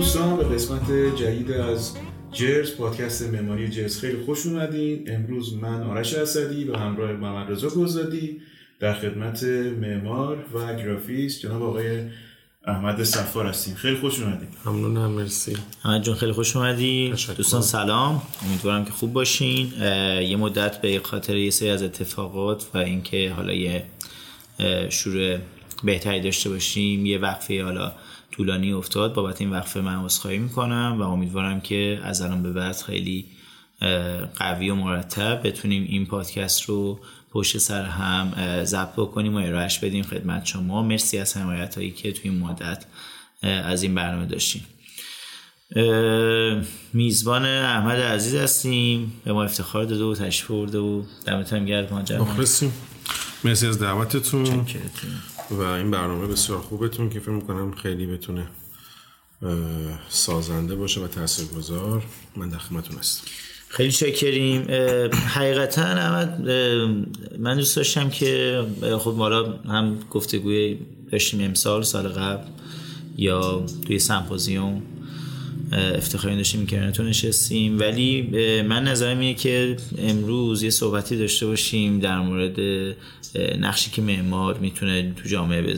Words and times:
دوستان 0.00 0.36
به 0.36 0.44
قسمت 0.44 0.90
جدید 1.16 1.52
از 1.52 1.96
جرز 2.32 2.76
پادکست 2.76 3.22
معماری 3.22 3.68
جرز 3.68 4.00
خیلی 4.00 4.24
خوش 4.24 4.46
اومدین. 4.46 5.04
امروز 5.10 5.54
من 5.54 5.82
آرش 5.82 6.14
اسدی 6.14 6.64
به 6.64 6.78
همراه 6.78 7.12
محمد 7.12 7.50
رضا 7.50 7.68
گزادی 7.68 8.40
در 8.78 8.94
خدمت 8.94 9.44
معمار 9.80 10.44
و 10.54 10.76
گرافیست 10.76 11.40
جناب 11.40 11.62
آقای 11.62 12.02
احمد 12.66 13.02
صفار 13.02 13.46
هستیم. 13.46 13.74
خیلی 13.74 13.96
خوش 13.96 14.20
اومدید 14.20 14.48
ممنونم 14.64 15.10
مرسی. 15.10 15.56
احمد 15.84 16.02
جون 16.02 16.14
خیلی 16.14 16.32
خوش 16.32 16.56
اومدی 16.56 17.14
دوستان 17.36 17.62
سلام. 17.62 18.22
امیدوارم 18.48 18.84
که 18.84 18.90
خوب 18.90 19.12
باشین. 19.12 19.72
یه 20.22 20.36
مدت 20.36 20.80
به 20.80 21.00
خاطر 21.02 21.36
یه 21.36 21.50
سری 21.50 21.70
از 21.70 21.82
اتفاقات 21.82 22.66
و 22.74 22.78
اینکه 22.78 23.32
حالا 23.36 23.52
یه 23.52 23.84
شروع 24.88 25.38
بهتری 25.84 26.20
داشته 26.20 26.50
باشیم 26.50 27.06
یه 27.06 27.18
وقفه 27.18 27.64
حالا 27.64 27.92
طولانی 28.40 28.72
افتاد 28.72 29.14
بابت 29.14 29.40
این 29.40 29.50
وقفه 29.50 29.80
من 29.80 30.04
عذرخواهی 30.04 30.38
می‌کنم 30.38 30.96
و 30.98 31.02
امیدوارم 31.02 31.60
که 31.60 32.00
از 32.04 32.22
الان 32.22 32.42
به 32.42 32.52
بعد 32.52 32.76
خیلی 32.76 33.26
قوی 34.36 34.70
و 34.70 34.74
مرتب 34.74 35.46
بتونیم 35.46 35.86
این 35.88 36.06
پادکست 36.06 36.62
رو 36.62 37.00
پشت 37.30 37.58
سر 37.58 37.84
هم 37.84 38.32
ضبط 38.64 38.92
بکنیم 38.96 39.34
و 39.34 39.38
ارائهش 39.38 39.78
بدیم 39.78 40.04
خدمت 40.04 40.44
شما. 40.44 40.82
مرسی 40.82 41.18
از 41.18 41.36
حمایت 41.36 41.74
هایی 41.74 41.90
که 41.90 42.12
توی 42.12 42.30
این 42.30 42.40
مدت 42.40 42.84
از 43.42 43.82
این 43.82 43.94
برنامه 43.94 44.26
داشتیم. 44.26 44.66
میزبان 46.92 47.44
احمد 47.44 48.00
عزیز 48.00 48.34
هستیم. 48.34 49.12
به 49.24 49.32
ما 49.32 49.44
افتخار 49.44 49.84
داده 49.84 50.04
و 50.04 50.14
تشریف 50.14 50.50
برده 50.50 50.78
و 50.78 51.02
دمتون 51.26 51.66
گرد 51.66 51.92
ماجر 51.92 52.18
مرسی 53.44 53.66
از 53.66 53.78
دعوتتون. 53.78 54.66
و 55.50 55.60
این 55.60 55.90
برنامه 55.90 56.26
بسیار 56.26 56.58
خوبتون 56.58 57.10
که 57.10 57.20
فکر 57.20 57.30
می‌کنم 57.30 57.72
خیلی 57.72 58.06
بتونه 58.06 58.46
سازنده 60.08 60.74
باشه 60.74 61.00
و 61.00 61.06
تاثیرگذار. 61.06 62.02
من 62.36 62.48
در 62.48 62.58
خدمتتون 62.58 62.98
هستم. 62.98 63.24
خیلی 63.68 63.92
شکریم. 63.92 64.62
حقیقتا 65.12 65.82
احمد 65.82 66.40
من 67.38 67.56
دوست 67.56 67.76
داشتم 67.76 68.10
که 68.10 68.62
خب 69.00 69.14
مالا 69.16 69.52
هم 69.52 69.98
گفتگوی 70.10 70.78
داشتیم 71.12 71.40
امسال 71.40 71.82
سال 71.82 72.08
قبل 72.08 72.44
یا 73.16 73.66
توی 73.86 73.98
سمپوزیوم. 73.98 74.82
افتخاری 75.72 76.36
داشتیم 76.36 76.66
کنارتون 76.66 77.06
نشستیم. 77.08 77.78
ولی 77.78 78.22
من 78.62 78.84
نظرم 78.84 79.18
اینه 79.18 79.34
که 79.34 79.76
امروز 79.98 80.62
یه 80.62 80.70
صحبتی 80.70 81.16
داشته 81.16 81.46
باشیم 81.46 81.98
در 81.98 82.20
مورد 82.20 82.60
نقشی 83.58 83.90
که 83.90 84.02
معمار 84.02 84.58
می‌تونه 84.58 85.14
تو 85.16 85.28
جامعه 85.28 85.76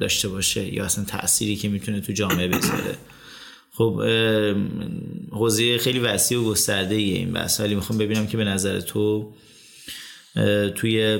داشته 0.00 0.28
باشه 0.28 0.74
یا 0.74 0.84
اصلا 0.84 1.04
تأثیری 1.04 1.56
که 1.56 1.68
می‌تونه 1.68 2.00
تو 2.00 2.12
جامعه 2.12 2.48
بذاره 2.48 2.96
خب 3.72 4.02
حوزه 5.30 5.78
خیلی 5.78 5.98
وسیع 5.98 6.38
و 6.38 6.44
گسترده 6.44 6.94
این 6.94 7.32
بحث. 7.32 7.60
ولی 7.60 7.74
می‌خوام 7.74 7.98
ببینم 7.98 8.26
که 8.26 8.36
به 8.36 8.44
نظر 8.44 8.80
تو 8.80 9.32
توی 10.74 11.18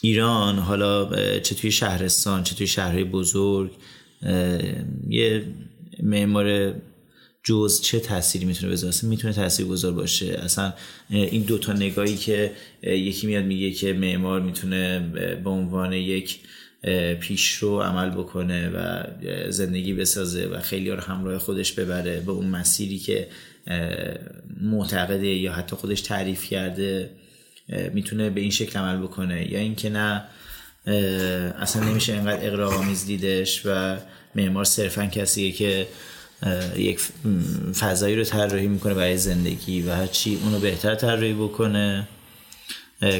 ایران 0.00 0.58
حالا 0.58 1.10
چه 1.40 1.54
توی 1.54 1.72
شهرستان 1.72 2.44
چه 2.44 2.54
توی 2.54 2.66
شهرهای 2.66 3.04
بزرگ 3.04 3.70
یه 5.08 5.44
معمار 6.02 6.74
جز 7.44 7.80
چه 7.82 8.00
تأثیری 8.00 8.44
می‌تونه 8.44 8.72
بذاره؟ 8.72 8.88
اصلا 8.88 9.10
می‌تونه 9.10 9.34
تاثیر 9.34 9.66
گذار 9.66 9.92
باشه؟ 9.92 10.26
اصلا 10.26 10.72
این 11.10 11.42
دوتا 11.42 11.72
نگاهی 11.72 12.16
که 12.16 12.52
یکی 12.82 13.26
میاد 13.26 13.44
میگه 13.44 13.70
که 13.70 13.92
معمار 13.92 14.40
می‌تونه 14.40 14.98
به 15.44 15.50
عنوان 15.50 15.92
یک 15.92 16.38
پیشرو 17.20 17.82
عمل 17.82 18.10
بکنه 18.10 18.68
و 18.68 19.04
زندگی 19.50 19.94
بسازه 19.94 20.46
و 20.46 20.60
خیلی 20.60 20.90
رو 20.90 21.00
همراه 21.00 21.38
خودش 21.38 21.72
ببره 21.72 22.20
به 22.20 22.32
اون 22.32 22.46
مسیری 22.46 22.98
که 22.98 23.28
معتقده 24.60 25.26
یا 25.26 25.52
حتی 25.52 25.76
خودش 25.76 26.00
تعریف 26.00 26.44
کرده 26.44 27.10
می‌تونه 27.94 28.30
به 28.30 28.40
این 28.40 28.50
شکل 28.50 28.78
عمل 28.78 29.02
بکنه. 29.02 29.52
یا 29.52 29.58
اینکه 29.58 29.90
نه 29.90 30.24
اصلا 31.60 31.84
نمیشه 31.84 32.12
اینقدر 32.12 32.46
اقراق‌آمیز 32.46 33.06
دیدش 33.06 33.62
و 33.64 33.96
معمار 34.34 34.64
صرفا 34.64 35.06
کسیه 35.06 35.52
که 35.52 35.86
یک 36.76 37.00
فضایی 37.80 38.16
رو 38.16 38.24
طراحی 38.24 38.68
می‌کنه 38.68 38.94
برای 38.94 39.16
زندگی 39.16 39.82
و 39.82 39.90
هرچی 39.94 40.38
اونو 40.44 40.58
بهتر 40.58 40.94
طراحی 40.94 41.32
بکنه 41.32 42.08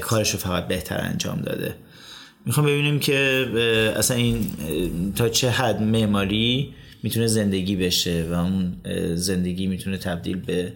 کارش 0.03 0.31
رو 0.31 0.39
فقط 0.39 0.69
بهتر 0.69 1.01
انجام 1.01 1.41
داده. 1.41 1.75
می‌خوام 2.47 2.67
ببینیم 2.67 2.99
که 2.99 3.47
اصلا 3.97 4.17
این 4.17 4.53
تا 5.17 5.29
چه 5.29 5.51
حد 5.51 5.83
معماری 5.83 6.75
می‌تونه 7.03 7.27
زندگی 7.27 7.77
بشه 7.77 8.27
و 8.31 8.35
اون 8.35 8.77
زندگی 9.15 9.67
می‌تونه 9.67 9.97
تبدیل 9.97 10.37
به 10.37 10.73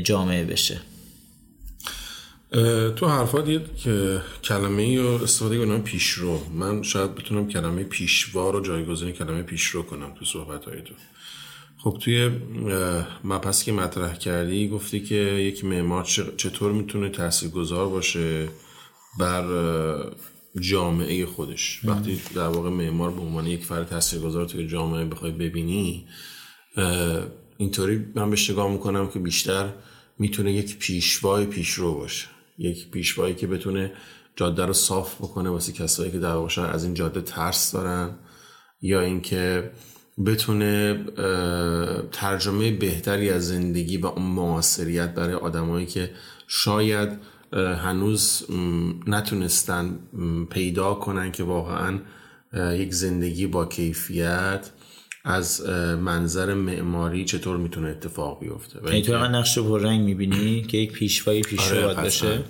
جامعه 0.00 0.44
بشه. 0.44 0.80
تو 2.96 3.06
حرفات 3.06 3.48
یه 3.48 3.60
کلمه 4.44 4.98
رو 4.98 5.08
استفاده 5.08 5.58
کنم 5.58 5.82
پیشرو. 5.82 6.40
من 6.54 6.82
شاید 6.82 7.14
بتونم 7.14 7.48
کلمه 7.48 7.84
پیشوا 7.84 8.50
رو 8.50 8.60
جایگزین 8.60 9.12
کلمه 9.12 9.42
پیشرو 9.42 9.82
کنم 9.82 10.14
تو 10.18 10.24
صحبت 10.24 10.64
های 10.64 10.82
تو. 10.82 10.94
خب 11.78 11.98
توی 12.00 12.30
مپسی 13.24 13.64
که 13.64 13.72
مطرح 13.72 14.14
کردی 14.14 14.68
گفتی 14.68 15.00
که 15.00 15.14
یک 15.14 15.64
معمار 15.64 16.04
چطور 16.36 16.72
می‌تونه 16.72 17.08
تاثیرگذار 17.08 17.88
باشه 17.88 18.48
بر 19.18 19.44
جامعه 20.60 21.26
خودش؟ 21.26 21.80
وقتی 21.84 22.20
در 22.34 22.48
واقع 22.48 22.70
معمار 22.70 23.10
به 23.10 23.20
عنوان 23.20 23.46
یک 23.46 23.64
فرد 23.64 23.88
تاثیرگذار 23.88 24.44
توی 24.44 24.66
جامعه 24.66 25.04
بخوای 25.04 25.32
ببینی 25.32 26.06
اینطوری 27.56 28.04
من 28.14 28.30
بهش 28.30 28.50
نگاه 28.50 28.72
می‌کنم 28.72 29.08
که 29.08 29.18
بیشتر 29.18 29.72
می‌تونه 30.18 30.52
یک 30.52 30.78
پیشوای 30.78 31.46
پیشرو 31.46 31.94
باشه. 31.94 32.26
یک 32.58 32.90
پیشوایی 32.90 33.34
که 33.34 33.46
بتونه 33.46 33.92
جاده 34.36 34.66
رو 34.66 34.72
صاف 34.72 35.14
بکنه 35.14 35.50
واسه 35.50 35.72
کسایی 35.72 36.10
که 36.10 36.18
در 36.18 36.34
واقع 36.34 36.62
از 36.62 36.84
این 36.84 36.94
جاده 36.94 37.20
ترس 37.20 37.72
دارن 37.72 38.10
یا 38.82 39.00
اینکه 39.00 39.70
بتونه 40.26 41.04
ترجمه 42.12 42.70
بهتری 42.70 43.30
از 43.30 43.48
زندگی 43.48 43.96
و 43.96 44.06
اون 44.06 44.22
معاصریت 44.22 45.14
برای 45.14 45.34
آدمایی 45.34 45.86
که 45.86 46.10
شاید 46.46 47.18
هنوز 47.52 48.46
نتونستن 49.06 49.98
پیدا 50.50 50.94
کنن 50.94 51.32
که 51.32 51.44
واقعا 51.44 51.98
یک 52.54 52.94
زندگی 52.94 53.46
با 53.46 53.66
کیفیت 53.66 54.70
از 55.24 55.68
منظر 56.00 56.54
معماری 56.54 57.24
چطور 57.24 57.56
می‌تونه 57.56 57.88
اتفاق 57.88 58.40
بیفته؟ 58.40 58.80
یعنی 58.84 59.02
تو 59.02 59.18
نقش 59.18 59.58
رنگ 59.58 60.00
می‌بینی 60.00 60.62
که 60.62 60.78
یک 60.78 60.92
پیشوایی 60.92 61.40
پیش 61.40 61.72
آره 61.72 61.94
باشه؟ 61.94 62.44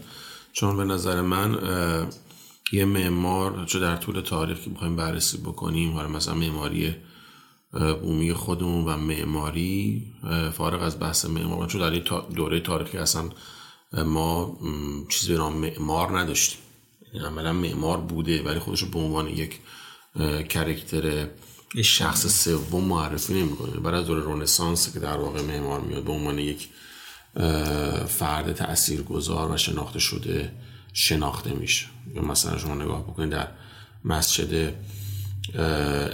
چون 0.52 0.76
به 0.76 0.84
نظر 0.84 1.20
من 1.20 1.58
یه 2.72 2.84
معمار 2.84 3.64
چه 3.66 3.78
در 3.78 3.96
طول 3.96 4.20
تاریخ 4.20 4.60
که 4.60 4.70
بخوایم 4.70 4.96
بررسی 4.96 5.38
بکنیم 5.38 5.92
حالا 5.92 6.08
مثلا 6.08 6.34
معماری 6.34 6.94
بومی 8.02 8.32
خودمون 8.32 8.84
و 8.84 8.96
معماری 8.96 10.02
فارغ 10.52 10.82
از 10.82 11.00
بحث 11.00 11.24
معمار 11.24 11.68
چون 11.68 11.90
در 11.90 11.98
دوره 12.34 12.60
تاریخی 12.60 12.98
اصلا 12.98 13.24
ما 14.04 14.58
چیز 15.08 15.28
به 15.28 15.34
نام 15.34 15.56
معمار 15.56 16.18
نداشتیم. 16.18 16.58
یعنی 17.14 17.26
عملا 17.26 17.52
معمار 17.52 17.98
بوده 17.98 18.42
ولی 18.42 18.58
خودش 18.58 18.84
به 18.84 18.98
عنوان 18.98 19.28
یک 19.28 19.58
کرکتر 20.48 21.26
شخص 21.76 22.44
سوم 22.44 22.84
معرفی 22.84 23.34
نمی‌کنه. 23.34 23.70
برای 23.70 24.00
از 24.00 24.06
دوره 24.06 24.24
رنسانس 24.24 24.92
که 24.92 25.00
در 25.00 25.16
واقع 25.16 25.42
معمار 25.42 25.80
میاد 25.80 26.04
به 26.04 26.12
عنوان 26.12 26.38
یک 26.38 26.68
فرد 28.08 28.52
تاثیرگذار 28.52 29.50
و 29.50 29.56
شناخته 29.56 29.98
شده 29.98 30.52
شناخته 30.92 31.54
میشه. 31.54 31.86
مثلا 32.22 32.58
شما 32.58 32.74
نگاه 32.74 33.02
بکنید 33.02 33.30
در 33.30 33.48
مسجد 34.04 34.74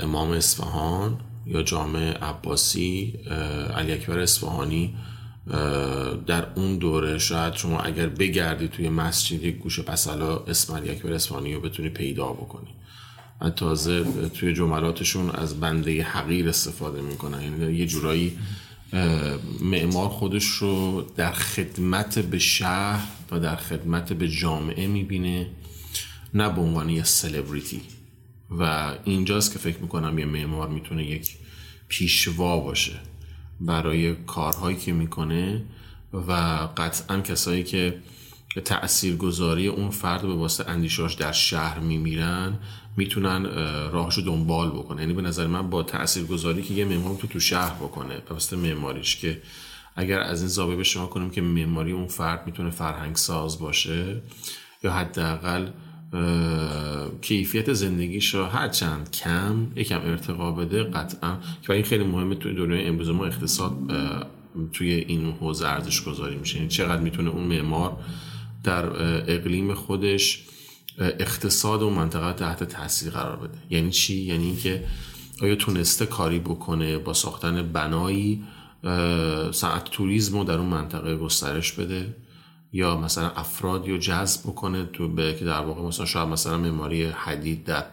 امام 0.02 0.30
اصفهان 0.30 1.20
یا 1.46 1.62
جامعه 1.62 2.12
عباسی 2.12 3.18
علی 3.76 3.92
اکبر 3.92 4.18
اصفهانی 4.18 4.96
در 6.26 6.46
اون 6.54 6.78
دوره 6.78 7.18
شاید 7.18 7.54
شما 7.54 7.80
اگر 7.80 8.06
بگردی 8.06 8.68
توی 8.68 8.88
مسجد 8.88 9.42
یک 9.42 9.58
گوشه 9.58 9.82
پسلا 9.82 10.36
اسم 10.36 10.76
علی 10.76 10.90
اکبر 10.90 11.12
اصفهانی 11.12 11.54
رو 11.54 11.60
بتونی 11.60 11.88
پیدا 11.88 12.26
بکنی. 12.32 12.74
تازه 13.56 14.04
توی 14.28 14.54
جملاتشون 14.54 15.30
از 15.30 15.60
بنده 15.60 16.02
حقیر 16.02 16.48
استفاده 16.48 17.00
می‌کنن. 17.00 17.42
یعنی 17.42 17.76
یه 17.76 17.86
جورایی 17.86 18.38
معمار 19.60 20.08
خودش 20.08 20.44
رو 20.44 21.04
در 21.16 21.32
خدمت 21.32 22.18
به 22.18 22.38
شهر 22.38 23.08
و 23.30 23.40
در 23.40 23.56
خدمت 23.56 24.12
به 24.12 24.28
جامعه 24.28 24.86
می‌بینه 24.86 25.46
نه 26.34 26.48
به 26.48 26.60
عنوان 26.60 26.90
یه 26.90 27.04
سلبریتی 27.04 27.80
و 28.50 28.92
اینجاست 29.04 29.52
که 29.52 29.58
فکر 29.58 29.78
می‌کنم 29.78 30.18
یه 30.18 30.24
معمار 30.24 30.68
می‌تونه 30.68 31.04
یک 31.04 31.36
پیشوا 31.88 32.60
باشه 32.60 32.92
برای 33.60 34.14
کارهایی 34.14 34.76
که 34.76 34.92
می‌کنه 34.92 35.64
و 36.12 36.32
قطعا 36.76 37.20
کسایی 37.20 37.62
که 37.62 37.98
تأثیر 38.64 39.16
گذاری 39.16 39.66
اون 39.66 39.90
فرد 39.90 40.22
به 40.22 40.34
واسه 40.34 40.68
اندیشاش 40.68 41.14
در 41.14 41.32
شهر 41.32 41.78
میمیرن 41.78 42.58
می‌تونن 42.98 43.44
راهشو 43.92 44.20
دنبال 44.20 44.68
بکنه 44.68 45.00
یعنی 45.00 45.12
به 45.12 45.22
نظر 45.22 45.46
من 45.46 45.70
با 45.70 45.82
تاثیرگذاری 45.82 46.62
که 46.62 46.74
یه 46.74 46.84
معمار 46.84 47.16
تو 47.16 47.26
تو 47.26 47.40
شهر 47.40 47.74
بکنه 47.74 48.14
به 48.50 48.56
معماریش 48.56 49.16
که 49.16 49.42
اگر 49.96 50.20
از 50.20 50.40
این 50.40 50.48
زاویه 50.48 50.76
به 50.76 50.84
شما 50.84 51.06
کنیم 51.06 51.30
که 51.30 51.40
معماری 51.40 51.92
اون 51.92 52.06
فرد 52.06 52.46
می‌تونه 52.46 52.70
فرهنگ 52.70 53.16
ساز 53.16 53.58
باشه 53.58 54.22
یا 54.84 54.92
حداقل 54.92 55.66
کیفیت 57.22 57.72
زندگیش 57.72 58.34
رو 58.34 58.44
هرچند 58.44 59.10
کم 59.10 59.66
یکم 59.76 60.00
ارتقا 60.00 60.50
بده 60.50 60.82
قطعا. 60.82 61.36
که 61.62 61.72
این 61.72 61.82
خیلی 61.82 62.04
مهمه 62.04 62.34
توی 62.34 62.54
دنیای 62.54 62.86
امروز 62.86 63.08
ما 63.08 63.26
اقتصاد 63.26 63.72
توی 64.72 64.90
این 64.92 65.32
حوزه 65.40 65.66
ارزش 65.68 66.02
گذاری 66.02 66.36
میشه. 66.36 66.56
یعنی 66.56 66.68
چقدر 66.68 67.02
می‌تونه 67.02 67.30
اون 67.30 67.44
معمار 67.44 67.96
در 68.64 68.86
اقلیم 69.32 69.74
خودش 69.74 70.44
اقتصاد 70.98 71.82
و 71.82 71.90
منطقه 71.90 72.32
تحت 72.32 72.64
تاثیر 72.64 73.12
قرار 73.12 73.36
بده. 73.36 73.58
یعنی 73.70 73.90
چی؟ 73.90 74.14
یعنی 74.14 74.44
اینکه 74.44 74.84
آیا 75.42 75.54
تونسته 75.54 76.06
کاری 76.06 76.38
بکنه 76.38 76.98
با 76.98 77.12
ساختن 77.12 77.72
بنایی 77.72 78.44
صنعت 79.52 79.84
توریسم 79.84 80.38
رو 80.38 80.44
در 80.44 80.58
اون 80.58 80.66
منطقه 80.66 81.16
گسترش 81.16 81.72
بده؟ 81.72 82.16
یا 82.72 82.96
مثلا 82.96 83.30
افراد 83.30 83.88
یا 83.88 83.98
جذب 83.98 84.40
بکنه 84.40 84.84
تو 84.84 85.08
به 85.08 85.34
که 85.34 85.44
در 85.44 85.60
واقع 85.60 85.82
مثلا 85.82 86.06
شاید 86.06 86.28
مثلا 86.28 86.58
معماری 86.58 87.04
حدید 87.04 87.64
در 87.64 87.84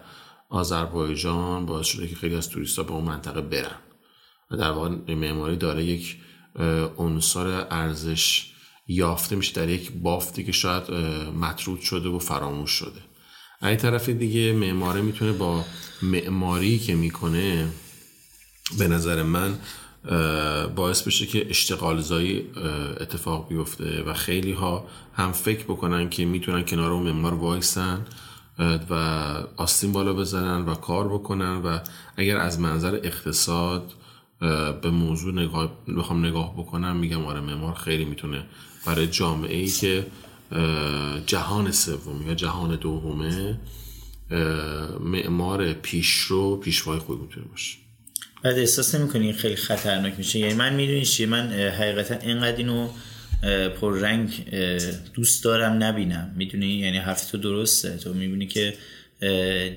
آذربایجان 0.50 1.66
باعث 1.66 1.88
شده 1.88 2.08
که 2.08 2.16
خیلی 2.16 2.36
از 2.36 2.50
توریست 2.50 2.80
به 2.80 2.92
اون 2.92 3.04
منطقه 3.04 3.42
برن. 3.42 3.78
در 4.51 4.72
واقع 4.72 5.16
معماری 5.16 5.56
داره 5.56 5.84
یک 5.84 6.18
عنصر 6.98 7.68
ارزش 7.72 8.55
یافته 8.88 9.36
میشه 9.36 9.54
در 9.54 9.70
یک 9.70 9.92
بافتی 9.92 10.44
که 10.44 10.52
شاید 10.52 10.92
مطرود 11.42 11.80
شده 11.82 12.10
و 12.10 12.20
فراموش 12.20 12.72
شده. 12.72 13.02
این 13.62 13.78
طرف 13.78 14.10
دیگه 14.10 14.54
معماره 14.54 15.02
می‌تونه 15.02 15.32
با 15.32 15.66
معماری 16.02 16.80
که 16.80 16.96
می‌کنه 16.96 17.68
به 18.78 18.88
نظر 18.88 19.24
من 19.24 19.58
باعث 20.76 21.02
بشه 21.02 21.26
که 21.26 21.50
اشتغال 21.50 22.02
زایی 22.02 22.46
اتفاق 23.00 23.50
بیفته 23.50 24.04
و 24.04 24.14
خیلی 24.14 24.52
ها 24.52 24.88
هم 25.14 25.32
فکر 25.32 25.64
بکنن 25.64 26.10
که 26.10 26.26
می‌تونن 26.26 26.66
کنار 26.66 26.92
اون 26.92 27.04
معمار 27.04 27.34
وایسن 27.34 28.06
و 28.90 28.94
آستین 29.58 29.92
بالا 29.92 30.14
بزنن 30.14 30.66
و 30.66 30.76
کار 30.76 31.08
بکنن 31.08 31.58
و 31.58 31.80
اگر 32.18 32.38
از 32.38 32.60
منظر 32.60 33.00
اقتصاد 33.04 33.94
به 34.82 34.90
موضوع 34.90 35.34
نگاه 35.34 35.72
بخوام 35.98 36.26
نگاه 36.26 36.54
بکنم 36.58 36.96
میگم 36.96 37.26
آره 37.26 37.40
معمار 37.40 37.74
خیلی 37.74 38.06
می‌تونه 38.06 38.46
برای 38.86 39.08
جامعه 39.08 39.58
ای 39.58 39.68
که 39.68 40.06
جهان 41.26 41.72
سوم 41.72 42.28
یا 42.28 42.34
جهان 42.34 42.76
دومه 42.76 43.60
معمار 45.00 45.74
پیشرو 45.74 46.58
پیشوای 46.58 47.00
خوبی 47.00 47.22
می‌تونه 47.22 47.46
باشه. 47.46 47.78
بعد 48.44 48.58
احساس 48.58 48.96
نمی‌کنی 48.96 49.34
خیلی 49.34 49.56
خطرناک 49.56 50.14
میشه؟ 50.18 50.40
یعنی 50.40 50.54
من 50.54 50.76
می‌دونی 50.76 51.06
چیه؟ 51.06 51.28
من 51.28 51.52
حقیقتا 51.52 52.16
اینقدر 52.16 52.58
اینو 52.58 52.90
رنگ 53.82 54.50
دوست 55.14 55.44
دارم 55.44 55.84
نبینم. 55.84 56.34
می‌دونی؟ 56.38 56.68
یعنی 56.68 56.98
حرف 56.98 57.32
تو 57.32 57.38
درسته. 57.38 57.98
تو 57.98 58.14
می‌بینی 58.14 58.48
که 58.48 58.74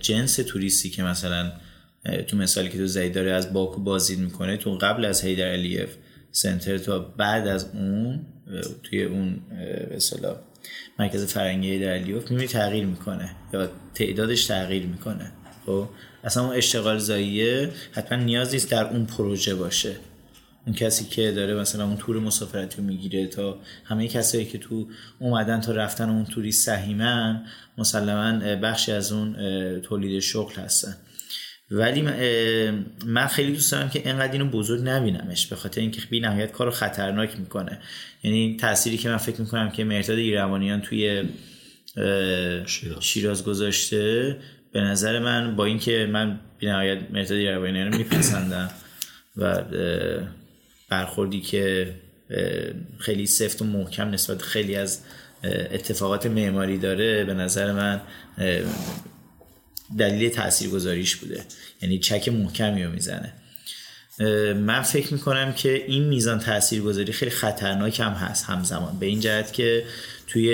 جنس 0.01 0.37
توریستی 0.37 0.91
که 0.91 1.03
مثلا 1.03 1.53
تو 2.27 2.37
مثالی 2.37 2.69
که 2.69 2.79
تو 2.79 2.87
زید 2.87 3.15
داره 3.15 3.33
از 3.33 3.53
باکو 3.53 3.83
بازدید 3.83 4.19
می‌کنه 4.19 4.57
تو 4.57 4.79
قبل 4.79 5.05
از 5.05 5.25
هیدر 5.25 5.53
الیف 5.53 5.89
سنتر 6.33 6.79
تا 6.79 6.99
بعد 6.99 7.47
از 7.47 7.71
اون 7.75 8.27
توی 8.83 9.05
اون 9.05 9.41
مثلا 9.97 10.37
مرکز 10.99 11.33
فرنگی 11.33 11.71
هیدر 11.71 11.95
الیف 11.95 12.31
می‌بینی 12.31 12.49
تغییر 12.49 12.85
می‌کنه 12.85 13.31
یا 13.53 13.71
تعدادش 13.95 14.47
تغییر 14.47 14.87
می‌کنه. 14.87 15.33
خب؟ 15.67 15.89
اصلا 16.25 16.45
اون 16.45 16.57
اشتغال 16.57 16.99
زاییه 16.99 17.71
حتما 17.93 18.19
نیاز 18.19 18.53
نیست 18.53 18.71
در 18.71 18.89
اون 18.89 19.07
پروژه 19.07 19.55
باشه. 19.55 19.97
اون 20.67 20.75
کسی 20.75 21.05
که 21.05 21.33
داره 21.33 21.55
مثلا 21.55 21.85
اون 21.85 21.97
تور 21.97 22.21
مسافرتی 22.21 22.77
رو 22.77 22.85
می‌گیره 22.85 23.27
تا 23.27 23.59
همه 23.85 24.09
کسایی 24.09 24.45
که 24.45 24.59
تو 24.59 24.89
اومدن 25.19 25.61
تا 25.61 25.73
رفتن 25.73 26.11
اون 26.11 26.25
توری 26.25 26.53
سهیمن 26.53 27.45
مسلما 27.79 28.57
بخشی 28.57 28.93
از 28.93 29.13
اون 29.13 29.37
تولید 29.81 30.21
شغل 30.21 30.55
هستن. 30.55 30.97
ولی 31.71 32.03
من 33.07 33.27
خیلی 33.27 33.53
دوست 33.53 33.73
دارم 33.73 33.91
که 33.91 34.09
اینقدر 34.09 34.33
اینو 34.33 34.45
بزرگ 34.45 34.89
نبینمش 34.89 35.47
به 35.47 35.57
خاطر 35.57 35.81
اینکه 35.81 36.01
بی 36.11 36.21
نهایت 36.21 36.53
کارو 36.53 36.71
خطرناک 36.71 37.41
می‌کنه. 37.41 37.79
یعنی 38.23 38.57
تأثیری 38.61 38.97
که 38.97 39.09
من 39.09 39.17
فکر 39.17 39.41
می‌کنم 39.41 39.71
که 39.71 39.85
مرتاد 39.85 40.19
ایروانیان 40.19 40.81
توی 40.81 41.23
شیراز, 42.67 43.01
شیراز 43.01 43.45
گذاشته 43.45 44.37
به 44.73 44.81
نظر 44.81 45.19
من 45.19 45.57
با 45.57 45.65
اینکه 45.65 46.09
من 46.13 46.41
بینهایت 46.59 46.99
مرتضی 47.11 47.35
ایروانیان 47.35 47.93
رو 47.93 47.99
میپسندم 47.99 48.71
و 49.37 49.65
برخوردی 50.89 51.41
که 51.41 51.95
خیلی 52.99 53.27
سفت 53.27 53.63
و 53.63 53.65
محکم 53.65 54.11
نسبت 54.11 54.43
خیلی 54.43 54.77
از 54.77 55.03
اتفاقات 55.45 56.27
معماری 56.27 56.79
داره 56.79 57.25
به 57.25 57.35
نظر 57.35 57.73
من 57.73 58.01
دلیل 59.99 60.29
تأثیر 60.29 60.71
گذاریش 60.71 61.17
بوده. 61.17 61.45
یعنی 61.83 61.99
چک 61.99 62.29
محکمی 62.29 62.85
رو 62.85 62.91
می‌زنه. 62.91 63.33
من 64.55 64.83
فکر 64.83 65.13
می‌کنم 65.13 65.53
که 65.53 65.85
این 65.87 66.05
میزان 66.05 66.39
تأثیر 66.39 66.83
گذاری 66.83 67.13
خیلی 67.13 67.31
خطرناک 67.31 68.01
هم 68.01 68.13
هست 68.13 68.45
همزمان. 68.45 68.99
به 68.99 69.07
این 69.07 69.21
جهت 69.21 69.53
که 69.53 69.85
توی 70.27 70.45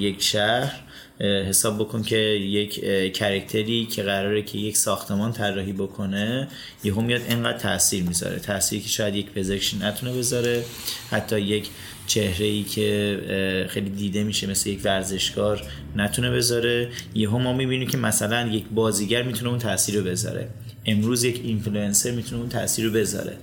یک 0.00 0.22
شهر 0.22 0.80
حساب 1.20 1.78
بکن 1.78 2.02
که 2.02 2.16
یک 2.16 2.84
character 3.12 3.79
ی 3.79 3.86
که 3.86 4.02
قراره 4.02 4.42
که 4.42 4.58
یک 4.58 4.76
ساختمان 4.76 5.32
طراحی 5.32 5.72
بکنه 5.72 6.48
یهو 6.84 7.00
میاد 7.00 7.22
انقدر 7.28 7.58
تاثیر 7.58 8.02
می‌ذاره. 8.02 8.38
تاثیری 8.38 8.82
که 8.82 8.88
شاید 8.88 9.14
یک 9.14 9.30
پزشک 9.30 9.74
نتونه 9.80 10.18
بذاره 10.18 10.64
حتی 11.10 11.40
یک 11.40 11.68
چهره 12.06 12.46
ای 12.46 12.62
که 12.62 13.66
خیلی 13.68 13.90
دیده 13.90 14.24
میشه 14.24 14.46
مثل 14.46 14.70
یک 14.70 14.80
ورزشکار 14.84 15.62
نتونه 15.96 16.30
بذاره. 16.30 16.88
یهو 17.14 17.38
ما 17.38 17.52
می‌بینیم 17.52 17.88
که 17.88 17.98
مثلا 17.98 18.46
یک 18.46 18.64
بازیگر 18.74 19.22
می‌تونه 19.22 19.50
اون 19.50 19.58
تاثیر 19.58 19.98
رو 19.98 20.04
بذاره. 20.04 20.48
امروز 20.86 21.24
یک 21.24 21.40
اینفلوئنسر 21.44 22.10
می‌تونه 22.10 22.40
اون 22.40 22.48
تاثیر 22.48 22.84
رو 22.84 22.92
بذاره. 22.92 23.36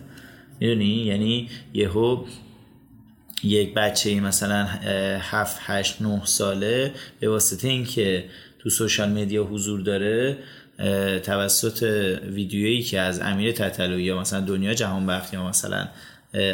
می‌دونی؟ 0.60 1.06
یعنی 1.06 1.50
یهو 1.74 2.26
یک 3.44 3.74
بچه 3.74 4.20
مثلا 4.20 4.66
7 5.20 5.58
8 5.60 6.02
9 6.02 6.22
ساله 6.26 6.92
به 7.20 7.30
واسطه 7.30 7.68
اینکه 7.68 8.26
تو 8.60 8.70
سوشال 8.70 9.10
مدیا 9.10 9.44
حضور 9.44 9.82
داره 9.82 10.38
توسط 11.24 11.84
ویدیویی 12.34 12.84
که 12.84 13.00
از 13.00 13.20
امیر 13.20 13.52
تطلوی 13.52 14.04
یا 14.04 14.20
مثلا 14.20 14.42
دنیا 14.42 14.74
جهان 14.74 15.08
بخت 15.08 15.34
یا 15.34 15.48
مثلا 15.48 15.88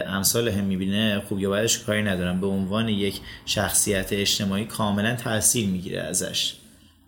امثال 0.08 0.50
هم 0.50 0.64
می‌بینه 0.64 1.22
خوب 1.28 1.40
یا 1.40 1.50
بعدش 1.50 1.80
کاری 1.80 2.04
ندارم. 2.04 2.42
به 2.42 2.48
عنوان 2.48 2.90
یک 2.90 3.20
شخصیت 3.46 4.14
اجتماعی 4.14 4.66
کاملا 4.66 5.16
تاثیر 5.16 5.68
می‌گیره 5.68 6.02
ازش. 6.02 6.54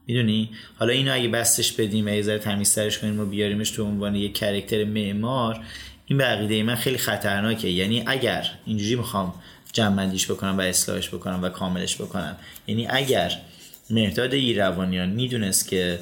می‌دونی؟ 0.08 0.50
حالا 0.80 0.94
اینو 0.94 1.14
اگه 1.14 1.28
بستش 1.28 1.72
بدیم 1.72 2.08
اگه 2.08 2.22
ذره 2.22 2.40
تمیزترش 2.40 3.00
کنیم 3.00 3.20
و 3.20 3.26
بیاریمش 3.26 3.72
تو 3.72 3.84
عنوان 3.86 4.16
یک 4.16 4.38
کرکتر 4.38 4.84
معمار 4.84 5.60
این 6.06 6.18
به 6.18 6.24
عقیده 6.24 6.64
من 6.64 6.76
خیلی 6.76 6.98
خطرناکه. 6.98 7.70
یعنی 7.70 8.04
اگر 8.08 8.52
اینجوری 8.66 8.96
می‌خوام 8.96 9.34
جمعندیش 9.74 10.32
بکنم 10.32 10.58
و 10.58 10.62
اصلاحش 10.62 11.10
بکنم 11.10 11.40
و 11.44 11.50
کاملش 11.50 11.96
بکنم. 11.96 12.36
یعنی 12.68 12.88
اگر 12.88 13.38
مرداد 13.90 14.34
ایروانیان 14.34 15.10
می‌دونست 15.10 15.68
که 15.68 16.00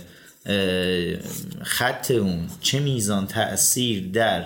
خط 1.63 2.11
اون 2.11 2.49
چه 2.61 2.79
میزان 2.79 3.27
تاثیر 3.27 4.03
در 4.13 4.45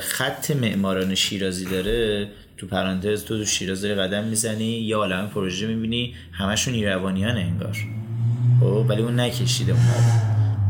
خط 0.00 0.50
معماران 0.50 1.14
شیرازی 1.14 1.64
داره. 1.64 2.28
تو 2.56 2.66
پرانتز 2.66 3.24
تو 3.24 3.38
تو 3.38 3.44
شیراز 3.44 3.84
قدم 3.84 4.24
می‌زنی 4.24 4.64
یا 4.64 4.98
عالم 4.98 5.28
پروژه 5.28 5.66
می‌بینی 5.66 6.14
همشون 6.32 6.74
ایروانیان 6.74 7.36
انگار. 7.36 7.76
خب 8.60 8.86
ولی 8.88 9.02
اون 9.02 9.20
نکشیده 9.20 9.72
اون 9.72 9.82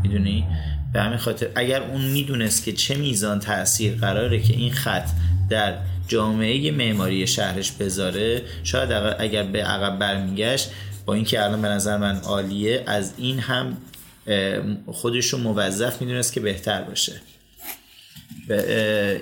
می‌دونی؟ 0.03 0.47
به 0.93 1.01
همین 1.01 1.17
خاطر 1.17 1.47
اگر 1.55 1.81
اون 1.81 2.01
می‌دونست 2.01 2.65
که 2.65 2.73
چه 2.73 2.95
میزان 2.95 3.39
تاثیر 3.39 3.95
قراره 3.95 4.41
که 4.41 4.53
این 4.53 4.71
خط 4.71 5.09
در 5.49 5.73
جامعه 6.07 6.71
معماری 6.71 7.27
شهرش 7.27 7.71
بذاره 7.71 8.41
شاید 8.63 8.91
اگر 9.19 9.43
به 9.43 9.63
عقب 9.63 9.99
برمیگشت 9.99 10.69
با 11.05 11.13
اینکه 11.13 11.43
الان 11.43 11.61
به 11.61 11.67
نظر 11.67 11.97
من 11.97 12.15
عالیه 12.15 12.83
از 12.87 13.13
این 13.17 13.39
هم 13.39 13.77
خودش 14.85 15.25
رو 15.25 15.39
موظف 15.39 16.01
می‌دونست 16.01 16.33
که 16.33 16.39
بهتر 16.39 16.81
باشه. 16.81 17.13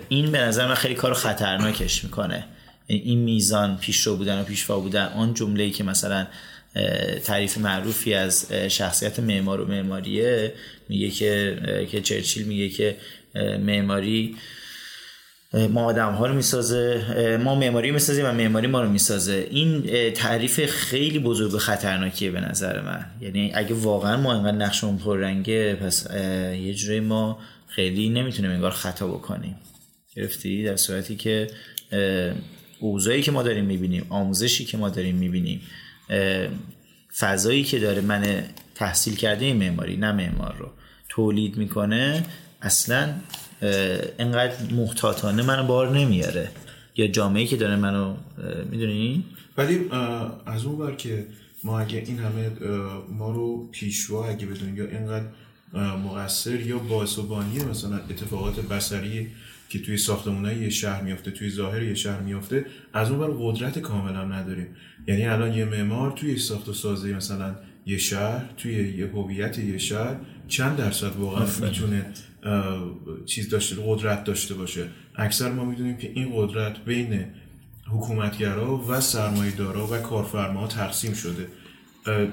این 0.10 0.32
به 0.32 0.38
نظر 0.38 0.68
من 0.68 0.76
خیلی 0.76 0.96
کار 0.96 1.14
خطرناکش 1.14 2.04
می‌کنه. 2.04 2.46
این 2.88 3.20
میزان 3.20 3.78
پیشرو 3.78 4.16
بودن 4.16 4.42
و 4.42 4.44
پیشوا 4.44 4.80
بودن 4.80 5.06
آن 5.06 5.34
جمله 5.34 5.70
که 5.70 5.84
مثلا 5.84 6.28
تعریف 7.24 7.58
معروفی 7.58 8.14
از 8.14 8.54
شخصیت 8.54 9.20
معمار 9.20 9.62
و 9.62 9.66
معماریه 9.66 10.54
میگه 10.90 11.10
که 11.10 11.58
که 11.92 12.02
چرچیل 12.02 12.48
میگه 12.48 12.70
که 12.70 12.96
معماری 13.60 14.36
ما 15.70 15.86
آدم 15.86 16.14
ها 16.14 16.26
رو 16.26 16.34
می‌سازه 16.34 17.38
ما 17.44 17.56
معماری 17.56 17.92
می‌سازیم 17.92 18.26
و 18.26 18.32
معماری 18.32 18.68
ما 18.68 18.82
رو 18.82 18.90
می‌سازه. 18.90 19.48
این 19.52 19.84
تعریف 20.14 20.66
خیلی 20.66 21.20
بزرگ 21.20 21.54
و 21.54 21.58
خطرناکیه 21.58 22.32
به 22.32 22.40
نظر 22.40 22.82
من. 22.82 23.06
یعنی 23.22 23.52
اگه 23.54 23.74
واقعا 23.74 24.18
ما 24.18 24.34
اینقدر 24.34 24.58
نقشمون 24.58 24.98
پررنگه 24.98 25.76
پس 25.76 26.08
یه 26.54 26.74
جوری 26.74 27.00
ما 27.00 27.40
خیلی 27.70 28.10
نمی‌تونیم 28.10 28.52
انگار 28.52 28.72
خطا 28.72 29.08
بکنیم. 29.08 29.56
گرفتی؟ 30.16 30.64
در 30.64 30.76
صورتی 30.76 31.16
که 31.16 31.48
اوضاعی 32.80 33.22
که 33.22 33.32
ما 33.32 33.44
داریم 33.44 33.66
می‌بینیم 33.66 34.06
آموزشی 34.10 34.66
که 34.66 34.78
ما 34.78 34.90
داریم 34.90 35.16
می‌بینیم 35.16 35.62
فضایی 37.18 37.64
که 37.64 37.80
داره 37.80 38.02
من 38.02 38.44
تحصیل 38.76 39.16
کرده 39.16 39.46
این 39.46 39.56
معماری 39.56 39.98
نه 39.98 40.12
معمار 40.12 40.56
رو 40.60 40.70
تولید 41.10 41.58
می‌کنه 41.58 42.26
اصلا 42.62 43.14
انقدر 44.20 44.74
محتاطانه 44.74 45.44
منو 45.44 45.64
بار 45.68 45.98
نمیاره. 45.98 46.52
یا 46.96 47.08
جامعه 47.08 47.46
که 47.46 47.58
داره 47.58 47.76
منو 47.76 48.16
می‌دونی؟ 48.72 49.24
ولی 49.58 49.90
از 50.46 50.66
اون 50.66 50.78
بر 50.78 50.96
که 50.96 51.26
ما 51.64 51.80
اگه 51.80 52.04
این 52.08 52.20
همه 52.20 52.52
ما 53.10 53.32
رو 53.32 53.70
پیشوا 53.72 54.28
اگه 54.28 54.46
بدونیم 54.46 54.78
یا 54.78 54.86
اینقدر 54.86 55.26
مقصر 55.74 56.60
یا 56.60 56.78
باسوبانی 56.78 57.64
مثلا 57.64 57.98
اتفاقات 57.98 58.60
بسری 58.60 59.28
که 59.70 59.80
توی 59.80 59.98
ساختمون 59.98 60.62
یه 60.62 60.70
شهر 60.70 61.02
میافته 61.02 61.32
توی 61.32 61.50
ظاهر 61.50 61.84
یه 61.84 61.96
شهر 61.96 62.20
میافته 62.20 62.66
از 62.94 63.12
اون 63.12 63.20
بر 63.20 63.34
قدرت 63.40 63.80
کاملا 63.80 64.26
نداریم. 64.26 64.68
یعنی 65.08 65.26
الان 65.26 65.54
یه 65.54 65.66
معمار 65.66 66.12
توی 66.12 66.38
ساخت 66.38 66.70
و 66.70 66.74
سازی 66.74 67.14
مثلا 67.14 67.56
یه 67.86 67.98
شهر 67.98 68.46
توی 68.58 68.98
یه 68.98 69.08
هویت 69.08 69.60
یه 69.60 69.78
شهر 69.78 70.16
چند 70.48 70.78
درصد 70.78 71.16
واقعا 71.16 71.46
می‌تونه 71.62 72.06
چیز 73.26 73.50
داشته 73.50 73.76
قدرت 73.86 74.24
داشته 74.24 74.54
باشه. 74.54 74.88
اکثر 75.16 75.52
ما 75.52 75.66
می‌دونیم 75.66 75.98
که 75.98 76.12
این 76.16 76.32
قدرت 76.36 76.86
بین 76.86 77.26
حکومتگرا 77.88 78.78
و 78.78 79.02
سرمایه‌دارا 79.02 79.88
و 79.88 79.98
کارفرما 79.98 80.68
تقسیم 80.68 81.14
شده. 81.14 81.48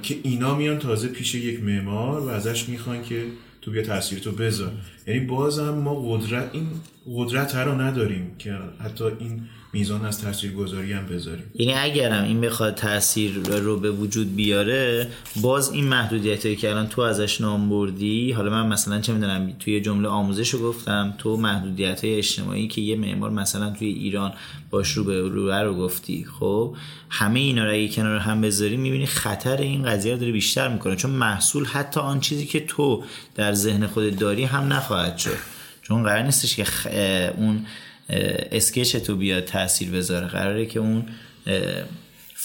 که 0.03 0.17
اینا 0.23 0.55
میان 0.55 0.79
تازه 0.79 1.09
پیش 1.09 1.35
یک 1.35 1.63
معمار 1.63 2.21
و 2.21 2.29
ازش 2.29 2.69
می‌خوان 2.69 3.03
که 3.03 3.25
تو 3.63 3.71
بیا 3.71 3.83
تاثیر 3.83 4.19
تو 4.19 4.33
بذار. 4.33 4.73
یعنی 5.07 5.21
بازم 5.21 5.71
ما 5.71 5.95
قدرت 5.95 6.51
این 6.53 6.67
قدرت 7.15 7.55
رو 7.55 7.81
نداریم 7.81 8.35
که 8.39 8.59
حتی 8.85 9.05
این 9.05 9.43
میزان 9.79 10.05
از 10.05 10.21
تاثیرگذاری 10.21 10.93
هم 10.93 11.07
بذاریم. 11.07 11.45
یعنی 11.55 11.73
اگرم 11.73 12.25
این 12.25 12.41
بخواد 12.41 12.75
تاثیر 12.75 13.33
رو 13.33 13.81
به 13.81 13.91
وجود 13.91 14.37
بیاره 14.37 15.09
باز 15.41 15.73
این 15.73 15.85
محدودیتی 15.85 16.57
که 16.57 16.71
الان 16.71 16.89
تو 16.89 17.03
ازش 17.03 17.41
نام 17.41 17.69
بردی 17.69 18.33
حالا 18.33 18.51
من 18.51 18.67
مثلا 18.67 19.01
چه 19.01 19.13
می‌دونم 19.13 19.53
توی 19.61 19.81
جمله 19.81 20.09
آموزش 20.09 20.51
رو 20.51 20.59
گفتم 20.59 21.15
تو 21.19 21.37
محدودیت 21.37 22.05
های 22.05 22.15
اجتماعی 22.15 22.69
که 22.69 22.81
یه 22.81 22.97
معمار 22.97 23.31
مثلا 23.31 23.71
توی 23.71 23.89
ایران 23.89 24.33
باش 24.71 24.93
رو 24.93 25.05
به 25.05 25.21
رو 25.21 25.53
رو 25.53 25.75
گفتی 25.75 26.27
خب 26.39 26.77
همه 27.11 27.41
اینا 27.41 27.65
رو 27.65 27.71
اگه 27.71 27.89
کنار 27.89 28.19
هم 28.19 28.41
بذاری 28.41 28.77
می‌بینی 28.77 29.07
خطر 29.07 29.57
این 29.57 29.83
قضیه 29.83 30.13
رو 30.13 30.19
داره 30.19 30.33
بیشتر 30.33 30.69
می‌کنه. 30.69 30.97
چون 30.97 31.11
محصول 31.11 31.65
حتی 31.65 32.01
آن 32.01 32.21
چیزی 32.21 32.47
که 32.47 32.61
تو 32.61 33.05
در 33.35 33.53
ذهن 33.53 33.87
خودت 33.87 34.19
داری 34.19 34.45
هم 34.45 34.73
نخواهد 34.73 35.19
شد. 35.19 35.39
چون 35.83 36.03
قرار 36.03 36.23
نیستش 36.23 36.57
که 36.57 37.35
اون 37.37 37.67
اسکچ 38.09 38.97
تو 38.97 39.17
بیاد 39.17 39.45
تاثیر 39.45 39.91
بذاره. 39.91 40.27
قراره 40.27 40.67
که 40.67 40.81
اون 40.81 41.05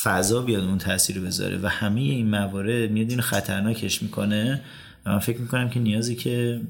فضا 0.03 0.41
بیاد 0.41 0.63
اون 0.63 0.77
تاثیر 0.77 1.19
بذاره 1.19 1.57
و 1.57 1.67
همه 1.67 2.01
این 2.01 2.29
موارد 2.29 2.91
میاد 2.91 3.09
اینو 3.09 3.21
خطرناکش 3.21 4.03
می‌کنه 4.03 4.61
و 5.05 5.09
من 5.11 5.19
فکر 5.19 5.37
می‌کنم 5.37 5.69
که 5.69 5.79
نیازی 5.79 6.15
که 6.15 6.61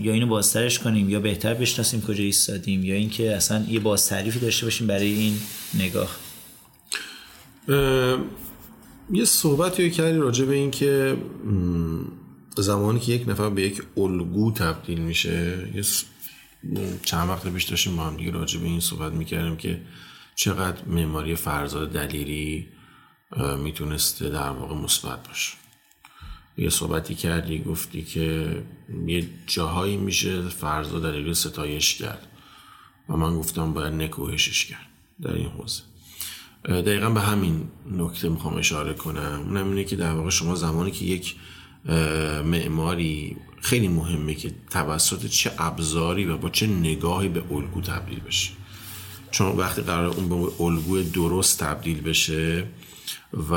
یا 0.00 0.12
اینو 0.12 0.26
بازترش 0.26 0.78
کنیم 0.78 1.10
یا 1.10 1.20
بهتر 1.20 1.54
بشناسیم 1.54 2.02
کجا 2.02 2.24
ایستادیم 2.24 2.84
یا 2.84 2.94
اینکه 2.94 3.36
اصلا 3.36 3.64
یه 3.68 3.80
بازتعریفی 3.80 4.38
داشته 4.38 4.66
باشیم 4.66 4.86
برای 4.86 5.12
این 5.12 5.34
نگاه. 5.74 6.16
یه 9.12 9.24
صحبتی 9.24 9.90
کردی 9.90 10.18
راجع 10.18 10.44
به 10.44 10.54
این 10.54 10.70
که 10.70 11.16
زمانی 12.56 13.00
که 13.00 13.12
یک 13.12 13.28
نفر 13.28 13.50
به 13.50 13.62
یک 13.62 13.82
الگو 13.96 14.52
تبدیل 14.52 15.00
میشه 15.00 15.68
یه 15.74 15.82
چند 17.04 17.28
وقت 17.28 17.48
پیش 17.48 17.64
داشتیم 17.64 17.96
با 17.96 18.02
هم 18.02 18.16
دیگه 18.16 18.30
راجع 18.30 18.60
به 18.60 18.66
این 18.66 18.80
صحبت 18.80 19.12
می‌کردیم 19.12 19.56
که 19.56 19.80
چقدر 20.34 20.84
معماری 20.84 21.34
فرزاد 21.34 21.92
دلیری 21.92 22.68
می‌تونسته 23.58 24.28
در 24.28 24.50
واقع 24.50 24.74
مثبت 24.74 25.28
باشه. 25.28 25.52
یه 26.58 26.70
صحبتی 26.70 27.14
کردی 27.14 27.58
گفتی 27.58 28.02
که 28.02 28.56
یه 29.06 29.28
جاهایی 29.46 29.96
میشه 29.96 30.48
فرزاد 30.48 31.02
دلیری 31.02 31.34
ستایش 31.34 31.94
کرد 31.94 32.26
و 33.08 33.16
من 33.16 33.36
گفتم 33.36 33.72
باید 33.72 33.92
نکوهشش 33.92 34.64
کرد 34.64 34.86
در 35.22 35.32
این 35.32 35.48
حوزه. 35.48 35.82
دقیقا 36.64 37.10
به 37.10 37.20
همین 37.20 37.68
نکته 37.90 38.28
می‌خوام 38.28 38.56
اشاره 38.56 38.94
کنم. 38.94 39.44
اونم 39.46 39.68
اینه 39.68 39.84
که 39.84 39.96
در 39.96 40.12
واقع 40.12 40.30
شما 40.30 40.54
زمانی 40.54 40.90
که 40.90 41.04
یک 41.04 41.36
معماری 42.44 43.36
خیلی 43.62 43.88
مهمه 43.88 44.34
که 44.34 44.54
توسط 44.70 45.26
چه 45.26 45.50
ابزاری 45.58 46.24
و 46.24 46.36
با 46.36 46.50
چه 46.50 46.66
نگاهی 46.66 47.28
به 47.28 47.42
الگو 47.50 47.80
تبدیل 47.80 48.20
بشه. 48.20 48.50
چون 49.30 49.56
وقتی 49.56 49.82
قرار 49.82 50.06
اون 50.06 50.28
به 50.28 50.62
الگوی 50.62 51.04
درست 51.04 51.64
تبدیل 51.64 52.00
بشه 52.00 52.64
و 53.50 53.54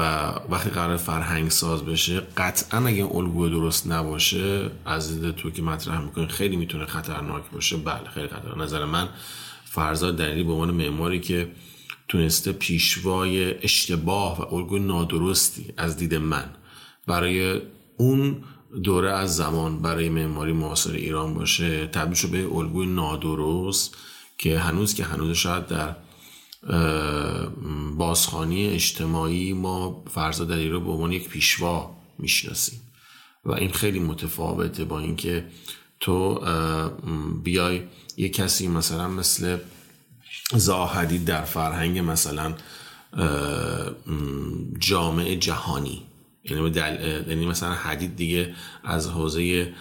وقتی 0.49 0.69
قرار 0.69 0.97
فرهنگ 0.97 1.49
ساز 1.49 1.85
بشه 1.85 2.21
قطعا 2.37 2.87
اگه 2.87 3.05
الگوی 3.15 3.49
درست 3.49 3.87
نباشه 3.87 4.71
از 4.85 5.21
دید 5.21 5.35
تو 5.35 5.51
که 5.51 5.61
مطرح 5.61 6.01
می‌کنه 6.01 6.27
خیلی 6.27 6.55
می‌تونه 6.55 6.85
خطرناک 6.85 7.43
باشه. 7.51 7.77
بله 7.77 8.09
خیلی 8.13 8.27
خطرناک. 8.27 8.57
نظر 8.57 8.85
من 8.85 9.09
فرزاد 9.65 10.17
دلیلی 10.17 10.43
به 10.43 10.51
عنوان 10.51 10.71
معماری 10.71 11.19
که 11.19 11.51
تونسته 12.07 12.51
پیشوای 12.51 13.63
اشتباه 13.63 14.41
و 14.41 14.55
الگوی 14.55 14.79
نادرستی 14.79 15.73
از 15.77 15.97
دید 15.97 16.15
من 16.15 16.49
برای 17.07 17.61
اون 17.97 18.43
دوره 18.83 19.11
از 19.11 19.35
زمان 19.35 19.81
برای 19.81 20.09
معماری 20.09 20.53
معاصر 20.53 20.91
ایران 20.91 21.33
باشه 21.33 21.87
تبدیل 21.87 22.15
شده 22.15 22.47
به 22.47 22.55
الگوی 22.55 22.85
نادرست 22.85 23.97
که 24.37 24.59
هنوز 24.59 24.93
که 24.93 25.03
هنوز 25.03 25.37
شاید 25.37 25.67
در 25.67 25.95
بازخانی 27.97 28.65
اجتماعی 28.67 29.53
ما 29.53 30.03
فرزاد 30.09 30.47
دلیری 30.47 30.69
رو 30.69 30.79
به 30.79 30.91
عنوان 30.91 31.11
یک 31.11 31.29
پیشوا 31.29 31.95
می‌شناسیم. 32.19 32.81
و 33.45 33.51
این 33.51 33.71
خیلی 33.71 33.99
متفاوته 33.99 34.85
با 34.85 34.99
اینکه 34.99 35.45
تو 35.99 36.39
بیای 37.43 37.81
یک 38.17 38.33
کسی 38.33 38.67
مثلا 38.67 39.07
مثل 39.07 39.57
زاها 40.53 40.75
حدید 40.75 41.19
در 41.19 41.43
فرهنگ 41.43 41.99
مثلا 41.99 42.55
جامعه 44.79 45.35
جهانی 45.35 46.03
یعنی, 46.49 46.69
دل... 46.69 47.23
یعنی 47.27 47.45
مثلا 47.45 47.73
حدید 47.73 48.15
دیگه 48.15 48.55
از 48.83 49.09
حوزه 49.09 49.73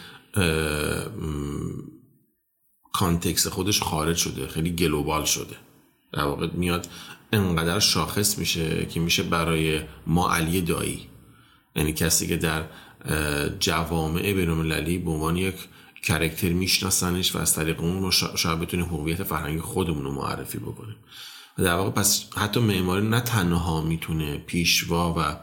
context 2.92 3.46
خودش 3.46 3.82
خارج 3.82 4.16
شده 4.16 4.48
خیلی 4.48 4.70
global 4.70 5.24
شده. 5.24 5.56
در 6.12 6.24
واقع 6.24 6.48
میاد 6.52 6.88
انقدر 7.32 7.78
شاخص 7.78 8.38
میشه 8.38 8.86
که 8.86 9.00
میشه 9.00 9.22
برای 9.22 9.80
ما 10.06 10.34
علی 10.34 10.60
دایی. 10.60 11.08
یعنی 11.76 11.92
کسی 11.92 12.26
که 12.26 12.36
در 12.36 12.64
جوامع 13.60 14.32
بینالمللی 14.32 14.98
به 14.98 15.10
عنوان 15.10 15.36
یک 15.36 15.54
کرکتر 16.02 16.48
میشناسنش 16.48 17.34
و 17.34 17.38
از 17.38 17.54
طریق 17.54 17.80
اون 17.80 17.98
ما 17.98 18.10
شاید 18.10 18.60
بتونیم 18.60 18.86
هویت 18.86 19.22
فرهنگ 19.22 19.60
خودمون 19.60 20.04
رو 20.04 20.12
معرفی 20.12 20.58
بکنیم. 20.58 20.96
در 21.58 21.74
واقع 21.74 21.90
پس 21.90 22.26
حتی 22.36 22.60
معماری 22.60 23.08
نه 23.08 23.20
تنها 23.20 23.80
می‌تونه 23.80 24.38
پیشوا 24.38 25.14
و 25.18 25.36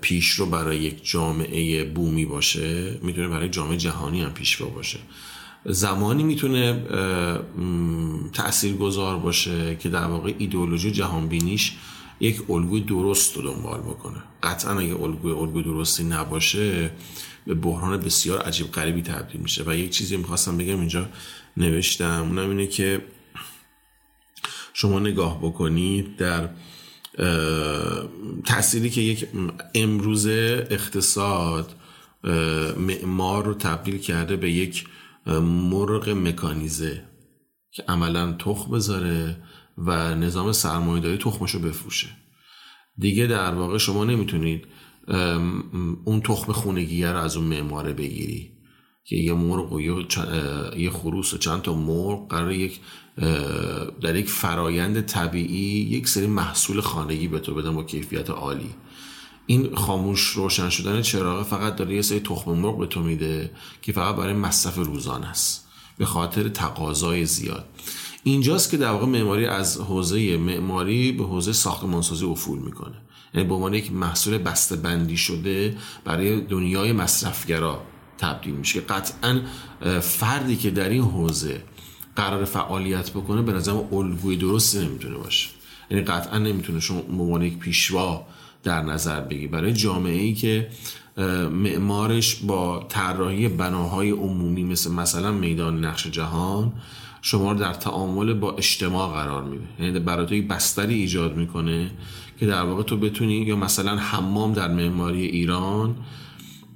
پیش 0.00 0.30
رو 0.30 0.46
برای 0.46 0.78
یک 0.78 1.10
جامعه 1.10 1.84
بومی 1.84 2.24
باشه 2.24 2.98
می‌تونه 3.02 3.28
برای 3.28 3.48
جامعه 3.48 3.76
جهانی 3.76 4.22
هم 4.22 4.32
پیشوا 4.32 4.68
باشه. 4.68 4.98
زمانی 5.64 6.22
می‌تونه 6.22 6.82
تأثیر 8.32 8.74
گذار 8.76 9.18
باشه 9.18 9.76
که 9.76 9.88
در 9.88 10.04
واقع 10.04 10.34
ایدئولوژی 10.38 10.90
جهان 10.90 11.28
بینیش 11.28 11.72
یک 12.20 12.50
الگوی 12.50 12.80
درست 12.80 13.36
رو 13.36 13.42
دنبال 13.42 13.80
بکنه. 13.80 14.22
قطعا 14.42 14.78
اگه 14.78 15.02
الگوی 15.02 15.32
الگوی 15.32 15.62
درستی 15.62 16.04
نباشه 16.04 16.90
به 17.46 17.54
بحران 17.54 18.00
بسیار 18.00 18.42
عجیب 18.42 18.72
غریبی 18.72 19.02
تبدیل 19.02 19.40
میشه. 19.40 19.64
و 19.66 19.76
یک 19.76 19.90
چیزی 19.90 20.16
می‌خواستم 20.16 20.56
بگم 20.56 20.78
اینجا 20.80 21.08
نوشتم 21.56 22.22
اونم 22.22 22.50
اینه 22.50 22.66
که 22.66 23.04
شما 24.72 24.98
نگاه 24.98 25.38
بکنید 25.38 26.16
در 26.16 26.48
تأثیری 28.44 28.90
که 28.90 29.00
یک 29.00 29.28
امروز 29.74 30.26
اقتصاد 30.26 31.74
معمار 32.76 33.44
رو 33.44 33.54
تبدیل 33.54 33.98
کرده 33.98 34.36
به 34.36 34.50
یک 34.50 34.86
مرغ 35.70 36.08
مکانیزه 36.08 37.04
که 37.70 37.84
عملا 37.88 38.32
تخم 38.32 38.70
بذاره 38.70 39.36
و 39.78 40.14
نظام 40.14 40.52
سرمایه 40.52 41.02
داری 41.02 41.18
تخمش 41.18 41.50
رو 41.50 41.60
بفروشه. 41.60 42.08
دیگه 42.98 43.26
در 43.26 43.54
واقع 43.54 43.78
شما 43.78 44.04
نمی‌تونید 44.04 44.66
اون 46.04 46.20
تخم 46.24 46.52
خونگیه 46.52 47.12
رو 47.12 47.18
از 47.18 47.36
اون 47.36 47.46
معماره 47.46 47.92
بگیری 47.92 48.52
که 49.04 49.16
یه 49.16 49.32
مرغ 49.32 49.72
و 49.72 49.80
یه 50.76 50.90
خروس 50.90 51.34
و 51.34 51.38
چند 51.38 51.62
تا 51.62 51.74
مرغ 51.74 52.30
قرار 52.30 52.52
یک 52.52 52.80
در 54.00 54.16
یک 54.16 54.28
فرایند 54.28 55.00
طبیعی 55.00 55.80
یک 55.80 56.08
سری 56.08 56.26
محصول 56.26 56.80
خانگی 56.80 57.28
به 57.28 57.38
تو 57.38 57.54
بدن 57.54 57.74
با 57.74 57.84
کیفیت 57.84 58.30
عالی. 58.30 58.74
این 59.46 59.74
خاموش 59.74 60.20
روشن 60.20 60.70
شدن 60.70 61.02
چراغ 61.02 61.46
فقط 61.46 61.76
داره 61.76 61.94
یه 61.94 62.02
سری 62.02 62.20
تخم 62.20 62.50
مرغ 62.50 62.78
به 62.78 62.86
تو 62.86 63.00
میده 63.00 63.50
که 63.82 63.92
فقط 63.92 64.16
برای 64.16 64.34
مصرف 64.34 64.76
روزانه 64.76 65.26
است. 65.26 65.68
به 65.98 66.04
خاطر 66.04 66.48
تقاضای 66.48 67.26
زیاد. 67.26 67.68
اینجاست 68.22 68.70
که 68.70 68.76
در 68.76 68.90
واقع 68.90 69.06
معماری 69.06 69.46
از 69.46 69.80
حوزه 69.80 70.36
معماری 70.36 71.12
به 71.12 71.24
حوزه 71.24 71.52
ساختمانسازی 71.52 72.26
افول 72.26 72.58
می‌کنه. 72.58 72.96
یعنی 73.34 73.48
به 73.48 73.54
عنوان 73.54 73.74
یک 73.74 73.92
محصول 73.92 74.38
بسته 74.38 74.76
بندی 74.76 75.16
شده 75.16 75.76
برای 76.04 76.40
دنیای 76.40 76.92
مصرفگرا 76.92 77.82
تبدیل 78.18 78.54
میشه. 78.54 78.80
که 78.80 78.86
قطعا 78.86 79.40
فردی 80.00 80.56
که 80.56 80.70
در 80.70 80.88
این 80.88 81.02
حوزه 81.02 81.62
قرار 82.18 82.44
فعالیت 82.44 83.10
بکنه 83.10 83.42
به 83.42 83.52
نظرم 83.52 83.88
الگوی 83.92 84.36
درست 84.36 84.76
نمی‌تونه 84.76 85.16
باشه. 85.16 85.48
یعنی 85.90 86.04
قطعا 86.04 86.38
نمی‌تونه 86.38 86.80
شما 86.80 87.00
عنوان 87.00 87.42
یک 87.42 87.58
پیشوا 87.58 88.26
در 88.62 88.82
نظر 88.82 89.20
بگی. 89.20 89.46
برای 89.46 89.72
جامعه 89.72 90.22
ای 90.22 90.34
که 90.34 90.68
معمارش 91.50 92.34
با 92.34 92.86
طراحی 92.88 93.48
بناهای 93.48 94.10
عمومی 94.10 94.64
مثل 94.64 94.92
مثلا 94.92 95.32
میدان 95.32 95.84
نقش 95.84 96.06
جهان 96.06 96.72
شما 97.22 97.52
رو 97.52 97.58
در 97.58 97.72
تعامل 97.72 98.34
با 98.34 98.52
اجتماع 98.52 99.12
قرار 99.12 99.44
میده. 99.44 99.64
یعنی 99.80 99.98
برای 99.98 100.42
تو 100.42 100.54
بستری 100.54 100.94
ایجاد 100.94 101.36
می‌کنه 101.36 101.90
که 102.40 102.46
در 102.46 102.62
واقع 102.62 102.82
تو 102.82 102.96
بتونی 102.96 103.34
یا 103.34 103.56
مثلا 103.56 103.96
حمام 103.96 104.52
در 104.52 104.68
معماری 104.68 105.24
ایران 105.26 105.96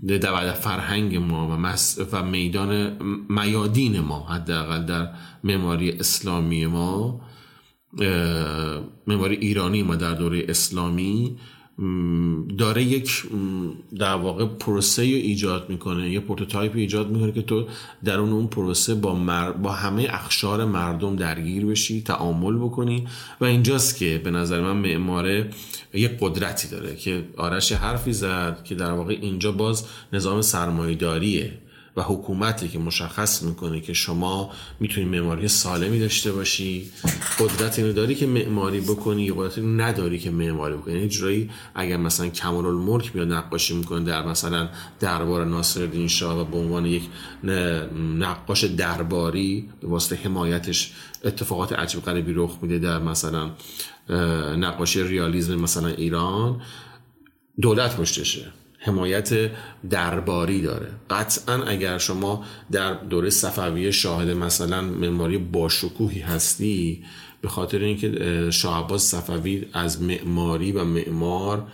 در 0.08 0.52
فرهنگ 0.52 1.16
ما 1.16 1.48
و, 1.48 1.50
مس 1.50 1.98
و 2.12 2.22
میدان 2.22 2.98
میادین 3.28 4.00
ما 4.00 4.26
حداقل 4.26 4.84
در 4.84 5.08
معماری 5.44 5.90
اسلامی 5.90 6.66
ما 6.66 7.20
معماری 9.06 9.36
ایرانی 9.36 9.82
ما 9.82 9.96
در 9.96 10.14
دوره 10.14 10.44
اسلامی 10.48 11.38
داره 12.58 12.82
یک 12.82 13.22
در 13.98 14.14
واقع 14.14 14.44
پروسه 14.44 15.02
ایجاد 15.02 15.70
می‌کنه 15.70 16.10
یه 16.10 16.20
prototype 16.20 16.76
ایجاد 16.76 17.10
می‌کنه 17.10 17.32
که 17.32 17.42
تو 17.42 17.66
در 18.04 18.18
اون 18.18 18.46
پروسه 18.46 18.94
با, 18.94 19.14
با 19.62 19.72
همه 19.72 20.06
اقشار 20.10 20.64
مردم 20.64 21.16
درگیر 21.16 21.66
بشی 21.66 22.02
تعامل 22.02 22.56
بکنی 22.56 23.06
و 23.40 23.44
اینجاست 23.44 23.96
که 23.96 24.20
به 24.24 24.30
نظر 24.30 24.60
من 24.60 24.76
معماره 24.76 25.50
یه 25.94 26.16
قدرتی 26.20 26.68
داره 26.68 26.96
که 26.96 27.24
آرش 27.36 27.72
حرفی 27.72 28.12
زد 28.12 28.64
که 28.64 28.74
در 28.74 28.92
واقع 28.92 29.18
اینجا 29.20 29.52
باز 29.52 29.86
نظام 30.12 30.42
سرمایه‌داریه. 30.42 31.52
و 31.96 32.02
حکومتی 32.02 32.68
که 32.68 32.78
مشخص 32.78 33.42
می‌کنه 33.42 33.80
که 33.80 33.92
شما 33.92 34.50
می‌تونی 34.80 35.06
معماری 35.06 35.48
سالمی 35.48 36.00
داشته 36.00 36.32
باشی 36.32 36.90
قدرت 37.38 37.78
اینو 37.78 37.92
داری 37.92 38.14
که 38.14 38.26
معماری 38.26 38.80
بکنی 38.80 39.22
یا 39.22 39.34
قدرت 39.34 39.58
نداری 39.58 40.18
که 40.18 40.30
معماری 40.30 40.74
بکنی. 40.74 40.94
یعنی 40.94 41.50
اگر 41.74 41.96
مثلا 41.96 42.28
کمال 42.28 42.66
الملک 42.66 43.16
میاد 43.16 43.32
نقاشی 43.32 43.74
می‌کنه 43.74 44.04
در 44.04 44.26
مثلا 44.26 44.68
دربار 45.00 45.44
ناصرالدین 45.44 46.08
شاه 46.08 46.40
و 46.40 46.44
به 46.44 46.56
عنوان 46.56 46.86
یک 46.86 47.02
نقاش 48.18 48.64
درباری 48.64 49.68
به 49.80 49.88
واسطه 49.88 50.16
حمایتش 50.16 50.92
اتفاقات 51.24 51.72
عجیب 51.72 52.02
غریبی 52.02 52.32
رخ 52.32 52.58
میده 52.62 52.78
در 52.78 52.98
مثلا 52.98 53.50
نقاشی 54.56 55.02
ریالیزم 55.02 55.54
مثلا 55.54 55.88
ایران 55.88 56.60
دولت 57.60 57.96
پشتشه. 57.96 58.52
حمایت 58.84 59.50
درباری 59.90 60.62
داره. 60.62 60.88
قطعا 61.10 61.62
اگر 61.62 61.98
شما 61.98 62.44
در 62.72 62.94
دوره 62.94 63.30
صفویه 63.30 63.90
شاهد 63.90 64.28
مثلا 64.28 64.82
معماری 64.82 65.38
باشکوهی 65.38 66.20
هستی 66.20 67.04
به 67.40 67.48
خاطر 67.48 67.78
اینکه 67.78 68.50
شاه 68.50 68.84
عباس 68.84 69.10
صفوی 69.10 69.66
از 69.72 70.02
معماری 70.02 70.72
و 70.72 70.84
معمار 70.84 71.66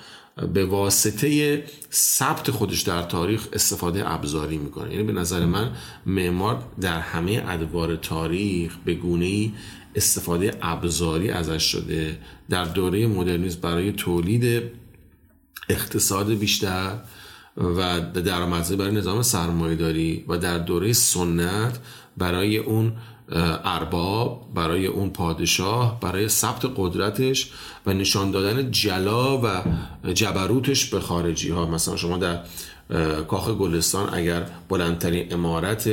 به 0.54 0.64
واسطه 0.64 1.64
ثبت 1.92 2.50
خودش 2.50 2.80
در 2.80 3.02
تاریخ 3.02 3.48
استفاده 3.52 4.12
ابزاری 4.12 4.58
می‌کنه. 4.58 4.92
یعنی 4.92 5.04
به 5.04 5.12
نظر 5.12 5.46
من 5.46 5.70
معمار 6.06 6.62
در 6.80 7.00
همه 7.00 7.42
ادوار 7.46 7.96
تاریخ 7.96 8.76
به 8.84 8.94
گونه 8.94 9.52
استفاده 9.94 10.52
ابزاری 10.62 11.30
ازش 11.30 11.62
شده. 11.62 12.18
در 12.50 12.64
دوره 12.64 13.06
مدرنیسم 13.06 13.60
برای 13.60 13.92
تولید 13.92 14.62
اقتصاد 15.68 16.30
بیشتر 16.30 16.92
و 17.56 18.00
درآمدزایی 18.00 18.78
برای 18.78 18.92
نظام 18.92 19.22
سرمایه 19.22 19.76
داری 19.76 20.24
و 20.28 20.38
در 20.38 20.58
دوره 20.58 20.92
سنت 20.92 21.78
برای 22.16 22.58
اون 22.58 22.92
ارباب 23.64 24.54
برای 24.54 24.86
اون 24.86 25.10
پادشاه 25.10 26.00
برای 26.00 26.28
ثبت 26.28 26.72
قدرتش 26.76 27.50
و 27.86 27.92
نشان 27.92 28.30
دادن 28.30 28.70
جلا 28.70 29.38
و 29.38 29.62
جبروتش 30.14 30.84
به 30.84 31.00
خارجی 31.00 31.50
ها 31.50 31.66
مثلا 31.66 31.96
شما 31.96 32.18
در 32.18 32.38
کاخ 33.28 33.50
گلستان 33.50 34.14
اگر 34.14 34.46
بلندترین 34.68 35.32
امارت 35.32 35.90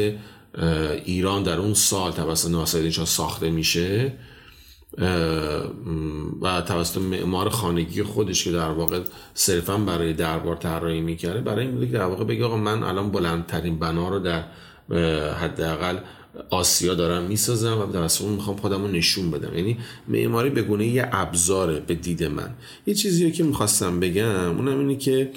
ایران 1.05 1.43
در 1.43 1.57
اون 1.57 1.73
سال 1.73 2.11
توسط 2.11 2.49
ناصرالدین 2.49 2.91
شاه 2.91 3.05
ساخته 3.05 3.49
میشه 3.49 4.13
و 6.41 6.61
توسط 6.67 6.97
معمار 6.97 7.49
خانگی 7.49 8.03
خودش 8.03 8.43
که 8.43 8.51
در 8.51 8.69
واقع 8.69 8.99
صرفا 9.33 9.77
برای 9.77 10.13
دربار 10.13 10.55
طراحی 10.55 11.01
می‌کرده 11.01 11.41
برای 11.41 11.67
این 11.67 11.91
در 11.91 12.05
واقع 12.05 12.23
بگه 12.23 12.45
آقا 12.45 12.57
من 12.57 12.83
الان 12.83 13.11
بلندترین 13.11 13.79
بنا 13.79 14.09
رو 14.09 14.19
در 14.19 14.43
حداقل 15.33 15.97
آسیا 16.49 16.93
دارم 16.93 17.23
می‌سازم 17.23 17.81
و 17.81 17.85
توسط 17.91 18.21
اون 18.21 18.33
می‌خوام 18.33 18.57
خودم 18.57 18.81
رو 18.81 18.87
نشون 18.87 19.31
بدم. 19.31 19.57
یعنی 19.57 19.77
معماری 20.07 20.49
به 20.49 20.61
گونه 20.61 20.87
یه 20.87 21.09
ابزاره 21.11 21.79
به 21.79 21.95
دید 21.95 22.23
من. 22.23 22.49
یه 22.85 22.93
چیزی 22.93 23.31
که 23.31 23.43
می‌خواستم 23.43 23.99
بگم 23.99 24.57
اونم 24.57 24.79
اینه 24.79 24.95
که 24.95 25.31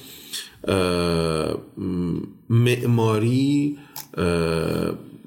معماری 2.49 3.79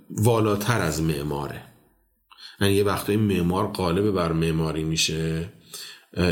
والاتر 0.09 0.81
از 0.81 1.01
معماره. 1.01 1.61
یعنی 2.61 2.73
یه 2.73 2.83
وقتایی 2.83 3.17
معمار 3.17 3.67
قالب 3.67 4.11
بر 4.11 4.31
معماری 4.31 4.83
میشه. 4.83 5.49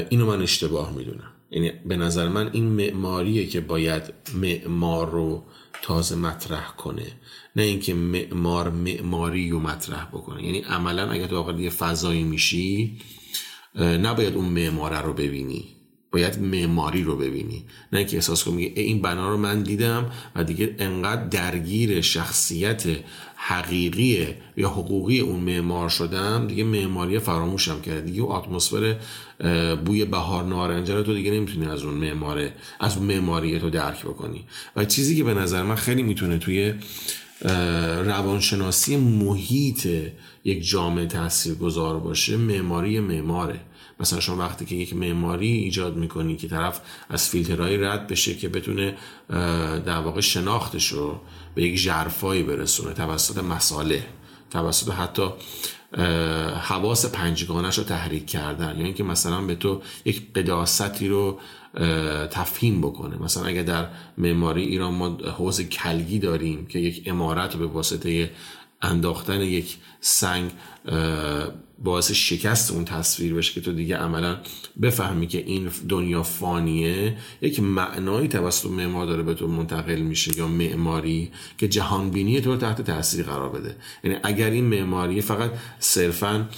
اینو 0.10 0.26
من 0.26 0.42
اشتباه 0.42 0.94
می‌دونم. 0.94 1.32
یعنی 1.52 1.72
به 1.86 1.98
نظر 1.98 2.28
من 2.28 2.50
این 2.54 2.66
معماریه 2.66 3.48
که 3.48 3.62
باید 3.62 4.04
معمار 4.36 5.10
رو 5.10 5.44
تازه 5.82 6.16
مطرح 6.16 6.76
کنه. 6.78 7.08
نه 7.56 7.64
اینکه 7.64 7.94
معمار 7.94 8.70
معماری 8.70 9.50
رو 9.50 9.60
مطرح 9.60 10.06
بکنه. 10.06 10.44
یعنی 10.44 10.60
عملا 10.60 11.12
اگر 11.12 11.28
تو 11.28 11.36
واقعا 11.36 11.60
یه 11.60 11.70
فضایی 11.70 12.24
میشی 12.24 12.98
نباید 13.76 14.36
اون 14.36 14.46
معماره 14.46 15.02
رو 15.02 15.14
ببینی. 15.14 15.66
باید 16.12 16.40
معماری 16.40 17.04
رو 17.04 17.18
ببینی. 17.18 17.66
نه 17.94 18.06
که 18.06 18.18
احساس 18.18 18.44
کنی 18.44 18.64
این 18.64 19.02
بنا 19.02 19.30
رو 19.30 19.38
من 19.38 19.64
دیدم 19.64 20.12
و 20.36 20.44
دیگه 20.44 20.76
انقدر 20.80 21.26
درگیر 21.26 22.02
شخصیت 22.02 22.84
حقیقی 23.42 24.28
یا 24.58 24.70
حقوقی 24.70 25.20
اون 25.20 25.40
معمار 25.40 25.90
شدم 25.90 26.48
دیگه 26.48 26.64
معماری 26.64 27.20
فراموشم 27.20 27.82
کرده 27.82 28.02
دیگه 28.02 28.22
اون 28.22 28.36
اتمسفر 28.36 28.96
بوی 29.86 30.06
بهار 30.06 30.44
نارنجه 30.44 30.96
رو 30.96 31.04
تو 31.04 31.14
دیگه 31.14 31.32
نمی‌تونی 31.32 31.66
از 31.66 31.84
اون 31.84 31.94
معماره 31.94 32.54
از 32.80 32.98
اون 32.98 33.06
معماری 33.06 33.60
تو 33.60 33.70
درک 33.70 34.02
بکنی. 34.02 34.46
و 34.76 34.86
چیزی 34.86 35.16
که 35.16 35.24
به 35.24 35.34
نظر 35.34 35.64
من 35.64 35.76
خیلی 35.76 36.04
می‌تونه 36.04 36.38
توی 36.38 36.74
روانشناسی 38.06 38.98
محیط 38.98 39.88
یک 40.44 40.70
جامعه 40.70 41.06
تاثیر 41.06 41.54
گذار 41.54 42.00
باشه 42.00 42.38
معماری 42.38 43.00
معماره. 43.00 43.60
مثلا 44.00 44.20
شما 44.20 44.38
وقتی 44.38 44.66
که 44.66 44.76
یک 44.76 44.96
معماری 44.96 45.48
ایجاد 45.48 45.96
می‌کنی 45.96 46.36
که 46.36 46.48
طرف 46.48 46.82
از 47.10 47.30
فیلترهای 47.30 47.78
رد 47.78 48.08
بشه 48.08 48.36
که 48.36 48.50
بتونه 48.50 48.98
در 49.86 50.00
واقع 50.00 50.22
شناختش 50.22 50.88
رو 50.88 51.20
به 51.56 51.64
یک 51.64 51.84
جرفایی 51.84 52.44
برسونه 52.44 52.94
توسط 52.94 53.38
مساله 53.38 54.04
توسط 54.52 54.92
حتی 54.92 55.30
حواس 56.62 57.06
پنجگانش 57.06 57.78
رو 57.78 57.84
تحریک 57.84 58.26
کردن. 58.26 58.80
یا 58.80 58.86
اینکه 58.86 59.04
مثلا 59.04 59.42
به 59.42 59.56
تو 59.56 59.82
یک 60.06 60.34
قداستی 60.34 61.08
رو 61.08 61.40
تفهیم 62.32 62.82
بکنه. 62.82 63.24
مثلا 63.24 63.46
اگر 63.46 63.64
در 63.64 63.88
معماری 64.18 64.64
ایران 64.64 64.94
ما 64.94 65.18
حوز 65.38 65.62
کلگی 65.62 66.20
داریم 66.20 66.66
که 66.66 66.80
یک 66.80 67.04
امارت 67.06 67.54
رو 67.54 67.60
به 67.60 67.66
واسطه 67.66 68.32
انداختن 68.82 69.42
یک 69.42 69.78
سنگ 70.02 70.52
باعث 71.84 72.12
شکست 72.12 72.72
اون 72.72 72.86
تصویر 72.86 73.34
بشه 73.34 73.54
که 73.54 73.62
تو 73.62 73.74
دیگه 73.74 73.98
عملا 73.98 74.38
بفهمی 74.82 75.28
که 75.28 75.38
این 75.38 75.70
دنیا 75.90 76.24
فانیه. 76.24 77.18
یک 77.42 77.60
معنایی 77.60 78.28
توسط 78.28 78.70
معمار 78.70 79.06
داره 79.06 79.24
به 79.24 79.34
تو 79.34 79.48
منتقل 79.48 80.00
میشه 80.00 80.38
یا 80.38 80.48
معماری 80.48 81.32
که 81.58 81.68
جهان 81.68 82.10
بینی 82.10 82.42
تو 82.42 82.58
تحت 82.58 82.82
تاثیر 82.82 83.26
قرار 83.26 83.50
بده. 83.50 83.76
یعنی 84.04 84.18
اگر 84.24 84.50
این 84.50 84.66
معماری 84.66 85.22
فقط 85.22 85.52
صرفا 85.80 86.50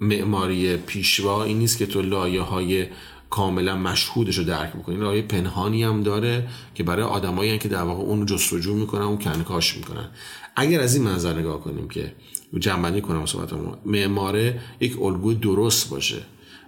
معماری 0.00 0.76
پیشوا 0.76 1.44
این 1.44 1.58
نیست 1.58 1.78
که 1.78 1.86
تو 1.86 2.02
لایه 2.02 2.40
های 2.40 2.86
کاملا 3.30 3.76
مشهودش 3.76 4.38
رو 4.38 4.44
درک 4.44 4.72
بکنین 4.72 5.00
راه 5.00 5.22
پنهانی 5.22 5.82
هم 5.82 6.02
داره 6.02 6.48
که 6.74 6.82
برای 6.82 7.04
آدمایی 7.04 7.58
که 7.58 7.68
در 7.68 7.82
واقع 7.82 8.02
اون 8.02 8.26
جستجو 8.26 8.74
می‌کنن 8.74 9.02
اون 9.02 9.18
کنکاش 9.18 9.76
می‌کنن. 9.76 10.08
اگر 10.56 10.80
از 10.80 10.94
این 10.94 11.04
منظر 11.04 11.38
نگاه 11.38 11.60
کنیم 11.60 11.88
که 11.88 12.12
جنبندی 12.58 13.00
کنم 13.00 13.26
صحبت 13.26 13.50
معماره 13.86 14.60
یک 14.80 15.02
الگوی 15.02 15.34
درست 15.34 15.90
باشه 15.90 16.22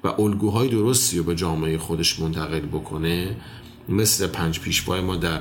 و 0.05 0.09
الگوهای 0.09 0.69
درستی 0.69 1.19
رو 1.19 1.25
به 1.25 1.35
جامعه 1.35 1.79
خودش 1.79 2.21
منتقل 2.21 2.61
بکنه. 2.61 3.37
مثل 3.89 4.27
پنج 4.27 4.61
پیشوای 4.61 5.01
ما 5.01 5.17
در 5.17 5.41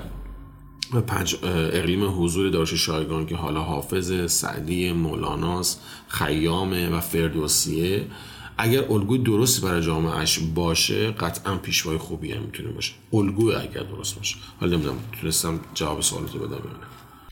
پنج 1.07 1.35
اقلیم 1.43 2.23
حضور 2.23 2.49
داشت 2.49 2.75
شایگان 2.75 3.25
که 3.25 3.35
حالا 3.35 3.61
حافظ 3.61 4.31
سعدی 4.31 4.91
مولاناس 4.91 5.79
خیامه 6.07 6.89
و 6.89 6.99
فردوسیه. 6.99 8.05
اگر 8.57 8.83
الگوی 8.89 9.17
درستی 9.17 9.61
برای 9.61 9.81
جامعهش 9.81 10.39
باشه 10.55 11.11
قطعا 11.11 11.55
پیشوای 11.55 11.97
خوبی 11.97 12.31
هم 12.31 12.41
می‌تونه 12.41 12.69
باشه. 12.69 12.93
الگوی 13.13 13.55
اگر 13.55 13.83
درست 13.83 14.15
باشه. 14.15 14.35
حالا 14.59 14.75
نمی‌دونم 14.75 14.97
تونستم 15.21 15.59
جواب 15.73 16.01
سوالتو 16.01 16.39
بدم 16.39 16.57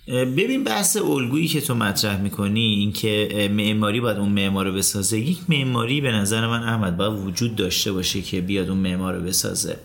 ببین 0.08 0.64
بحث 0.64 0.98
الگویی 0.98 1.48
که 1.48 1.62
تو 1.62 1.76
مطرح 1.76 2.22
می‌کنی 2.22 2.60
اینکه 2.60 3.50
معماری 3.54 4.02
باید 4.02 4.18
اون 4.18 4.30
معمار 4.30 4.68
رو 4.68 4.74
بسازه. 4.74 5.20
یک 5.20 5.38
معماری 5.50 6.02
به 6.02 6.12
نظر 6.12 6.48
من 6.48 6.64
احمد 6.64 6.98
باید 6.98 7.14
وجود 7.14 7.56
داشته 7.56 7.92
باشه 7.92 8.22
که 8.22 8.42
بیاد 8.42 8.70
اون 8.70 8.78
معمار 8.78 9.14
رو 9.14 9.22
بسازه. 9.22 9.78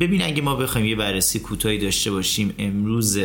ببین 0.00 0.22
اگه 0.22 0.42
ما 0.42 0.54
بخوایم 0.54 0.86
یه 0.86 0.96
بررسی 0.96 1.38
کوتاهی 1.38 1.78
داشته 1.78 2.10
باشیم 2.10 2.54
امروز 2.58 3.18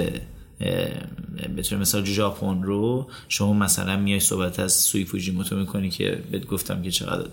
طور 1.70 1.80
مثال 1.80 2.06
ژاپن 2.06 2.64
رو 2.64 3.10
شما 3.30 3.54
مثلا 3.54 3.98
میای 3.98 4.20
صحبت 4.20 4.60
از 4.60 4.74
سوی 4.74 5.06
فوجیموتو 5.06 5.56
می‌کنی 5.56 5.90
که 5.90 6.24
بهت 6.32 6.46
گفتم 6.46 6.82
که 6.82 6.92
چقدر 6.92 7.30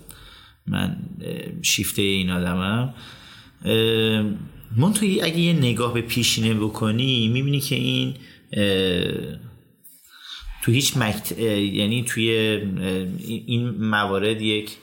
من 0.67 0.97
شیفته 1.61 2.01
این 2.01 2.29
آدمم. 2.29 2.93
من 4.77 4.93
توی 4.93 5.21
اگه 5.21 5.39
یه 5.39 5.53
نگاه 5.53 5.93
به 5.93 6.01
پیشینه 6.01 6.53
بکنی 6.53 7.27
می‌بینی 7.27 7.59
که 7.59 7.75
این 7.75 8.13
تو 10.63 10.71
هیچ 10.71 10.97
مکت... 10.97 11.37
یعنی 11.39 12.03
توی 12.03 12.29
این 13.45 13.69
موارد 13.69 14.41
یک 14.41 14.77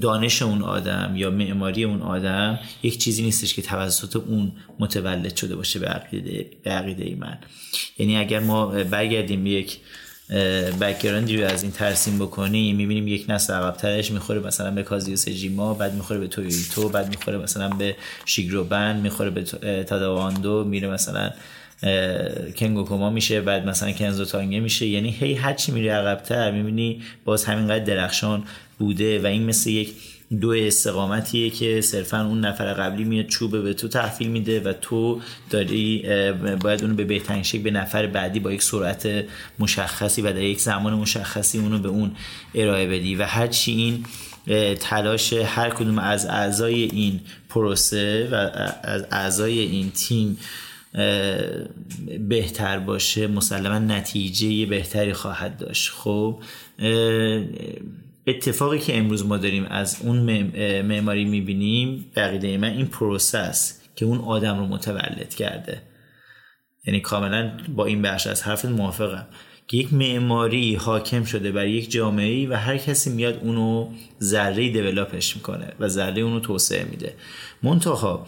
دانش 0.00 0.42
اون 0.42 0.62
آدم 0.62 1.12
یا 1.16 1.30
معماری 1.30 1.84
اون 1.84 2.02
آدم 2.02 2.58
یک 2.82 2.98
چیزی 2.98 3.22
نیستش 3.22 3.54
که 3.54 3.62
توسط 3.62 4.16
اون 4.16 4.52
متولد 4.78 5.36
شده 5.36 5.56
باشه 5.56 5.78
به 5.78 5.86
عقیده, 5.86 6.46
به 6.62 6.70
عقیده 6.70 7.04
ای 7.04 7.14
من. 7.14 7.38
یعنی 7.98 8.16
اگر 8.16 8.40
ما 8.40 8.66
برگردیم 8.66 9.46
یک 9.46 9.78
بکگراندی 10.80 11.36
رو 11.36 11.48
از 11.48 11.62
این 11.62 11.72
ترسیم 11.72 12.18
بکنیم 12.18 12.76
می‌بینیم 12.76 13.08
یک 13.08 13.24
نسل 13.28 13.54
عقبترش 13.54 14.10
می‌خوره 14.10 14.40
مثلا 14.40 14.70
به 14.70 14.82
کازیو 14.82 15.16
سجیما 15.16 15.74
بعد 15.74 15.94
می‌خوره 15.94 16.20
به 16.20 16.28
تویویتو 16.28 16.88
بعد 16.88 17.08
می‌خوره 17.08 17.38
مثلا 17.38 17.68
به 17.68 17.96
شیگروبن 18.26 18.96
می‌خوره 18.96 19.30
به 19.30 19.42
تاداواندو 19.84 20.64
میره 20.64 20.88
مثلا 20.88 21.30
کنگو 22.56 22.84
کوما 22.84 23.10
میشه 23.10 23.40
بعد 23.40 23.66
مثلا 23.66 23.92
کنزو 23.92 24.24
تانگه 24.24 24.60
میشه. 24.60 24.86
یعنی 24.86 25.10
هی 25.10 25.34
هرچی 25.34 25.72
میره 25.72 25.92
عقبتر 25.92 26.50
می‌بینی 26.50 27.02
باز 27.24 27.44
همینقدر 27.44 27.84
درخشان 27.84 28.44
بوده 28.78 29.22
و 29.22 29.26
این 29.26 29.42
مثل 29.42 29.70
یک 29.70 29.94
دو 30.40 30.50
استقامتیه 30.50 31.50
که 31.50 31.80
صرفا 31.80 32.26
اون 32.26 32.40
نفر 32.40 32.72
قبلی 32.72 33.04
میاد 33.04 33.26
چوبه 33.26 33.60
به 33.60 33.74
تو 33.74 33.88
تحویل 33.88 34.28
میده 34.28 34.60
و 34.60 34.72
تو 34.72 35.20
داری 35.50 36.04
باید 36.60 36.82
اونو 36.82 36.94
به 36.94 37.04
بهترین 37.04 37.42
شکل 37.42 37.62
به 37.62 37.70
نفر 37.70 38.06
بعدی 38.06 38.40
با 38.40 38.52
یک 38.52 38.62
سرعت 38.62 39.24
مشخصی 39.58 40.22
و 40.22 40.32
در 40.32 40.42
یک 40.42 40.60
زمان 40.60 40.94
مشخصی 40.94 41.58
اونو 41.58 41.78
به 41.78 41.88
اون 41.88 42.10
ارائه 42.54 42.86
بدی 42.86 43.16
و 43.16 43.22
هرچی 43.22 43.72
این 43.72 44.04
تلاش 44.76 45.32
هر 45.32 45.70
کدوم 45.70 45.98
از 45.98 46.26
اعضای 46.26 46.82
این 46.82 47.20
پروسه 47.48 48.28
و 48.32 48.34
از 48.82 49.06
اعضای 49.10 49.58
این 49.58 49.90
تیم 49.90 50.38
بهتر 52.28 52.78
باشه 52.78 53.26
مسلما 53.26 53.78
نتیجه 53.78 54.66
بهتری 54.66 55.12
خواهد 55.12 55.58
داشت. 55.58 55.90
خب 55.90 56.42
اتفاقی 58.26 58.78
که 58.78 58.98
امروز 58.98 59.26
ما 59.26 59.36
داریم 59.36 59.64
از 59.64 59.98
اون 60.02 60.18
معماری 60.82 61.24
می‌بینیم 61.24 62.10
بقیده 62.16 62.58
من 62.58 62.70
این 62.70 62.86
پروسس 62.86 63.80
که 63.96 64.04
اون 64.04 64.18
آدم 64.18 64.58
رو 64.58 64.66
متولد 64.66 65.34
کرده. 65.34 65.82
یعنی 66.86 67.00
کاملا 67.00 67.56
با 67.68 67.84
این 67.84 68.02
بخش 68.02 68.26
از 68.26 68.42
حرف 68.42 68.64
موافقم. 68.64 69.26
که 69.68 69.76
یک 69.76 69.92
معماری 69.92 70.74
حاکم 70.74 71.24
شده 71.24 71.52
بر 71.52 71.66
یک 71.66 71.90
جامعه 71.90 72.48
و 72.48 72.52
هر 72.52 72.76
کسی 72.76 73.10
میاد 73.10 73.40
اونو 73.42 73.90
ذره 74.22 74.68
دیولاپش 74.68 75.36
می‌کنه 75.36 75.72
و 75.80 75.88
ذره 75.88 76.22
اونو 76.22 76.40
توسعه 76.40 76.84
میده. 76.84 77.14
منتها 77.62 78.26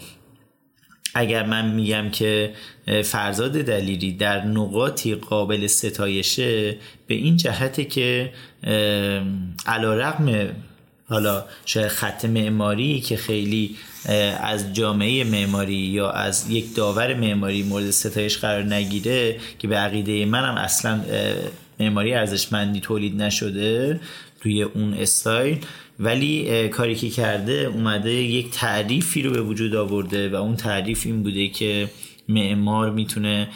اگر 1.17 1.47
من 1.47 1.71
میگم 1.71 2.11
که 2.11 2.53
فرزاد 3.05 3.53
دلیری 3.53 4.13
در 4.13 4.45
نقاطی 4.45 5.15
قابل 5.15 5.67
ستایشه 5.67 6.77
به 7.07 7.15
این 7.15 7.37
جهته 7.37 7.85
که 7.85 8.33
علا 9.67 9.95
رقم 9.95 10.49
حالا 11.09 11.45
شاید 11.67 11.89
خط 11.89 12.25
معماری 12.25 13.01
که 13.01 13.17
خیلی 13.17 13.77
از 14.41 14.75
جامعه 14.75 15.25
معماری 15.25 15.75
یا 15.75 16.11
از 16.11 16.51
یک 16.51 16.75
داور 16.75 17.15
معماری 17.15 17.63
مورد 17.63 17.91
ستایش 17.91 18.39
قرار 18.39 18.63
نگیره 18.63 19.37
که 19.59 19.69
به 19.69 19.77
عقیده 19.77 20.27
منم 20.27 20.55
اصلا 20.55 21.01
معماری 21.81 22.15
ارزشمندی 22.15 22.81
تولید 22.81 23.23
نشده 23.23 24.01
توی 24.41 24.63
اون 24.63 24.95
استایل 24.95 25.59
ولی 25.99 26.69
کاری 26.69 26.95
که 26.95 27.11
کرده 27.11 27.53
اومده 27.53 28.13
یک 28.13 28.51
تعریفی 28.51 29.23
رو 29.23 29.31
به 29.31 29.43
وجود 29.43 29.75
آورده 29.75 30.29
و 30.29 30.35
اون 30.35 30.57
تعریف 30.57 31.07
این 31.07 31.23
بوده 31.23 31.49
که 31.49 31.91
معمار 32.29 32.91
می‌تونه 32.91 33.49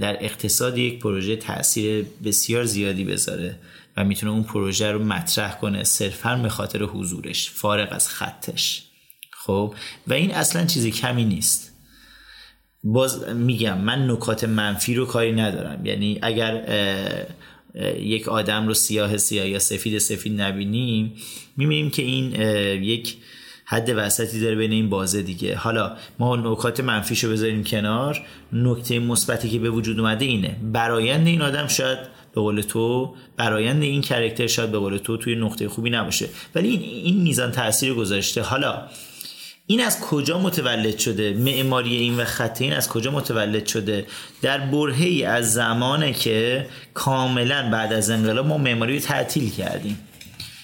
در 0.00 0.24
اقتصاد 0.24 0.78
یک 0.78 0.98
پروژه 0.98 1.36
تاثیر 1.36 2.06
بسیار 2.24 2.64
زیادی 2.64 3.04
بذاره 3.04 3.58
و 3.96 4.04
می‌تونه 4.04 4.32
اون 4.32 4.42
پروژه 4.42 4.92
رو 4.92 5.04
مطرح 5.04 5.58
کنه 5.60 5.84
صرفا 5.84 6.36
به 6.36 6.48
خاطر 6.48 6.82
حضورش 6.82 7.50
فارغ 7.50 7.88
از 7.90 8.08
خطش. 8.08 8.82
خب؟ 9.30 9.74
و 10.06 10.12
این 10.12 10.34
اصلا 10.34 10.66
چیزی 10.66 10.90
کمی 10.90 11.24
نیست. 11.24 11.72
باز 12.84 13.28
میگم 13.28 13.78
من 13.78 14.10
نکات 14.10 14.44
منفی 14.44 14.94
رو 14.94 15.06
کاری 15.06 15.32
ندارم. 15.32 15.86
یعنی 15.86 16.18
اگر 16.22 16.64
یک 18.00 18.28
آدم 18.28 18.66
رو 18.66 18.74
سیاه 18.74 19.16
سیاه 19.16 19.48
یا 19.48 19.58
سفید 19.58 19.98
سفید 19.98 20.40
نبینیم 20.40 21.12
می‌بینیم 21.56 21.90
که 21.90 22.02
این 22.02 22.32
یک 22.82 23.16
حد 23.64 23.92
وسطی 23.96 24.40
داره 24.40 24.56
بین 24.56 24.72
این 24.72 24.90
بازه 24.90 25.22
دیگه. 25.22 25.56
حالا 25.56 25.96
ما 26.18 26.36
نکات 26.36 26.80
منفیشو 26.80 27.30
بذاریم 27.30 27.64
کنار. 27.64 28.22
نکته 28.52 28.98
مثبتی 28.98 29.50
که 29.50 29.58
به 29.58 29.70
وجود 29.70 30.00
اومده 30.00 30.24
اینه. 30.24 30.56
برایند 30.72 31.26
این 31.26 31.42
آدم 31.42 31.66
شاید 31.66 31.98
به 32.34 32.40
قول 32.40 32.60
تو 32.60 33.14
برایند 33.36 33.82
این 33.82 34.00
کرکتر 34.00 34.46
شاید 34.46 34.72
به 34.72 34.78
قول 34.78 34.96
تو 34.96 35.16
توی 35.16 35.34
نقطه 35.34 35.68
خوبی 35.68 35.90
نباشه. 35.90 36.28
ولی 36.54 36.68
این, 36.68 36.82
این 36.82 37.22
میزان 37.22 37.52
تاثیر 37.52 37.94
گذاشته. 37.94 38.42
حالا 38.42 38.82
این 39.70 39.80
از 39.80 40.00
کجا 40.00 40.38
متولد 40.38 40.98
شده؟ 40.98 41.32
معماری 41.32 41.96
این 41.96 42.16
و 42.16 42.24
خط 42.24 42.62
این 42.62 42.72
از 42.72 42.88
کجا 42.88 43.10
متولد 43.10 43.66
شده؟ 43.66 44.06
در 44.42 44.58
برهی 44.58 45.24
از 45.24 45.52
زمانه 45.52 46.12
که 46.12 46.66
کاملا 46.94 47.70
بعد 47.72 47.92
از 47.92 48.10
انقلاب 48.10 48.46
ما 48.46 48.58
معماری 48.58 48.94
رو 48.98 49.04
تعطیل 49.04 49.50
کردیم. 49.50 49.98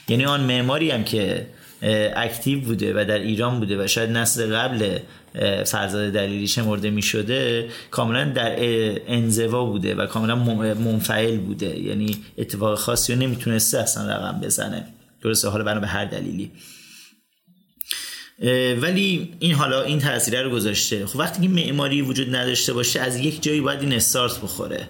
یعنی 0.09 0.25
آن 0.25 0.40
معماری 0.40 0.90
هم 0.90 1.05
که 1.05 1.47
اکتیو 2.17 2.61
بوده 2.61 3.01
و 3.01 3.05
در 3.05 3.19
ایران 3.19 3.59
بوده 3.59 3.85
و 3.85 3.87
شاید 3.87 4.11
نسل 4.11 4.57
قبل 4.57 4.99
فرزاد 5.64 6.12
دلیلی 6.12 6.47
شمرده 6.47 6.90
می 6.90 7.03
شده 7.03 7.69
کاملا 7.90 8.25
در 8.25 8.57
انزوا 9.09 9.64
بوده 9.64 9.95
و 9.95 10.07
کاملا 10.07 10.35
منفعل 10.75 11.37
بوده. 11.37 11.81
یعنی 11.81 12.17
اتفاق 12.38 12.79
خاصی 12.79 13.14
رو 13.14 13.19
نمی‌تونسته 13.19 13.79
اصلا 13.79 14.12
رقم 14.12 14.40
بزنه. 14.40 14.87
درسته؟ 15.23 15.49
حالا 15.49 15.64
بنا 15.64 15.81
به 15.81 15.87
هر 15.87 16.05
دلیلی. 16.05 16.51
ولی 18.83 19.35
این 19.38 19.55
حالا 19.55 19.83
این 19.83 19.99
تاثیر 19.99 20.42
رو 20.42 20.51
گذاشته. 20.51 21.07
خب 21.07 21.16
وقتی 21.16 21.42
که 21.42 21.49
معماری 21.49 22.03
وجود 22.03 22.37
نداشته 22.37 22.73
باشه 22.73 23.01
از 23.01 23.16
یک 23.16 23.42
جایی 23.42 23.61
باید 23.61 23.81
این 23.81 23.92
استارت 23.92 24.40
بخوره. 24.40 24.88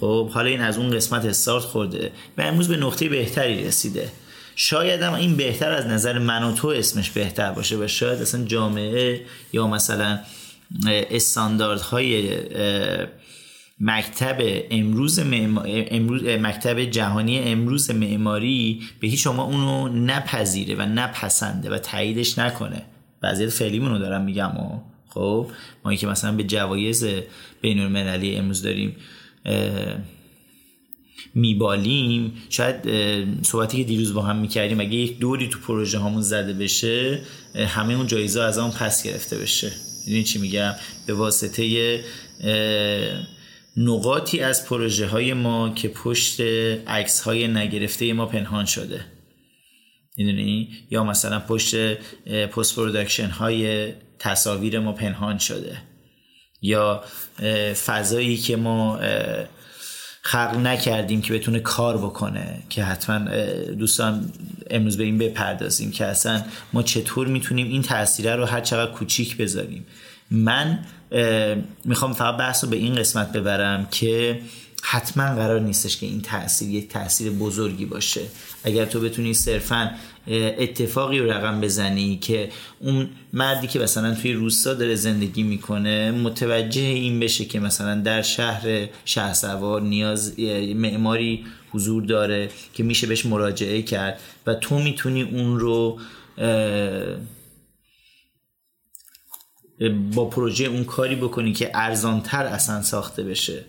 خب 0.00 0.30
حالا 0.30 0.48
این 0.48 0.60
از 0.60 0.78
اون 0.78 0.90
قسمت 0.90 1.24
استارت 1.24 1.64
خورده. 1.64 2.12
و 2.38 2.42
امروز 2.42 2.68
به 2.68 2.76
نقطه 2.76 3.08
بهتری 3.08 3.64
رسیده. 3.64 4.08
شاید 4.56 5.02
هم 5.02 5.14
این 5.14 5.36
بهتر 5.36 5.72
از 5.72 5.86
نظر 5.86 6.18
من 6.18 6.42
و 6.42 6.52
تو 6.52 6.68
اسمش 6.68 7.10
بهتر 7.10 7.52
باشه 7.52 7.76
و 7.76 7.88
شاید 7.88 8.22
اصلا 8.22 8.44
جامعه 8.44 9.20
یا 9.52 9.66
مثلا 9.66 10.18
استانداردهای 10.86 12.36
مکتب 13.84 14.36
امروز, 14.70 15.18
امروز 15.18 16.22
مکتب 16.24 16.80
جهانی 16.84 17.38
امروز 17.38 17.90
معماری 17.90 18.82
به 19.00 19.08
هیچ 19.08 19.24
شما 19.24 19.44
اونو 19.44 19.88
نپذیره 19.88 20.74
و 20.74 20.82
نپسنده 20.82 21.70
و 21.70 21.78
تاییدش 21.78 22.38
نکنه. 22.38 22.82
وضعیت 23.22 23.50
فعلیمون 23.50 23.90
رو 23.90 23.98
دارم 23.98 24.24
میگم 24.24 24.56
و 24.56 24.80
خب 25.08 25.50
ما 25.84 25.94
که 25.94 26.06
مثلا 26.06 26.32
به 26.32 26.44
جوایز 26.44 27.06
بین 27.60 27.80
المللی 27.80 28.36
امروز 28.36 28.62
داریم 28.62 28.96
میبالیم 31.34 32.32
شاید 32.50 32.76
صحبتی 33.42 33.76
که 33.76 33.84
دیروز 33.84 34.14
با 34.14 34.22
هم 34.22 34.36
می‌کردیم 34.36 34.80
اگه 34.80 34.94
یک 34.94 35.18
دوری 35.18 35.48
تو 35.48 35.58
پروژه 35.58 35.98
هامون 35.98 36.22
زده 36.22 36.52
بشه 36.52 37.22
همه 37.54 37.94
اون 37.94 38.06
جایزه 38.06 38.42
از 38.42 38.58
اون 38.58 38.70
پس 38.70 39.02
گرفته 39.02 39.38
بشه. 39.38 39.72
این 40.06 40.24
چی 40.24 40.38
میگم؟ 40.38 40.72
به 41.06 41.14
واسطه 41.14 42.00
نقاطی 43.76 44.40
از 44.40 44.66
پروژه 44.66 45.06
های 45.06 45.32
ما 45.34 45.70
که 45.70 45.88
پشت 45.88 46.40
عکس 46.86 47.20
های 47.20 47.48
نگرفته 47.48 48.12
ما 48.12 48.26
پنهان 48.26 48.64
شده. 48.64 49.04
می‌دونی؟ 50.16 50.68
یا 50.90 51.04
مثلا 51.04 51.40
پشت 51.40 51.74
پست 52.26 52.76
پرودکشن 52.76 53.28
های 53.28 53.92
تصاویر 54.18 54.78
ما 54.78 54.92
پنهان 54.92 55.38
شده. 55.38 55.76
یا 56.62 57.04
فضایی 57.86 58.36
که 58.36 58.56
ما 58.56 59.00
خلق 60.22 60.56
نکردیم 60.56 61.22
که 61.22 61.32
بتونه 61.32 61.60
کار 61.60 61.98
بکنه. 61.98 62.62
که 62.70 62.84
حتما 62.84 63.18
دوستان 63.74 64.32
امروز 64.70 64.96
به 64.96 65.04
این 65.04 65.18
بپردازیم 65.18 65.90
که 65.90 66.04
اصلا 66.04 66.42
ما 66.72 66.82
چطور 66.82 67.26
می‌تونیم 67.26 67.66
این 67.66 67.82
تاثیره 67.82 68.36
رو 68.36 68.44
هر 68.44 68.60
چقدر 68.60 68.92
کوچیک 68.92 69.36
بذاریم. 69.36 69.86
من 70.30 70.84
می‌خوام 71.84 72.12
فقط 72.12 72.36
بحث 72.36 72.64
رو 72.64 72.70
به 72.70 72.76
این 72.76 72.94
قسمت 72.94 73.32
ببرم 73.32 73.86
که 73.90 74.40
حتما 74.82 75.34
قرار 75.34 75.60
نیستش 75.60 75.96
که 75.96 76.06
این 76.06 76.20
تاثیر 76.20 76.70
یک 76.70 76.88
تاثیر 76.88 77.30
بزرگی 77.30 77.84
باشه. 77.84 78.20
اگر 78.64 78.84
تو 78.84 79.00
بتونی 79.00 79.34
صرفا 79.34 79.90
اتفاقی 80.58 81.18
رو 81.18 81.30
رقم 81.30 81.60
بزنی 81.60 82.16
که 82.16 82.48
اون 82.80 83.08
مردی 83.32 83.66
که 83.66 83.78
مثلا 83.78 84.14
توی 84.14 84.32
روستا 84.32 84.74
داره 84.74 84.94
زندگی 84.94 85.42
می‌کنه 85.42 86.10
متوجه 86.10 86.80
این 86.80 87.20
بشه 87.20 87.44
که 87.44 87.60
مثلا 87.60 88.00
در 88.00 88.22
شهر 88.22 88.88
شهسوار 89.04 89.80
نیاز 89.80 90.38
معماری 90.74 91.44
حضور 91.70 92.02
داره 92.02 92.50
که 92.74 92.82
میشه 92.82 93.06
بهش 93.06 93.26
مراجعه 93.26 93.82
کرد 93.82 94.20
و 94.46 94.54
تو 94.54 94.78
می‌تونی 94.78 95.22
اون 95.22 95.60
رو 95.60 95.98
با 100.14 100.24
پروژه 100.24 100.64
اون 100.64 100.84
کاری 100.84 101.16
بکنی 101.16 101.52
که 101.52 101.70
ارزانتر 101.74 102.44
اصلا 102.44 102.82
ساخته 102.82 103.22
بشه. 103.22 103.64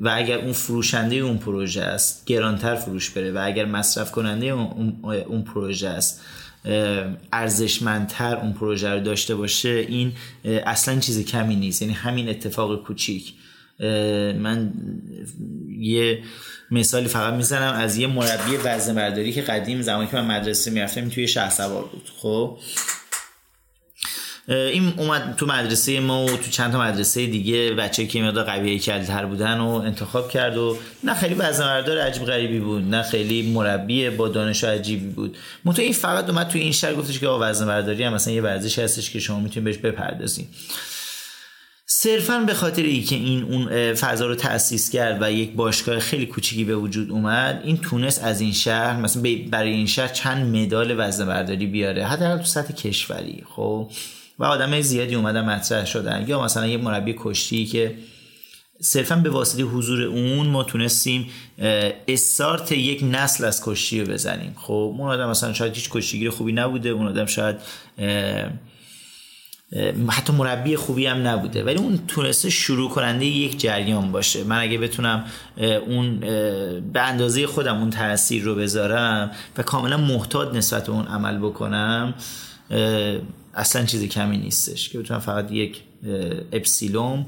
و 0.00 0.12
اگر 0.16 0.38
اون 0.38 0.52
فروشنده 0.52 1.16
اون 1.16 1.38
پروژه 1.38 1.82
است 1.82 2.24
گرانتر 2.26 2.74
فروش 2.74 3.10
بره. 3.10 3.32
و 3.32 3.42
اگر 3.44 3.64
مصرف 3.64 4.12
کننده 4.12 4.46
اون 4.46 5.42
پروژه 5.42 5.88
است 5.88 6.20
ارزشمندتر 7.32 8.36
اون 8.36 8.52
پروژه 8.52 8.90
رو 8.90 9.00
داشته 9.00 9.34
باشه 9.34 9.68
این 9.68 10.12
اصلا 10.44 11.00
چیز 11.00 11.24
کمی 11.24 11.56
نیست. 11.56 11.82
یعنی 11.82 11.94
همین 11.94 12.28
اتفاق 12.28 12.82
کوچیک. 12.82 13.34
من 14.38 14.72
یه 15.78 16.22
مثالی 16.70 17.08
فقط 17.08 17.34
می‌زنم 17.34 17.74
از 17.74 17.96
یه 17.96 18.06
مربی 18.06 18.56
وزن 18.64 18.94
برداری 18.94 19.32
که 19.32 19.42
قدیم 19.42 19.82
زمانی 19.82 20.08
که 20.08 20.16
من 20.16 20.36
مدرسه 20.40 20.70
می‌رفتم 20.70 21.08
توی 21.08 21.28
شهر 21.28 21.50
سوار 21.50 21.82
بود. 21.82 22.10
خب؟ 22.16 22.58
این 24.48 24.94
اومد 24.96 25.34
تو 25.36 25.46
مدرسه 25.46 26.00
ما 26.00 26.24
و 26.24 26.28
تو 26.28 26.50
چند 26.50 26.72
تا 26.72 26.80
مدرسه 26.80 27.26
دیگه 27.26 27.70
بچه 27.70 28.06
که 28.06 28.22
مقدار 28.22 28.44
قوی 28.44 28.78
تر 28.78 29.26
بودن 29.26 29.58
و 29.60 29.68
انتخاب 29.68 30.30
کرد 30.30 30.56
و 30.56 30.76
نه 31.04 31.14
خیلی 31.14 31.34
وزنوردار 31.34 31.98
عجیب 31.98 32.24
غریبی 32.24 32.60
بود 32.60 32.94
نه 32.94 33.02
خیلی 33.02 33.52
مربی 33.52 34.10
با 34.10 34.28
دانش 34.28 34.64
عجیبی 34.64 35.08
بود. 35.08 35.36
منتها 35.64 35.82
این 35.82 35.92
فقط 35.92 36.30
اومد 36.30 36.48
تو 36.48 36.58
این 36.58 36.72
شهر 36.72 36.94
گفتش 36.94 37.18
که 37.18 37.26
وزنورداری 37.26 38.04
هم 38.04 38.14
مثلا 38.14 38.34
یه 38.34 38.42
ورزش 38.42 38.78
هستش 38.78 39.10
که 39.10 39.20
شما 39.20 39.40
می‌تونید 39.40 39.64
بهش 39.64 39.76
بپردازید. 39.76 40.48
صرفا 41.86 42.38
به 42.38 42.54
خاطر 42.54 42.82
ای 42.82 43.02
که 43.02 43.16
این 43.16 43.42
اون 43.42 43.94
فضا 43.94 44.26
رو 44.26 44.34
تأسیس 44.34 44.90
کرد 44.90 45.22
و 45.22 45.32
یک 45.32 45.52
باشگاه 45.52 45.98
خیلی 45.98 46.26
کوچیکی 46.26 46.64
به 46.64 46.76
وجود 46.76 47.10
اومد 47.10 47.60
این 47.64 47.76
تونست 47.76 48.24
از 48.24 48.40
این 48.40 48.52
شهر 48.52 49.00
مثلا 49.00 49.22
برای 49.50 49.70
این 49.70 49.86
شهر 49.86 50.08
چند 50.08 50.56
مدال 50.56 50.94
وزنه‌برداری 50.98 51.66
بیاره 51.66 52.06
حتی 52.06 52.24
تو 52.24 52.44
سطح 52.44 52.74
کشوری 52.74 53.42
خب؟ 53.56 53.90
و 54.38 54.44
آدم 54.44 54.80
زیادی 54.80 55.14
اومدن 55.14 55.44
مطرح 55.44 55.84
شدن. 55.84 56.24
یا 56.28 56.42
مثلا 56.42 56.66
یه 56.66 56.76
مربی 56.76 57.14
کشتی 57.18 57.66
که 57.66 57.94
صرفا 58.80 59.16
به 59.16 59.30
واسطه 59.30 59.62
حضور 59.62 60.02
اون 60.02 60.46
ما 60.46 60.64
تونستیم 60.64 61.26
استارت 62.08 62.72
یک 62.72 63.04
نسل 63.10 63.44
از 63.44 63.62
کشتی 63.64 64.00
رو 64.00 64.12
بزنیم. 64.12 64.56
خب 64.58 64.72
اون 64.72 65.10
آدم 65.10 65.30
مثلا 65.30 65.52
شاید 65.52 65.74
هیچ 65.74 65.90
کشتیگیر 65.90 66.30
خوبی 66.30 66.52
نبوده 66.52 66.88
اون 66.88 67.06
آدم 67.06 67.26
شاید 67.26 67.56
حتی 70.08 70.32
مربی 70.32 70.76
خوبی 70.76 71.06
هم 71.06 71.28
نبوده. 71.28 71.64
ولی 71.64 71.78
اون 71.78 72.00
تونسته 72.08 72.50
شروع 72.50 72.90
کننده 72.90 73.24
یک 73.24 73.60
جریان 73.60 74.12
باشه. 74.12 74.44
من 74.44 74.58
اگه 74.58 74.78
بتونم 74.78 75.24
اون 75.86 76.20
به 76.92 77.00
اندازه 77.00 77.46
خودم 77.46 77.78
اون 77.78 77.90
تاثیر 77.90 78.42
رو 78.42 78.54
بذارم 78.54 79.30
و 79.58 79.62
کاملا 79.62 79.96
محتاط 79.96 80.54
نسبت 80.54 80.86
به 80.86 80.92
اون 80.92 81.06
عمل 81.06 81.38
بکنم 81.38 82.14
اصلا 83.54 83.84
چیز 83.84 84.04
کمی 84.04 84.38
نیستش 84.38 84.88
که 84.88 84.98
بتونم 84.98 85.20
فقط 85.20 85.52
یک 85.52 85.82
اپسیلوم 86.52 87.26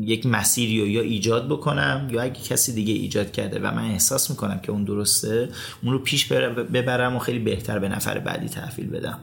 یک 0.00 0.26
مسیری 0.26 0.80
رو 0.80 0.86
یا 0.86 1.00
ایجاد 1.00 1.48
بکنم 1.48 2.08
یا 2.12 2.22
اگه 2.22 2.40
کسی 2.40 2.72
دیگه 2.72 2.92
ایجاد 2.92 3.32
کرده 3.32 3.58
و 3.58 3.74
من 3.74 3.84
احساس 3.90 4.30
می‌کنم 4.30 4.60
که 4.60 4.72
اون 4.72 4.84
درسته 4.84 5.48
اون 5.82 5.92
رو 5.92 5.98
پیش 5.98 6.26
ببرم 6.72 7.16
و 7.16 7.18
خیلی 7.18 7.38
بهتر 7.38 7.78
به 7.78 7.88
نفر 7.88 8.18
بعدی 8.18 8.48
تحویل 8.48 8.86
بدم. 8.86 9.18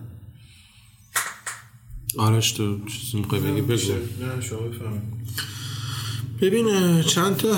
آرش 2.17 2.51
تو 2.51 2.85
چیزی 2.85 3.17
می‌خوای 3.17 3.41
بگی؟ 3.41 3.61
بگو. 3.61 3.73
نه 3.73 4.41
شما 4.41 4.59
ببین 6.41 7.01
چند 7.01 7.37
تا 7.37 7.57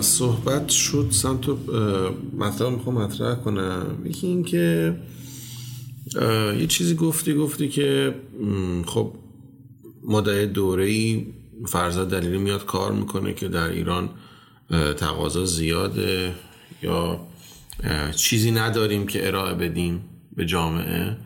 صحبت 0.00 0.68
شد 0.68 1.10
چند 1.22 1.40
تا 1.40 1.58
مطلب 2.38 2.68
می‌خوام 2.68 2.94
مطرح 3.02 3.34
کنم. 3.34 4.02
یکی 4.04 4.26
این 4.26 4.44
که 4.44 4.96
یه 6.58 6.66
چیزی 6.66 6.94
گفتی 6.94 7.34
گفتی 7.34 7.68
که 7.68 8.14
خب 8.86 9.12
ما 10.02 10.20
در 10.20 10.44
دوره 10.44 10.84
ای 10.84 11.26
فرزاد 11.66 12.10
دلیلی 12.10 12.38
میاد 12.38 12.66
کار 12.66 12.92
می‌کنه 12.92 13.34
که 13.34 13.48
در 13.48 13.68
ایران 13.68 14.10
تقاضا 14.96 15.44
زیاده 15.44 16.34
یا 16.82 17.20
چیزی 18.16 18.50
نداریم 18.50 19.06
که 19.06 19.26
ارائه 19.26 19.54
بدیم 19.54 20.04
به 20.36 20.46
جامعه 20.46 21.16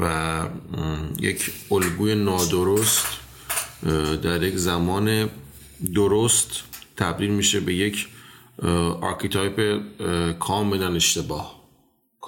و 0.00 0.40
یک 1.20 1.50
الگوی 1.70 2.14
نادرست 2.14 3.06
در 4.22 4.42
یک 4.42 4.56
زمان 4.56 5.28
درست 5.94 6.62
تبدیل 6.96 7.30
میشه 7.30 7.60
به 7.60 7.74
یک 7.74 8.08
archetype 9.00 9.82
کاملا 10.38 10.94
اشتباه. 10.94 11.57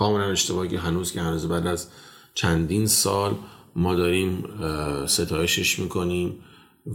کاملا 0.00 0.24
اشتباهی 0.24 0.68
که 0.68 0.78
هنوز 0.78 1.12
که 1.12 1.20
هنوز 1.20 1.48
بعد 1.48 1.66
از 1.66 1.88
چندین 2.34 2.86
سال 2.86 3.34
ما 3.76 3.94
داریم 3.94 4.44
ستایشش 5.06 5.78
می‌کنیم 5.78 6.34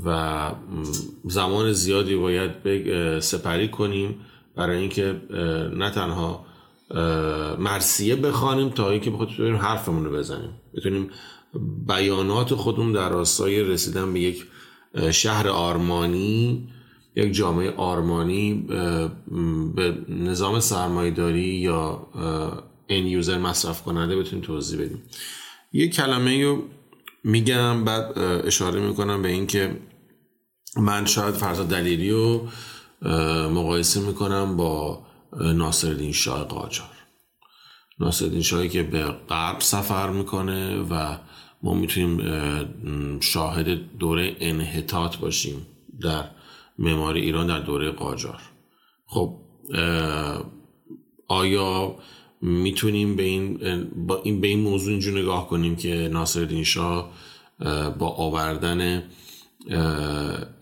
و 0.06 0.52
زمان 1.24 1.74
زیادی 1.74 2.16
باید 2.16 2.52
سپری 3.20 3.68
کنیم 3.68 4.16
برای 4.56 4.78
اینکه 4.78 5.22
نه 5.74 5.90
تنها 5.90 6.46
مرسیه 7.60 8.16
بخوانیم 8.16 8.70
تا 8.70 8.90
اینکه 8.90 9.12
بخاطر 9.12 9.54
حرفمون 9.54 10.06
رو 10.06 10.12
بزنیم. 10.12 10.50
بتونیم 10.74 11.10
بیانات 11.88 12.56
خودمون 12.56 12.92
در 12.92 13.10
راستای 13.10 13.64
رسیدن 13.64 14.14
به 14.14 14.20
یک 14.20 14.46
شهر 15.12 15.48
آرمانی 15.48 16.68
یک 17.16 17.34
جامعه 17.34 17.72
آرمانی 17.72 18.54
به 19.76 19.98
نظام 20.10 20.60
سرمایداری 20.60 21.56
یا 21.56 22.08
این 22.88 23.08
یوزر 23.08 23.38
مصرف 23.38 23.84
کننده 23.84 24.18
بتونیم 24.18 24.46
توضیح 24.46 24.80
بدیم. 24.80 25.04
یه 25.72 25.88
کلمه 25.88 26.44
رو 26.44 26.64
میگم 27.24 27.84
بعد 27.84 28.20
اشاره 28.20 28.82
می‌کنم 28.88 29.22
به 29.22 29.30
اینکه 29.30 29.78
من 30.78 31.06
شاید 31.06 31.36
فرزا 31.36 31.64
دلیری 31.64 32.12
رو 32.12 32.48
مقایسه 33.50 34.00
می‌کنم 34.00 34.58
با 34.58 35.06
ناصرالدین 35.34 36.12
شاه 36.12 36.44
قاجار. 36.44 36.90
ناصرالدین 38.00 38.42
شاهی 38.42 38.70
که 38.70 38.84
به 38.84 39.04
غرب 39.04 39.60
سفر 39.60 40.10
می‌کنه 40.10 40.82
و 40.82 41.18
ما 41.64 41.74
می‌تونیم 41.74 43.20
شاهد 43.20 43.98
دوره 43.98 44.36
انحطاط 44.40 45.18
باشیم 45.18 45.68
در 46.02 46.30
معماری 46.80 47.22
ایران 47.22 47.48
در 47.48 47.60
دوره 47.60 47.92
قاجار. 47.92 48.42
خب 49.06 49.38
آیا 51.28 51.96
می‌تونیم 52.42 53.16
به 53.16 53.24
این 53.24 53.60
با 54.08 54.22
این 54.24 54.42
به 54.42 54.48
این 54.48 54.60
موضوع 54.60 54.92
اینجور 54.92 55.20
نگاه 55.20 55.48
کنیم 55.48 55.76
که 55.76 56.10
ناصر 56.12 56.64
شاه 56.64 57.12
با 58.00 58.10
آوردن 58.10 59.04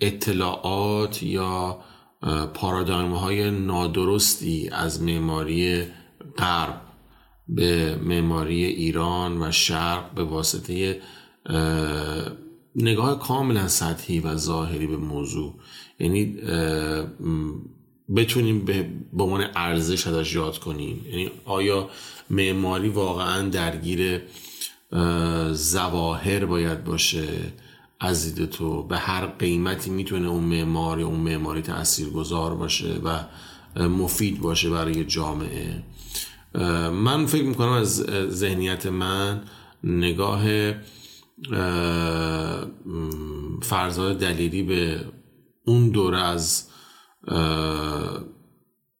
اطلاعات 0.01 1.23
یا 1.23 1.79
پارادایم 2.53 3.11
های 3.13 3.51
نادرستی 3.51 4.69
از 4.71 5.01
معماری 5.01 5.83
غرب 6.37 6.81
به 7.47 7.95
معماری 8.03 8.63
ایران 8.65 9.41
و 9.41 9.51
شرق 9.51 10.13
به 10.13 10.23
واسطه 10.23 11.01
نگاه 12.75 13.19
کاملا 13.19 13.67
سطحی 13.67 14.19
و 14.19 14.35
ظاهری 14.35 14.87
به 14.87 14.97
موضوع. 14.97 15.53
یعنی 15.99 16.37
بتونیم 18.15 18.65
به 19.13 19.23
عنوان 19.23 19.45
ارزش 19.55 20.07
ازش 20.07 20.35
یاد 20.35 20.57
کنیم. 20.57 21.05
یعنی 21.09 21.31
آیا 21.45 21.89
معماری 22.29 22.89
واقعا 22.89 23.49
درگیر 23.49 24.21
زواهر 25.51 26.45
باید 26.45 26.83
باشه؟ 26.83 27.27
از 27.99 28.35
دید 28.35 28.49
تو 28.49 28.83
به 28.83 28.97
هر 28.97 29.25
قیمتی 29.25 29.89
می‌تونه 29.89 30.27
اون 30.27 30.43
معماری 30.43 31.03
اون 31.03 31.19
معماری 31.19 31.61
تأثیر 31.61 32.09
گذار 32.09 32.55
باشه 32.55 32.93
و 33.03 33.19
مفید 33.87 34.39
باشه 34.39 34.69
برای 34.69 35.05
جامعه. 35.05 35.83
من 36.89 37.25
فکر 37.25 37.43
می‌کنم 37.43 37.71
از 37.71 38.05
ذهنیت 38.29 38.85
من 38.85 39.43
نگاه 39.83 40.71
فرزاد 43.61 44.19
دلیلی 44.19 44.63
به 44.63 45.05
اون 45.65 45.89
دوره 45.89 46.21
از 46.21 46.69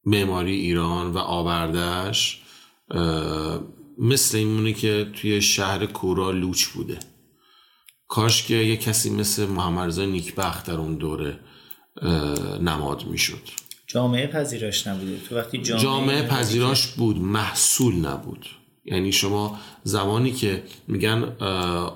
معماری 0.06 0.56
ایران 0.56 1.14
و 1.14 1.18
آوردهش 1.18 2.42
مثل 3.98 4.38
این 4.38 4.74
که 4.74 5.12
توی 5.14 5.42
شهر 5.42 5.86
کورا 5.86 6.32
لوچ 6.32 6.66
بوده. 6.66 7.00
کاش 8.08 8.44
که 8.44 8.56
یه 8.56 8.78
کسی 8.78 9.10
مثل 9.10 9.46
محمد 9.46 9.88
رضا 9.88 10.06
نیکبخت 10.06 10.66
در 10.66 10.74
اون 10.74 10.96
دوره 10.96 11.40
نماد 12.62 13.06
می‌شد. 13.06 13.42
جامعه 13.88 14.28
پذیراش 14.28 14.88
نبوده. 14.88 15.18
تو 15.30 15.38
وقتی 15.38 15.58
جامعه, 15.58 15.84
جامعه 15.84 16.28
پذیراش 16.28 16.88
بود 16.88 17.18
محصول 17.18 17.96
نبود. 17.96 18.46
یعنی 18.86 19.12
شما 19.12 19.60
زمانی 19.84 20.32
که 20.32 20.64
میگن 20.88 21.24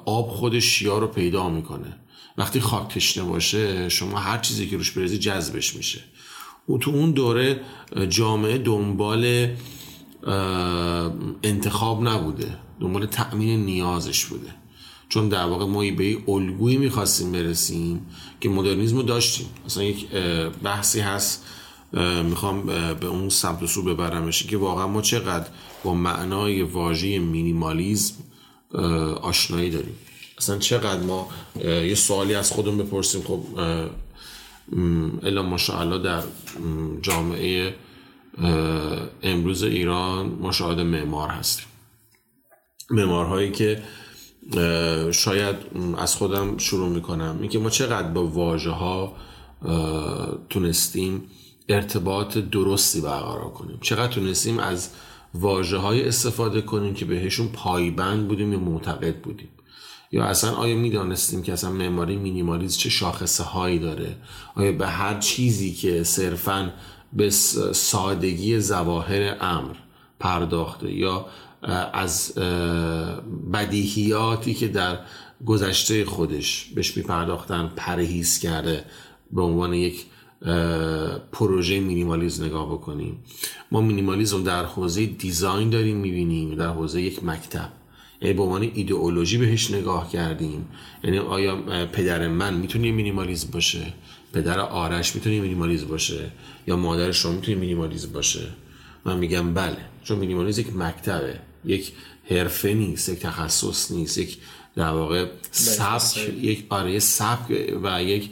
آب 0.05 0.27
خود 0.29 0.59
شیا 0.59 0.97
رو 0.97 1.07
پیدا 1.07 1.49
می‌کنه. 1.49 1.99
وقتی 2.37 2.59
خاک 2.59 2.87
تشنه 2.93 3.23
باشه 3.23 3.89
شما 3.89 4.19
هر 4.19 4.37
چیزی 4.37 4.67
که 4.67 4.77
روش 4.77 4.91
بریزی 4.91 5.17
جذبش 5.17 5.75
میشه. 5.75 5.99
و 6.69 6.77
تو 6.77 6.91
اون 6.91 7.11
دوره 7.11 7.61
جامعه 8.09 8.57
دنبال 8.57 9.47
انتخاب 11.43 12.07
نبوده. 12.07 12.57
دنبال 12.79 13.05
تأمین 13.05 13.65
نیازش 13.65 14.25
بوده. 14.25 14.49
چون 15.09 15.29
در 15.29 15.45
واقع 15.45 15.65
ما 15.65 15.79
به 15.79 16.17
الگویی 16.27 16.77
می‌خواستیم 16.77 17.31
برسیم 17.31 18.05
که 18.41 18.49
مدرنیزم 18.49 18.97
رو 18.97 19.03
داشتیم. 19.03 19.47
اصلا 19.65 19.83
یک 19.83 20.07
بحثی 20.63 20.99
هست 20.99 21.45
می‌خوام 22.23 22.65
به 22.99 23.07
اون 23.07 23.29
سمت 23.29 23.63
و 23.63 23.67
سو 23.67 23.83
ببرمش 23.83 24.43
که 24.43 24.57
واقعا 24.57 24.87
ما 24.87 25.01
چقدر 25.01 25.47
با 25.83 25.93
معنای 25.93 26.61
واژه 26.61 27.19
مینیمالیزم 27.19 28.15
آشنایی 29.21 29.69
داریم. 29.69 29.95
اصلا 30.37 30.57
چقدر 30.57 31.01
ما 31.01 31.29
یه 31.63 31.95
سوالی 31.95 32.35
از 32.35 32.51
خودمون 32.51 32.77
بپرسیم. 32.77 33.21
خب 33.21 33.43
الا 35.23 35.41
ماشاءالله 35.41 36.03
در 36.03 36.23
جامعه 37.01 37.75
امروز 39.23 39.63
ایران 39.63 40.25
مشاهده 40.25 40.83
معمار 40.83 41.29
هستیم. 41.29 41.65
معمارهایی 42.89 43.51
که 43.51 43.83
شاید 45.11 45.55
از 45.97 46.15
خودم 46.15 46.57
شروع 46.57 46.89
می‌کنم. 46.89 47.37
اینکه 47.41 47.59
ما 47.59 47.69
چقدر 47.69 48.07
با 48.07 48.27
واژه 48.27 48.69
ها 48.69 49.15
تونستیم 50.49 51.23
ارتباط 51.69 52.37
درستی 52.37 53.01
برقرار 53.01 53.49
کنیم. 53.49 53.77
چقدر 53.81 54.13
تونستیم 54.13 54.59
از 54.59 54.89
واجه 55.33 55.77
های 55.77 56.07
استفاده 56.07 56.61
کنیم 56.61 56.93
که 56.93 57.05
بهشون 57.05 57.47
پایبند 57.47 58.27
بودیم 58.27 58.53
یا 58.53 58.59
معتقد 58.59 59.15
بودیم. 59.15 59.49
یا 60.11 60.23
اصلا 60.23 60.51
آیا 60.51 60.75
می‌دانستیم 60.75 61.41
که 61.41 61.53
اصلا 61.53 61.71
معماری 61.71 62.15
مینیمالیز 62.15 62.77
چه 62.77 62.89
شاخصه 62.89 63.43
هایی 63.43 63.79
داره؟ 63.79 64.15
آیا 64.55 64.71
به 64.71 64.87
هر 64.87 65.19
چیزی 65.19 65.73
که 65.73 66.03
صرفا 66.03 66.73
به 67.13 67.29
سادگی 67.29 68.59
زواهر 68.59 69.37
امر 69.41 69.75
پرداخته 70.19 70.91
یا 70.91 71.25
از 71.93 72.33
بدیهیاتی 73.53 74.53
که 74.53 74.67
در 74.67 74.99
گذشته 75.45 76.05
خودش 76.05 76.65
بهش 76.75 76.97
میپرداختن 76.97 77.71
پرهیز 77.75 78.39
کرده 78.39 78.85
به 79.31 79.41
عنوان 79.41 79.73
یک 79.73 80.05
پروژه 81.31 81.79
مینیمالیزم 81.79 82.45
نگاه 82.45 82.71
بکنیم؟ 82.71 83.23
ما 83.71 83.81
مینیمالیزم 83.81 84.43
در 84.43 84.65
حوزه 84.65 85.05
دیزاین 85.05 85.69
داریم 85.69 85.97
می‌بینیم 85.97 86.55
در 86.55 86.67
حوزه 86.67 87.01
یک 87.01 87.23
مکتب. 87.23 87.69
یعنی 88.21 88.33
به 88.33 88.43
عنوان 88.43 88.71
ایدئولوژی 88.73 89.37
بهش 89.37 89.71
نگاه 89.71 90.11
کردیم. 90.11 90.67
یعنی 91.03 91.17
آیا 91.17 91.55
پدر 91.85 92.27
من 92.27 92.53
می‌تونه 92.53 92.91
مینیمالیزم 92.91 93.49
باشه؟ 93.51 93.93
پدر 94.33 94.59
آرش 94.59 95.15
می‌تونه 95.15 95.39
مینیمالیزم 95.39 95.87
باشه؟ 95.87 96.31
یا 96.67 96.75
مادر 96.75 97.11
شما 97.11 97.31
می‌تونه 97.31 97.57
مینیمالیزم 97.57 98.11
باشه؟ 98.11 98.47
من 99.05 99.17
میگم 99.17 99.53
بله 99.53 99.77
چون 100.03 100.17
مینیمالیزم 100.19 100.61
یک 100.61 100.75
مکتبه 100.75 101.39
یک 101.65 101.91
حرفه 102.29 102.73
نیست 102.73 103.09
یک 103.09 103.19
تخصص 103.19 103.91
نیست 103.91 104.17
یک 104.17 104.37
در 104.75 104.89
واقع 104.89 105.25
سبک 105.51 106.17
یک 106.41 106.65
آره 106.69 106.99
سبک 106.99 107.77
و 107.83 108.03
یک 108.03 108.29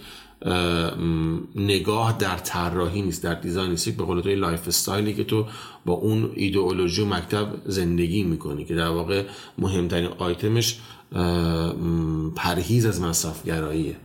نگاه 1.56 2.18
در 2.18 2.38
طراحی 2.38 3.02
نیست 3.02 3.24
در 3.24 3.34
design 3.34 3.70
نیست 3.70 3.90
به 3.90 4.04
قول 4.04 4.22
تو 4.22 4.30
lifestyle 4.30 4.68
ی 4.68 5.14
که 5.14 5.24
تو 5.24 5.48
با 5.86 5.94
اون 5.94 6.32
ایدئولوژی 6.36 7.02
و 7.02 7.06
مکتب 7.06 7.48
زندگی 7.66 8.24
می‌کنی 8.24 8.66
که 8.66 8.76
در 8.76 8.90
واقع 8.90 9.24
مهمترین 9.58 10.10
آیتمش 10.18 10.80
پرهیز 12.36 12.86
از 12.86 13.02
مصرفگراییه. 13.02 13.96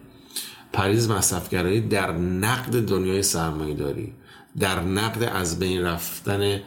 پرهیز 0.72 1.10
مصرفگرایی 1.10 1.80
در 1.80 2.12
نقد 2.12 2.88
دنیای 2.88 3.22
سرمایه 3.22 3.74
داری 3.74 4.12
در 4.58 4.80
نقد 4.80 5.22
از 5.22 5.58
بین 5.58 5.82
رفتن 5.82 6.60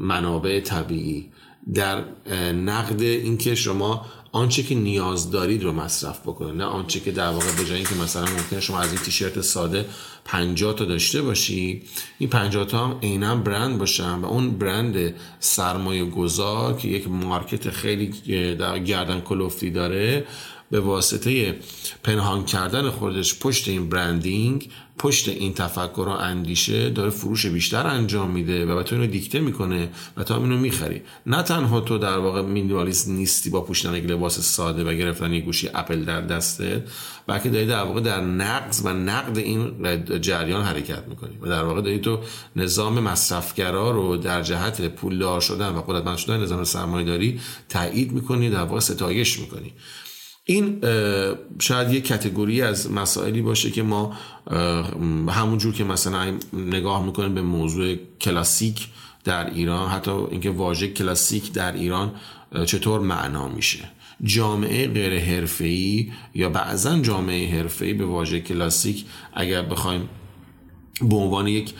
منابع 0.00 0.60
طبیعی 0.60 1.28
در 1.74 2.04
نقد 2.52 3.02
اینکه 3.02 3.54
شما 3.54 4.06
آنچه 4.32 4.62
که 4.62 4.74
نیاز 4.74 5.30
دارید 5.30 5.62
رو 5.62 5.72
مصرف 5.72 6.20
بکنید. 6.20 6.54
نه 6.54 6.64
آنچه 6.64 7.00
که 7.00 7.12
در 7.12 7.30
واقع 7.30 7.52
به 7.56 7.64
جای 7.64 7.76
اینکه 7.76 7.94
مثلا 7.94 8.24
ممکنه 8.24 8.60
شما 8.60 8.80
از 8.80 8.92
این 8.92 9.00
تیشرت 9.00 9.40
ساده 9.40 9.86
50 10.24 10.74
تا 10.74 10.84
داشته 10.84 11.22
باشی 11.22 11.82
این 12.18 12.30
50 12.30 12.64
تا 12.64 12.86
هم 12.86 12.98
عینا 13.02 13.36
برند 13.36 13.78
باشن 13.78 14.14
و 14.14 14.26
اون 14.26 14.50
برند 14.50 15.14
سرمایه 15.40 16.04
گذار 16.04 16.76
که 16.76 16.88
یک 16.88 17.08
مارکت 17.08 17.70
خیلی 17.70 18.06
در 18.54 18.78
گردن 18.78 19.20
کلفتی 19.20 19.70
داره 19.70 20.26
به 20.70 20.80
واسطه 20.80 21.56
پنهان 22.02 22.44
کردن 22.44 22.90
خودش 22.90 23.38
پشت 23.38 23.68
این 23.68 23.88
برندینگ 23.88 24.70
پشت 25.00 25.28
این 25.28 25.54
تفکر 25.54 26.00
و 26.00 26.08
اندیشه 26.08 26.90
داره 26.90 27.10
فروش 27.10 27.46
بیشتر 27.46 27.86
انجام 27.86 28.30
میده 28.30 28.66
و 28.66 28.76
به 28.76 28.82
تو 28.82 28.94
اینو 28.94 29.06
دیکته 29.06 29.40
می‌کنه 29.40 29.88
و 30.16 30.24
تو 30.24 30.34
اینو 30.34 30.58
می‌خری. 30.58 31.02
نه 31.26 31.42
تنها 31.42 31.80
تو 31.80 31.98
در 31.98 32.18
واقع 32.18 32.42
مینیمالیست 32.42 33.08
نیستی 33.08 33.50
با 33.50 33.60
پوشیدن 33.60 33.94
یک 33.94 34.04
لباس 34.04 34.40
ساده 34.40 34.84
و 34.84 34.94
گرفتن 34.94 35.32
یک 35.32 35.44
گوشی 35.44 35.68
اپل 35.74 36.04
در 36.04 36.20
دسته 36.20 36.84
بلکه 37.26 37.50
داری 37.50 37.66
در 37.66 37.82
واقع 37.82 38.00
در 38.00 38.20
نقض 38.20 38.82
و 38.84 38.88
نقد 38.88 39.38
این 39.38 39.72
جریان 40.20 40.62
حرکت 40.62 41.08
می‌کنی 41.08 41.38
و 41.40 41.46
در 41.46 41.64
واقع 41.64 41.80
داری 41.80 41.98
تو 41.98 42.18
نظام 42.56 43.00
مصرفگرا 43.00 43.90
رو 43.90 44.16
در 44.16 44.42
جهت 44.42 44.88
پولدار 44.88 45.40
شدن 45.40 45.68
و 45.68 45.80
قدرتمند 45.80 46.16
شدن 46.16 46.40
نظام 46.40 46.64
سرمایه 46.64 47.06
داری 47.06 47.40
تایید 47.68 48.12
می‌کنی 48.12 48.50
در 48.50 48.62
واقع 48.62 48.80
ستایش 48.80 49.38
می‌کنی. 49.38 49.72
این 50.44 50.80
شاید 51.58 51.92
یک 51.92 52.06
کتگوری 52.06 52.62
از 52.62 52.92
مسائلی 52.92 53.42
باشه 53.42 53.70
که 53.70 53.82
ما 53.82 54.16
همونجور 55.28 55.74
که 55.74 55.84
مثلا 55.84 56.34
نگاه 56.52 57.06
می‌کنیم 57.06 57.34
به 57.34 57.42
موضوع 57.42 57.96
کلاسیک 58.20 58.88
در 59.24 59.50
ایران 59.50 59.88
حتی 59.88 60.10
اینکه 60.10 60.50
واژه 60.50 60.88
کلاسیک 60.88 61.52
در 61.52 61.72
ایران 61.72 62.12
چطور 62.66 63.00
معنا 63.00 63.48
میشه. 63.48 63.78
جامعه 64.24 64.86
غیر 64.86 65.18
حرفه‌ای 65.18 66.12
یا 66.34 66.48
بعضا 66.48 66.98
جامعه 66.98 67.58
حرفه‌ای 67.58 67.94
به 67.94 68.04
واژه 68.04 68.40
کلاسیک 68.40 69.04
اگر 69.34 69.62
بخوایم 69.62 70.08
به 71.02 71.16
عنوان 71.16 71.46
یک 71.46 71.74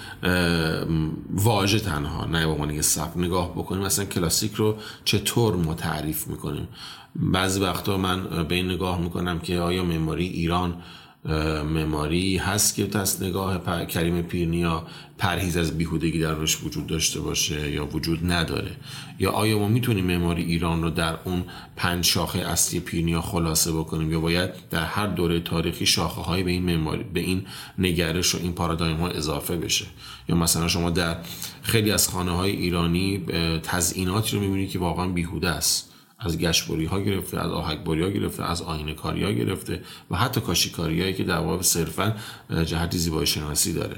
واژه 1.31 1.79
تنها 1.79 2.27
نه 2.27 2.47
به 2.47 2.53
عنوان 2.53 2.71
یک 2.71 2.81
سبک. 2.81 3.17
نگاه 3.17 3.53
بکنیم 3.53 3.83
مثلا 3.83 4.05
کلاسیک 4.05 4.55
رو 4.55 4.77
چطور 5.05 5.57
ما 5.57 5.75
تعریف 5.75 6.27
می‌کنیم؟ 6.27 6.69
بعضی 7.17 7.61
وقتا 7.61 7.97
من 7.97 8.47
به 8.49 8.55
این 8.55 8.71
نگاه 8.71 9.01
می‌کنم 9.01 9.39
که 9.39 9.59
آیا 9.59 9.85
معماری 9.85 10.27
ایران 10.27 10.83
معماری 11.25 12.37
هست 12.37 12.75
که 12.75 12.99
از 12.99 13.23
نگاه 13.23 13.87
کریم 13.87 14.23
پیرنیا 14.23 14.87
پرهیز 15.19 15.57
از 15.57 15.79
بیهودگی 15.79 16.19
در 16.19 16.35
روش 16.35 16.65
وجود 16.65 16.87
داشته 16.87 17.21
باشه 17.21 17.71
یا 17.71 17.87
وجود 17.87 18.33
نداره؟ 18.33 18.77
یا 19.19 19.31
آیا 19.31 19.59
ما 19.59 19.69
می‌تونیم 19.69 20.05
معماری 20.05 20.43
ایران 20.43 20.83
رو 20.83 20.91
در 20.91 21.19
اون 21.25 21.45
پنج 21.77 22.05
شاخه 22.05 22.39
اصلی 22.39 22.81
پیرنیا 22.81 23.21
خلاصه 23.21 23.73
بکنیم؟ 23.73 24.13
یا 24.13 24.21
باید 24.21 24.51
در 24.71 24.85
هر 24.85 25.07
دوره 25.07 25.41
تاریخی 25.41 25.87
شاخه 25.87 26.21
های 26.21 26.43
به 26.43 26.51
این 26.51 26.63
معماری 26.63 27.05
به 27.05 27.21
این 27.21 27.47
نگرش 27.79 28.35
و 28.35 28.39
این 28.39 28.53
پارادایم 28.53 28.97
ها 28.97 29.09
اضافه 29.09 29.57
بشه؟ 29.57 29.87
یا 30.29 30.37
مثلا 30.37 30.69
شما 30.69 30.91
در 30.91 31.17
خیلی 31.63 31.91
از 31.91 32.09
خانه 32.09 32.31
های 32.31 32.51
ایرانی 32.51 33.25
تزئیناتی 33.63 34.37
رو 34.37 34.43
می‌بینید 34.43 34.71
که 34.71 34.79
واقعا 34.79 35.09
بیهوده 35.09 35.49
است. 35.49 35.90
از 36.21 36.39
گشبوری 36.39 36.85
ها 36.85 37.01
گرفته 37.01 37.41
از 37.41 37.51
آهکبری 37.51 38.03
ها 38.03 38.09
گرفته 38.09 38.51
از 38.51 38.63
آینه 38.63 38.95
کاری 38.95 39.25
ها 39.25 39.33
گرفته 39.33 39.83
و 40.11 40.17
حتی 40.17 40.41
کاشیکاری 40.41 41.01
هایی 41.01 41.15
که 41.15 41.25
در 41.25 41.39
واقع 41.39 41.63
صرفا 41.63 42.17
جهت 42.65 42.97
زیبایی 42.97 43.27
شناسی 43.27 43.73
داره. 43.73 43.97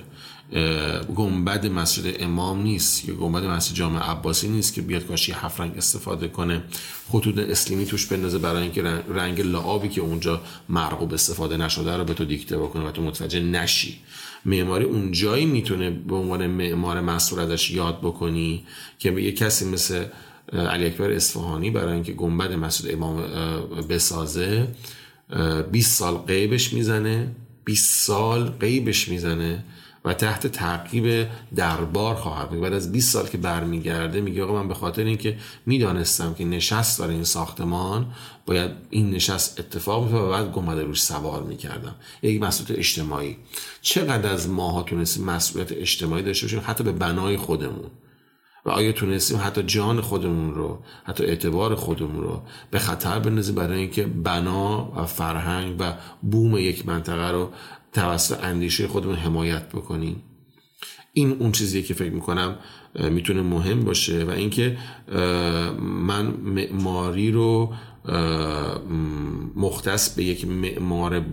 گنبد 1.17 1.67
مسجد 1.67 2.17
امام 2.23 2.63
نیست 2.63 3.09
یا 3.09 3.15
گنبد 3.15 3.45
مسجد 3.45 3.75
جامع 3.75 4.01
عباسی 4.01 4.49
نیست 4.49 4.75
که 4.75 4.83
بیاد 4.83 5.07
کاشی 5.07 5.33
هفت 5.33 5.61
رنگ 5.61 5.77
استفاده 5.77 6.29
کنه 6.29 6.63
خطوط 7.09 7.39
اسلیمی 7.39 7.87
توش 7.87 8.07
بندازه 8.07 8.39
برای 8.39 8.63
اینکه 8.63 8.83
رنگ 9.09 9.41
لعابی 9.41 9.89
که 9.89 10.01
اونجا 10.01 10.41
مرغوب 10.69 11.15
استفاده 11.15 11.57
نشده 11.57 11.97
رو 11.97 12.05
به 12.05 12.15
تو 12.15 12.25
دیکته 12.25 12.59
بکنه 12.59 12.89
و 12.89 12.91
تو 12.91 13.03
متوجه 13.03 13.41
نشی. 13.41 13.99
معماری 14.45 14.85
اون 14.85 15.13
جایی 15.13 15.47
می‌تونه 15.47 15.91
به 15.91 16.15
عنوان 16.15 16.47
معمار 16.47 17.01
مسئول 17.01 17.41
ازش 17.41 17.71
یاد 17.71 18.01
بکنی 18.01 18.65
که 18.99 19.11
به 19.11 19.23
یه 19.23 19.33
کسی 19.33 19.65
مثل 19.65 20.05
علی 20.53 20.87
اکبر 20.87 21.11
اصفهانی 21.11 21.71
برای 21.71 21.93
اینکه 21.93 22.13
گنبد 22.13 22.53
مسجد 22.53 22.93
امام 22.93 23.17
بسازه 23.89 24.69
20 25.73 25.99
سال 25.99 26.15
قیبش 26.15 26.73
می‌زنه 26.73 27.29
20 27.65 28.07
سال 28.07 28.49
قیبش 28.49 29.09
می‌زنه 29.09 29.65
و 30.05 30.15
تحت 30.15 30.47
تعقیب 30.47 31.27
دربار 31.55 32.15
خواهد 32.15 32.51
بود. 32.51 32.61
بعد 32.61 32.73
از 32.73 32.93
20 32.93 33.13
سال 33.13 33.29
که 33.29 33.39
برمیگرده 33.39 34.21
میگه 34.21 34.43
آقا 34.43 34.63
من 34.63 34.69
به 34.69 34.75
خاطر 34.75 35.05
اینکه 35.05 35.37
می‌دانستم 35.67 36.35
که 36.35 36.45
نشست 36.45 36.99
داره 36.99 37.13
این 37.13 37.25
ساختمان 37.25 38.07
باید 38.47 38.71
این 38.91 39.11
نشست 39.11 39.61
اتفاق 39.61 40.03
بیفته 40.03 40.19
و 40.19 40.31
بعد 40.31 40.53
گنبد 40.53 40.79
روش 40.79 41.03
سوار 41.03 41.43
می‌کردم. 41.43 41.95
یک 42.23 42.43
مسئولیت 42.43 42.79
اجتماعی. 42.79 43.37
چقدر 43.83 44.33
از 44.33 44.49
ماها 44.49 44.83
تونستیم 44.83 45.25
مسئولیت 45.25 45.73
اجتماعی 45.73 46.23
داشته 46.23 46.47
باشیم؟ 46.47 46.63
حتی 46.67 46.85
به 46.85 46.93
بنای 46.93 47.37
خودمون. 47.37 47.91
و 48.65 48.71
آیا 48.71 48.93
تونستیم 48.93 49.39
حتی 49.45 49.63
جان 49.63 50.01
خودمون 50.01 50.55
رو 50.55 50.79
حتی 51.05 51.25
اعتبار 51.25 51.75
خودمون 51.75 52.23
رو 52.23 52.43
به 52.71 52.79
خطر 52.79 53.19
بندازیم 53.19 53.55
برای 53.55 53.79
اینکه 53.79 54.07
بنا 54.07 54.93
و 54.97 55.07
فرهنگ 55.07 55.77
و 55.79 55.93
بوم 56.23 56.59
یک 56.59 56.89
منطقه 56.89 57.31
رو 57.31 57.51
توسط 57.93 58.45
اندیشه 58.45 58.89
خودمون 58.89 59.15
حمایت 59.15 59.69
بکنیم؟ 59.69 60.23
این 61.13 61.37
اون 61.39 61.53
چیزیه 61.53 61.83
که 61.83 61.95
فکر 61.95 62.13
می‌کنم 62.13 62.57
می‌تونه 62.95 63.43
مهم 63.43 63.81
باشه 63.81 64.25
و 64.25 64.31
اینکه 64.31 64.79
من 65.81 66.27
معماری 66.27 67.31
رو 67.31 67.73
مختص 69.57 70.15
به 70.15 70.25
یک 70.25 70.47
معمار 70.47 71.25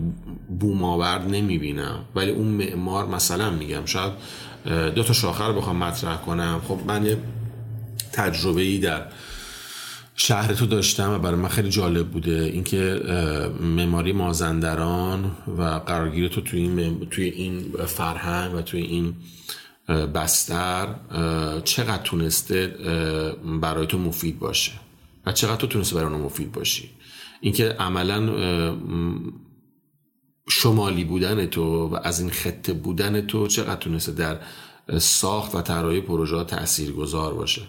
بوماورد 0.60 1.28
نمی‌بینم 1.28 2.04
ولی 2.14 2.30
اون 2.30 2.46
معمار 2.46 3.06
مثلا 3.06 3.50
میگم 3.50 3.84
شاید 3.84 4.12
دو 4.64 5.02
تا 5.02 5.12
شاخر 5.12 5.52
بخوام 5.52 5.76
مطرح 5.76 6.16
کنم. 6.16 6.60
خب 6.68 6.78
من 6.86 7.06
یه 7.06 7.18
تجربه 8.12 8.62
ای 8.62 8.78
در 8.78 9.06
شهر 10.16 10.54
تو 10.54 10.66
داشتم 10.66 11.10
و 11.10 11.18
برای 11.18 11.36
من 11.36 11.48
خیلی 11.48 11.68
جالب 11.70 12.08
بوده. 12.08 12.50
اینکه 12.52 13.00
معماری 13.60 14.12
مازندران 14.12 15.30
و 15.58 15.62
قرارگیر 15.62 16.28
تو 16.28 16.40
توی 16.40 16.60
این 16.60 17.06
توی 17.10 17.24
این 17.24 17.72
فرهنگ 17.86 18.54
و 18.54 18.62
توی 18.62 18.80
این 18.80 19.14
بستر 20.14 20.86
چقدر 21.64 22.02
تونسته 22.02 22.74
برای 23.60 23.86
تو 23.86 23.98
مفید 23.98 24.38
باشه؟ 24.38 24.72
و 25.26 25.32
چقدر 25.32 25.56
تو 25.56 25.66
تونسته 25.66 25.96
برای 25.96 26.12
اون 26.12 26.22
مفید 26.22 26.52
باشی؟ 26.52 26.90
اینکه 27.40 27.68
عملا 27.68 28.26
شمالی 30.50 31.04
بودن 31.04 31.46
تو 31.46 31.88
و 31.88 31.98
از 32.02 32.20
این 32.20 32.30
خطه 32.30 32.72
بودن 32.72 33.26
تو 33.26 33.46
چقدر 33.46 33.76
تونسته 33.76 34.12
در 34.12 34.38
ساخت 34.98 35.54
و 35.54 35.62
طراحی 35.62 36.00
پروژه 36.00 36.44
تأثیر 36.44 36.92
گذار 36.92 37.34
باشه؟ 37.34 37.62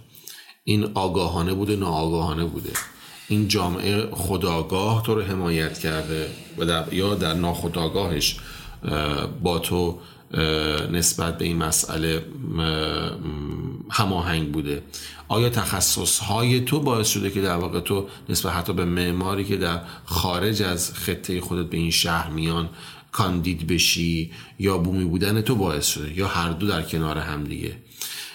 این 0.64 0.92
آگاهانه 0.94 1.54
بوده 1.54 1.76
ناآگاهانه 1.76 2.46
بوده؟ 2.46 2.70
این 3.28 3.48
جامعه 3.48 4.08
خداگاه 4.12 5.04
تو 5.04 5.16
رو 5.16 5.22
حمایت 5.22 5.80
کرده 5.80 6.28
و 6.58 6.66
در 6.66 6.94
یا 6.94 7.16
در 7.16 7.34
ناخداگاهش 7.34 8.40
با 9.44 9.60
تو 9.60 10.00
نسبت 10.92 11.38
به 11.38 11.46
این 11.46 11.58
مسئله 11.58 12.26
هماهنگ 13.90 14.52
بوده. 14.52 14.84
آیا 15.28 15.50
تخصص 15.50 16.20
های 16.20 16.60
تو 16.60 16.80
باعث 16.80 17.08
شده 17.08 17.30
که 17.30 17.42
در 17.42 17.56
واقع 17.56 17.80
تو 17.80 18.08
نسبت 18.30 18.54
حتی 18.54 18.74
به 18.74 18.86
معماری 18.86 19.44
که 19.44 19.58
در 19.58 19.82
خارج 20.06 20.62
از 20.62 20.94
خطه 20.94 21.42
خودت 21.42 21.70
به 21.70 21.78
این 21.78 21.92
شهر 21.92 22.30
میان 22.30 22.70
کاندید 23.12 23.68
بشی 23.68 24.32
یا 24.60 24.78
بومی 24.78 25.06
بودن 25.06 25.42
تو 25.42 25.56
باعث 25.56 25.88
شده 25.88 26.18
یا 26.18 26.28
هر 26.28 26.50
دو 26.50 26.68
در 26.68 26.82
کنار 26.82 27.18
هم 27.18 27.44
دیگه؟ 27.44 27.78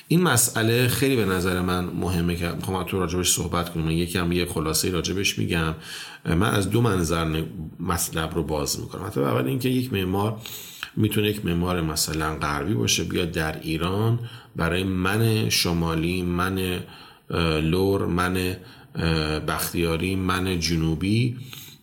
این 0.08 0.22
مسئله 0.22 0.88
خیلی 0.88 1.16
به 1.16 1.24
نظر 1.24 1.60
من 1.60 1.84
مهمه 1.84 2.36
که 2.36 2.48
می‌خوام 2.48 2.84
تو 2.84 3.00
راجبش 3.00 3.30
صحبت 3.30 3.72
کنم. 3.72 3.90
یکی 3.90 4.18
هم 4.18 4.32
یه 4.32 4.46
خلاصه 4.46 4.90
راجبش 4.90 5.38
میگم. 5.38 5.74
من 6.24 6.50
از 6.50 6.70
دو 6.70 6.80
منظر 6.80 7.44
مطلب 7.80 8.34
رو 8.34 8.42
باز 8.42 8.80
می‌کنم. 8.80 9.06
حتی 9.06 9.20
اول 9.20 9.46
اینکه 9.46 9.68
یک 9.68 9.92
معمار 9.92 10.38
می‌تونه 10.96 11.28
یک 11.28 11.44
معمار 11.44 11.80
مثلا 11.80 12.34
غربی 12.34 12.74
باشه 12.74 13.04
بیاد 13.04 13.30
در 13.30 13.60
ایران 13.60 14.18
برای 14.56 14.84
من 14.84 15.48
شمالی 15.48 16.22
من 16.22 16.80
لور 17.60 18.06
من 18.06 18.56
بختیاری 19.48 20.16
من 20.16 20.60
جنوبی 20.60 21.36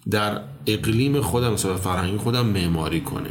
در 0.10 0.42
اقلیم 0.68 1.22
خودم 1.22 1.54
مثلا 1.54 1.78
فرهنگی 1.78 2.18
خودم 2.18 2.46
معماری 2.46 3.02
کنه. 3.02 3.30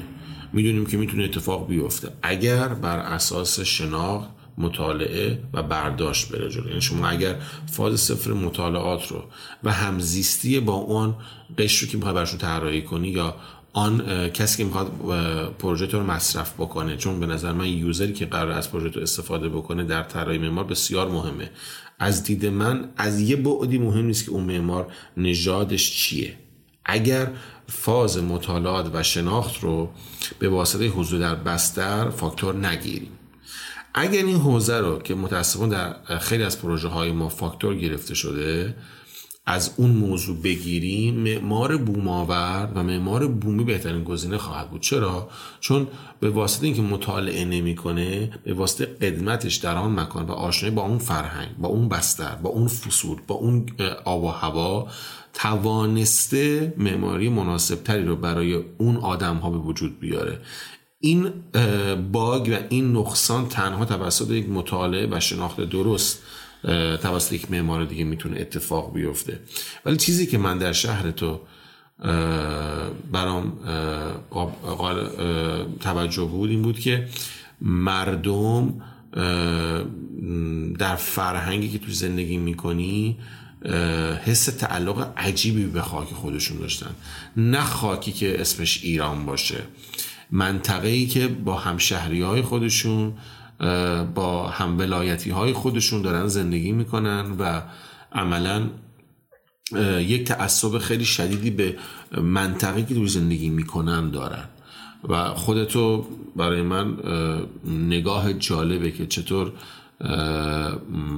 می‌دونیم 0.52 0.86
که 0.86 0.96
می‌تونه 0.96 1.24
اتفاق 1.24 1.68
بیفته. 1.68 2.08
اگر 2.22 2.68
بر 2.68 2.98
اساس 2.98 3.60
شناخت 3.60 4.28
مطالعه 4.58 5.38
و 5.52 5.62
برداشت 5.62 6.32
بره 6.32 6.50
جلو. 6.50 6.68
یعنی 6.68 6.80
شما 6.80 7.08
اگر 7.08 7.36
فاز 7.72 8.00
صفر 8.00 8.32
مطالعات 8.32 9.08
رو 9.08 9.24
و 9.64 9.72
همزیستی 9.72 10.60
با 10.60 10.72
اون 10.72 11.14
قشر 11.58 11.86
رو 11.86 11.92
که 11.92 11.96
می‌خوای 11.96 12.14
برشون 12.14 12.38
طراحی 12.38 12.82
کنی 12.82 13.08
یا 13.08 13.36
آن 13.72 14.28
کسی 14.28 14.58
که 14.58 14.64
می‌خواد 14.64 14.92
پروژه 15.58 15.86
رو 15.86 16.02
مصرف 16.02 16.54
بکنه 16.54 16.96
چون 16.96 17.20
به 17.20 17.26
نظر 17.26 17.52
من 17.52 17.66
یوزری 17.66 18.12
که 18.12 18.26
قرار 18.26 18.50
از 18.50 18.70
پروژه 18.70 18.88
رو 18.88 19.02
استفاده 19.02 19.48
بکنه 19.48 19.84
در 19.84 20.02
طراحی 20.02 20.38
معمار 20.38 20.64
بسیار 20.64 21.08
مهمه. 21.08 21.50
از 21.98 22.24
دید 22.24 22.46
من 22.46 22.88
از 22.96 23.20
یه 23.20 23.36
بعدی 23.36 23.78
مهم 23.78 24.04
نیست 24.06 24.24
که 24.24 24.30
اون 24.30 24.44
معمار 24.44 24.92
نژادش 25.16 25.90
چیه. 25.90 26.36
اگر 26.84 27.30
فاز 27.68 28.18
مطالعات 28.18 28.90
و 28.94 29.02
شناخت 29.02 29.60
رو 29.60 29.90
به 30.38 30.48
واسطه 30.48 30.86
حضور 30.86 31.20
در 31.20 31.34
بستر 31.34 32.10
فاکتور 32.10 32.66
نگیریم. 32.66 33.10
اگر 33.94 34.24
این 34.24 34.36
حوزه 34.36 34.78
رو 34.78 34.98
که 34.98 35.14
متاسفانه 35.14 35.70
در 35.72 36.18
خیلی 36.18 36.42
از 36.42 36.62
پروژه 36.62 36.88
های 36.88 37.12
ما 37.12 37.28
فاکتور 37.28 37.74
گرفته 37.74 38.14
شده 38.14 38.74
از 39.46 39.74
اون 39.76 39.90
موضوع 39.90 40.36
بگیریم 40.36 41.14
معمار 41.14 41.76
بوماور 41.76 42.68
و 42.74 42.82
معمار 42.82 43.26
بومی 43.26 43.64
بهترین 43.64 44.04
گزینه 44.04 44.38
خواهد 44.38 44.70
بود. 44.70 44.80
چرا؟ 44.80 45.28
چون 45.60 45.86
به 46.20 46.30
واسطه 46.30 46.66
اینکه 46.66 46.82
مطالعه 46.82 47.44
نمی‌کنه 47.44 48.30
به 48.44 48.54
واسطه 48.54 48.84
قدمتش 48.86 49.56
در 49.56 49.76
آن 49.76 50.00
مکان 50.00 50.26
و 50.26 50.32
آشنایی 50.32 50.74
با 50.74 50.82
اون 50.82 50.98
فرهنگ 50.98 51.56
با 51.58 51.68
اون 51.68 51.88
بستر 51.88 52.34
با 52.34 52.50
اون 52.50 52.66
فصول 52.66 53.18
با 53.26 53.34
اون 53.34 53.66
آب 54.04 54.24
و 54.24 54.28
هوا 54.28 54.88
توانسته 55.34 56.74
معماری 56.76 57.28
مناسب 57.28 57.82
تری 57.82 58.04
رو 58.04 58.16
برای 58.16 58.60
اون 58.78 58.96
آدم 58.96 59.36
ها 59.36 59.50
به 59.50 59.58
وجود 59.58 60.00
بیاره. 60.00 60.40
این 61.00 61.32
باگ 62.12 62.48
و 62.48 62.56
این 62.68 62.96
نقصان 62.96 63.48
تنها 63.48 63.84
توسط 63.84 64.30
یک 64.30 64.48
مطالعه 64.48 65.08
و 65.10 65.20
شناخت 65.20 65.60
درست 65.60 66.22
توسط 67.02 67.32
یک 67.32 67.50
معمار 67.50 67.84
دیگه 67.84 68.04
می‌تونه 68.04 68.40
اتفاق 68.40 68.94
بیفته. 68.94 69.40
ولی 69.84 69.96
چیزی 69.96 70.26
که 70.26 70.38
من 70.38 70.58
در 70.58 70.72
شهر 70.72 71.10
تو 71.10 71.40
برام 73.12 73.52
توجه 75.80 76.24
بود 76.24 76.50
این 76.50 76.62
بود 76.62 76.78
که 76.78 77.08
مردم 77.60 78.82
در 80.78 80.96
فرهنگی 80.96 81.68
که 81.68 81.78
تو 81.78 81.90
زندگی 81.90 82.36
می‌کنی 82.36 83.18
حس 84.24 84.44
تعلق 84.44 85.12
عجیبی 85.16 85.64
به 85.64 85.82
خاک 85.82 86.08
خودشون 86.08 86.58
داشتن. 86.58 86.90
نه 87.36 87.60
خاکی 87.60 88.12
که 88.12 88.40
اسمش 88.40 88.84
ایران 88.84 89.26
باشه. 89.26 89.58
منطقه 90.30 90.88
ای 90.88 91.06
که 91.06 91.28
با 91.28 91.56
همشهری 91.56 92.22
های 92.22 92.42
خودشون 92.42 93.12
با 94.14 94.48
هم 94.48 94.78
ولایتی 94.78 95.30
های 95.30 95.52
خودشون 95.52 96.02
دارن 96.02 96.26
زندگی 96.26 96.72
می‌کنن 96.72 97.36
و 97.38 97.62
عملا 98.12 98.68
یک 99.98 100.24
تعصب 100.24 100.78
خیلی 100.78 101.04
شدیدی 101.04 101.50
به 101.50 101.76
منطقه 102.22 102.84
که 102.84 103.06
زندگی 103.06 103.50
می‌کنن 103.50 104.10
دارن. 104.10 104.44
و 105.08 105.34
خودتو 105.34 106.06
برای 106.36 106.62
من 106.62 106.96
نگاه 107.64 108.32
جالبه 108.32 108.90
که 108.90 109.06
چطور 109.06 109.52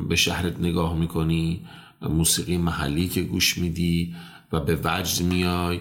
به 0.09 0.16
شهرت 0.16 0.61
نگاه 0.61 0.97
می‌کنی 0.99 1.61
موسیقی 2.03 2.57
محلی 2.57 3.09
که 3.09 3.22
گوش 3.22 3.59
میدی 3.59 4.14
و 4.53 4.61
به 4.61 4.78
وجد 4.85 5.22
میای. 5.22 5.80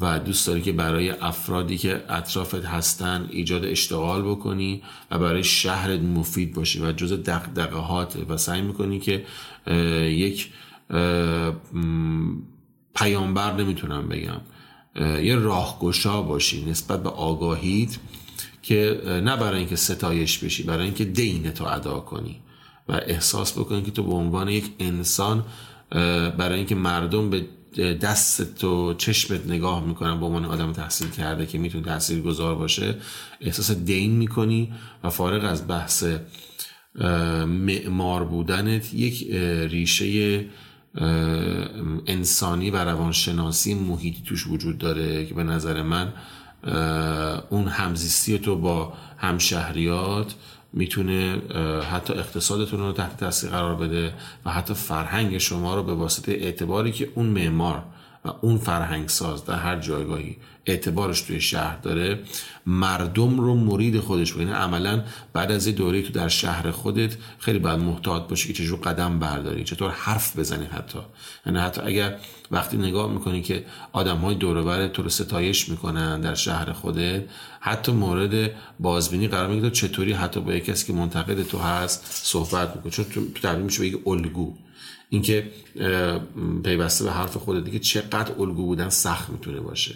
و 0.00 0.18
دوست 0.18 0.46
داری 0.46 0.62
که 0.62 0.72
برای 0.72 1.10
افرادی 1.10 1.78
که 1.78 2.04
اطرافت 2.08 2.64
هستن 2.64 3.28
ایجاد 3.30 3.64
اشتغال 3.64 4.22
بکنی 4.22 4.82
و 5.10 5.18
برای 5.18 5.44
شهرت 5.44 6.00
مفید 6.00 6.54
باشی 6.54 6.80
و 6.80 6.92
جز 6.92 7.12
دقدقهات 7.12 8.16
و 8.28 8.36
سعی 8.36 8.62
می‌کنی 8.62 9.00
که 9.00 9.24
یک 10.06 10.50
پیامبر 12.94 13.52
نمی‌تونم 13.52 14.08
بگم 14.08 14.40
یه 15.22 15.36
راهگشا 15.36 16.22
باشی 16.22 16.64
نسبت 16.64 17.02
به 17.02 17.10
آگاهیت 17.10 17.98
که 18.62 19.00
نه 19.06 19.36
برای 19.36 19.58
اینکه 19.58 19.76
ستایش 19.76 20.38
بشی 20.38 20.62
برای 20.62 20.84
اینکه 20.84 21.04
دین 21.04 21.50
تو 21.50 21.64
ادا 21.64 22.00
کنی 22.00 22.40
و 22.88 22.92
احساس 22.92 23.58
بکنی 23.58 23.82
که 23.82 23.90
تو 23.90 24.02
به 24.02 24.12
عنوان 24.12 24.48
یک 24.48 24.64
انسان 24.78 25.44
برای 26.38 26.58
اینکه 26.58 26.74
مردم 26.74 27.30
به 27.30 27.46
دست 27.80 28.54
تو 28.54 28.94
چشمت 28.94 29.46
نگاه 29.46 29.84
می‌کنن 29.86 30.20
به 30.20 30.26
عنوان 30.26 30.44
آدم 30.44 30.72
تحصیل 30.72 31.10
کرده 31.10 31.46
که 31.46 31.58
می‌تونه 31.58 31.84
تحصیل 31.84 32.22
گذار 32.22 32.54
باشه 32.54 32.94
احساس 33.40 33.70
دین 33.70 34.10
می‌کنی 34.10 34.72
و 35.04 35.10
فارغ 35.10 35.44
از 35.44 35.68
بحث 35.68 36.04
معمار 37.46 38.24
بودنت 38.24 38.94
یک 38.94 39.30
ریشه 39.70 40.44
انسانی 42.06 42.70
و 42.70 42.76
روانشناسی 42.76 43.74
محیطی 43.74 44.22
توش 44.26 44.46
وجود 44.46 44.78
داره 44.78 45.26
که 45.26 45.34
به 45.34 45.42
نظر 45.42 45.82
من 45.82 46.12
اون 47.50 47.68
همزیستی 47.68 48.38
تو 48.38 48.56
با 48.56 48.92
همشهریات 49.18 50.34
می‌تونه 50.72 51.42
حتی 51.90 52.12
اقتصادتون 52.12 52.80
رو 52.80 52.92
تحت 52.92 53.16
تاثیر 53.16 53.50
قرار 53.50 53.74
بده 53.74 54.14
و 54.44 54.50
حتی 54.50 54.74
فرهنگ 54.74 55.38
شما 55.38 55.74
رو 55.74 55.82
به 55.82 55.94
واسطه 55.94 56.32
اعتباری 56.32 56.92
که 56.92 57.08
اون 57.14 57.26
معمار 57.26 57.82
و 58.24 58.30
اون 58.40 58.58
فرهنگ 58.58 59.08
ساز 59.08 59.44
در 59.44 59.58
هر 59.58 59.78
جایگاهی 59.78 60.36
اعتبارش 60.66 61.20
توی 61.20 61.40
شهر 61.40 61.76
داره. 61.76 62.18
مردم 62.66 63.40
رو 63.40 63.54
مرید 63.54 64.00
خودش 64.00 64.32
بگیره 64.32 64.52
عملا 64.52 65.04
بعد 65.32 65.52
از 65.52 65.66
یه 65.66 65.72
دوره 65.72 66.02
تو 66.02 66.12
در 66.12 66.28
شهر 66.28 66.70
خودت 66.70 67.16
خیلی 67.38 67.58
باید 67.58 67.78
محتاط 67.78 68.28
باشی 68.28 68.52
که 68.52 68.62
چجور 68.62 68.80
قدم 68.80 69.18
برداری 69.18 69.64
چطور 69.64 69.90
حرف 69.90 70.38
بزنی 70.38 70.64
حتی. 70.64 70.98
یعنی 71.46 71.58
حتی 71.58 71.80
اگر 71.80 72.16
وقتی 72.50 72.76
نگاه 72.76 73.12
می‌کنی 73.12 73.42
که 73.42 73.64
آدم 73.92 74.16
های 74.16 74.34
دوروبر 74.34 74.88
تو 74.88 75.02
رو 75.02 75.08
ستایش 75.08 75.68
می‌کنن 75.68 76.20
در 76.20 76.34
شهر 76.34 76.72
خودت 76.72 77.22
حتی 77.60 77.92
مورد 77.92 78.50
بازبینی 78.80 79.28
قرار 79.28 79.48
می‌گیره 79.48 79.70
چطوری 79.70 80.12
حتی 80.12 80.40
با 80.40 80.54
یک 80.54 80.64
کسی 80.64 80.86
که 80.86 80.92
منتقد 80.92 81.42
تو 81.42 81.58
هست 81.58 82.06
صحبت 82.10 82.76
می‌کنی. 82.76 82.92
چون 82.92 83.04
تو 83.04 83.20
تبدیل 83.42 83.64
میشه 83.64 83.90
به 83.90 84.10
الگو. 84.10 84.54
اینکه 85.08 85.50
پیوسته 86.64 87.04
به 87.04 87.10
حرف 87.10 87.36
خودت 87.36 87.64
دیگه 87.64 87.78
چقدر 87.78 88.32
الگو 88.38 88.66
بودن 88.66 88.88
سخت 88.88 89.30
می‌تونه 89.30 89.60
باشه. 89.60 89.94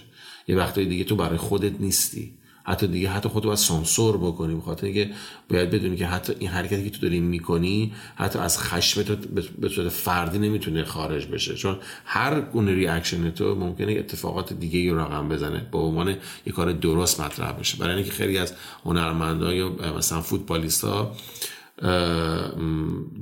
یه 0.49 0.57
وقتایی 0.57 0.86
دیگه 0.86 1.05
تو 1.05 1.16
برای 1.16 1.38
خودت 1.38 1.80
نیستی. 1.80 2.32
حتی 2.68 2.86
دیگه 2.86 3.11
حتی 3.11 3.28
خودت 3.28 3.47
باید 3.47 3.59
سانسور 3.59 4.16
بکنی. 4.16 4.55
بخاطر 4.55 4.86
اینکه 4.86 5.11
باید 5.51 5.70
بدونی 5.70 5.97
که 5.97 6.07
حتی 6.07 6.32
این 6.38 6.51
حرکتی 6.51 6.84
که 6.84 6.90
تو 6.90 7.01
داری 7.01 7.20
می‌کنی 7.20 7.92
حتی 8.16 8.38
از 8.38 8.59
خشم 8.59 9.03
تو 9.03 9.16
به 9.61 9.68
صورت 9.68 9.88
فردی 9.88 10.38
نمی‌تونه 10.38 10.84
خارج 10.84 11.26
بشه. 11.26 11.55
چون 11.55 11.76
هر 12.05 12.40
گونه 12.40 12.74
ریاکشن 12.74 13.30
تو 13.30 13.55
ممکنه 13.55 13.92
اتفاقات 13.92 14.53
دیگه 14.53 14.92
رو 14.92 14.99
رقم 14.99 15.28
بزنه. 15.28 15.66
به 15.72 15.78
عنوان 15.78 16.09
یه 16.47 16.53
کار 16.53 16.72
درست 16.72 17.20
مطرح 17.20 17.53
بشه. 17.53 17.78
برای 17.78 17.94
اینکه 17.94 18.12
خیلی 18.12 18.38
از 18.38 18.55
هنرمندا 18.84 19.55
یا 19.55 19.76
مثلا 19.99 20.20
فوتبالیستا 20.20 21.16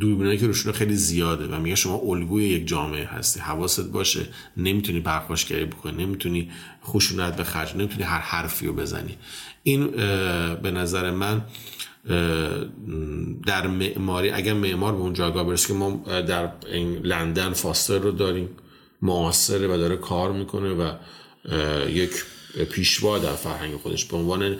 دوربینایی 0.00 0.38
که 0.38 0.46
روشون 0.46 0.72
خیلی 0.72 0.94
زیاده 0.94 1.46
و 1.46 1.60
میگه 1.60 1.74
شما 1.74 1.96
الگوی 1.96 2.44
یک 2.44 2.66
جامعه 2.66 3.04
هستی. 3.04 3.40
حواست 3.40 3.92
باشه. 3.92 4.20
نمی‌تونی 4.56 5.00
پرخاشگری 5.00 5.64
بکنی. 5.64 6.04
نمی‌تونی 6.04 6.50
خشونت 6.84 7.36
به 7.36 7.44
خرج. 7.44 7.76
نمی‌تونی 7.76 8.02
هر 8.02 8.18
حرفی 8.18 8.66
رو 8.66 8.72
بزنی. 8.72 9.16
این 9.62 9.86
به 10.56 10.70
نظر 10.70 11.10
من 11.10 11.44
در 13.46 13.66
معماری 13.66 14.30
اگر 14.30 14.52
معمار 14.52 14.92
به 14.92 14.98
اون 14.98 15.12
جایگاه 15.12 15.44
برسه 15.44 15.68
که 15.68 15.74
ما 15.74 15.90
در 16.06 16.52
لندن 17.02 17.52
فاستر 17.52 17.98
رو 17.98 18.10
داریم 18.10 18.48
معاصره 19.02 19.74
و 19.74 19.76
داره 19.76 19.96
کار 19.96 20.32
می‌کنه 20.32 20.68
و 20.68 20.92
یک 21.88 22.10
پیشوا 22.70 23.18
در 23.18 23.32
فرهنگ 23.32 23.76
خودش 23.76 24.04
به 24.04 24.16
عنوان 24.16 24.56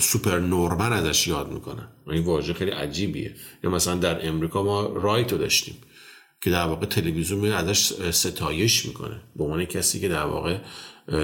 سوپر 0.00 0.38
نورمن 0.38 0.92
ازش 0.92 1.28
یاد 1.28 1.52
می‌کنن 1.52 1.88
و 2.06 2.10
این 2.10 2.24
واژه 2.24 2.54
خیلی 2.54 2.70
عجیبیه. 2.70 3.34
یا 3.64 3.70
مثلا 3.70 3.94
در 3.94 4.28
امریکا 4.28 4.62
ما 4.62 4.86
رایتو 4.86 5.38
داشتیم. 5.38 5.76
که 6.42 6.50
در 6.50 6.64
واقع 6.66 6.86
تلویزیون 6.86 7.40
میاد 7.40 7.68
ازش 7.68 8.10
ستایش 8.10 8.86
می‌کنه. 8.86 9.20
به 9.36 9.44
عنوان 9.44 9.64
کسی 9.64 10.00
که 10.00 10.08
در 10.08 10.24
واقع 10.24 10.58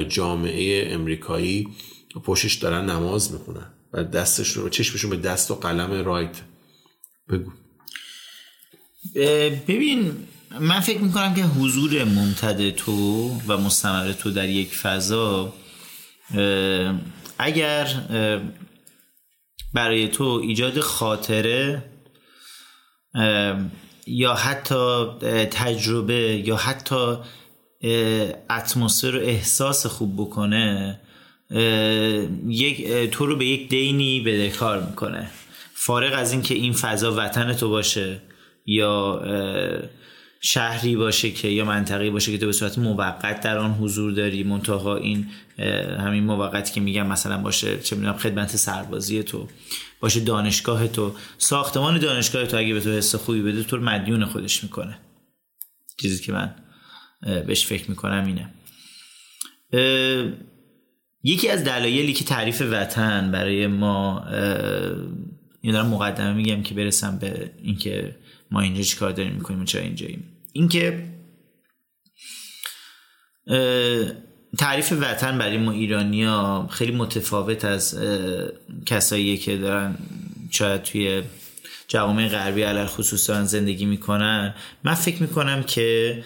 جامعه 0.08 0.94
امریکایی 0.94 1.68
پشتش 2.24 2.54
دارن 2.54 2.90
نماز 2.90 3.32
می‌کنن 3.32 3.66
و 3.92 4.04
دستشون 4.04 4.70
چشمشون 4.70 5.10
به 5.10 5.16
دست 5.16 5.50
و 5.50 5.54
قلم 5.54 6.04
رایت. 6.04 6.40
بگو. 7.28 7.52
ببین 9.68 10.26
من 10.60 10.80
فکر 10.80 10.98
می‌کنم 10.98 11.34
که 11.34 11.42
حضور 11.42 12.04
ممتد 12.04 12.70
تو 12.70 13.28
و 13.48 13.56
مستمر 13.56 14.12
تو 14.12 14.30
در 14.30 14.48
یک 14.48 14.74
فضا 14.74 15.54
اگر 17.38 17.86
برای 19.74 20.08
تو 20.08 20.24
ایجاد 20.24 20.80
خاطره 20.80 21.84
یا 24.06 24.34
حتی 24.34 25.04
تجربه 25.50 26.42
یا 26.44 26.56
حتی 26.56 27.16
اتمسفر 28.50 29.16
و 29.16 29.20
احساس 29.20 29.86
خوب 29.86 30.14
بکنه 30.16 31.00
یک 32.46 33.10
تو 33.10 33.26
رو 33.26 33.36
به 33.36 33.46
یک 33.46 33.68
دینی 33.68 34.20
بدهکار 34.20 34.80
می‌کنه. 34.82 35.30
فارغ 35.74 36.12
از 36.18 36.32
اینکه 36.32 36.54
این 36.54 36.72
فضا 36.72 37.14
وطن 37.16 37.52
تو 37.52 37.68
باشه 37.68 38.20
یا 38.66 39.22
شهری 40.46 40.96
باشه 40.96 41.30
که 41.30 41.48
یا 41.48 41.64
منطقی 41.64 42.10
باشه 42.10 42.32
که 42.32 42.38
تو 42.38 42.46
به 42.46 42.52
صورت 42.52 42.78
موقت 42.78 43.40
در 43.40 43.58
آن 43.58 43.70
حضور 43.70 44.12
داری 44.12 44.42
منتها 44.42 44.96
این 44.96 45.26
همین 45.98 46.24
موقتی 46.24 46.72
که 46.72 46.80
میگم 46.80 47.06
مثلا 47.06 47.38
باشه 47.38 47.78
چه 47.80 47.96
می‌دونم 47.96 48.16
خدمت 48.16 48.56
سربازی 48.56 49.22
تو 49.22 49.48
باشه 50.00 50.20
دانشگاه 50.20 50.88
تو. 50.88 51.14
ساختمان 51.38 51.98
دانشگاه 51.98 52.46
تو 52.46 52.56
اگه 52.56 52.74
به 52.74 52.80
تو 52.80 52.90
حس 52.90 53.14
خوبی 53.14 53.42
بده 53.42 53.62
تو 53.62 53.76
مدیون 53.76 54.24
خودش 54.24 54.62
می‌کنه. 54.62 54.98
چیزی 56.00 56.24
که 56.24 56.32
من 56.32 56.54
بهش 57.46 57.66
فکر 57.66 57.90
می‌کنم 57.90 58.26
اینه. 58.26 58.50
یکی 61.22 61.48
از 61.48 61.64
دلایلی 61.64 62.12
که 62.12 62.24
تعریف 62.24 62.62
وطن 62.70 63.30
برای 63.30 63.66
ما 63.66 64.24
این 65.60 65.72
دارم 65.72 65.86
مقدمه 65.86 66.32
میگم 66.32 66.62
که 66.62 66.74
برسم 66.74 67.18
به 67.18 67.50
اینکه 67.62 68.16
ما 68.50 68.60
اینجا 68.60 68.82
چی 68.82 68.96
کار 68.96 69.10
داریم 69.10 69.32
می‌کنیم 69.32 69.60
و 69.60 69.64
چرا 69.64 69.82
اینجاییم. 69.82 70.30
اینکه 70.56 71.04
تعریف 74.58 74.92
وطن 74.92 75.38
برای 75.38 75.58
ما 75.58 75.72
ایرانیا 75.72 76.68
خیلی 76.70 76.92
متفاوت 76.92 77.64
از 77.64 77.98
کسایی 78.86 79.36
که 79.36 79.56
دارن 79.56 79.98
شاید 80.50 80.82
توی 80.82 81.22
جوامع 81.88 82.28
غربی 82.28 82.62
علل 82.62 82.86
خصوص 82.86 83.30
دارن 83.30 83.44
زندگی 83.44 83.86
می‌کنن. 83.86 84.54
من 84.84 84.94
فکر 84.94 85.22
می‌کنم 85.22 85.62
که 85.62 86.24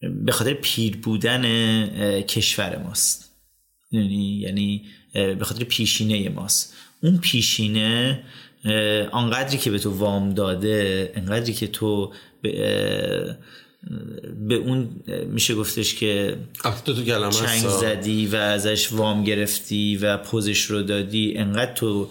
به 0.00 0.32
خاطر 0.32 0.52
پیر 0.52 0.96
بودن 0.96 1.42
کشور 2.20 2.78
ماست. 2.78 3.32
یعنی 3.90 4.40
یعنی 4.40 4.86
به 5.12 5.44
خاطر 5.44 5.64
پیشینه 5.64 6.28
ماست. 6.28 6.74
اون 7.02 7.18
پیشینه 7.18 8.24
آنقدری 9.12 9.58
که 9.58 9.70
به 9.70 9.78
تو 9.78 9.90
وام 9.90 10.34
داده 10.34 11.12
انقدری 11.14 11.52
که 11.52 11.66
تو 11.66 12.12
به, 12.42 13.36
به 14.48 14.54
اون 14.54 14.88
میشه 15.26 15.54
گفتش 15.54 15.94
که 15.94 16.36
تو 16.84 16.94
تو 16.94 17.30
چنگ 17.30 17.68
زدی 17.68 18.26
و 18.26 18.36
ازش 18.36 18.92
وام 18.92 19.24
گرفتی 19.24 19.96
و 19.96 20.16
پوزش 20.16 20.64
رو 20.64 20.82
دادی 20.82 21.34
انقدر 21.36 21.72
تو 21.72 22.08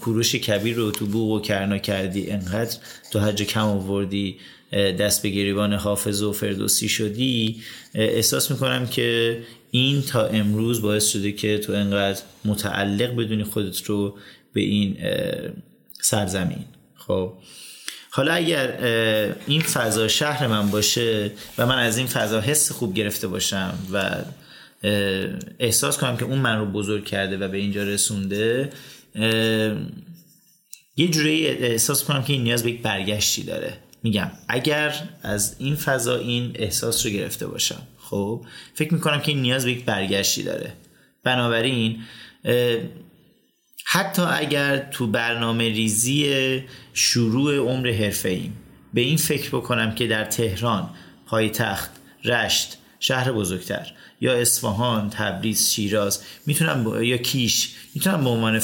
کوروش 0.00 0.34
کبیر 0.34 0.76
رو 0.76 0.90
تو 0.90 1.06
بوغ 1.06 1.30
و 1.30 1.40
کرنا 1.40 1.78
کردی 1.78 2.30
انقدر 2.30 2.76
تو 3.10 3.20
حج 3.20 3.42
کم 3.42 3.66
آوردی 3.66 4.36
دست 4.72 5.22
به 5.22 5.28
گریبان 5.28 5.72
حافظ 5.72 6.22
و 6.22 6.32
فردوسی 6.32 6.88
شدی. 6.88 7.62
احساس 7.94 8.50
می‌کنم 8.50 8.86
که 8.86 9.38
این 9.70 10.02
تا 10.02 10.26
امروز 10.26 10.82
باعث 10.82 11.08
شده 11.08 11.32
که 11.32 11.58
تو 11.58 11.72
انقدر 11.72 12.20
متعلق 12.44 13.16
بدونی 13.16 13.44
خودت 13.44 13.84
رو 13.84 14.16
به 14.52 14.60
این 14.60 14.96
سرزمین. 16.00 16.64
خب. 16.94 17.32
حالا 18.10 18.32
اگر 18.32 18.78
این 19.46 19.60
فضا 19.60 20.08
شهر 20.08 20.46
من 20.46 20.70
باشه 20.70 21.30
و 21.58 21.66
من 21.66 21.78
از 21.78 21.98
این 21.98 22.06
فضا 22.06 22.40
حس 22.40 22.72
خوب 22.72 22.94
گرفته 22.94 23.28
باشم 23.28 23.78
و 23.92 24.16
احساس 25.58 25.98
کنم 25.98 26.16
که 26.16 26.24
اون 26.24 26.38
من 26.38 26.58
رو 26.58 26.66
بزرگ 26.66 27.04
کرده 27.04 27.36
و 27.36 27.48
به 27.48 27.58
اینجا 27.58 27.82
رسونده 27.82 28.70
یه 30.96 31.08
جوری 31.08 31.46
احساس 31.46 32.04
کنم 32.04 32.22
که 32.22 32.32
این 32.32 32.42
نیاز 32.42 32.62
به 32.62 32.70
یک 32.70 32.82
برگشتی 32.82 33.42
داره. 33.42 33.78
میگم 34.02 34.30
اگر 34.48 34.94
از 35.22 35.56
این 35.58 35.76
فضا 35.76 36.16
این 36.16 36.52
احساس 36.54 37.06
رو 37.06 37.12
گرفته 37.12 37.46
باشم 37.46 37.82
خب 37.98 38.44
فکر 38.74 38.94
می‌کنم 38.94 39.20
که 39.20 39.32
این 39.32 39.42
نیاز 39.42 39.64
به 39.64 39.72
یک 39.72 39.84
برگشتی 39.84 40.42
داره. 40.42 40.72
بنابراین 41.24 42.02
حتی 43.94 44.22
اگر 44.22 44.78
تو 44.78 45.06
برنامه 45.06 45.68
ریزی 45.68 46.62
شروع 46.94 47.56
عمر 47.56 47.90
حرفه 47.90 48.28
ایم. 48.28 48.56
به 48.94 49.00
این 49.00 49.16
فکر 49.16 49.48
بکنم 49.48 49.94
که 49.94 50.06
در 50.06 50.24
تهران 50.24 50.90
پایتخت 51.26 51.90
رشت 52.24 52.78
شهر 53.00 53.32
بزرگتر 53.32 53.92
یا 54.20 54.32
اصفهان 54.32 55.10
تبریز 55.10 55.70
شیراز 55.70 56.22
می‌تونم 56.46 57.02
یا 57.02 57.16
کیش 57.16 57.74
می‌تونم 57.94 58.24
به 58.24 58.30
عنوان 58.30 58.58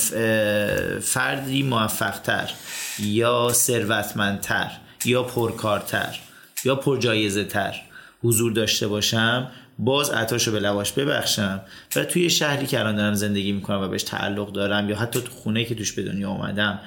فردی 1.01 1.62
موفقتر 1.62 2.51
یا 2.99 3.51
ثروتمندتر 3.53 4.70
یا 5.05 5.22
پرکارتر 5.22 6.18
یا 6.64 6.74
پرجایزه 6.74 7.45
تر 7.45 7.74
حضور 8.22 8.53
داشته 8.53 8.89
باشم 8.89 9.51
باز 9.79 10.11
عطاش 10.11 10.47
رو 10.47 10.53
به 10.53 10.61
لواش 10.61 10.93
ببخشم 10.93 11.61
و 11.97 12.05
توی 12.05 12.31
شهری 12.31 12.66
که 12.66 12.81
الان 12.81 12.97
دارم 12.97 13.14
زندگی 13.14 13.53
می‌کنم 13.53 13.81
و 13.81 13.89
بهش 13.89 14.03
تعلق 14.03 14.53
دارم 14.53 14.91
یا 14.91 14.97
حتی 14.97 15.20
تو 15.20 15.31
خونه 15.31 15.64
که 15.64 15.74
توش 15.74 15.93
به 15.93 16.03
دنیا 16.03 16.31
آمدم 16.31 16.81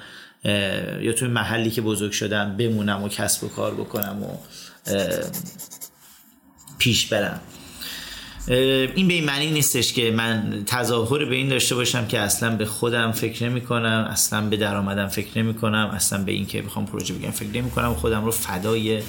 یا 1.02 1.14
توی 1.14 1.28
محلی 1.28 1.70
که 1.70 1.82
بزرگ 1.82 2.12
شدم 2.12 2.58
بمونم 2.58 3.04
و 3.04 3.10
کسب 3.10 3.44
و 3.44 3.48
کار 3.48 3.74
بکنم 3.74 4.24
و 4.24 4.38
پیش 6.78 7.08
برم. 7.08 7.40
این 8.48 9.08
به 9.08 9.14
این 9.14 9.26
معنی 9.26 9.52
نیستش 9.52 9.94
که 9.94 10.12
من 10.12 10.64
تظاهر 10.66 11.26
به 11.26 11.36
این 11.36 11.50
داشته 11.50 11.76
باشم 11.76 12.08
که 12.08 12.20
اصلا 12.20 12.56
به 12.56 12.66
خودم 12.66 13.12
فکر 13.12 13.50
نمی 13.50 13.62
کنم 13.62 14.08
اصلا 14.10 14.42
به 14.42 14.58
درآمدم 14.58 15.08
فکر 15.08 15.40
نمی 15.40 15.54
کنم 15.54 15.92
اصلا 15.94 16.24
به 16.24 16.32
این 16.32 16.46
که 16.46 16.62
بخوام 16.62 16.86
پروژه 16.86 17.14
بگم 17.14 17.32
فکر 17.32 17.50
نمی 17.50 17.72
کنم 17.72 17.94
خودم 17.94 18.26
رو 18.26 18.32
فدای 18.32 19.02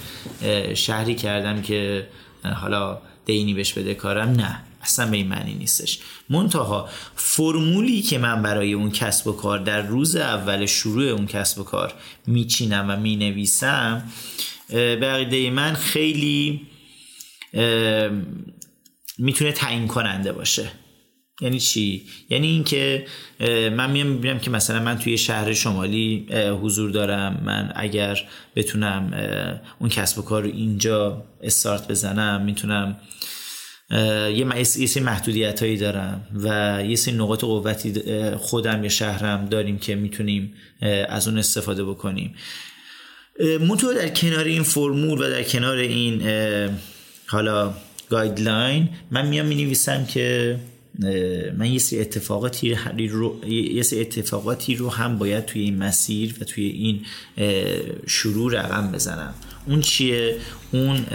شهری 0.74 1.14
کردم 1.14 1.62
که 1.62 2.07
حالا 2.45 2.99
دینی 3.25 3.55
بهش 3.55 3.73
بده 3.73 3.95
کارم؟ 3.95 4.29
نه 4.29 4.62
اصلا 4.83 5.11
به 5.11 5.16
این 5.16 5.29
معنی 5.29 5.55
نیستش. 5.55 5.99
منتها 6.31 6.89
فرمولی 7.16 8.03
که 8.03 8.18
من 8.18 8.43
برای 8.43 8.73
اون 8.73 8.91
کسب 8.91 9.27
و 9.27 9.33
کار 9.33 9.59
در 9.59 9.83
روز 9.83 10.16
اول 10.16 10.66
شروع 10.66 11.05
اون 11.05 11.27
کسب 11.27 11.59
و 11.61 11.64
کار 11.64 11.95
میچینم 12.27 12.91
و 12.91 12.97
می‌نویسم 12.97 14.12
به 14.68 15.07
عقیده 15.07 15.51
من 15.51 15.75
خیلی 15.75 16.61
می‌تونه 19.18 19.53
تعیین 19.55 19.87
کننده 19.87 20.33
باشه. 20.33 20.73
یعنی 21.43 21.61
چی؟ 21.61 22.03
یعنی 22.30 22.47
اینکه 22.47 23.07
من 23.76 23.90
میام 23.90 24.07
می‌بینم 24.07 24.38
که 24.38 24.51
مثلا 24.51 24.80
من 24.80 24.99
توی 24.99 25.18
شهر 25.18 25.53
شمالی 25.53 26.26
حضور 26.62 26.90
دارم 26.90 27.43
من 27.45 27.72
اگر 27.76 28.18
بتونم 28.57 29.12
اون 29.78 29.90
کسب 29.90 30.18
و 30.18 30.22
کار 30.22 30.43
رو 30.43 30.49
اینجا 30.49 31.24
استارت 31.43 31.88
بزنم 31.88 32.43
می‌تونم 32.45 32.97
یه 34.34 34.64
سری 34.64 35.03
محدودیت 35.03 35.62
هایی 35.62 35.76
دارم 35.76 36.26
و 36.34 36.78
یه 36.88 36.97
سری 36.97 37.14
نقاط 37.14 37.45
قوتی 37.45 37.93
خودم 38.36 38.82
یا 38.82 38.88
شهرم 38.88 39.47
داریم 39.47 39.78
که 39.78 39.95
می‌تونیم 39.95 40.55
از 41.09 41.28
اون 41.28 41.38
استفاده 41.38 41.84
بکنیم. 41.84 42.34
منطقه 43.61 43.95
در 43.95 44.09
کنار 44.09 44.45
این 44.45 44.62
فرمول 44.62 45.20
و 45.20 45.30
در 45.30 45.43
کنار 45.43 45.76
این 45.76 46.22
حالا 47.26 47.74
گایدلاین 48.11 48.88
من 49.11 49.26
میام 49.26 49.47
می 49.47 49.55
نویسم 49.55 50.07
که 50.07 50.57
من 51.59 51.72
یه 51.72 51.78
سری 51.78 52.01
اتفاقاتی 52.01 52.74
رو 53.09 53.49
یه 53.49 53.82
سری 53.82 54.01
اتفاقاتی 54.01 54.74
رو 54.74 54.90
هم 54.90 55.18
باید 55.18 55.45
توی 55.45 55.62
این 55.62 55.78
مسیر 55.78 56.34
و 56.40 56.45
توی 56.45 56.64
این 56.64 57.05
شروع 58.07 58.53
رقم 58.53 58.93
بزنم. 58.93 59.34
اون 59.66 59.80
چیه؟ 59.80 60.36
اون 60.72 61.07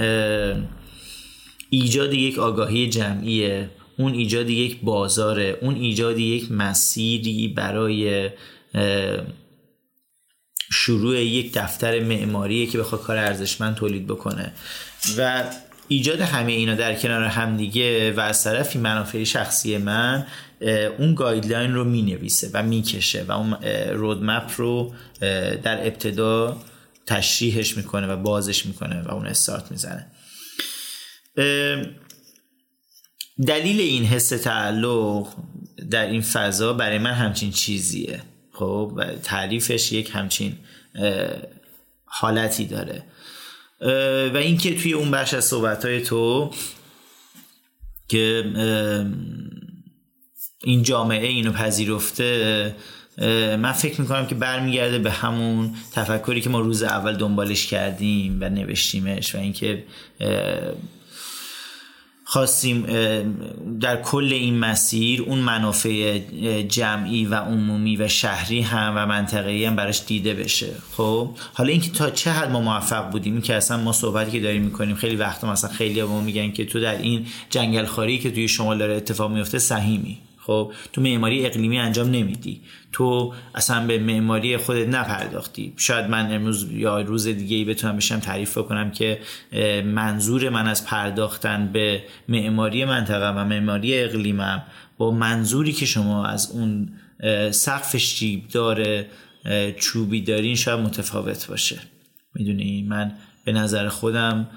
ایجاد 1.69 2.13
یک 2.13 2.39
آگاهی 2.39 2.89
جمعیه 2.89 3.69
اون 3.97 4.13
ایجاد 4.13 4.49
یک 4.49 4.81
بازاره 4.81 5.57
اون 5.61 5.75
ایجاد 5.75 6.19
یک 6.19 6.51
مسیری 6.51 7.47
برای 7.47 8.29
شروع 10.71 11.23
یک 11.23 11.53
دفتر 11.53 11.99
معماریه 11.99 12.67
که 12.67 12.77
بخواد 12.77 13.01
کار 13.01 13.17
ارزشمند 13.17 13.75
تولید 13.75 14.07
بکنه. 14.07 14.53
و 15.17 15.43
ایجاد 15.87 16.21
همه 16.21 16.51
اینا 16.51 16.75
در 16.75 16.95
کنار 16.95 17.23
همدیگه 17.23 18.11
و 18.11 18.19
از 18.19 18.43
طرفی 18.43 18.79
منافع 18.79 19.23
شخصی 19.23 19.77
من 19.77 20.27
اون 20.97 21.15
گایدلاین 21.15 21.73
رو 21.73 21.83
می 21.83 22.01
نویسه 22.01 22.49
و 22.53 22.63
می‌کشه 22.63 23.23
و 23.23 23.31
اون 23.31 23.53
رودمپ 23.91 24.51
رو 24.57 24.93
در 25.63 25.87
ابتدا 25.87 26.61
تشریحش 27.05 27.77
می‌کنه 27.77 28.07
و 28.07 28.17
بازش 28.17 28.65
می‌کنه 28.65 29.01
و 29.01 29.11
اون 29.11 29.27
استارت 29.27 29.71
می‌زنه. 29.71 30.05
دلیل 33.47 33.79
این 33.79 34.05
حس 34.05 34.29
تعلق 34.29 35.27
در 35.91 36.05
این 36.07 36.21
فضا 36.21 36.73
برای 36.73 36.97
من 36.97 37.13
همچین 37.13 37.51
چیزیه. 37.51 38.21
خب 38.51 39.01
تعریفش 39.23 39.91
یک 39.91 40.11
همچین 40.13 40.57
حالتی 42.05 42.65
داره. 42.65 43.03
و 44.33 44.37
اینکه 44.37 44.75
توی 44.75 44.93
اون 44.93 45.11
بخش 45.11 45.33
از 45.33 45.45
صحبت 45.45 45.85
های 45.85 46.01
تو 46.01 46.51
که 48.07 48.43
این 50.63 50.83
جامعه 50.83 51.27
اینو 51.27 51.51
پذیرفته 51.51 52.75
من 53.57 53.71
فکر 53.71 54.01
می‌کنم 54.01 54.27
که 54.27 54.35
برمیگرده 54.35 54.99
به 54.99 55.11
همون 55.11 55.75
تفکری 55.93 56.41
که 56.41 56.49
ما 56.49 56.59
روز 56.59 56.83
اول 56.83 57.15
دنبالش 57.17 57.67
کردیم 57.67 58.37
و 58.41 58.49
نوشتیمش 58.49 59.35
و 59.35 59.37
اینکه 59.37 59.83
خواستیم 62.29 62.85
در 63.79 64.01
کل 64.01 64.29
این 64.33 64.57
مسیر 64.59 65.21
اون 65.21 65.39
منافع 65.39 66.19
جمعی 66.61 67.25
و 67.25 67.35
عمومی 67.35 67.97
و 67.97 68.07
شهری 68.07 68.61
هم 68.61 68.93
و 68.95 69.05
منطقه‌ای 69.05 69.65
هم 69.65 69.75
براش 69.75 70.01
دیده 70.07 70.33
بشه. 70.33 70.67
خب؟ 70.97 71.29
حالا 71.53 71.69
اینکه 71.69 71.91
تا 71.91 72.09
چه 72.09 72.31
حد 72.31 72.51
ما 72.51 72.61
موفق 72.61 73.11
بودیم 73.11 73.41
که 73.41 73.55
اصلا 73.55 73.77
ما 73.77 73.91
صحبتی 73.91 74.31
که 74.31 74.39
داریم 74.39 74.61
می‌کنیم 74.61 74.95
خیلی 74.95 75.15
وقتا 75.15 75.51
مثلا 75.51 75.69
خیلی 75.69 76.03
ما 76.03 76.21
میگن 76.21 76.51
که 76.51 76.65
تو 76.65 76.79
در 76.79 76.97
این 76.97 77.25
جنگل 77.49 77.85
خاری 77.85 78.17
که 78.17 78.31
توی 78.31 78.47
شمال 78.47 78.77
داره 78.77 78.93
اتفاق 78.95 79.31
میفته 79.31 79.59
سهیمی. 79.59 80.17
خب 80.47 80.73
تو 80.93 81.01
معماری 81.01 81.45
اقلیمی 81.45 81.79
انجام 81.79 82.09
نمیدی. 82.09 82.61
تو 82.91 83.33
اصلا 83.55 83.87
به 83.87 83.99
معماری 83.99 84.57
خودت 84.57 84.87
نپرداختی. 84.87 85.73
شاید 85.77 86.05
من 86.05 86.35
امروز 86.35 86.71
یا 86.71 87.01
روز 87.01 87.27
دیگه 87.27 87.57
ای 87.57 87.65
بتونم 87.65 87.97
بشم 87.97 88.19
تعریف 88.19 88.57
کنم 88.57 88.91
که 88.91 89.19
منظور 89.85 90.49
من 90.49 90.67
از 90.67 90.85
پرداختن 90.85 91.69
به 91.73 92.03
معماری 92.29 92.85
منطقه 92.85 93.29
و 93.29 93.45
معماری 93.45 94.03
اقلیمم 94.03 94.63
با 94.97 95.11
منظوری 95.11 95.73
که 95.73 95.85
شما 95.85 96.25
از 96.25 96.51
اون 96.51 96.89
سقف 97.51 97.97
شیب 97.97 98.47
داره 98.47 99.05
چوبی 99.79 100.21
دارین 100.21 100.55
شاید 100.55 100.79
متفاوت 100.79 101.47
باشه. 101.47 101.79
می‌دونی؟ 102.35 102.83
من 102.83 103.11
به 103.45 103.51
نظر 103.51 103.87
خودم 103.87 104.49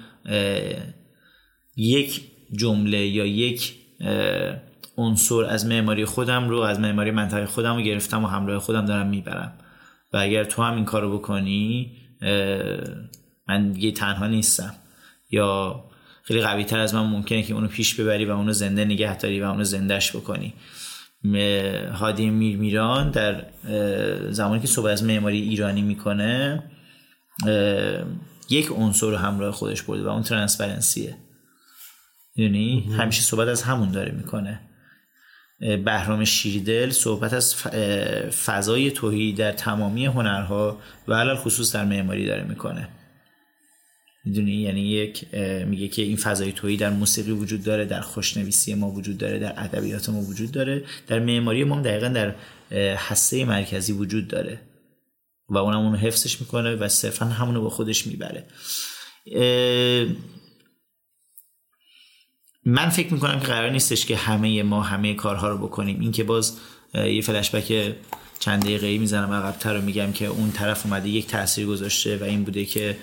یک 1.75 2.21
جمله 2.57 3.07
یا 3.07 3.25
یک 3.25 3.73
عنصر 5.01 5.43
از 5.43 5.65
معماری 5.65 6.05
خودم 6.05 6.49
رو 6.49 6.59
از 6.59 6.79
معماری 6.79 7.11
منطقه 7.11 7.45
خودم 7.45 7.75
رو 7.75 7.81
گرفتم 7.81 8.23
و 8.23 8.27
همراه 8.27 8.59
خودم 8.59 8.85
دارم 8.85 9.07
می‌برم. 9.07 9.53
و 10.13 10.17
اگر 10.17 10.43
تو 10.43 10.63
هم 10.63 10.75
این 10.75 10.85
کارو 10.85 11.17
بکنی 11.17 11.91
من 13.47 13.71
دیگه 13.71 13.91
تنها 13.91 14.27
نیستم. 14.27 14.73
یا 15.31 15.83
خیلی 16.23 16.41
قوی 16.41 16.63
تر 16.63 16.79
از 16.79 16.95
من 16.95 17.01
ممکنه 17.01 17.43
که 17.43 17.53
اونو 17.53 17.67
پیش 17.67 17.95
ببری 17.95 18.25
و 18.25 18.31
اونو 18.31 18.53
زنده 18.53 18.85
نگه 18.85 19.17
داری 19.17 19.41
و 19.41 19.45
اونو 19.45 19.63
زندهش 19.63 20.15
بکنی. 20.15 20.53
هادی 21.93 22.29
میر 22.29 22.57
میران 22.57 23.11
در 23.11 23.45
زمانی 24.31 24.61
که 24.61 24.67
صحبت 24.67 24.91
از 24.91 25.03
معماری 25.03 25.41
ایرانی 25.41 25.81
می‌کنه 25.81 26.63
یک 28.49 28.71
عنصر 28.71 29.09
رو 29.09 29.17
همراه 29.17 29.51
خودش 29.51 29.81
برده 29.81 30.03
و 30.03 30.07
اون 30.07 30.23
ترانسپرنسیه. 30.23 31.17
یعنی 32.35 32.93
همیشه 32.97 33.21
صحبت 33.21 33.47
از 33.47 33.63
همون 33.63 33.91
داره 33.91 34.11
می‌کنه. 34.11 34.59
بهرام 35.61 36.25
شیردل 36.25 36.89
صحبت 36.89 37.33
از 37.33 37.55
فضای 38.45 38.91
توهی 38.91 39.33
در 39.33 39.51
تمامی 39.51 40.05
هنرها 40.05 40.79
و 41.07 41.13
علال 41.13 41.35
خصوص 41.35 41.75
در 41.75 41.85
معماری 41.85 42.25
داره 42.25 42.43
می‌کنه. 42.43 42.89
می‌دونی؟ 44.25 44.51
یعنی 44.51 44.81
یک 44.81 45.35
میگه 45.65 45.87
که 45.87 46.01
این 46.01 46.17
فضای 46.17 46.51
توهی 46.51 46.77
در 46.77 46.89
موسیقی 46.89 47.31
وجود 47.31 47.63
داره 47.63 47.85
در 47.85 48.01
خوشنویسی 48.01 48.73
ما 48.73 48.91
وجود 48.91 49.17
داره 49.17 49.39
در 49.39 49.53
ادبیات 49.57 50.09
ما 50.09 50.21
وجود 50.21 50.51
داره 50.51 50.83
در 51.07 51.19
معماری 51.19 51.63
ما 51.63 51.81
دقیقا 51.81 52.07
در 52.07 52.35
حسه 52.95 53.45
مرکزی 53.45 53.93
وجود 53.93 54.27
داره. 54.27 54.59
و 55.49 55.57
اونم 55.57 55.79
اونو 55.79 55.97
حفظش 55.97 56.41
می‌کنه 56.41 56.75
و 56.75 56.87
صرفا 56.87 57.25
همونو 57.25 57.61
با 57.61 57.69
خودش 57.69 58.07
می‌بره. 58.07 58.45
من 62.65 62.89
فکر 62.89 63.13
می‌کنم 63.13 63.39
که 63.39 63.47
قرار 63.47 63.69
نیستش 63.69 64.05
که 64.05 64.15
همه 64.15 64.63
ما 64.63 64.81
همه 64.81 65.13
کارها 65.13 65.49
رو 65.49 65.57
بکنیم. 65.57 65.99
این 65.99 66.11
که 66.11 66.23
باز 66.23 66.57
یه 66.93 67.21
فلشبک 67.21 67.95
چند 68.39 68.61
دقیقه 68.61 68.87
ای 68.87 68.97
می‌زنم 68.97 69.31
عقبتر 69.31 69.73
رو 69.73 69.81
میگم 69.81 70.11
که 70.11 70.25
اون 70.25 70.51
طرف 70.51 70.85
اومده 70.85 71.09
یک 71.09 71.27
تاثیر 71.27 71.65
گذاشته 71.65 72.17
و 72.17 72.23
این 72.23 72.43
بوده 72.43 72.65
که 72.65 72.97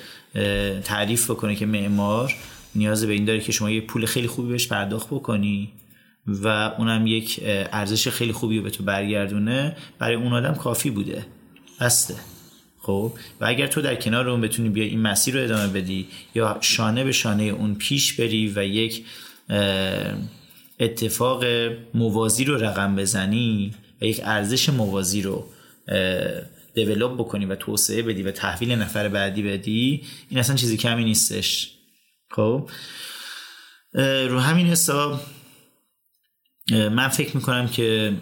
تعریف 0.84 1.30
بکنه 1.30 1.54
که 1.54 1.66
معمار 1.66 2.34
نیاز 2.74 3.04
به 3.04 3.12
این 3.12 3.24
داره 3.24 3.40
که 3.40 3.52
شما 3.52 3.70
یه 3.70 3.80
پول 3.80 4.06
خیلی 4.06 4.26
خوبی 4.26 4.48
بهش 4.48 4.68
پرداخت 4.68 5.06
بکنی 5.06 5.72
و 6.26 6.48
اونم 6.78 7.06
یک 7.06 7.40
ارزش 7.44 8.08
خیلی 8.08 8.32
خوبی 8.32 8.56
رو 8.58 8.62
به 8.62 8.70
تو 8.70 8.84
برگردونه. 8.84 9.76
برای 9.98 10.14
اون 10.14 10.32
آدم 10.32 10.54
کافی 10.54 10.90
بوده. 10.90 11.26
بسته. 11.80 12.14
خب؟ 12.78 13.12
و 13.40 13.46
اگر 13.46 13.66
تو 13.66 13.80
در 13.80 13.94
کنار 13.94 14.28
اون 14.28 14.40
بتونی 14.40 14.68
بیا 14.68 14.84
این 14.84 15.00
مسیر 15.00 15.34
رو 15.34 15.44
ادامه 15.44 15.72
بدی 15.72 16.06
یا 16.34 16.58
شانه 16.60 17.04
به 17.04 17.12
شانه 17.12 17.42
اون 17.42 17.74
پیش 17.74 18.12
بری 18.12 18.52
و 18.56 18.64
یک 18.64 19.04
اتفاق 20.80 21.44
موازی 21.94 22.44
رو 22.44 22.56
رقم 22.56 22.96
بزنی 22.96 23.74
و 24.00 24.04
یک 24.04 24.20
ارزش 24.24 24.68
موازی 24.68 25.22
رو 25.22 25.48
دیولوب 26.74 27.14
بکنی 27.14 27.46
و 27.46 27.54
توسعه 27.54 28.02
بدی 28.02 28.22
و 28.22 28.30
تحویل 28.30 28.72
نفر 28.72 29.08
بعدی 29.08 29.42
بدی 29.42 30.04
این 30.28 30.40
اصلا 30.40 30.56
چیزی 30.56 30.76
کمی 30.76 31.04
نیستش. 31.04 31.70
خب؟ 32.30 32.70
رو 34.28 34.38
همین 34.38 34.66
حساب 34.66 35.20
من 36.70 37.08
فکر 37.08 37.36
می‌کنم 37.36 37.68
که 37.68 38.16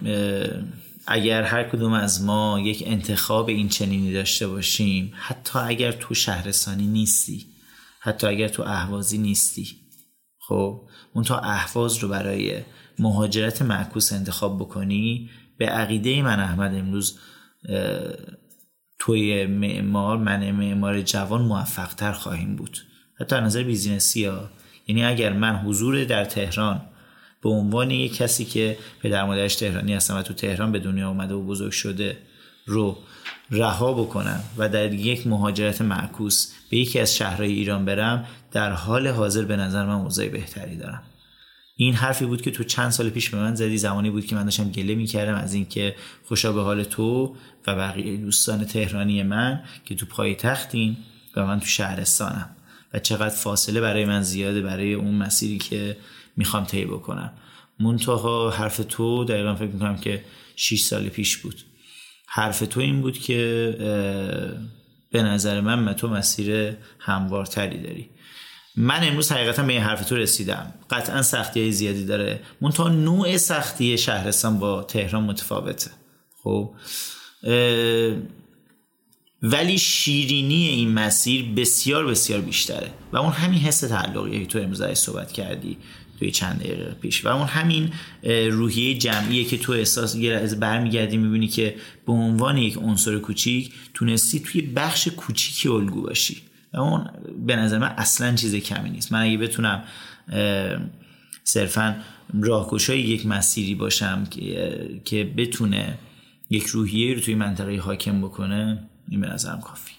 اگر 1.07 1.43
هر 1.43 1.65
کدوم 1.65 1.93
از 1.93 2.23
ما 2.23 2.61
یک 2.61 2.83
انتخاب 2.87 3.49
این 3.49 3.69
چنینی 3.69 4.13
داشته 4.13 4.49
باشیم 4.49 5.13
حتی 5.17 5.59
اگر 5.59 5.93
تو 5.93 6.15
شهرستانی 6.15 6.87
نیستی 6.87 7.47
حتی 8.01 8.27
اگر 8.27 8.49
تو 8.49 8.63
اهوازی 8.63 9.19
نیستی 9.19 9.77
خب 10.49 10.81
اون 11.13 11.25
تا 11.25 11.39
اهواز 11.39 11.99
رو 11.99 12.09
برای 12.09 12.63
مهاجرت 12.99 13.63
معکوس 13.63 14.13
انتخاب 14.13 14.59
بکنی 14.59 15.31
به 15.59 15.67
عقیده 15.67 16.23
من 16.23 16.41
احمد 16.41 16.75
امروز 16.75 17.19
توی 18.99 19.47
معمار 19.47 20.17
من 20.17 20.51
معمار 20.51 21.03
جوان 21.03 21.43
موفق 21.43 21.95
تر 21.95 22.13
خواهیم 22.13 22.57
بود. 22.57 22.79
حتی 23.21 23.37
از 23.37 23.43
نظر 23.43 23.63
بیزینسی 23.63 24.25
ها. 24.25 24.51
یعنی 24.87 25.05
اگر 25.05 25.33
من 25.33 25.57
حضور 25.57 26.05
در 26.05 26.25
تهران 26.25 26.81
به 27.43 27.49
عنوان 27.49 27.91
یک 27.91 28.17
کسی 28.17 28.45
که 28.45 28.79
پدر 29.03 29.25
مادرش 29.25 29.57
تهرانی 29.57 29.95
هستم 29.95 30.17
و 30.17 30.23
تو 30.23 30.35
تهران 30.35 30.73
به 30.73 30.79
دنیا 30.79 31.09
اومده 31.09 31.35
و 31.35 31.43
بزرگ 31.43 31.73
شده 31.73 32.19
رو 32.67 32.99
رها 33.51 33.93
بکنم 33.93 34.43
و 34.57 34.69
در 34.69 34.93
یک 34.93 35.27
مهاجرت 35.27 35.83
معکوس 35.83 36.53
به 36.71 36.77
یکی 36.77 37.01
از 37.01 37.17
شهرهای 37.17 37.53
ایران 37.53 37.85
برم 37.85 38.27
در 38.53 38.73
حال 38.73 39.09
حاضر 39.09 39.45
به 39.45 39.57
نظر 39.57 39.87
من 39.87 39.95
اوضاع 39.95 40.29
بهتری 40.29 40.77
دارم. 40.77 41.03
این 41.77 41.95
حرفی 41.95 42.27
بود 42.27 42.43
که 42.43 42.51
تو 42.51 42.65
چند 42.65 42.91
سال 42.91 43.11
پیش 43.11 43.31
به 43.31 43.39
من 43.39 43.55
زدی 43.55 43.79
زمانی 43.79 44.11
بود 44.11 44.27
که 44.27 44.37
من 44.37 44.45
داشتم 44.45 44.71
گله 44.71 44.95
می‌کردم 44.95 45.35
از 45.35 45.55
اینکه 45.55 45.95
خوشا 46.25 46.53
به 46.53 46.63
حال 46.63 46.85
تو 46.85 47.37
و 47.67 47.75
بقیه 47.75 48.17
دوستان 48.17 48.65
تهرانی 48.65 49.23
من 49.23 49.63
که 49.85 49.95
تو 49.95 50.07
پای 50.07 50.35
تختین 50.35 50.97
و 51.37 51.47
من 51.47 51.61
تو 51.61 51.67
شهرستانم 51.67 52.51
و 52.95 52.99
چقدر 52.99 53.35
فاصله 53.35 53.81
برای 53.81 54.05
من 54.05 54.23
زیاده 54.23 54.63
برای 54.63 54.95
اون 54.95 55.15
مسیری 55.15 55.59
که 55.59 55.97
می‌خوام 56.37 56.65
طی 56.65 56.85
بکنم. 56.85 57.33
منتها 57.81 58.51
حرف 58.51 58.81
تو 58.89 59.25
دقیقا 59.25 59.55
فکر 59.55 59.71
می‌کنم 59.71 59.97
که 59.97 60.25
6 60.57 60.81
سال 60.81 61.09
پیش 61.09 61.37
بود. 61.37 61.63
حرف 62.27 62.59
تو 62.59 62.81
این 62.81 63.01
بود 63.01 63.19
که 63.19 63.77
به 65.13 65.23
نظر 65.23 65.61
من 65.61 65.93
تو 65.93 66.09
مسیر 66.09 66.77
هموارتری 66.99 67.83
داری. 67.83 68.11
من 68.77 69.09
امروز 69.09 69.33
حقیقتا 69.33 69.63
به 69.63 69.73
این 69.73 69.83
حرف 69.83 70.09
تو 70.09 70.17
رسیدم. 70.17 70.75
قطعا 70.91 71.23
سختی 71.23 71.61
های 71.61 71.73
زیادی 71.73 72.05
داره. 72.05 72.41
منتها 72.61 72.89
نوع 72.89 73.37
سختی 73.37 73.99
شهرستان 73.99 74.59
با 74.59 74.83
تهران 74.83 75.23
متفاوته. 75.23 75.91
خب؟ 76.43 76.75
ولی 79.43 79.79
شیرینی 79.79 80.69
این 80.69 80.93
مسیر 80.93 81.45
بسیار 81.57 82.07
بسیار 82.07 82.41
بیشتره. 82.41 82.91
و 83.13 83.17
اون 83.17 83.33
همین 83.33 83.59
حس 83.59 83.81
تعلقی 83.81 84.41
که 84.41 84.47
تو 84.47 84.59
امروز 84.59 84.83
صحبت 84.83 85.33
کردی. 85.33 85.79
توی 86.19 86.31
چند 86.31 86.59
دقیقه 86.59 86.97
پیش. 87.01 87.25
و 87.25 87.29
اون 87.29 87.47
همین 87.47 87.93
روحیه 88.51 88.99
جمعیه 88.99 89.45
که 89.45 89.59
تو 89.59 89.73
احساس 89.73 90.17
از 90.17 90.61
برمیگردی 90.61 91.17
می‌بینی 91.17 91.49
که 91.49 91.77
به 92.07 92.13
عنوان 92.13 92.59
یک 92.59 92.77
عنصر 92.77 93.19
کوچیک 93.19 93.73
تونستی 93.95 94.41
توی 94.41 94.63
بخش 94.63 95.09
کوچیکی 95.09 95.69
الگو 95.69 96.03
باشی. 96.03 96.43
و 96.73 96.81
اون 96.81 97.11
به 97.47 97.57
نظر 97.57 97.79
من 97.79 97.95
اصلا 97.97 98.35
چیز 98.35 98.55
کمی 98.55 98.91
نیست. 98.91 99.13
من 99.13 99.23
اگه 99.23 99.39
بتونم 99.39 99.85
صرفا 101.45 101.97
راهگشای 102.41 103.01
یک 103.01 103.27
مسیری 103.27 103.75
باشم 103.75 104.25
که 105.05 105.33
بتونه 105.37 105.99
یک 106.51 106.67
روحیه 106.67 107.15
رو 107.15 107.21
توی 107.21 107.35
منطقه 107.35 107.79
حاکم 107.79 108.23
بکنه 108.23 108.79
این 109.09 109.21
به 109.21 109.27
نظرم 109.27 109.61
کافی. 109.61 109.93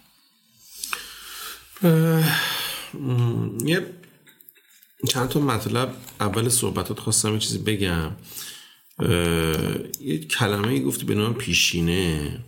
یه 3.65 3.86
چند 5.05 5.29
تا 5.29 5.39
مطلب 5.39 5.95
اول 6.19 6.49
صحبتات 6.49 6.99
خواستم 6.99 7.33
یه 7.33 7.39
چیزی 7.39 7.57
بگم. 7.57 8.11
یه 10.01 10.19
کلمه 10.19 10.79
گفتی 10.79 11.05
به 11.05 11.15
نام 11.15 11.33
پیشینه. 11.33 12.39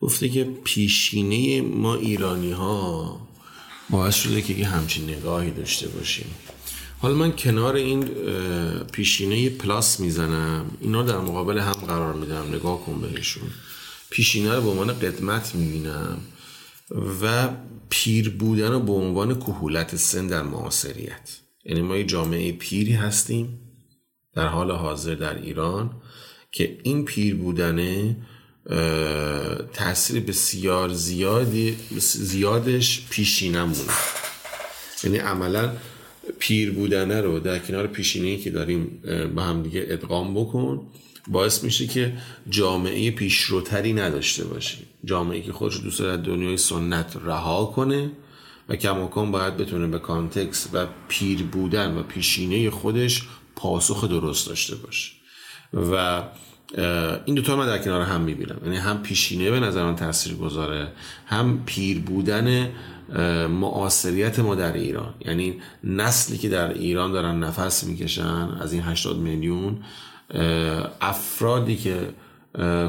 گفته 0.00 0.28
که 0.28 0.44
پیشینه 0.64 1.62
ما 1.62 1.94
ایرانی 1.94 2.52
ها 2.52 3.28
باعث 3.90 4.14
شده 4.14 4.42
که 4.42 4.66
همچین 4.66 5.10
نگاهی 5.10 5.50
داشته 5.50 5.88
باشیم. 5.88 6.26
حالا 6.98 7.14
من 7.14 7.32
کنار 7.32 7.76
این 7.76 8.04
پیشینه 8.92 9.48
پلاس 9.48 10.00
می‌زنم. 10.00 10.70
اینا 10.80 11.02
در 11.02 11.18
مقابل 11.18 11.58
هم 11.58 11.72
قرار 11.72 12.14
میدم. 12.14 12.48
نگاه 12.54 12.84
کن 12.86 13.00
بهشون. 13.00 13.50
پیشینه 14.10 14.54
رو 14.54 14.62
به 14.62 14.68
عنوان 14.68 14.92
قدمت 14.98 15.54
می‌بینم 15.54 16.18
و 17.22 17.48
پیر 17.88 18.30
بودن 18.30 18.72
رو 18.72 18.80
به 18.80 18.92
عنوان 18.92 19.34
کهولت 19.34 19.96
سن 19.96 20.26
در 20.26 20.42
معاصریت. 20.42 21.43
یعنی 21.64 21.82
ما 21.82 21.96
یه 21.96 22.04
جامعه 22.04 22.52
پیری 22.52 22.92
هستیم 22.92 23.58
در 24.34 24.46
حال 24.46 24.70
حاضر 24.70 25.14
در 25.14 25.38
ایران 25.38 25.90
که 26.52 26.78
این 26.82 27.04
پیر 27.04 27.34
بودنه 27.34 28.16
تاثیر 29.72 30.22
بسیار 30.22 30.92
زیادی 30.92 31.76
زیادش 31.98 33.06
پیشینمونه 33.10 33.92
یعنی 35.04 35.18
عملا 35.18 35.72
پیر 36.38 36.72
بودنه 36.72 37.20
رو 37.20 37.40
در 37.40 37.58
کنار 37.58 37.86
پیشینه 37.86 38.36
که 38.36 38.50
داریم 38.50 39.02
با 39.34 39.42
هم 39.42 39.62
دیگه 39.62 39.86
ادغام 39.88 40.34
بکن 40.34 40.86
باعث 41.28 41.64
میشه 41.64 41.86
که 41.86 42.12
جامعه 42.50 43.10
پیشروتری 43.10 43.92
نداشته 43.92 44.44
باشیم 44.44 44.86
جامعه 45.04 45.40
که 45.42 45.52
خودش 45.52 45.80
دوست 45.80 46.02
دنیای 46.02 46.56
سنت 46.56 47.16
رها 47.24 47.64
کنه 47.76 48.10
و 48.68 48.76
کماکان 48.76 49.30
باید 49.30 49.56
بتونه 49.56 49.86
به 49.86 49.98
کانتکس 49.98 50.68
و 50.72 50.86
پیر 51.08 51.42
بودن 51.42 51.96
و 51.96 52.02
پیشینه 52.02 52.70
خودش 52.70 53.22
پاسخ 53.56 54.08
درست 54.08 54.48
داشته 54.48 54.76
باشه. 54.76 55.12
و 55.74 56.22
این 57.24 57.34
دوتا 57.34 57.56
من 57.56 57.66
در 57.66 57.78
کنار 57.78 58.02
هم 58.02 58.20
می‌بینم. 58.20 58.60
یعنی 58.64 58.76
هم 58.76 59.02
پیشینه 59.02 59.50
به 59.50 59.60
نظر 59.60 59.84
من 59.84 59.96
تاثیر 59.96 60.34
گذاره 60.34 60.92
هم 61.26 61.62
پیر 61.66 62.00
بودن 62.00 62.70
معاصریت 63.48 64.38
ما 64.38 64.54
در 64.54 64.72
ایران. 64.72 65.14
یعنی 65.20 65.54
نسلی 65.84 66.38
که 66.38 66.48
در 66.48 66.72
ایران 66.72 67.12
دارن 67.12 67.38
نفس 67.38 67.84
می‌کشن 67.84 68.48
از 68.60 68.72
این 68.72 68.82
80 68.82 69.18
میلیون 69.18 69.84
افرادی 71.00 71.76
که 71.76 72.14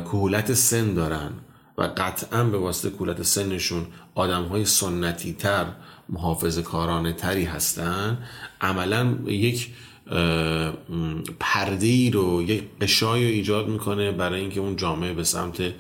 کهولت 0.06 0.54
سن 0.54 0.94
دارن 0.94 1.32
و 1.78 1.84
قطعا 1.98 2.44
به 2.44 2.58
واسطه 2.58 2.90
کولت 2.90 3.24
سنشون 3.24 3.86
آدم 4.16 4.44
های 4.44 4.66
سنتی 4.66 5.34
تر 5.34 5.66
محافظ 6.10 6.60
کارانه 6.60 7.14
تری 7.14 7.44
هستن. 7.44 8.18
عملا 8.62 9.18
یک 9.26 9.70
پرده 11.40 11.88
ای 11.88 12.10
رو 12.10 12.42
یک 12.42 12.64
قشای 12.82 13.24
رو 13.24 13.30
ایجاد 13.30 13.68
می‌کنه 13.68 14.12
برای 14.12 14.42
اینکه 14.42 14.60
اون 14.60 14.76
جامعه 14.76 15.14
به 15.14 15.24
سمت 15.24 15.74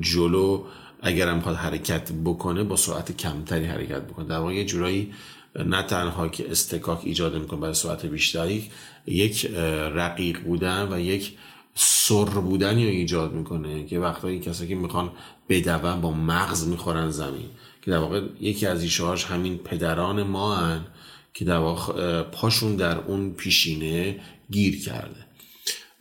جلو 0.00 0.64
اگر 1.02 1.28
هم 1.28 1.40
خواهد 1.40 1.58
حرکت 1.58 2.12
بکنه 2.24 2.64
با 2.64 2.76
سرعت 2.76 3.16
کمتری 3.16 3.64
حرکت 3.64 4.02
بکنه. 4.02 4.26
در 4.26 4.38
واقع 4.38 4.54
یه 4.54 4.64
جورایی 4.64 5.14
نه 5.66 5.82
تنها 5.82 6.28
که 6.28 6.50
استکاک 6.50 7.00
ایجاد 7.04 7.36
می‌کنه 7.36 7.60
برای 7.60 7.74
سرعت 7.74 8.06
بیشتری 8.06 8.70
یک 9.06 9.46
رقیق 9.94 10.40
بودن 10.40 10.88
و 10.92 11.00
یک 11.00 11.36
سر 11.74 12.24
بودنی 12.24 12.84
رو 12.84 12.90
ایجاد 12.90 13.32
می‌کنه 13.32 13.86
که 13.86 13.98
وقتایی 13.98 14.40
کسایی 14.40 14.68
که 14.68 14.74
می‌خوان 14.74 15.10
بدون 15.48 16.00
با 16.00 16.10
مغز 16.10 16.68
می‌خورن 16.68 17.10
زمین. 17.10 17.50
که 17.82 17.90
در 17.90 17.98
واقع 17.98 18.22
یکی 18.40 18.66
از 18.66 18.82
ایشهاش 18.82 19.24
همین 19.24 19.58
پدران 19.58 20.22
ما 20.22 20.56
هن 20.56 20.86
که 21.34 21.44
در 21.44 21.58
واقع 21.58 22.22
پاشون 22.22 22.76
در 22.76 22.98
اون 22.98 23.32
پیشینه 23.32 24.20
گیر 24.50 24.84
کرده. 24.84 25.26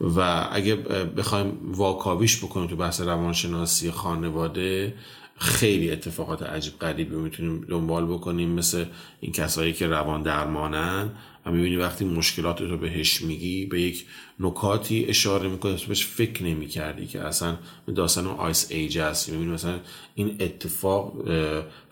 و 0.01 0.47
اگه 0.51 0.75
بخوایم 1.17 1.57
واکاویش 1.63 2.37
بکنیم 2.37 2.67
تو 2.67 2.75
بحث 2.75 3.01
روانشناسی 3.01 3.91
خانواده 3.91 4.93
خیلی 5.37 5.91
اتفاقات 5.91 6.43
عجیب 6.43 6.79
غریبی 6.79 7.15
می‌تونیم 7.15 7.65
دنبال 7.69 8.05
بکنیم 8.05 8.49
مثل 8.49 8.85
این 9.19 9.31
کسایی 9.31 9.73
که 9.73 9.87
روان 9.87 10.21
درمانن. 10.23 11.09
و 11.45 11.51
می‌بینی 11.51 11.75
وقتی 11.75 12.05
مشکلات 12.05 12.61
رو 12.61 12.77
بهش 12.77 13.21
میگی 13.21 13.65
به 13.65 13.81
یک 13.81 14.05
نکاتی 14.39 15.05
اشاره 15.05 15.49
می‌کنه 15.49 15.75
تو 15.75 15.87
بهش 15.87 16.05
فکر 16.05 16.43
نمی‌کردی 16.43 17.07
که 17.07 17.21
اصلا 17.21 17.57
داستان 17.95 18.27
آیس 18.27 18.67
ایج 18.69 18.99
هست 18.99 19.29
می‌بینی 19.29 19.51
مثلا 19.51 19.79
این 20.15 20.37
اتفاق 20.39 21.13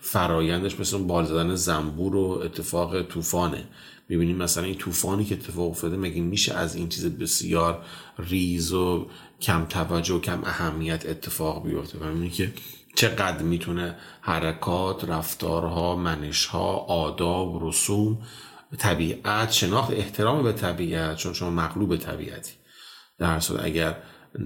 فرایندش 0.00 0.80
مثل 0.80 0.98
بال 0.98 1.24
زدن 1.24 1.54
زنبور 1.54 2.16
و 2.16 2.40
اتفاق 2.44 3.02
طوفانه. 3.02 3.64
می‌بینیم 4.08 4.36
مثلا 4.36 4.64
این 4.64 4.74
طوفانی 4.74 5.24
که 5.24 5.34
اتفاق 5.34 5.70
افتاده 5.70 5.96
مگه 5.96 6.20
میشه 6.20 6.54
از 6.54 6.74
این 6.74 6.88
چیز 6.88 7.06
بسیار 7.06 7.82
ریز 8.18 8.72
و 8.72 9.06
کم 9.40 9.64
توجه 9.64 10.14
و 10.14 10.20
کم 10.20 10.44
اهمیت 10.44 11.06
اتفاق 11.06 11.66
بیفته؟ 11.66 11.98
و 11.98 12.04
می‌بینی 12.04 12.30
که 12.30 12.52
چقدر 12.94 13.42
می‌تونه 13.42 13.96
حرکات 14.20 15.04
رفتارها 15.04 15.96
منشها 15.96 16.76
آداب 16.76 17.68
رسوم 17.68 18.18
طبیعت 18.78 19.50
شناخت 19.52 19.90
احترام 19.90 20.42
به 20.42 20.52
طبیعت 20.52 21.16
چون 21.16 21.32
شما 21.32 21.50
مغلوب 21.50 21.96
طبیعتی. 21.96 22.52
در 23.18 23.40
صورت 23.40 23.64
اگر 23.64 23.96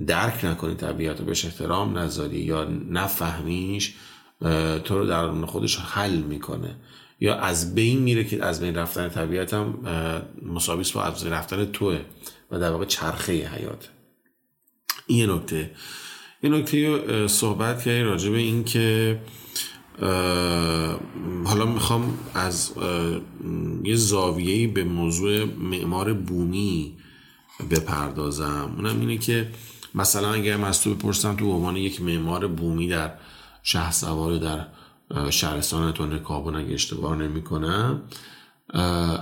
درک 0.07 0.45
نکنی 0.45 0.75
طبیعت 0.75 1.21
رو 1.21 1.27
بهش 1.27 1.45
احترام 1.45 1.99
نذاری 1.99 2.39
یا 2.39 2.65
نفهمیش 2.91 3.95
تو 4.85 4.99
رو 4.99 5.07
در 5.07 5.47
خودش 5.47 5.79
حل 5.79 6.17
می‌کنه. 6.17 6.77
یا 7.21 7.35
از 7.35 7.75
بین 7.75 7.99
میره 7.99 8.25
که 8.25 8.45
از 8.45 8.61
بین 8.61 8.75
رفتن 8.75 9.09
طبیعت 9.09 9.55
هم 9.55 9.79
مساویس 10.43 10.93
با 10.93 11.03
از 11.03 11.25
بین 11.25 11.33
رفتن 11.33 11.65
توه 11.65 12.01
و 12.51 12.59
در 12.59 12.71
واقع 12.71 12.85
چرخه 12.85 13.33
حیات. 13.33 13.89
این 15.07 15.31
نکته. 15.31 15.71
یه 16.43 16.51
نکته 16.51 17.29
صحبت 17.29 17.83
کردی 17.83 18.03
راجع 18.03 18.31
به 18.31 18.39
این 18.39 18.65
که 18.65 19.19
حالا 21.45 21.67
می‌خوام 21.67 22.19
از 22.35 22.73
یه 23.85 23.97
زاویه‌ای 23.97 24.67
به 24.67 24.85
موضوع 24.85 25.45
معمار 25.45 26.15
بومی 26.15 26.97
بپردازم. 27.71 28.75
اونم 28.77 29.01
اینه 29.01 29.19
که 29.19 29.51
مثلا 29.95 30.33
اگر 30.33 30.57
من 30.57 30.69
از 30.69 30.83
تو 30.83 30.95
بپرسم 30.95 31.37
تو 31.37 31.53
عنوان 31.53 31.77
یک 31.77 32.03
معمار 32.03 32.47
بومی 32.47 32.89
در 32.89 33.15
شهر 33.63 33.93
سوار 33.93 34.39
در 34.39 34.67
شهرستان 35.31 35.93
تو 35.93 36.07
نکابون 36.07 36.57
اگه 36.57 36.75
اشتباه 36.75 37.17
نمی 37.17 37.43
کنم 37.43 38.03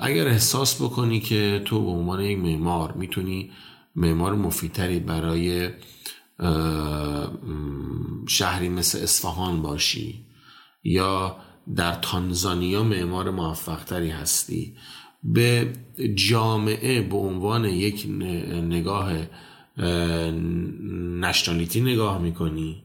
اگر 0.03 0.27
احساس 0.27 0.83
بکنی 0.83 1.21
که 1.21 1.63
تو 1.65 1.85
به 1.85 1.91
عنوان 1.91 2.21
یک 2.21 2.39
معمار 2.39 2.93
می‌تونی 2.93 3.51
معمار 3.97 4.35
مفیدتری 4.35 5.01
برای 5.01 5.71
شهری 8.27 8.69
مثل 8.69 8.99
اصفهان 8.99 9.63
باشی 9.63 10.27
یا 10.85 11.37
در 11.77 11.95
تانزانیا 11.95 12.83
معمار 12.83 13.31
موفقتری 13.31 14.11
هستی؟ 14.11 14.77
به 15.23 15.73
جامعه 16.15 17.03
به 17.03 17.17
عنوان 17.17 17.65
یک 17.65 18.07
نگاه 18.63 19.13
نشنالیتی 21.21 21.81
نگاه 21.81 22.19
می‌کنی؟ 22.19 22.85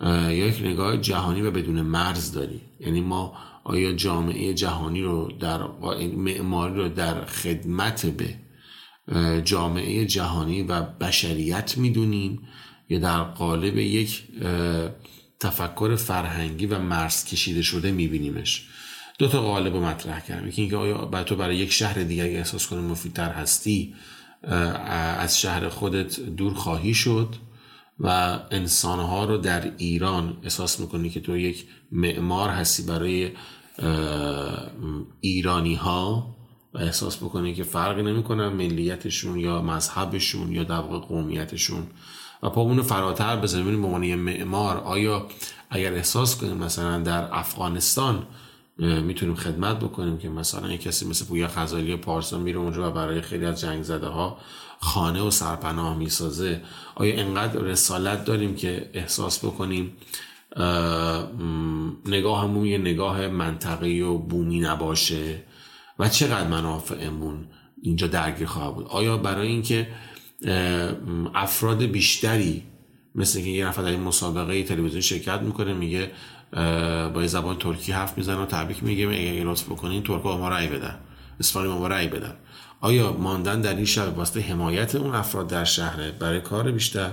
یا 0.00 0.30
یک 0.30 0.62
نگاه 0.62 0.96
جهانی 0.96 1.42
و 1.42 1.50
بدون 1.50 1.80
مرز 1.80 2.32
داری؟ 2.32 2.60
یعنی 2.80 3.00
ما 3.00 3.36
آیا 3.64 3.92
جامعه 3.92 4.54
جهانی 4.54 5.02
رو 5.02 5.32
در 5.40 5.66
معماری 6.16 6.74
رو 6.74 6.88
در 6.88 7.24
خدمت 7.24 8.06
به 8.06 8.34
جامعه 9.42 10.06
جهانی 10.06 10.62
و 10.62 10.82
بشریت 10.82 11.78
می‌دونیم 11.78 12.42
یا 12.88 12.98
در 12.98 13.22
قالب 13.22 13.78
یک 13.78 14.22
تفکر 15.44 15.96
فرهنگی 15.96 16.66
و 16.66 16.78
مرز 16.78 17.24
کشیده 17.24 17.62
شده 17.62 17.92
میبینیمش. 17.92 18.66
دو 19.18 19.28
تا 19.28 19.42
قالب 19.42 19.74
رو 19.74 19.84
مطرح 19.84 20.20
کردم. 20.20 20.48
یکی 20.48 20.62
اینکه 20.62 20.76
آیا 20.76 20.98
برای 20.98 21.24
تو 21.24 21.36
برای 21.36 21.56
یک 21.56 21.72
شهر 21.72 22.02
دیگر 22.02 22.24
احساس 22.24 22.66
کنی 22.66 22.80
مفیدتر 22.80 23.32
هستی 23.32 23.94
از 24.42 25.40
شهر 25.40 25.68
خودت 25.68 26.20
دور 26.20 26.54
خواهی 26.54 26.94
شد 26.94 27.34
و 28.00 28.38
انسانها 28.50 29.24
رو 29.24 29.38
در 29.38 29.72
ایران 29.78 30.36
احساس 30.42 30.80
می‌کنی 30.80 31.10
که 31.10 31.20
تو 31.20 31.36
یک 31.36 31.66
معمار 31.92 32.50
هستی 32.50 32.82
برای 32.82 33.30
ایرانی 35.20 35.74
ها 35.74 36.36
و 36.74 36.78
احساس 36.78 37.16
بکنی 37.16 37.54
که 37.54 37.62
فرقی 37.62 38.02
نمی‌کنن 38.02 38.48
ملیتشون 38.48 39.38
یا 39.38 39.62
مذهبشون 39.62 40.52
یا 40.52 40.64
در 40.64 40.80
قومیتشون. 40.80 41.86
و 42.44 42.48
پامون 42.48 42.82
فراتر 42.82 43.36
بزنیم. 43.36 43.82
به 43.82 43.86
عنوان 43.86 44.14
معمار 44.14 44.76
آیا 44.76 45.26
اگر 45.70 45.94
احساس 45.94 46.36
کنیم 46.36 46.56
مثلا 46.56 46.98
در 46.98 47.34
افغانستان 47.34 48.26
می‌تونیم 48.78 49.34
خدمت 49.34 49.78
بکنیم 49.78 50.18
که 50.18 50.28
مثلا 50.28 50.72
یک 50.72 50.82
کسی 50.82 51.08
مثل 51.08 51.24
پویا 51.24 51.48
خزالی 51.48 51.96
پارسا 51.96 52.38
میره 52.38 52.58
اونجا 52.58 52.90
و 52.90 52.92
برای 52.92 53.20
خیلی 53.20 53.44
از 53.44 53.60
جنگ 53.60 53.82
زده 53.82 54.06
ها 54.06 54.38
خانه 54.80 55.22
و 55.22 55.30
سرپناه 55.30 55.96
می‌سازه؟ 55.96 56.62
آیا 56.94 57.20
انقدر 57.20 57.60
رسالت 57.60 58.24
داریم 58.24 58.56
که 58.56 58.90
احساس 58.94 59.44
بکنیم 59.44 59.92
نگاهمون 62.06 62.66
یه 62.66 62.78
نگاه 62.78 63.28
منطقی 63.28 64.00
و 64.00 64.18
بومی 64.18 64.60
نباشه؟ 64.60 65.42
و 65.98 66.08
چقدر 66.08 66.48
منافعمون 66.48 67.46
اینجا 67.82 68.06
درگیر 68.06 68.46
خواهد 68.46 68.74
بود؟ 68.74 68.86
آیا 68.88 69.16
برای 69.16 69.48
اینکه 69.48 69.88
افراد 71.34 71.82
بیشتری 71.82 72.62
مثل 73.14 73.40
که 73.40 73.48
یه 73.48 73.66
نفر 73.66 73.82
در 73.82 73.88
این 73.88 74.00
مسابقه 74.00 74.62
تلویزیون 74.62 75.00
شرکت 75.00 75.40
می‌کنه 75.40 75.72
میگه 75.72 76.10
با 77.14 77.26
زبان 77.26 77.58
ترکی 77.58 77.92
حرف 77.92 78.18
می‌زنه 78.18 78.36
و 78.36 78.46
تبریک 78.46 78.82
میگه 78.82 79.06
اگه 79.06 79.44
لطف 79.44 79.64
بکنین 79.64 80.02
ترک 80.02 80.26
ما 80.26 80.48
رأی 80.48 80.68
بدن. 80.68 80.98
اسپانی 81.40 81.68
ما 81.68 81.86
رأی 81.86 82.08
بدن. 82.08 82.34
آیا 82.80 83.12
ماندن 83.12 83.60
در 83.60 83.74
این 83.76 83.84
شهر 83.84 84.08
واسطه 84.08 84.40
حمایت 84.40 84.94
اون 84.94 85.14
افراد 85.14 85.46
در 85.46 85.64
شهره 85.64 86.10
برای 86.10 86.40
کار 86.40 86.72
بیشتر 86.72 87.10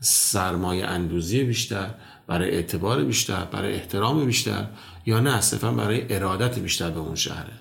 سرمایه 0.00 0.86
اندوزی 0.86 1.44
بیشتر 1.44 1.94
برای 2.26 2.50
اعتبار 2.50 3.04
بیشتر 3.04 3.44
برای 3.44 3.74
احترام 3.74 4.26
بیشتر 4.26 4.66
یا 5.06 5.20
نه؟ 5.20 5.40
صرفا 5.40 5.70
برای 5.70 6.14
ارادت 6.14 6.58
بیشتر 6.58 6.90
به 6.90 7.00
اون 7.00 7.14
شهره. 7.14 7.52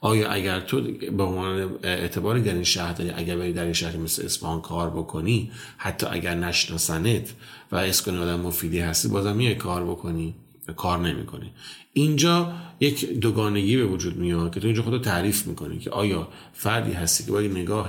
آیا 0.00 0.30
اگر 0.30 0.60
تو 0.60 0.80
به 1.16 1.22
عنوان 1.22 1.70
اعتباری 1.82 2.42
در 2.42 2.54
این 2.54 2.64
شهر 2.64 2.92
داری 2.92 3.10
اگر 3.10 3.36
بری 3.36 3.52
در 3.52 3.64
این 3.64 3.72
شهر 3.72 3.96
مثل 3.96 4.24
اصفهان 4.24 4.60
کار 4.60 4.90
بکنی 4.90 5.50
حتی 5.76 6.06
اگر 6.10 6.34
نشناسنت 6.34 7.34
و 7.72 7.76
اسکنی 7.76 8.18
آدم 8.18 8.40
مفیدی 8.40 8.78
هستی 8.78 9.08
بازم 9.08 9.36
میای 9.36 9.54
کار 9.54 9.84
بکنی 9.84 10.34
کار 10.76 10.98
نمی‌کنی. 10.98 11.52
اینجا 11.92 12.52
یک 12.80 13.10
دوگانگی 13.10 13.76
به 13.76 13.84
وجود 13.84 14.16
میاد 14.16 14.54
که 14.54 14.60
تو 14.60 14.66
اینجا 14.66 14.82
خودت 14.82 15.04
تعریف 15.04 15.46
می‌کنی 15.46 15.78
که 15.78 15.90
آیا 15.90 16.28
فردی 16.52 16.92
هستی 16.92 17.24
که 17.24 17.32
با 17.32 17.40
نگاه 17.40 17.88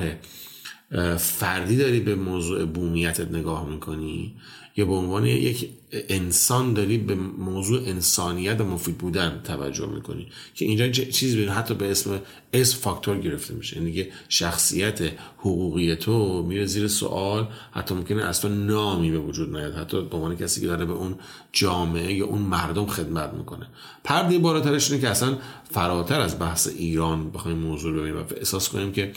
فردی 1.17 1.77
داری 1.77 1.99
به 1.99 2.15
موضوع 2.15 2.65
بومیتت 2.65 3.31
نگاه 3.31 3.69
می‌کنی؟ 3.69 4.35
یا 4.77 4.85
به 4.85 4.93
عنوان 4.93 5.25
یک 5.25 5.69
انسان 5.91 6.73
داری 6.73 6.97
به 6.97 7.15
موضوع 7.15 7.81
انسانیت 7.85 8.61
و 8.61 8.63
مفید 8.63 8.97
بودن 8.97 9.41
توجه 9.43 9.85
می‌کنی. 9.85 10.27
که 10.55 10.65
اینجا 10.65 10.89
چیزی 10.89 11.37
بین 11.37 11.49
حتی 11.49 11.73
به 11.73 11.91
اسم 11.91 12.21
اسم 12.53 12.77
فاکتور 12.77 13.19
گرفته 13.19 13.53
میشه. 13.53 13.77
یعنی 13.77 13.91
دیگه 13.91 14.11
شخصیت 14.29 15.01
حقوقی 15.37 15.95
تو 15.95 16.43
میره 16.43 16.65
زیر 16.65 16.87
سوال 16.87 17.47
حتی 17.71 17.95
ممکنه 17.95 18.23
اصلا 18.23 18.53
نامی 18.53 19.11
به 19.11 19.19
وجود 19.19 19.55
نیاد. 19.55 19.75
حتی 19.75 20.01
به 20.01 20.15
عنوان 20.15 20.35
کسی 20.35 20.61
که 20.61 20.67
داره 20.67 20.85
به 20.85 20.93
اون 20.93 21.15
جامعه 21.51 22.13
یا 22.13 22.25
اون 22.25 22.41
مردم 22.41 22.85
خدمت 22.85 23.33
می‌کنه. 23.33 23.67
پرده 24.03 24.37
بالاترش 24.37 24.91
اینه 24.91 25.01
که 25.01 25.09
اصلا 25.09 25.37
فراتر 25.71 26.21
از 26.21 26.39
بحث 26.39 26.67
ایران 26.67 27.31
بخوایم 27.31 27.57
موضوع 27.57 27.93
ببینیم 27.93 28.17
و 28.17 28.23
احساس 28.37 28.69
کنیم 28.69 28.91
که 28.91 29.11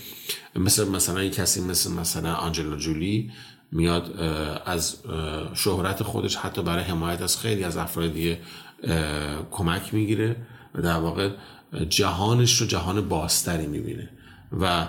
مثل 0.56 0.88
مثلا 0.88 1.28
کسی 1.28 1.60
مثل 1.60 1.92
مثلا 1.92 2.34
آنجلا 2.34 2.76
جولی 2.76 3.30
میاد 3.72 4.20
از 4.66 4.96
شهرت 5.54 6.02
خودش 6.02 6.36
حتی 6.36 6.62
برای 6.62 6.84
حمایت 6.84 7.22
از 7.22 7.38
خیلی 7.38 7.64
از 7.64 7.76
افراد 7.76 8.12
دیگه 8.12 8.38
کمک 9.50 9.94
می‌گیره 9.94 10.36
و 10.74 10.82
در 10.82 10.96
واقع 10.96 11.30
جهانش 11.88 12.60
رو 12.60 12.66
جهان 12.66 13.08
باستری 13.08 13.66
می‌بینه. 13.66 14.08
و 14.60 14.86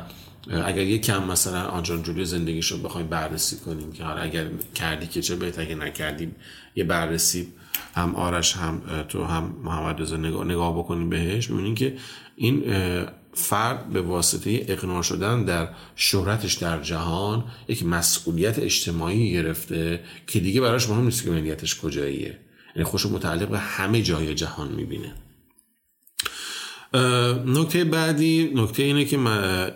اگر 0.66 0.82
یک 0.82 1.02
کم 1.06 1.24
مثلا 1.24 1.62
آنجان 1.64 2.04
جولی 2.04 2.26
زندگیش 2.26 2.72
رو 2.72 2.78
بخوایم 2.78 3.08
بررسی 3.08 3.58
کنیم 3.58 3.92
که 3.92 4.04
حالا 4.04 4.22
اگر 4.22 4.48
کردی 4.76 5.08
که 5.08 5.22
چه 5.22 5.36
بهتر 5.36 5.62
اگر 5.62 5.76
نکردیم 5.76 6.36
یه 6.76 6.84
بررسی 6.84 7.48
هم 7.96 8.16
آرش 8.16 8.56
هم 8.56 8.82
تو 9.10 9.24
هم 9.24 9.56
محمد 9.64 10.02
رضا 10.02 10.18
نگاه, 10.18 10.46
نگاه 10.46 10.78
بکنیم 10.78 11.10
بهش 11.10 11.50
می‌بینیم 11.50 11.76
که 11.76 11.96
این 12.36 12.64
فرد 13.34 13.90
به 13.90 14.02
واسطه 14.02 14.66
اقناع 14.68 15.02
شدن 15.02 15.44
در 15.44 15.70
شهرتش 15.96 16.54
در 16.54 16.82
جهان 16.82 17.44
یک 17.68 17.86
مسئولیت 17.86 18.60
اجتماعی 18.60 19.34
گرفته 19.34 20.04
که 20.28 20.40
دیگه 20.40 20.62
براش 20.62 20.90
مهم 20.90 21.04
نیست 21.04 21.24
که 21.24 21.32
ملیتش 21.32 21.80
کجاییه. 21.80 22.40
یعنی 22.76 22.84
خوش 22.84 23.06
متعلق 23.06 23.48
به 23.48 23.60
همه 23.60 24.02
جای 24.02 24.36
جهان 24.36 24.68
می‌بینه. 24.68 25.16
نکته 27.46 27.84
بعدی 27.84 28.52
نکته 28.56 28.84
اینه 28.84 29.06
که 29.06 29.20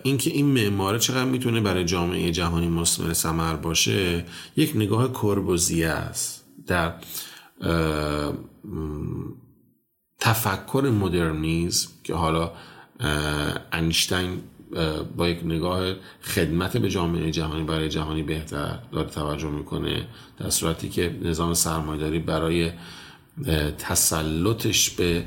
اینکه 0.04 0.30
این 0.30 0.46
معماره 0.46 1.00
چقدر 1.00 1.26
می‌تونه 1.26 1.62
برای 1.62 1.86
جامعه 1.86 2.32
جهانی 2.32 2.68
مستمر 2.68 3.14
سمر 3.14 3.56
باشه 3.56 4.26
یک 4.56 4.72
نگاه 4.76 5.12
کربوزیه 5.14 5.88
است 5.88 6.46
در 6.68 6.94
تفکر 10.20 10.92
مدرنیزم 11.00 11.90
که 12.04 12.14
حالا 12.14 12.52
انیشتین 13.72 14.42
با 15.18 15.30
یک 15.30 15.40
نگاه 15.46 15.94
خدمت 16.22 16.78
به 16.78 16.90
جامعه 16.90 17.32
جهانی 17.32 17.64
برای 17.64 17.90
جهانی 17.90 18.24
بهتر 18.24 18.80
داره 18.92 19.10
توجه 19.10 19.50
می‌کنه 19.50 20.08
در 20.40 20.50
صورتی 20.50 20.90
که 20.90 21.20
نظام 21.22 21.54
سرمایداری 21.54 22.20
برای 22.20 22.72
تسلطش 23.78 24.90
به 24.90 25.26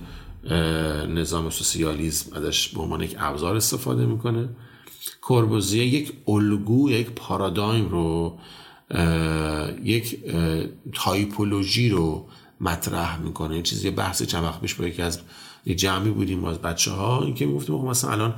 نظام 1.09 1.51
سوسیالیسم 1.51 2.37
ازش 2.37 2.69
به 2.69 2.81
عنوان 2.81 3.03
یک 3.03 3.17
ابزار 3.19 3.57
استفاده 3.57 4.07
می‌کنه. 4.07 4.49
کوربوزیه 5.21 5.85
یک 5.87 6.13
الگو 6.29 6.91
یک 6.91 7.11
پارادایم 7.11 7.89
رو 7.89 8.39
یک 9.85 10.19
تایپولوژی 10.95 11.89
رو 11.89 12.29
مطرح 12.61 13.21
می‌کنه. 13.21 13.63
چیزی 13.63 13.91
بحث 13.91 14.23
چند 14.23 14.45
وقت 14.45 14.61
پیش 14.61 14.75
با 14.75 14.87
یکی 14.87 15.03
از 15.03 15.21
یه 15.67 15.75
جمعی 15.75 16.11
بودیم 16.11 16.45
از 16.45 16.59
بچه 16.59 16.91
ها 16.91 17.25
این 17.25 17.35
که 17.35 17.47
می‌گفتیم 17.47 17.75
مثلا 17.75 18.11
الان 18.11 18.35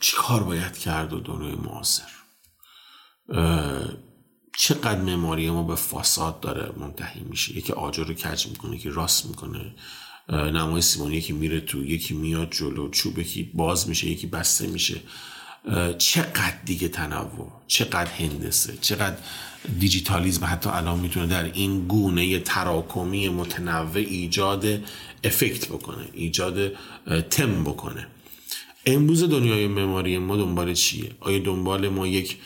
چی 0.00 0.16
کار 0.16 0.42
باید 0.42 0.78
کرد 0.78 1.12
و 1.12 1.20
دنیای 1.20 1.54
معاصر؟ 1.54 2.08
چقدر 4.58 5.00
معماری 5.00 5.50
ما 5.50 5.62
به 5.62 5.74
فساد 5.74 6.40
داره 6.40 6.72
منتهی 6.76 7.20
میشه؟ 7.20 7.56
یکی 7.56 7.72
آجر 7.72 8.04
رو 8.04 8.14
کج 8.14 8.46
می‌کنه 8.46 8.76
یکی 8.76 8.90
راست 8.90 9.26
می‌کنه. 9.26 9.74
نمای 10.28 10.82
سیمانی 10.82 11.16
یکی 11.16 11.32
میره 11.32 11.60
تو 11.60 11.84
یکی 11.84 12.14
میاد 12.14 12.50
جلو 12.50 12.90
چوب 12.90 13.18
یکی 13.18 13.42
باز 13.54 13.88
میشه 13.88 14.06
یکی 14.06 14.26
بسته 14.26 14.66
میشه. 14.66 15.00
چقدر 15.98 16.54
دیگه 16.64 16.88
تنوع 16.88 17.52
چقدر 17.66 18.10
هندسه 18.10 18.78
چقدر 18.80 19.16
دیجیتالیزم 19.78 20.44
حتی 20.44 20.70
الان 20.70 20.98
می‌تونه 20.98 21.26
در 21.26 21.44
این 21.44 21.86
گونه 21.88 22.38
تراکمی 22.38 23.28
متنوع 23.28 23.96
ایجاد 23.96 24.64
افکت 25.24 25.68
بکنه 25.68 26.08
ایجاد 26.12 26.72
تم 27.30 27.64
بکنه. 27.64 28.06
امروز 28.86 29.24
دنیای 29.24 29.66
معماری 29.66 30.18
ما 30.18 30.36
دنبال 30.36 30.74
چیه؟ 30.74 31.10
آیا 31.20 31.38
دنبال 31.38 31.88
ما 31.88 32.06
یک 32.06 32.36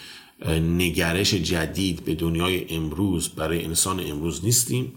نگرش 0.76 1.34
جدید 1.34 2.04
به 2.04 2.14
دنیای 2.14 2.66
امروز 2.70 3.28
برای 3.28 3.64
انسان 3.64 4.00
امروز 4.00 4.44
نیستیم؟ 4.44 4.92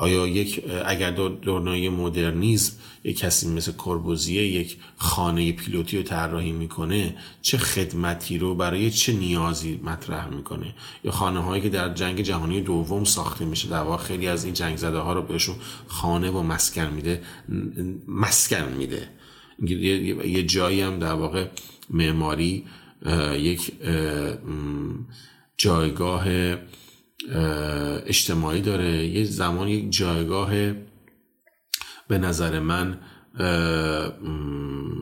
آیا 0.00 0.26
یک 0.26 0.64
اگر 0.86 1.10
دنیای 1.42 1.88
مدرنیزم 1.88 2.72
یک 3.04 3.18
کسی 3.18 3.48
مثل 3.48 3.72
کوربوزیه 3.72 4.42
یک 4.42 4.76
خانه 4.96 5.52
پیلوتی 5.52 5.96
رو 5.96 6.02
طراحی 6.02 6.52
می‌کنه 6.52 7.16
چه 7.42 7.58
خدمتی 7.58 8.38
رو 8.38 8.54
برای 8.54 8.90
چه 8.90 9.12
نیازی 9.12 9.80
مطرح 9.84 10.28
می‌کنه؟ 10.28 10.74
یا 11.04 11.10
خانه 11.10 11.40
هایی 11.40 11.62
که 11.62 11.68
در 11.68 11.94
جنگ 11.94 12.20
جهانی 12.20 12.60
دوم 12.60 13.04
ساخته 13.04 13.44
میشه 13.44 13.68
در 13.68 13.82
واقع 13.82 14.04
خیلی 14.04 14.28
از 14.28 14.44
این 14.44 14.54
جنگ 14.54 14.76
زده 14.76 14.98
ها 14.98 15.12
رو 15.12 15.22
بهشون 15.22 15.56
خانه 15.86 16.30
و 16.30 16.42
مسکن 16.42 16.90
میده 16.94 17.22
مسکن 18.08 18.72
میده. 18.78 19.08
یه 20.24 20.42
جایی 20.42 20.80
هم 20.80 20.98
در 20.98 21.12
واقع 21.12 21.46
معماری 21.90 22.64
یک 23.32 23.72
جایگاه 25.56 26.24
اجتماعی 28.06 28.60
داره. 28.60 29.06
یه 29.06 29.24
زمان 29.24 29.68
یک 29.68 29.90
جایگاه 29.90 30.50
به 32.08 32.18
نظر 32.18 32.60
من 32.60 32.98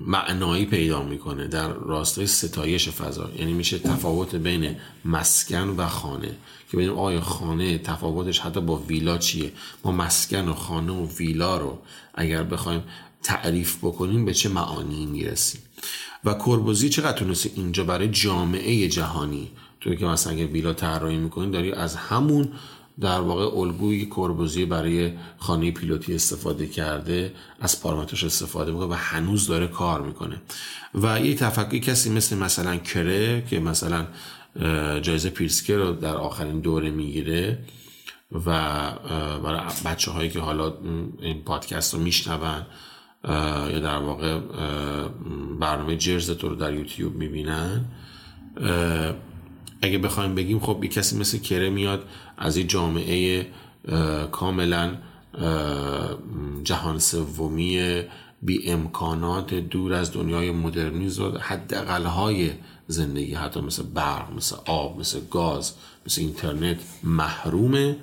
معنایی 0.06 0.66
پیدا 0.66 1.02
می‌کنه 1.02 1.48
در 1.48 1.72
راستای 1.72 2.26
ستایش 2.26 2.88
فضا. 2.88 3.30
یعنی 3.38 3.52
میشه 3.52 3.78
تفاوت 3.78 4.34
بین 4.34 4.76
مسکن 5.04 5.68
و 5.68 5.86
خانه. 5.86 6.30
که 6.70 6.76
ببینیم 6.76 6.98
آیا 6.98 7.20
خانه 7.20 7.78
تفاوتش 7.78 8.38
حتی 8.38 8.60
با 8.60 8.76
ویلا 8.76 9.18
چیه؟ 9.18 9.52
ما 9.84 9.92
مسکن 9.92 10.48
و 10.48 10.54
خانه 10.54 10.92
و 10.92 11.08
ویلا 11.18 11.58
رو 11.58 11.78
اگر 12.14 12.42
بخوایم 12.42 12.82
تعریف 13.22 13.76
بکنیم 13.82 14.24
به 14.24 14.34
چه 14.34 14.48
معانی 14.48 15.06
می‌رسیم؟ 15.06 15.60
و 16.24 16.34
کربوزی 16.34 16.88
چقدر 16.88 17.18
تونسته 17.18 17.50
اینجا 17.56 17.84
برای 17.84 18.08
جامعه 18.08 18.88
جهانی؟ 18.88 19.50
توی 19.80 19.96
که 19.96 20.06
مثلا 20.06 20.32
اگه 20.32 20.46
ویلا 20.46 20.72
طراحی 20.72 21.16
می‌کنین 21.16 21.50
داری 21.50 21.72
از 21.72 21.96
همون 21.96 22.48
در 23.00 23.20
واقع 23.20 23.58
الگوی 23.58 24.06
کربوزی 24.06 24.64
برای 24.64 25.12
خانه 25.38 25.70
پیلوتی 25.70 26.14
استفاده 26.14 26.66
کرده 26.66 27.32
از 27.60 27.82
پارامترش 27.82 28.24
استفاده 28.24 28.72
می‌کنه 28.72 28.86
و 28.86 28.92
هنوز 28.92 29.46
داره 29.46 29.66
کار 29.66 30.02
می‌کنه. 30.02 30.42
و 30.94 31.20
یه 31.20 31.34
تفکری 31.34 31.80
کسی 31.80 32.10
مثل 32.10 32.36
مثلا 32.36 32.76
کره 32.76 33.44
که 33.50 33.60
مثلا 33.60 34.06
جایزه 35.02 35.30
پیرسکر 35.30 35.76
رو 35.76 35.92
در 35.92 36.16
آخرین 36.16 36.60
دوره 36.60 36.90
می‌گیره 36.90 37.58
و 38.32 38.50
برای 39.44 39.60
بچه 39.84 40.10
هایی 40.10 40.30
که 40.30 40.40
حالا 40.40 40.74
این 41.22 41.42
پادکست 41.42 41.94
رو 41.94 42.00
میشنون 42.00 42.66
یا 43.24 43.78
در 43.78 43.98
واقع 43.98 44.38
برنامه 45.60 45.96
جرز 45.96 46.30
تو 46.30 46.48
رو 46.48 46.54
در 46.54 46.74
یوتیوب 46.74 47.14
می‌بینن. 47.14 47.84
اگه 49.82 49.98
بخوایم 49.98 50.34
بگیم 50.34 50.60
خب 50.60 50.84
یه 50.84 50.90
کسی 50.90 51.18
مثل 51.18 51.38
کره 51.38 51.70
میاد 51.70 52.04
از 52.38 52.56
این 52.56 52.66
جامعه 52.66 53.46
کاملا 54.32 54.96
جهان 56.64 56.98
سومی 56.98 58.02
بی 58.42 58.70
امکانات 58.70 59.54
دور 59.54 59.94
از 59.94 60.12
دنیای 60.12 60.50
مدرنیزم 60.50 61.24
و 61.24 61.38
حداقل 61.38 62.04
های 62.04 62.50
زندگی 62.86 63.34
حتی 63.34 63.60
مثل 63.60 63.82
برق 63.82 64.32
مثل 64.32 64.56
آب 64.66 65.00
مثل 65.00 65.20
گاز 65.30 65.74
مثل 66.06 66.20
اینترنت 66.20 66.76
محرومه 67.02 67.96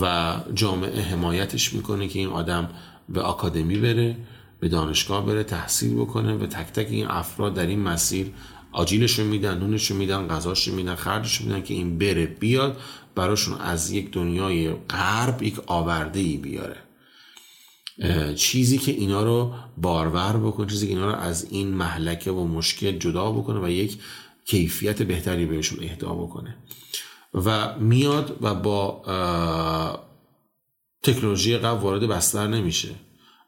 و 0.00 0.34
جامعه 0.54 1.02
حمایتش 1.02 1.72
می‌کنه 1.72 2.08
که 2.08 2.18
این 2.18 2.28
آدم 2.28 2.68
به 3.10 3.20
آکادمی 3.20 3.78
بره 3.78 4.16
به 4.60 4.68
دانشگاه 4.68 5.26
بره 5.26 5.44
تحصیل 5.44 5.94
بکنه 5.94 6.34
و 6.34 6.46
تک 6.46 6.72
تک 6.72 6.86
این 6.90 7.06
افراد 7.06 7.54
در 7.54 7.66
این 7.66 7.80
مسیر 7.80 8.32
آجیلشون 8.72 9.26
میدن 9.26 9.58
نونشون 9.58 9.96
میدن 9.96 10.28
غذاشون 10.28 10.74
میدن 10.74 10.94
خرجشون 10.94 11.46
میدن 11.46 11.62
که 11.62 11.74
این 11.74 11.98
بره 11.98 12.26
بیاد 12.26 12.80
براشون 13.14 13.60
از 13.60 13.90
یک 13.90 14.10
دنیای 14.10 14.70
غرب 14.70 15.42
یک 15.42 15.60
آورده 15.66 16.20
ای 16.20 16.36
بیاره 16.36 16.76
چیزی 18.34 18.78
که 18.78 18.92
اینا 18.92 19.22
رو 19.22 19.54
بارور 19.76 20.36
بکنه 20.36 20.66
چیزی 20.66 20.86
که 20.86 20.92
اینا 20.92 21.06
رو 21.06 21.16
از 21.16 21.46
این 21.50 21.68
محلکه 21.68 22.30
و 22.30 22.46
مشکل 22.46 22.98
جدا 22.98 23.32
بکنه 23.32 23.60
و 23.60 23.70
یک 23.70 23.98
کیفیت 24.44 25.02
بهتری 25.02 25.46
بهشون 25.46 25.84
اهدا 25.84 26.14
بکنه. 26.14 26.56
و 27.34 27.78
میاد 27.78 28.36
و 28.40 28.54
با 28.54 29.02
تکنولوژی 31.02 31.56
قبل 31.56 31.80
وارد 31.80 32.02
بستر 32.02 32.46
نمیشه 32.46 32.88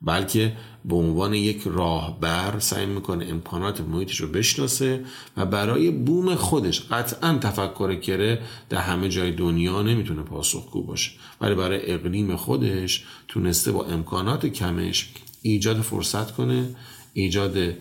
بلکه 0.03 0.53
به 0.85 0.95
عنوان 0.95 1.35
یک 1.35 1.63
راهبر 1.65 2.59
سعی 2.59 2.87
می‌کنه 2.87 3.27
امکانات 3.27 3.81
محیطش 3.81 4.21
رو 4.21 4.29
بشناسه 4.29 5.05
و 5.37 5.47
برای 5.47 5.91
بوم 5.91 6.35
خودش 6.35 6.81
قطعا 6.91 7.39
تفکر 7.39 7.95
کره 7.95 8.43
در 8.69 8.79
همه 8.79 9.09
جای 9.09 9.33
دنیا 9.33 9.83
نمی‌تونه 9.83 10.23
پاسخگو 10.23 10.83
باشه. 10.83 11.11
ولی 11.41 11.55
برای 11.55 11.93
اقلیم 11.93 12.37
خودش 12.37 13.05
تونسته 13.29 13.73
با 13.73 13.85
امکانات 13.85 14.47
کمش 14.47 15.13
ایجاد 15.43 15.81
فرصت 15.81 16.31
کنه 16.31 16.75
ایجاد 17.13 17.75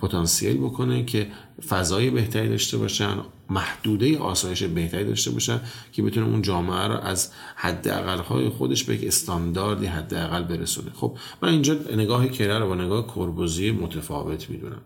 پتانسیل 0.00 0.56
بکنه 0.56 1.04
که 1.04 1.26
فضای 1.68 2.10
بهتری 2.10 2.48
داشته 2.48 2.78
باشن 2.78 3.16
محدوده 3.50 4.18
آسایش 4.18 4.62
بهتری 4.62 5.04
داشته 5.04 5.30
باشن 5.30 5.60
که 5.92 6.02
بتونه 6.02 6.26
اون 6.26 6.42
جامعه 6.42 6.86
رو 6.86 6.94
از 6.94 7.30
حد 7.56 7.86
های 8.20 8.48
خودش 8.48 8.84
به 8.84 8.94
یک 8.94 9.06
استانداردی 9.06 9.86
حداقل 9.86 10.42
برسونه. 10.42 10.90
خب 10.94 11.16
من 11.42 11.48
اینجا 11.48 11.74
نگاه 11.96 12.28
کره 12.28 12.58
رو 12.58 12.68
با 12.68 12.74
نگاه 12.74 13.06
کربوزی 13.06 13.70
متفاوت 13.70 14.50
می‌دونم. 14.50 14.80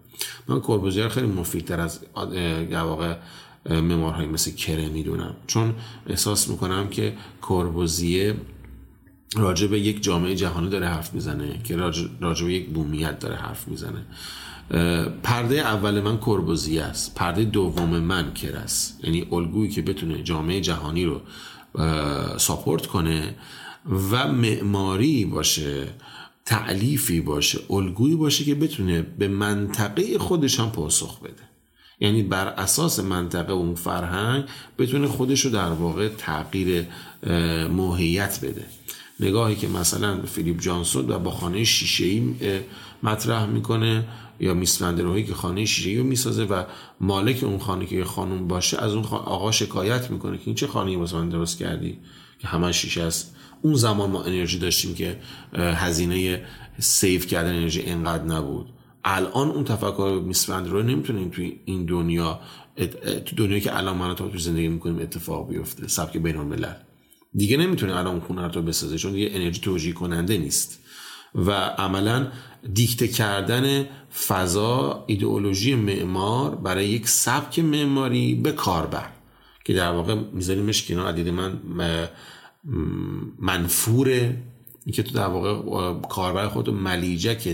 من 0.49 0.61
کربوزی 0.61 1.01
رو 1.01 1.09
خیلی 1.09 1.27
مفیدتر 1.27 1.81
از 1.81 2.01
واقع 2.73 3.17
ممارهایی 3.71 4.29
مثل 4.29 4.51
کره 4.51 4.89
می‌دونم. 4.89 5.37
چون 5.47 5.75
احساس 6.07 6.49
می‌کنم 6.49 6.89
که 6.89 7.17
کربوزیه 7.43 8.35
راجع 9.37 9.67
به 9.67 9.81
یک 9.81 10.03
جامعه 10.03 10.35
جهانی 10.35 10.71
داره 10.71 10.87
حرف 10.87 11.15
می‌زنه 11.15 11.61
که 11.65 11.77
راجع 12.21 12.47
به 12.47 12.53
یک 12.53 12.69
بومیت 12.69 13.19
داره 13.19 13.37
حرف 13.37 13.69
می‌زنه. 13.69 14.07
پرده 15.23 15.55
اول 15.55 16.01
من 16.01 16.19
کربوزی 16.19 16.79
است. 16.79 17.15
پرده 17.15 17.45
دوم 17.45 17.99
من 17.99 18.35
کر 18.35 18.57
است 18.57 19.05
یعنی 19.05 19.27
الگویی 19.33 19.71
که 19.71 19.83
بتونه 19.83 20.23
جامعه 20.23 20.61
جهانی 20.61 21.05
رو 21.05 21.21
ساپورت 22.39 22.87
کنه 22.87 23.35
و 24.11 24.33
معماری 24.33 25.25
باشه 25.25 25.89
تعلیفی 26.45 27.21
باشه 27.21 27.59
الگویی 27.71 28.15
باشه 28.15 28.45
که 28.45 28.55
بتونه 28.55 29.03
به 29.03 29.29
منطقه 29.29 30.19
خودش 30.19 30.61
هم 30.61 30.71
پاسخ 30.71 31.21
بده. 31.21 31.43
یعنی 32.01 32.23
بر 32.23 32.47
اساس 32.47 33.01
منطقه 33.01 33.53
و 33.53 33.57
اون 33.57 33.75
فرهنگ 33.75 34.45
بتونه 34.79 35.07
خودش 35.07 35.41
رو 35.41 35.51
در 35.51 35.71
واقع 35.71 36.09
تغییر 36.09 36.87
موهیت 37.71 38.41
بده. 38.43 38.65
نگاهی 39.21 39.57
که 39.57 39.69
مثلا 39.69 40.23
فیلیپ 40.23 40.61
جانسون 40.61 41.11
و 41.11 41.19
با 41.19 41.31
خانه 41.31 41.65
شیشه 41.65 42.23
مطرح 43.03 43.47
می‌کنه 43.47 44.09
یا 44.41 44.55
میس 44.55 44.83
که 45.27 45.35
خانه 45.35 45.65
شیشه 45.65 45.99
رو 45.99 46.05
می‌سازه 46.05 46.45
و 46.45 46.65
مالک 47.01 47.45
اون 47.45 47.59
خانه 47.59 47.87
که 47.87 48.05
خانم 48.05 48.49
باشه 48.49 48.83
از 48.83 48.95
اون 48.95 49.05
آقا 49.05 49.53
شکایت 49.53 50.11
می‌کنه 50.11 50.37
که 50.37 50.43
این 50.47 50.55
چه 50.55 50.67
خانه 50.67 50.97
واسه 50.97 51.17
من 51.17 51.29
درست 51.29 51.59
کردی 51.59 51.99
که 52.39 52.49
همه 52.49 52.73
شیشه 52.73 53.03
است 53.03 53.37
اون 53.63 53.75
زمان 53.75 54.11
ما 54.11 54.23
انرژی 54.23 54.59
داشتیم 54.59 54.95
که 54.95 55.21
هزینه 55.55 56.45
سیف 56.79 57.27
کردن 57.27 57.55
انرژی 57.57 57.83
انقدر 57.83 58.25
نبود. 58.25 58.67
الان 59.05 59.49
اون 59.49 59.65
تفکر 59.65 60.23
میس 60.25 60.51
رو 60.51 60.83
نمی‌تونیم 60.83 61.29
توی 61.29 61.61
این 61.65 61.85
دنیا 61.85 62.41
تو 63.27 63.37
دنیایی 63.37 63.61
که 63.61 63.77
الان 63.77 63.97
ما 63.97 64.15
تو 64.15 64.39
زندگی 64.39 64.69
می‌کنیم 64.69 64.99
اتفاق 64.99 65.49
بیفته 65.49 65.89
سبک 65.89 66.17
بین 66.17 66.37
الملل 66.37 66.75
دیگه 67.35 67.57
نمی‌تونه 67.57 67.97
الان 67.97 68.07
اون 68.07 68.21
خونه 68.21 68.49
رو 68.49 68.63
بسازه 68.63 68.99
چون 68.99 69.13
دیگه 69.13 69.31
انرژی 69.33 69.61
توجیه 69.61 69.93
کننده 69.93 70.39
نیست. 70.39 70.81
و 71.37 71.51
عملا 71.53 72.27
دیکته 72.75 73.09
کردن 73.09 73.87
فضا 74.29 75.05
ایدئولوژی 75.07 75.75
معمار 75.75 76.55
برای 76.55 76.89
یک 76.89 77.09
سبک 77.09 77.59
معماری 77.59 78.35
به 78.35 78.53
کاربر 78.53 79.09
که 79.65 79.73
در 79.73 79.91
واقع 79.91 80.15
میذاریمش 80.15 80.89
کنار 80.89 81.09
عدید 81.09 81.29
من 81.29 82.09
منفوره. 83.39 84.43
که 84.93 85.03
تو 85.03 85.15
در 85.15 85.27
واقع 85.27 86.01
کاربر 86.09 86.49
خود 86.49 86.71
ملیجک 86.71 87.49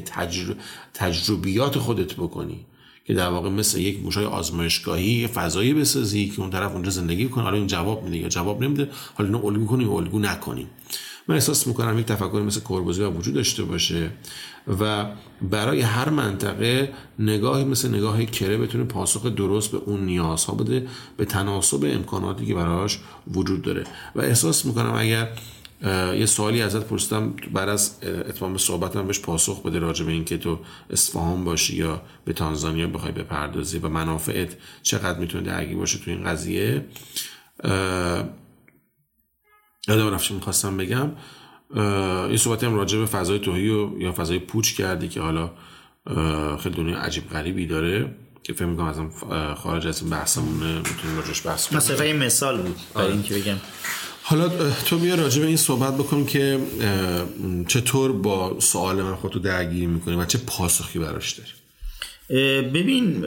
تجربیات 0.95 1.79
خودت 1.79 2.15
بکنی. 2.15 2.67
که 3.05 3.15
در 3.15 3.29
واقع 3.29 3.49
مثل 3.49 3.81
یک 3.81 4.03
موشای 4.03 4.25
آزمایشگاهی 4.25 5.27
فضایی 5.27 5.75
بسازی 5.75 6.29
که 6.29 6.41
اون 6.41 6.51
طرف 6.51 6.73
اونجا 6.73 6.91
زندگی 6.91 7.29
کنه 7.29 7.45
حالا 7.45 7.57
این 7.57 7.67
جواب 7.67 8.05
میده 8.05 8.17
یا 8.17 8.29
جواب 8.29 8.63
نمیده 8.63 8.91
حالا 9.15 9.29
اینو 9.29 9.47
الگو 9.47 9.67
کنیم 9.67 9.89
یا 9.89 9.95
الگو 9.95 10.19
نکنیم. 10.19 10.67
من 11.29 11.35
احساس 11.35 11.67
می‌کنم 11.67 11.99
یک 11.99 12.07
تفکر 12.07 12.43
مثل 12.47 12.61
کربوزی 12.61 13.03
وجود 13.03 13.35
داشته 13.35 13.63
باشه 13.63 14.11
و 14.81 15.07
برای 15.43 15.81
هر 15.81 16.09
منطقه 16.09 16.93
نگاهی 17.19 17.65
مثل 17.65 17.89
نگاه 17.89 18.25
کره 18.25 18.59
بتونه 18.59 18.85
پاسخ 18.85 19.27
درست 19.27 19.73
به 19.73 19.79
اون 19.79 20.05
نیازها 20.05 20.55
بده 20.55 20.87
به 21.17 21.25
تناسب 21.25 21.85
امکاناتی 21.85 22.47
که 22.47 22.55
براش 22.55 22.99
وجود 23.35 23.63
داره. 23.63 23.85
و 24.15 24.21
احساس 24.21 24.67
می‌کنم 24.67 24.95
اگر 24.97 25.29
یه 26.19 26.27
سوالی 26.27 26.63
ازت 26.63 26.85
پرسیدم 26.89 27.35
بعد 27.53 27.69
از 27.69 27.99
اتمام 28.03 28.59
صحبتم 28.59 29.07
بهش 29.07 29.21
پاسخ 29.21 29.63
بده 29.63 29.79
راجع 29.79 30.05
به 30.05 30.13
اینکه 30.13 30.39
تو 30.39 30.59
اصفهان 30.91 31.45
باشی 31.45 31.77
یا 31.77 32.03
به 32.25 32.33
تانزانیا 32.33 32.87
بخوای 32.87 33.13
بپردازی 33.13 33.79
و 33.79 33.89
منافعت 33.89 34.57
چقدر 34.83 35.19
می‌تونه 35.19 35.45
درگیر 35.45 35.77
باشه 35.77 35.99
تو 35.99 36.11
این 36.11 36.25
قضیه. 36.25 36.87
یادم 39.89 40.15
رفت 40.15 40.31
می‌خواستم 40.31 40.77
بگم. 40.77 41.11
یه 42.31 42.37
صحبتی 42.37 42.67
هم 42.67 42.75
راجع 42.75 42.99
به 42.99 43.07
فضای 43.07 43.39
توهی 43.39 43.69
و 43.69 44.01
یا 44.01 44.13
فضای 44.13 44.39
پوچ 44.39 44.75
کردی 44.75 45.09
که 45.09 45.21
حالا 45.21 45.51
خیلی 46.57 46.75
دنیا 46.75 46.99
عجیب 46.99 47.29
غریبی 47.29 47.67
داره 47.67 48.15
که 48.43 48.53
فکر 48.53 48.65
می‌کنم 48.65 48.87
ازم 48.87 49.11
خارج 49.55 49.87
از 49.87 50.01
این 50.01 50.11
بحثمونه 50.11 50.77
می‌تونیم 50.77 51.17
راجعش 51.17 51.47
بحث 51.47 51.69
کنیم. 51.69 51.77
مثلا 51.77 52.05
این 52.05 52.17
مثال 52.17 52.63
بود 52.63 52.77
برای 52.95 53.07
آره. 53.07 53.15
اینکه 53.15 53.35
بگم. 53.35 53.57
حالا 54.23 54.49
تو 54.87 54.99
بیا 54.99 55.15
راجع 55.15 55.41
به 55.41 55.47
این 55.47 55.57
صحبت 55.57 55.95
بکن 55.95 56.27
که 56.27 56.59
چطور 57.69 58.13
با 58.13 58.61
سوال 58.61 59.03
من 59.03 59.15
خودتو 59.15 59.39
درگیری 59.39 59.87
می‌کنی 59.87 60.17
و 60.17 60.25
چه 60.25 60.39
پاسخی 60.47 60.99
براش 60.99 61.33
داری؟ 61.33 61.51
ببین 62.63 63.25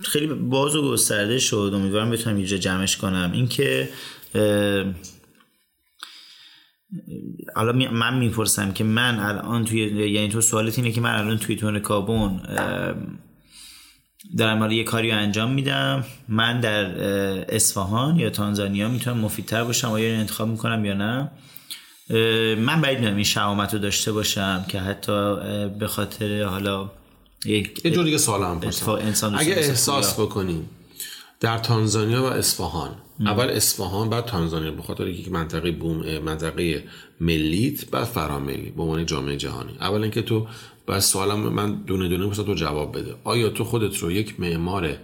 خیلی 0.00 0.26
باز 0.26 0.76
و 0.76 0.90
گسترده 0.90 1.38
شد. 1.38 1.72
امیدوارم 1.74 2.10
بتونم 2.10 2.36
اینجا 2.36 2.56
جمعش 2.56 2.96
کنم. 2.96 3.30
اینکه 3.34 3.88
حالا 7.56 7.72
من 7.72 8.18
می‌پرسم 8.18 8.72
که 8.72 8.84
من 8.84 9.18
الان 9.18 9.64
توی 9.64 9.78
یعنی 10.10 10.28
تو 10.28 10.40
سوالت 10.40 10.78
اینه 10.78 10.92
که 10.92 11.00
من 11.00 11.18
الان 11.18 11.38
توی 11.38 11.56
تون 11.56 11.78
کابون 11.78 12.40
در 14.36 14.54
مال 14.54 14.72
یه 14.72 14.84
کاری 14.84 15.10
انجام 15.10 15.52
میدم. 15.52 16.04
من 16.28 16.60
در 16.60 16.84
اصفهان 17.54 18.16
یا 18.16 18.30
تانزانیا 18.30 18.88
می‌تونم 18.88 19.18
مفیدتر 19.18 19.64
باشم 19.64 19.88
آیا 19.88 20.14
انتخاب 20.14 20.48
می‌کنم 20.48 20.84
یا 20.84 20.94
نه؟ 20.94 21.30
من 22.56 22.80
باید 22.80 22.98
می‌دونم 22.98 23.14
این 23.14 23.24
شعامت 23.24 23.74
رو 23.74 23.80
داشته 23.80 24.12
باشم 24.12 24.64
که 24.68 24.80
حتی 24.80 25.36
به 25.68 25.86
خاطر 25.86 26.42
حالا 26.42 26.90
یک 27.44 27.84
یه 27.84 27.90
جور 27.90 28.04
دیگه 28.04 28.18
سوال 28.18 28.42
هم 28.42 28.60
پرسم 28.60 29.34
اگه 29.38 29.52
احساس 29.52 30.20
بکنیم 30.20 30.70
در 31.40 31.58
تانزانیا 31.58 32.22
و 32.22 32.26
اصفهان 32.26 32.90
اول 33.20 33.50
اصفهان 33.50 34.10
بعد 34.10 34.24
تانزانیا 34.24 34.70
به 34.70 34.82
خاطر 34.82 35.06
یک 35.06 35.32
منطقه 35.32 35.70
بوم 35.70 36.18
منطقه 36.18 36.84
ملیت 37.20 37.90
بعد 37.90 38.04
فراملی 38.04 38.70
به 38.70 38.82
عنوان 38.82 39.06
جامعه 39.06 39.36
جهانی. 39.36 39.76
اول 39.80 40.02
اینکه 40.02 40.22
تو 40.22 40.46
بعد 40.86 40.98
سوالم 40.98 41.40
من 41.40 41.74
دونه 41.74 42.08
دونه 42.08 42.26
مثلا 42.26 42.44
تو 42.44 42.54
جواب 42.54 42.98
بده. 42.98 43.14
آیا 43.24 43.48
تو 43.48 43.64
خودت 43.64 43.96
رو 43.98 44.12
یک 44.12 44.40
معمار 44.40 44.96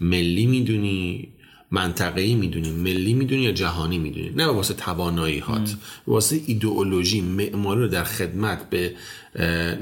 ملی 0.00 0.46
می‌دونی 0.46 1.28
منطقه‌ای 1.70 2.34
می‌دونی 2.34 2.70
ملی 2.70 3.14
می‌دونی 3.14 3.42
یا 3.42 3.52
جهانی 3.52 3.98
می‌دونی؟ 3.98 4.30
نه 4.30 4.46
واسه 4.46 4.74
توانایی 4.74 5.38
هات 5.38 5.76
واسه 6.06 6.40
ایدئولوژی 6.46 7.20
معماری 7.20 7.80
رو 7.80 7.88
در 7.88 8.04
خدمت 8.04 8.70
به 8.70 8.94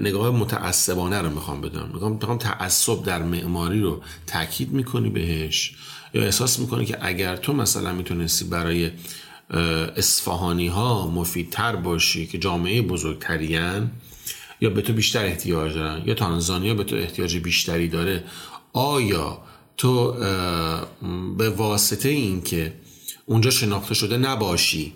نگاه 0.01 0.31
متعصبانه 0.31 1.19
رو 1.19 1.31
می‌خوام 1.31 1.61
بدونم 1.61 1.91
می‌خوام 1.93 2.39
تعصب 2.39 3.05
در 3.05 3.23
معماری 3.23 3.81
رو 3.81 4.03
تاکید 4.27 4.73
می‌کنی 4.73 5.11
بهش 5.11 5.75
یا 6.15 6.23
احساس 6.23 6.59
می‌کنه 6.59 6.85
که 6.85 6.99
اگر 7.01 7.37
تو 7.37 7.53
مثلا 7.53 7.93
می‌تونستی 7.93 8.45
برای 8.45 8.91
اصفهانی 9.97 10.67
ها 10.67 11.11
مفیدتر 11.11 11.77
باشی 11.77 12.27
که 12.27 12.39
جامعه 12.39 12.83
بزرگترین 12.83 13.91
یا 14.61 14.71
به 14.71 14.83
تو 14.83 14.93
بیشتر 14.93 15.25
احتیاج 15.25 15.75
دارن؟ 15.75 16.03
یا 16.07 16.15
تانزانیا 16.15 16.75
به 16.75 16.85
تو 16.85 16.97
احتیاج 16.97 17.37
بیشتری 17.37 17.89
داره؟ 17.89 18.25
آیا 18.73 19.39
تو 19.77 20.13
به 21.39 21.51
واسطه 21.51 22.09
این 22.09 22.43
که 22.43 22.73
اونجا 23.27 23.51
شناخته 23.51 23.95
شده 23.95 24.17
نباشی 24.17 24.93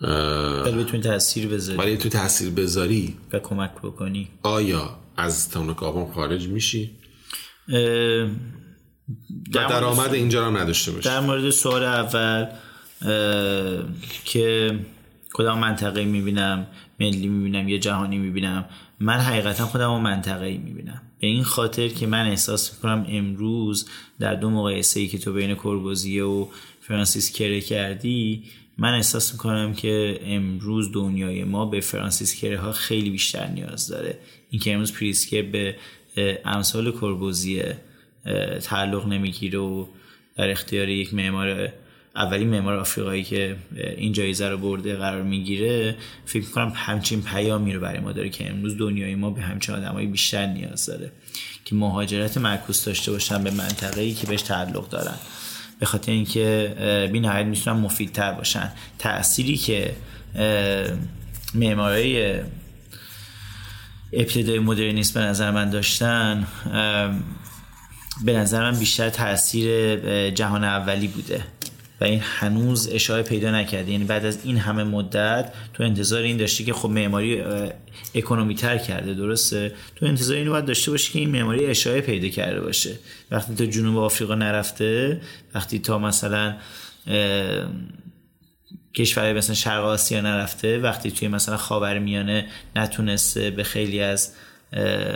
ولی 0.00 0.84
بتونی 0.84 1.02
تاثیر 1.02 1.48
بذاری. 1.48 1.78
ولی 1.78 1.96
تو 1.96 2.08
تاثیر 2.08 2.50
بذاری. 2.50 3.16
و 3.32 3.38
کمک 3.38 3.70
بکنی. 3.82 4.28
آیا 4.42 4.98
از 5.16 5.50
تون 5.50 5.74
خارج 6.14 6.48
میشی؟ 6.48 6.90
در 9.52 9.68
درآمد 9.68 10.14
اینجا 10.14 10.48
رو 10.48 10.56
نداشته 10.56 10.92
باشی. 10.92 11.08
در 11.08 11.20
مورد 11.20 11.50
سوال 11.50 11.82
اول 11.82 12.46
که 14.24 14.78
کدام 15.34 15.58
منطقه 15.58 16.04
می‌بینم؟ 16.04 16.66
ملی 17.04 17.28
می‌بینم 17.28 17.68
یا 17.68 17.78
جهانی 17.78 18.18
می‌بینم 18.18 18.64
من 19.00 19.18
حقیقتا 19.18 19.66
خودم 19.66 19.90
رو 19.90 19.98
منطقه 19.98 20.58
می‌بینم. 20.58 21.02
به 21.20 21.26
این 21.26 21.44
خاطر 21.44 21.88
که 21.88 22.06
من 22.06 22.26
احساس 22.26 22.74
می‌کنم 22.74 23.06
امروز 23.08 23.88
در 24.18 24.34
دو 24.34 24.50
مقایسه 24.50 25.00
ای 25.00 25.06
که 25.06 25.18
تو 25.18 25.32
بین 25.32 25.54
کربوزیه 25.54 26.24
و 26.24 26.46
فرانسیس 26.80 27.32
کره 27.32 27.60
کردی 27.60 28.44
من 28.78 28.94
احساس 28.94 29.32
می‌کنم 29.32 29.74
که 29.74 30.20
امروز 30.24 30.92
دنیای 30.92 31.44
ما 31.44 31.66
به 31.66 31.80
فرانسیس 31.80 32.34
کره 32.34 32.58
ها 32.58 32.72
خیلی 32.72 33.10
بیشتر 33.10 33.46
نیاز 33.46 33.88
داره. 33.88 34.18
اینکه 34.50 34.74
امروز 34.74 34.92
پریسکر 34.92 35.42
به 35.42 35.76
امثال 36.44 36.92
کربوزیه 36.92 37.76
تعلق 38.62 39.06
نمی‌گیره 39.06 39.58
و 39.58 39.86
در 40.36 40.50
اختیار 40.50 40.88
یک 40.88 41.14
معمار 41.14 41.72
اولین 42.16 42.48
معمار 42.48 42.76
آفریقایی 42.76 43.24
که 43.24 43.56
این 43.96 44.12
جایزه 44.12 44.48
رو 44.48 44.58
برده 44.58 44.96
قرار 44.96 45.22
می‌گیره 45.22 45.96
فکر 46.26 46.50
کنم 46.50 46.72
همچین 46.74 47.22
پیامی 47.22 47.72
رو 47.72 47.80
برای 47.80 48.00
ما 48.00 48.12
داره 48.12 48.28
که 48.28 48.50
امروز 48.50 48.78
دنیای 48.78 49.14
ما 49.14 49.30
به 49.30 49.42
همچین 49.42 49.74
آدمای 49.74 50.06
بیشتر 50.06 50.46
نیاز 50.46 50.86
داره 50.86 51.12
که 51.64 51.74
مهاجرت 51.74 52.38
معکوس 52.38 52.84
داشته 52.84 53.12
باشن 53.12 53.44
به 53.44 53.50
منطقه 53.50 54.00
ای 54.00 54.14
که 54.14 54.26
بهش 54.26 54.42
تعلق 54.42 54.88
دارن. 54.88 55.16
به 55.80 55.86
خاطر 55.86 56.12
اینکه 56.12 57.08
بی 57.12 57.20
نهایت 57.20 57.46
می‌تونن 57.46 57.76
مفیدتر 57.76 58.32
باشن. 58.32 58.72
تأثیری 58.98 59.56
که 59.56 59.96
معمارای 61.54 62.40
ابتدای 64.12 64.58
مدرنیسم 64.58 65.20
به 65.20 65.26
نظر 65.26 65.50
من 65.50 65.70
داشتن 65.70 66.46
به 68.24 68.32
نظر 68.32 68.70
من 68.70 68.78
بیشتر 68.78 69.10
تاثیر 69.10 70.30
جهان 70.30 70.64
اولی 70.64 71.08
بوده. 71.08 71.44
این 72.06 72.20
هنوز 72.22 72.88
اشاره 72.92 73.22
پیدا 73.22 73.50
نکرده. 73.50 73.92
یعنی 73.92 74.04
بعد 74.04 74.24
از 74.24 74.38
این 74.44 74.56
همه 74.56 74.84
مدت 74.84 75.52
تو 75.74 75.82
انتظار 75.82 76.22
این 76.22 76.36
داشتی 76.36 76.64
که 76.64 76.72
خب 76.72 76.88
معماری 76.88 77.42
اکونومی 78.14 78.54
تر 78.54 78.78
کرده 78.78 79.14
درسته؟ 79.14 79.72
تو 79.96 80.06
انتظار 80.06 80.36
اینو 80.36 80.50
باید 80.50 80.64
داشته 80.64 80.90
باشی 80.90 81.12
که 81.12 81.18
این 81.18 81.30
معماری 81.30 81.66
اشاره 81.66 82.00
پیدا 82.00 82.28
کرده 82.28 82.60
باشه. 82.60 82.98
وقتی 83.30 83.54
تا 83.54 83.66
جنوب 83.66 83.98
آفریقا 83.98 84.34
نرفته 84.34 85.20
وقتی 85.54 85.78
تا 85.78 85.98
مثلا 85.98 86.56
کشور 88.94 89.32
مثلا 89.32 89.54
شرق 89.54 89.84
آسیا 89.84 90.20
نرفته 90.20 90.78
وقتی 90.78 91.10
توی 91.10 91.28
مثلا 91.28 91.56
خاورمیانه 91.56 92.46
نتونسته 92.76 93.50
به 93.50 93.62
خیلی 93.62 94.00
از 94.00 94.32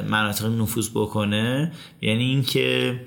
مناطق 0.09 0.47
نفوذ 0.47 0.89
بکنه 0.95 1.73
یعنی 2.03 2.25
اینکه 2.25 3.01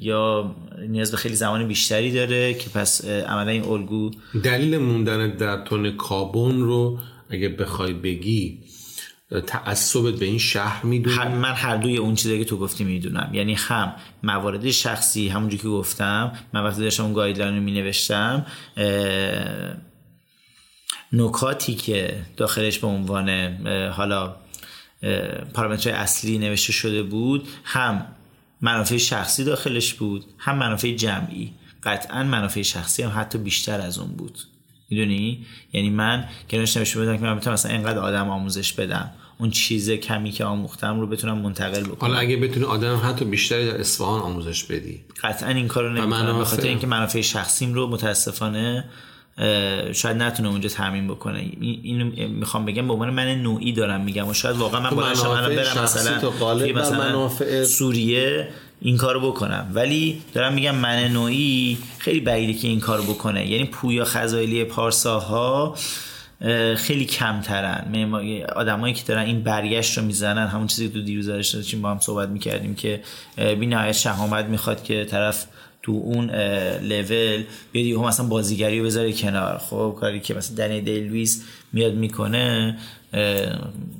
یا 0.00 0.56
نیاز 0.88 1.10
به 1.10 1.16
خیلی 1.16 1.34
زمان 1.34 1.68
بیشتری 1.68 2.12
داره 2.12 2.54
که 2.54 2.70
پس 2.70 3.04
عملا 3.04 3.50
این 3.50 3.64
الگو 3.64 4.10
دلیل 4.44 4.78
موندن 4.78 5.36
در 5.36 5.64
تون 5.64 5.96
کابون 5.96 6.60
رو 6.60 6.98
اگه 7.30 7.48
بخوای 7.48 7.92
بگی 7.92 8.58
تعصبت 9.46 10.14
به 10.14 10.26
این 10.26 10.38
شهر 10.38 10.86
می‌دونی؟ 10.86 11.16
من 11.16 11.52
هر 11.52 11.76
دوی 11.76 11.96
اون 11.96 12.14
چیزی 12.14 12.38
که 12.38 12.44
تو 12.44 12.56
گفتی 12.56 12.84
می‌دونم. 12.84 13.30
یعنی 13.32 13.54
هم 13.54 13.92
موارد 14.22 14.70
شخصی 14.70 15.28
همونجوری 15.28 15.62
که 15.62 15.68
گفتم. 15.68 16.32
من 16.52 16.64
وقتی 16.64 16.80
داشتم 16.80 17.04
اون 17.04 17.12
گایدلاین 17.12 17.56
رو 17.56 17.62
مینوشتم 17.62 18.46
نکاتی 21.12 21.74
که 21.74 22.14
داخلش 22.36 22.78
به 22.78 22.86
عنوان 22.86 23.30
حالا 23.88 24.36
پارامترهای 25.54 25.98
اصلی 25.98 26.38
نوشته 26.38 26.72
شده 26.72 27.02
بود 27.02 27.48
هم 27.64 28.06
منافع 28.60 28.96
شخصی 28.96 29.44
داخلش 29.44 29.94
بود 29.94 30.24
هم 30.38 30.56
منافع 30.56 30.94
جمعی. 30.94 31.52
قطعا 31.82 32.24
منافع 32.24 32.62
شخصی 32.62 33.02
هم 33.02 33.12
حتی 33.20 33.38
بیشتر 33.38 33.80
از 33.80 33.98
اون 33.98 34.08
بود. 34.08 34.38
می‌دونی؟ 34.90 35.46
یعنی 35.72 35.90
من 35.90 36.24
کنارش 36.50 36.76
نوشته 36.76 36.98
بودم 36.98 37.16
که 37.16 37.22
من 37.22 37.36
بتونم 37.36 37.54
مثلا 37.54 37.72
اینقدر 37.72 37.98
آدم 37.98 38.28
آموزش 38.28 38.72
بدم 38.72 39.10
اون 39.38 39.50
چیز 39.50 39.90
کمی 39.90 40.30
که 40.30 40.44
آموختم 40.44 41.00
رو 41.00 41.06
بتونم 41.06 41.38
منتقل 41.38 41.82
بکنم. 41.82 42.10
حالا 42.10 42.18
اگه 42.18 42.36
بتونی 42.36 42.66
آدم 42.66 43.00
حتی 43.04 43.24
بیشتری 43.24 43.66
در 43.66 43.80
اصفهان 43.80 44.20
آموزش 44.20 44.64
بدی. 44.64 45.00
قطعا 45.22 45.48
این 45.48 45.68
کارو 45.68 45.92
نمی‌کنم. 45.92 46.38
به 46.38 46.44
خاطر 46.44 46.68
اینکه 46.68 46.86
منافع 46.86 47.20
شخصیم 47.20 47.74
رو 47.74 47.86
متاسفانه 47.86 48.84
شاید 49.92 50.16
نتونه 50.16 50.48
اونجا 50.48 50.68
تامین 50.68 51.08
بکنه. 51.08 51.50
اینو 51.60 52.28
می‌خوام 52.28 52.64
بگم 52.64 52.86
به 52.86 52.92
عنوان 52.92 53.10
من 53.10 53.42
نوعی 53.42 53.72
دارم 53.72 54.00
میگم 54.00 54.28
و 54.28 54.34
شاید 54.34 54.56
واقعا 54.56 54.80
من 54.80 54.90
باید 54.90 55.18
برم 55.22 55.82
مثلا 55.84 56.18
مثلا 56.74 57.64
سوریه 57.64 58.48
این 58.80 58.96
کارو 58.96 59.30
بکنم. 59.30 59.70
ولی 59.74 60.22
دارم 60.34 60.52
میگم 60.52 60.74
من 60.74 61.08
نوعی 61.08 61.78
خیلی 61.98 62.20
بعیده 62.20 62.54
که 62.54 62.68
این 62.68 62.80
کارو 62.80 63.02
بکنه. 63.02 63.50
یعنی 63.50 63.64
پویا 63.64 64.04
خزایلی 64.04 64.64
پارساها 64.64 65.76
خیلی 66.76 67.04
کمترن. 67.04 68.12
آدمایی 68.56 68.94
که 68.94 69.02
دارن 69.06 69.22
این 69.22 69.42
برگشت 69.42 69.98
رو 69.98 70.04
می‌زنن 70.04 70.46
همون 70.46 70.66
چیزی 70.66 70.88
که 70.88 70.94
تو 70.94 71.02
دیروز 71.02 71.26
داشتیم 71.26 71.82
با 71.82 71.90
هم 71.90 71.98
صحبت 72.00 72.28
می‌کردیم 72.28 72.74
که 72.74 73.02
بی 73.36 73.66
نهایت 73.66 73.92
شهامت 73.92 74.44
می‌خواد 74.44 74.82
که 74.82 75.04
طرف 75.04 75.46
تو 75.82 75.92
اون 75.92 76.30
لول 76.80 77.44
بیاد 77.72 77.98
هم 77.98 78.04
مثلا 78.04 78.26
بازیگری 78.26 78.78
رو 78.78 78.84
بذاره 78.84 79.12
کنار. 79.12 79.58
خب 79.58 79.96
کاری 80.00 80.20
که 80.20 80.34
مثلا 80.34 80.56
دنیل 80.56 80.80
دی 80.80 80.96
لوئیس 80.96 81.44
میاد 81.72 81.94
می‌کنه 81.94 82.78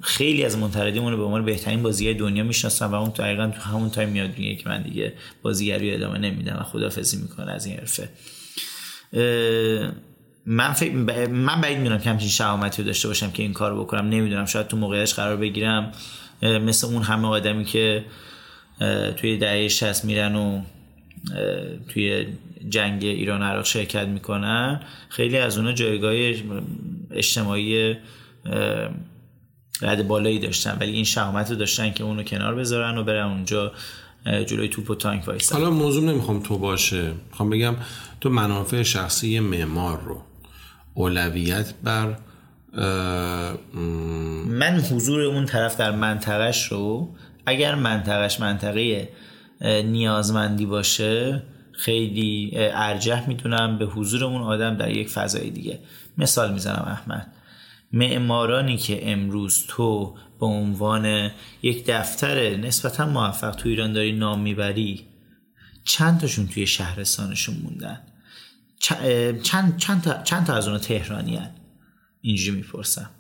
خیلی 0.00 0.44
از 0.44 0.59
منتقدین 0.59 1.10
رو 1.10 1.16
به 1.16 1.22
عنوان 1.22 1.44
بهترین 1.44 1.82
بازیگر 1.82 2.12
دنیا 2.12 2.44
می‌شناسن 2.44 2.86
و 2.86 2.94
اون 2.94 3.09
دقیقا 3.10 3.46
تو 3.46 3.60
همون 3.60 3.90
time 3.90 4.09
میاد 4.09 4.38
میگه 4.38 4.56
که 4.56 4.68
من 4.68 4.82
دیگه 4.82 5.12
بازیگری 5.42 5.94
ادامه 5.94 6.18
نمیدم 6.18 6.56
و 6.60 6.62
خدافظی 6.62 7.16
می‌کنه 7.16 7.52
از 7.52 7.66
این 7.66 7.76
حرفه. 7.76 8.09
من 10.46 10.72
فکر 10.72 10.92
من 11.26 11.60
بعید 11.60 11.78
می‌دونم 11.78 11.98
که 11.98 12.10
همچین 12.10 12.28
شهامتی 12.28 12.82
رو 12.82 12.86
داشته 12.86 13.09
باشم 13.09 13.30
که 13.30 13.42
این 13.42 13.52
کارو 13.52 13.84
بکنم. 13.84 14.09
نمی‌دونم 14.09 14.46
شاید 14.46 14.66
تو 14.66 14.76
موقعش 14.76 15.14
قرار 15.14 15.36
بگیرم. 15.36 15.92
مثل 16.42 16.86
اون 16.86 17.02
همه 17.02 17.28
آدمی 17.28 17.64
که 17.64 18.05
توی 19.16 19.36
دهه 19.36 19.68
60 19.68 20.05
میرن 20.05 20.34
و 20.34 20.60
توی 21.88 22.26
جنگ 22.68 23.05
ایران 23.05 23.42
عراق 23.42 23.64
شرکت 23.64 24.06
می‌کنن. 24.06 24.80
خیلی 25.09 25.38
از 25.38 25.59
اونا 25.59 25.72
جایگاه 25.72 26.12
اجتماعی 27.10 27.96
رد 29.82 30.09
بالایی 30.09 30.38
داشتن 30.38 30.76
ولی 30.80 30.92
این 30.92 31.05
شهامت 31.05 31.50
رو 31.50 31.56
داشتن 31.56 31.92
که 31.92 32.05
اونو 32.05 32.22
کنار 32.22 32.55
بذارن 32.55 32.98
و 32.98 33.05
برن 33.05 33.26
اونجا 33.26 33.72
جلوی 34.46 34.68
توپ 34.68 34.90
و 34.90 34.94
تانک 34.94 35.28
وایسن. 35.28 35.56
حالا 35.56 35.70
موضوع 35.70 36.05
نمی‌خوام 36.05 36.42
تو 36.42 36.59
باشه. 36.59 37.12
می‌خوام 37.30 37.50
بگم 37.50 37.76
تو 38.20 38.30
منافع 38.30 38.82
شخصی 38.82 39.40
معمار 39.40 40.00
رو 40.00 40.22
اولویت 40.94 41.74
بر 41.82 42.16
من 44.46 44.80
حضور 44.90 45.20
اون 45.20 45.46
طرف 45.46 45.76
در 45.76 45.90
منطقهش 45.90 46.64
رو 46.64 47.14
اگر 47.46 47.74
منطقهش 47.74 48.40
منطقه 48.40 49.09
نیازمندی 49.60 50.66
باشه 50.66 51.43
خیلی 51.72 52.51
ارجح 52.55 53.28
می‌تونم 53.28 53.78
به 53.78 53.85
حضور 53.85 54.24
اون 54.24 54.43
آدم 54.43 54.76
در 54.76 54.90
یک 54.90 55.09
فضای 55.09 55.51
دیگه. 55.51 55.80
مثال 56.18 56.52
می‌زنم 56.52 56.85
احمد. 56.86 57.32
معمارانی 57.93 58.76
که 58.76 59.12
امروز 59.12 59.64
تو 59.68 60.16
به 60.40 60.47
عنوان 60.47 61.30
یک 61.62 61.85
دفتر 61.86 62.56
نسبتا 62.56 63.06
موفق 63.06 63.51
تو 63.51 63.68
ایران 63.68 63.93
داری 63.93 64.12
نام 64.12 64.40
می‌بری 64.40 65.06
چند 65.85 66.20
تاشون 66.20 66.48
توی 66.48 66.66
شهرستانشون 66.66 67.56
موندن؟ 67.56 68.01
چند, 69.43 69.76
چند, 69.76 70.02
تا, 70.02 70.22
چند 70.22 70.47
تا 70.47 70.55
از 70.55 70.66
اونها 70.68 70.82
تهرانی 70.82 71.36
هن. 71.36 71.51
اینجوری 72.20 72.56
می‌پرسم. 72.56 73.10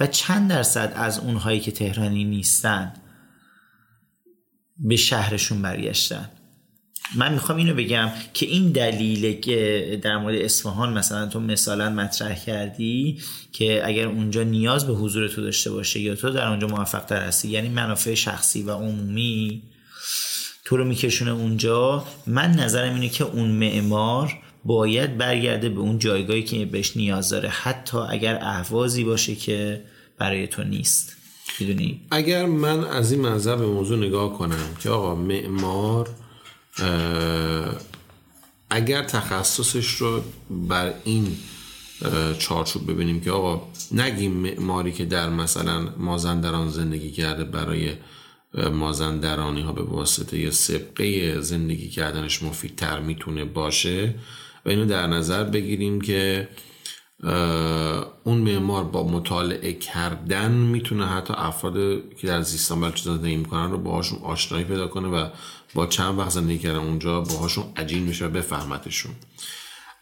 و 0.00 0.06
چند 0.06 0.50
درصد 0.50 0.92
از 0.96 1.18
اونهایی 1.18 1.60
که 1.60 1.70
تهرانی 1.70 2.24
نیستن 2.24 2.92
به 4.80 4.96
شهرشون 4.96 5.62
برگشتن. 5.62 6.30
من 7.16 7.32
می‌خوام 7.32 7.58
اینو 7.58 7.74
بگم 7.74 8.10
که 8.34 8.46
این 8.46 8.72
دلیل 8.72 9.40
که 9.40 10.00
در 10.02 10.16
مورد 10.16 10.34
اصفهان 10.34 10.98
مثلا 10.98 11.26
تو 11.26 11.40
مثلا 11.40 11.90
مطرح 11.90 12.44
کردی 12.44 13.18
که 13.52 13.82
اگر 13.84 14.06
اونجا 14.06 14.42
نیاز 14.42 14.86
به 14.86 14.92
حضور 14.92 15.28
تو 15.28 15.42
داشته 15.42 15.70
باشه 15.70 16.00
یا 16.00 16.14
تو 16.14 16.30
در 16.30 16.48
اونجا 16.48 16.66
موفق 16.66 17.04
تر 17.04 17.22
هستی 17.26 17.48
یعنی 17.48 17.68
منافع 17.68 18.14
شخصی 18.14 18.62
و 18.62 18.70
عمومی 18.70 19.62
تو 20.64 20.76
رو 20.76 20.84
میکشونه 20.84 21.30
اونجا 21.30 22.04
من 22.26 22.50
نظرم 22.50 22.94
اینه 22.94 23.08
که 23.08 23.24
اون 23.24 23.50
معمار 23.50 24.38
باید 24.64 25.18
برگرده 25.18 25.68
به 25.68 25.80
اون 25.80 25.98
جایگاهی 25.98 26.42
که 26.42 26.64
بهش 26.64 26.96
نیاز 26.96 27.28
داره 27.30 27.48
حتی 27.48 27.98
اگر 27.98 28.38
اهوازی 28.42 29.04
باشه 29.04 29.34
که 29.34 29.84
برای 30.18 30.46
تو 30.46 30.64
نیست. 30.64 31.19
می‌دونی. 31.60 32.00
اگر 32.10 32.46
من 32.46 32.84
از 32.84 33.12
این 33.12 33.20
منظر 33.20 33.56
به 33.56 33.66
موضوع 33.66 33.98
نگاه 33.98 34.38
کنم 34.38 34.76
که 34.80 34.90
آقا 34.90 35.14
معمار 35.14 36.08
اگر 38.70 39.02
تخصصش 39.02 39.94
رو 39.94 40.22
بر 40.50 40.94
این 41.04 41.36
چارچوب 42.38 42.90
ببینیم 42.92 43.20
که 43.20 43.30
آقا 43.30 43.68
نگیم 43.92 44.32
معماری 44.32 44.92
که 44.92 45.04
در 45.04 45.28
مثلا 45.28 45.88
مازندران 45.98 46.70
زندگی 46.70 47.10
کرده 47.10 47.44
برای 47.44 47.92
مازندرانی 48.72 49.60
ها 49.60 49.72
به 49.72 49.82
واسطه 49.82 50.50
سبقه 50.50 51.40
زندگی 51.40 51.88
کردنش 51.88 52.42
مفیدتر 52.42 53.00
می‌تونه 53.00 53.44
باشه 53.44 54.14
و 54.66 54.68
اینو 54.68 54.86
در 54.86 55.06
نظر 55.06 55.44
بگیریم 55.44 56.00
که 56.00 56.48
اون 58.24 58.38
معمار 58.38 58.84
با 58.84 59.08
مطالعه 59.08 59.72
کردن 59.72 60.52
می‌تونه 60.52 61.06
حتی 61.06 61.34
افراد 61.36 61.74
که 62.16 62.26
در 62.26 62.42
زیستان 62.42 62.80
بلوچ 62.80 63.02
زندگی 63.02 63.36
می‌کنن 63.36 63.70
رو 63.70 63.78
باهاشون 63.78 64.18
آشنایی 64.22 64.64
پیدا 64.64 64.86
کنه 64.86 65.08
و 65.08 65.28
با 65.74 65.86
چند 65.86 66.18
وقت 66.18 66.30
زندگی 66.30 66.58
کردن 66.58 66.78
اونجا 66.78 67.20
باهاشون 67.20 67.64
عجین 67.76 68.02
میشه 68.02 68.26
و 68.26 68.28
بفهمتشون. 68.28 69.12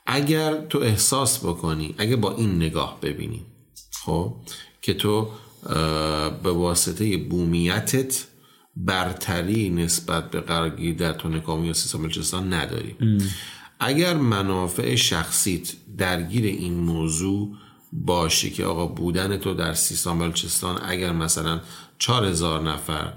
اگر 0.07 0.67
تو 0.67 0.79
احساس 0.79 1.39
بکنی 1.45 1.95
اگه 1.99 2.17
با 2.17 2.37
این 2.37 2.57
نگاه 2.57 2.99
ببینی 3.03 3.43
خب 4.05 4.35
که 4.83 4.95
تو 4.95 5.31
به 6.43 6.51
واسطه 6.53 7.17
بومیتت 7.17 8.25
برتری 8.77 9.71
نسبت 9.71 10.31
به 10.31 10.41
قرارگیری 10.41 10.95
در 10.95 11.13
تونکامی 11.13 11.67
یا 11.67 11.73
سیستان 11.73 12.53
نداری. 12.53 12.97
اگر 13.81 14.15
منافع 14.15 14.95
شخصیت 14.95 15.73
درگیر 15.99 16.45
این 16.45 16.75
موضوع 16.75 17.57
باشه 17.93 18.51
که 18.51 18.65
آقا 18.65 18.87
بودن 18.87 19.37
تو 19.37 19.55
در 19.55 19.75
سیستان 19.75 20.19
بلوچستان 20.19 20.81
اگر 20.85 21.13
مثلا 21.13 21.61
چهار 21.99 22.25
هزار 22.25 22.63
نفر 22.63 23.13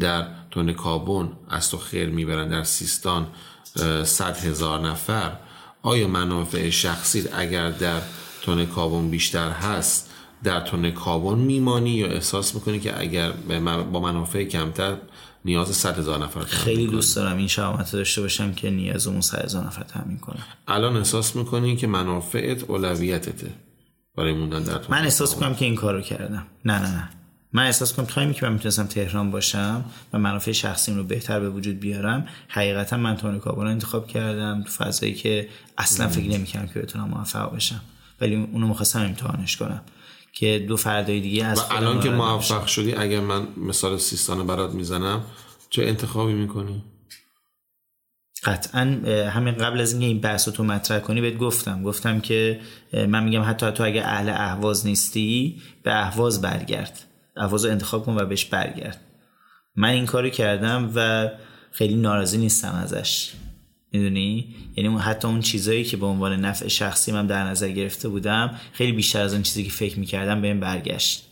در 0.00 0.26
تون 0.50 0.72
کابون 0.72 1.32
از 1.50 1.70
تو 1.70 1.78
خیر 1.78 2.08
می‌برن 2.08 2.48
در 2.48 2.64
سیستان 2.64 3.26
صد 4.04 4.36
هزار 4.36 4.80
نفر 4.80 5.32
آیا 5.82 6.08
منافع 6.08 6.70
شخصیت 6.70 7.38
اگر 7.38 7.70
در 7.70 8.00
تون 8.42 8.66
کابون 8.66 9.10
بیشتر 9.10 9.50
هست 9.50 10.10
در 10.42 10.60
تون 10.60 10.90
کابون 10.90 11.38
میمانی 11.38 11.90
یا 11.90 12.06
احساس 12.06 12.54
می‌کنی 12.54 12.80
که 12.80 13.00
اگر 13.00 13.30
با 13.92 14.00
منافع 14.00 14.44
کمتر 14.44 14.96
نیاز 15.46 15.76
100 15.76 15.98
هزار 15.98 16.24
نفر 16.24 16.40
خیلی 16.40 16.86
دوست 16.86 17.16
دارم 17.16 17.36
این 17.36 17.48
شهامت 17.48 17.92
داشته 17.92 18.20
باشم 18.20 18.52
که 18.52 18.70
نیاز 18.70 19.06
اون 19.06 19.20
100 19.20 19.44
هزار 19.44 19.66
نفر 19.66 19.82
تامین 19.82 20.18
کنم. 20.18 20.42
الان 20.68 20.96
احساس 20.96 21.36
می‌کنی 21.36 21.76
که 21.76 21.86
منافعت 21.86 22.62
اولویتته 22.70 23.50
برای 24.16 24.32
موندن 24.32 24.62
در 24.62 24.80
من 24.88 25.04
احساس 25.04 25.34
می‌کنم 25.34 25.54
که 25.54 25.64
این 25.64 25.74
کارو 25.74 26.00
کردم. 26.00 26.46
نه 26.64 26.78
نه 26.78 26.94
نه. 26.94 27.08
من 27.52 27.66
احساس 27.66 27.92
کنم 27.92 28.06
تایمی 28.06 28.34
که 28.34 28.46
من 28.46 28.52
می‌تونستم 28.52 28.86
تهران 28.86 29.30
باشم 29.30 29.84
و 30.12 30.18
منافع 30.18 30.52
شخصیم 30.52 30.96
رو 30.96 31.04
بهتر 31.04 31.40
به 31.40 31.50
وجود 31.50 31.80
بیارم 31.80 32.28
حقیقتا 32.48 32.96
من 32.96 33.16
تون 33.16 33.38
کابل 33.38 33.66
انتخاب 33.66 34.06
کردم 34.06 34.62
تو 34.62 34.70
فضایی 34.70 35.14
که 35.14 35.48
اصلا 35.78 36.08
فکر 36.08 36.30
نمی‌کردم 36.30 36.66
که 36.66 36.80
بتونم 36.80 37.08
موفق 37.08 37.54
بشم 37.54 37.80
ولی 38.20 38.34
اونو 38.52 38.68
می‌خواستم 38.68 39.00
امتحانش 39.00 39.56
کنم. 39.56 39.80
که 40.38 40.64
دو 40.68 40.76
فردای 40.76 41.20
دیگه 41.20 41.44
از 41.44 41.58
و 41.58 41.62
الان 41.70 42.00
که 42.00 42.10
موفق 42.10 42.66
شدی 42.66 42.94
اگر 42.94 43.20
من 43.20 43.48
مثال 43.56 43.98
سیستان 43.98 44.46
برات 44.46 44.74
می‌زنم 44.74 45.24
چه 45.70 45.82
انتخابی 45.82 46.32
می‌کنی؟ 46.32 46.84
قطعا 48.44 48.80
همین 49.30 49.54
قبل 49.54 49.80
از 49.80 49.92
اینکه 49.92 50.06
این 50.06 50.20
بحث 50.20 50.48
رو 50.48 50.54
تو 50.54 50.64
مطرح 50.64 51.00
کنی 51.00 51.20
بهت 51.20 51.38
گفتم. 51.38 51.82
گفتم 51.82 52.20
که 52.20 52.60
من 52.92 53.24
میگم 53.24 53.42
حتی 53.42 53.70
تو 53.70 53.84
اگه 53.84 54.02
اهل 54.04 54.28
اهواز 54.28 54.86
نیستی 54.86 55.62
به 55.82 56.00
اهواز 56.06 56.40
برگرد. 56.42 57.04
اهواز 57.36 57.64
رو 57.64 57.70
انتخاب 57.70 58.04
کن 58.04 58.16
و 58.20 58.24
بهش 58.24 58.44
برگرد. 58.44 59.00
من 59.76 59.88
این 59.88 60.06
کارو 60.06 60.30
کردم 60.30 60.92
و 60.94 61.30
خیلی 61.72 61.94
ناراضی 61.94 62.38
نیستم 62.38 62.72
ازش. 62.72 63.32
می‌دونی؟ 63.98 64.54
یعنی 64.76 64.98
حتی 64.98 65.28
اون 65.28 65.40
چیزایی 65.40 65.84
که 65.84 65.96
به 65.96 66.06
عنوان 66.06 66.44
نفع 66.44 66.68
شخصی 66.68 67.12
من 67.12 67.26
در 67.26 67.44
نظر 67.44 67.68
گرفته 67.68 68.08
بودم 68.08 68.50
خیلی 68.72 68.92
بیشتر 68.92 69.20
از 69.20 69.32
اون 69.32 69.42
چیزی 69.42 69.64
که 69.64 69.70
فکر 69.70 69.98
می‌کردم 69.98 70.40
به 70.40 70.48
این 70.48 70.60
برگشت. 70.60 71.22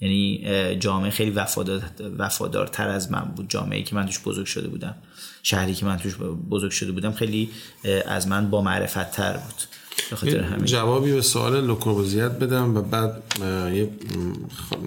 یعنی 0.00 0.46
جامعه 0.76 1.10
خیلی 1.10 1.30
وفادار 1.30 1.82
وفادارتر 2.18 2.88
از 2.88 3.12
من 3.12 3.32
بود. 3.36 3.50
جامعه 3.50 3.82
که 3.82 3.94
من 3.94 4.06
توش 4.06 4.20
بزرگ 4.20 4.46
شده 4.46 4.68
بودم. 4.68 4.94
شهری 5.42 5.74
که 5.74 5.86
من 5.86 5.96
توش 5.96 6.16
بزرگ 6.50 6.70
شده 6.70 6.92
بودم 6.92 7.12
خیلی 7.12 7.50
از 8.06 8.28
من 8.28 8.50
با 8.50 8.62
معرفت 8.62 9.10
تر 9.10 9.32
بود 9.32 9.68
جوابی 10.64 11.12
به 11.12 11.22
سوال 11.22 11.66
لوکوربوزیه 11.66 12.30
بدم 12.30 12.76
و 12.76 12.82
بعد 12.82 13.22
یه 13.74 13.90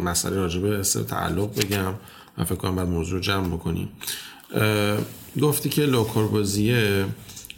مسئله 0.03 0.35
راجع 0.35 0.77
به 0.77 0.83
تعلق 0.83 1.59
بگم. 1.59 1.93
من 2.37 2.43
فکر 2.43 2.55
کنم 2.55 2.75
بعد 2.75 2.87
موضوع 2.87 3.19
جمع 3.19 3.47
بکنیم. 3.47 3.89
گفتی 5.41 5.69
که 5.69 5.81
لوکوربوزیه 5.85 7.05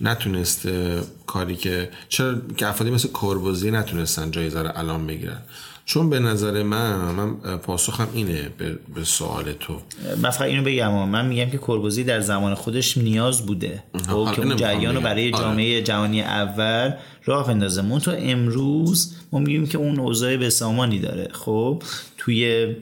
نتونسته 0.02 1.02
کاری 1.28 1.56
که 1.56 1.90
چرا 2.10 2.36
که 2.58 2.68
افرادی 2.68 2.92
مثل 2.92 3.10
کوربوزیه 3.10 3.72
نتونستن 3.72 4.32
جایزه 4.32 4.62
رو 4.62 4.70
الان 4.76 5.08
بگیرن؟ 5.08 5.42
چون 5.86 6.10
به 6.10 6.20
نظر 6.20 6.64
من 6.64 7.12
من 7.12 7.58
پاسخم 7.58 8.08
اینه 8.14 8.50
به, 8.58 8.80
به 8.96 9.04
سوال 9.04 9.54
تو. 9.54 9.82
من 10.22 10.30
فقط 10.30 10.42
اینو 10.42 10.64
بگم 10.64 11.10
من 11.10 11.28
میگم 11.28 11.50
که 11.50 11.58
کوربوزی 11.58 12.04
در 12.04 12.20
زمان 12.20 12.56
خودش 12.56 12.98
نیاز 12.98 13.46
بوده. 13.46 13.84
خب 14.08 14.32
که 14.36 14.42
اون 14.42 14.56
جریان 14.56 14.96
رو 14.96 15.02
برای 15.02 15.34
آره. 15.34 15.44
جامعه 15.44 15.82
جهانی 15.82 16.22
اول 16.22 16.94
راه 17.26 17.50
اندازه 17.50 17.82
مون 17.82 18.00
تو 18.00 18.12
امروز 18.18 19.16
ما 19.32 19.40
میگیم 19.40 19.68
که 19.68 19.78
اون 19.78 20.00
اوضاع 20.00 20.38
به 20.38 20.50
سامانی 20.50 21.00
داره. 21.00 21.28
خب 21.32 21.84
توی 22.18 22.76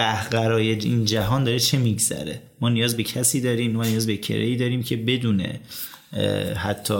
قهقرای 0.00 0.70
این 0.70 1.04
جهان 1.04 1.44
داره 1.44 1.58
چه 1.58 1.78
میگذره؟ 1.78 2.42
ما 2.60 2.68
نیاز 2.68 2.96
به 2.96 3.02
کسی 3.02 3.40
داریم 3.40 3.72
ما 3.72 3.84
نیاز 3.84 4.06
به 4.06 4.16
کرهی 4.16 4.56
داریم 4.56 4.82
که 4.82 4.96
بدونه 4.96 5.60
حتی 6.56 6.98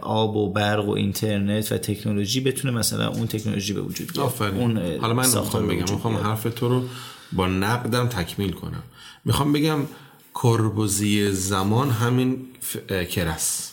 آب 0.00 0.36
و 0.36 0.52
برق 0.52 0.88
و 0.88 0.90
اینترنت 0.90 1.72
و 1.72 1.78
تکنولوژی 1.78 2.40
بتونه 2.40 2.74
مثلا 2.74 3.08
اون 3.08 3.26
تکنولوژی 3.26 3.72
به 3.72 3.80
وجود 3.80 4.12
بیاد 4.12 4.42
اون 4.42 4.98
حالا 5.00 5.14
من 5.14 5.26
می‌خوام 5.26 5.66
بگم 5.66 5.94
می‌خوام 5.94 6.16
حرف 6.16 6.42
تو 6.42 6.68
رو 6.68 6.88
با 7.32 7.46
نقدم 7.46 8.06
تکمیل 8.06 8.52
کنم. 8.52 8.82
می‌خوام 9.24 9.52
بگم 9.52 9.78
کربوزی 10.34 11.30
زمان 11.30 11.90
همین 11.90 12.46
کرس 13.10 13.72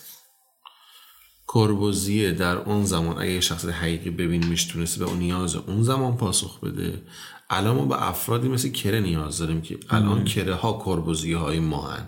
کربوزیه 1.53 2.31
در 2.31 2.57
اون 2.57 2.85
زمان 2.85 3.21
اگه 3.21 3.41
شخص 3.41 3.65
حقیقی 3.65 4.09
ببین 4.09 4.45
میشتونست 4.45 4.99
به 4.99 5.05
اون 5.05 5.19
نیاز 5.19 5.55
اون 5.55 5.83
زمان 5.83 6.17
پاسخ 6.17 6.59
بده. 6.59 7.01
الان 7.49 7.75
ما 7.75 7.85
به 7.85 8.07
افرادی 8.09 8.47
مثل 8.47 8.69
کره 8.69 8.99
نیاز 8.99 9.37
داریم 9.37 9.61
که 9.61 9.77
الان 9.89 10.23
کره 10.23 10.53
ها 10.53 10.83
کربوزیه 10.85 11.37
های 11.37 11.59
ما 11.59 11.87
هن. 11.87 12.07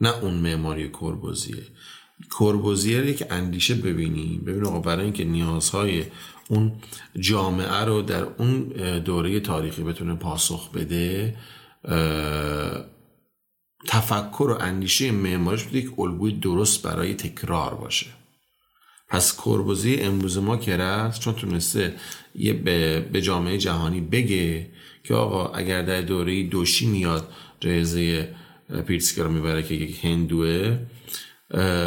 نه 0.00 0.18
اون 0.22 0.34
معماری 0.34 0.88
کربوزیه. 0.88 1.62
کربوزیه 2.38 3.06
یک 3.06 3.24
اندیشه 3.30 3.74
ببینی 3.74 4.38
ببین 4.46 4.66
آقا 4.66 4.78
برای 4.78 5.04
اینکه 5.04 5.24
نیازهای 5.24 6.04
اون 6.48 6.72
جامعه 7.20 7.84
رو 7.84 8.02
در 8.02 8.22
اون 8.22 8.62
دوره 8.98 9.40
تاریخی 9.40 9.82
بتونه 9.82 10.14
پاسخ 10.14 10.70
بده 10.70 11.36
تفکر 13.86 14.50
و 14.50 14.58
اندیشه 14.60 15.10
معماریش 15.10 15.62
بوده 15.62 15.78
یک 15.78 15.98
الگوی 15.98 16.32
درست 16.32 16.82
برای 16.82 17.14
تکرار 17.14 17.74
باشه. 17.74 18.06
پس 19.12 19.36
کربوزی 19.36 19.94
امروز 19.94 20.38
ما 20.38 20.56
که 20.56 20.74
است 20.74 21.20
چون 21.20 21.34
تونسته 21.34 21.94
یه 22.34 22.52
به 23.12 23.20
جامعه 23.22 23.58
جهانی 23.58 24.00
بگه 24.00 24.66
که 25.04 25.14
آقا 25.14 25.48
اگر 25.48 25.82
در 25.82 26.00
دوره 26.00 26.42
دوشی 26.42 26.86
میاد 26.86 27.28
جایزه 27.60 28.28
پیرسکر 28.86 29.22
رو 29.22 29.30
می‌بره 29.30 29.62
که 29.62 29.74
یک 29.74 30.04
هندوه 30.04 30.78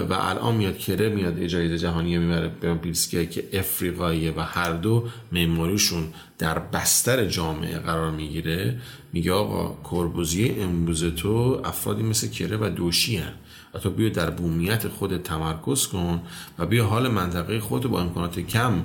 و 0.09 0.13
الان 0.13 0.55
میاد 0.55 0.77
کره 0.77 1.09
میاد 1.09 1.45
جایزه 1.45 1.77
جهانی 1.77 2.17
می‌بره 2.17 2.47
به 2.61 2.75
پیرسکر 2.75 3.25
که 3.25 3.49
افریقاییه 3.53 4.33
و 4.37 4.39
هر 4.39 4.71
دو 4.73 5.07
معماریشون 5.31 6.03
در 6.37 6.59
بستر 6.59 7.25
جامعه 7.25 7.79
قرار 7.79 8.11
می‌گیره. 8.11 8.79
میگه 9.13 9.31
آقا 9.31 9.89
کربوزی 9.91 10.49
امروز 10.49 11.03
تو 11.03 11.61
افرادی 11.63 12.03
مثل 12.03 12.27
کره 12.27 12.57
و 12.57 12.69
دوشی 12.69 13.17
هن. 13.17 13.33
و 13.75 13.79
تو 13.79 13.89
بیا 13.89 14.09
در 14.09 14.29
بومیت 14.29 14.87
خود 14.87 15.17
تمرکز 15.17 15.87
کن 15.87 16.21
و 16.59 16.65
بیا 16.65 16.85
حال 16.85 17.07
منطقه 17.07 17.59
خود 17.59 17.87
با 17.87 18.01
امکانات 18.01 18.39
کم 18.39 18.83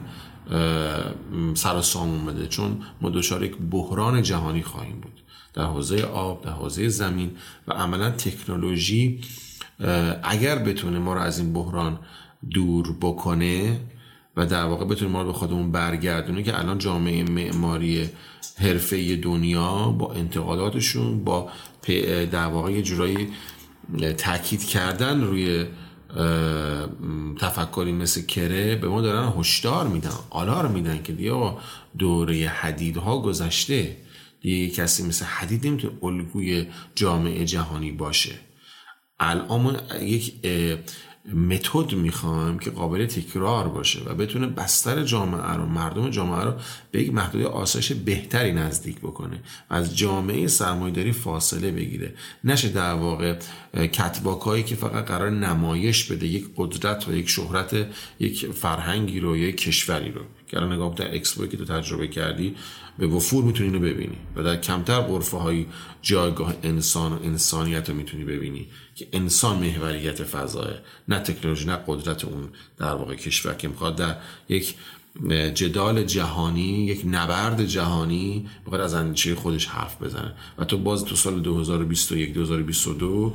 سر 1.54 1.76
و 1.76 1.82
سامون 1.82 2.26
بده. 2.26 2.46
چون 2.46 2.82
ما 3.00 3.10
دچار 3.10 3.44
یک 3.44 3.56
بحران 3.70 4.22
جهانی 4.22 4.62
خواهیم 4.62 5.00
بود. 5.00 5.22
در 5.54 5.64
حوزه 5.64 6.02
آب 6.02 6.44
در 6.44 6.50
حوزه 6.50 6.88
زمین 6.88 7.30
و 7.68 7.72
عملا 7.72 8.10
تکنولوژی 8.10 9.20
اگر 10.22 10.58
بتونه 10.58 10.98
ما 10.98 11.14
رو 11.14 11.20
از 11.20 11.38
این 11.38 11.52
بحران 11.52 11.98
دور 12.50 12.96
بکنه 13.00 13.80
و 14.36 14.46
در 14.46 14.64
واقع 14.64 14.84
بتونه 14.84 15.10
ما 15.10 15.22
رو 15.22 15.26
به 15.26 15.32
خودمون 15.32 15.72
برگردونه 15.72 16.42
که 16.42 16.58
الان 16.58 16.78
جامعه 16.78 17.22
معماری 17.22 18.08
حرفه 18.58 19.16
دنیا 19.16 19.90
با 19.90 20.12
انتقاداتشون 20.12 21.24
با 21.24 21.50
در 22.30 22.46
واقع 22.46 22.72
یه 22.72 22.82
جورایی 22.82 23.28
تاکید 24.16 24.64
کردن 24.64 25.20
روی 25.20 25.66
تفکری 27.40 27.92
مثل 27.92 28.22
کره 28.22 28.76
به 28.76 28.88
ما 28.88 29.00
دارن 29.00 29.32
هشدار 29.38 29.88
میدن 29.88 30.10
آلار 30.30 30.68
میدن 30.68 31.02
که 31.02 31.12
دیگه 31.12 31.52
دوره 31.98 32.48
حدیدها 32.48 33.18
گذشته. 33.18 33.96
دیگه 34.40 34.74
کسی 34.74 35.02
مثل 35.02 35.24
حدید 35.24 35.66
نمی‌تونه 35.66 35.94
الگوی 36.02 36.66
جامعه 36.94 37.44
جهانی 37.44 37.92
باشه. 37.92 38.34
الان 39.20 39.80
یک 40.00 40.32
متد 41.34 41.94
می‌خوایم 41.94 42.58
که 42.58 42.70
قابل 42.70 43.06
تکرار 43.06 43.68
باشه 43.68 44.00
و 44.06 44.14
بتونه 44.14 44.46
بستر 44.46 45.04
جامعه 45.04 45.52
رو 45.52 45.66
مردم 45.66 46.10
جامعه 46.10 46.44
رو 46.44 46.52
به 46.90 47.02
یک 47.02 47.14
محدوده 47.14 47.46
آسایش 47.46 47.92
بهتری 47.92 48.52
نزدیک 48.52 48.98
بکنه 48.98 49.36
و 49.70 49.74
از 49.74 49.96
جامعه 49.96 50.46
سرمایهداری 50.46 51.12
فاصله 51.12 51.70
بگیره. 51.70 52.14
نشه 52.44 52.68
در 52.68 52.94
واقع 52.94 53.38
کتباک 53.74 54.40
هایی 54.40 54.62
که 54.62 54.74
فقط 54.74 55.04
قرار 55.04 55.30
نمایش 55.30 56.04
بده 56.04 56.26
یک 56.26 56.50
قدرت 56.56 57.08
و 57.08 57.14
یک 57.14 57.28
شهرت 57.28 57.86
یک 58.20 58.46
فرهنگی 58.46 59.20
رو 59.20 59.36
یک 59.36 59.56
کشوری 59.56 60.10
رو. 60.10 60.20
که 60.50 60.56
الان 60.56 60.72
نگاه 60.72 60.94
در 60.94 61.14
اکسپوی 61.14 61.48
که 61.48 61.56
تو 61.56 61.64
تجربه 61.64 62.08
کردی 62.08 62.56
به 62.98 63.06
وفور 63.06 63.44
می‌تونی 63.44 63.68
اینو 63.68 63.80
ببینی 63.80 64.16
و 64.36 64.42
در 64.42 64.56
کمتر 64.56 65.00
قرفه 65.00 65.36
های 65.36 65.66
جایگاه 66.02 66.54
انسان 66.62 67.12
و 67.12 67.18
انسانیت 67.24 67.88
رو 67.88 67.94
می‌تونی 67.94 68.24
ببینی 68.24 68.66
که 68.94 69.08
انسان 69.12 69.58
محوریت 69.58 70.22
فضاه 70.22 70.68
نه 71.08 71.18
تکنولوژی 71.18 71.66
نه 71.66 71.78
قدرت 71.86 72.24
اون 72.24 72.48
در 72.78 72.94
واقع 72.94 73.14
کشور 73.14 73.54
که 73.54 73.68
می‌خواد. 73.68 73.96
در 73.96 74.16
یک 74.48 74.74
جدال 75.54 76.04
جهانی 76.04 76.86
یک 76.86 77.02
نبرد 77.06 77.64
جهانی 77.64 78.48
بخواد 78.66 78.80
از 78.80 78.94
اندیشه 78.94 79.34
خودش 79.34 79.66
حرف 79.66 80.02
بزنه. 80.02 80.34
و 80.58 80.64
تو 80.64 80.78
باز 80.78 81.04
تو 81.04 81.16
سال 81.16 81.40
2021 81.40 82.34
2022 82.34 83.34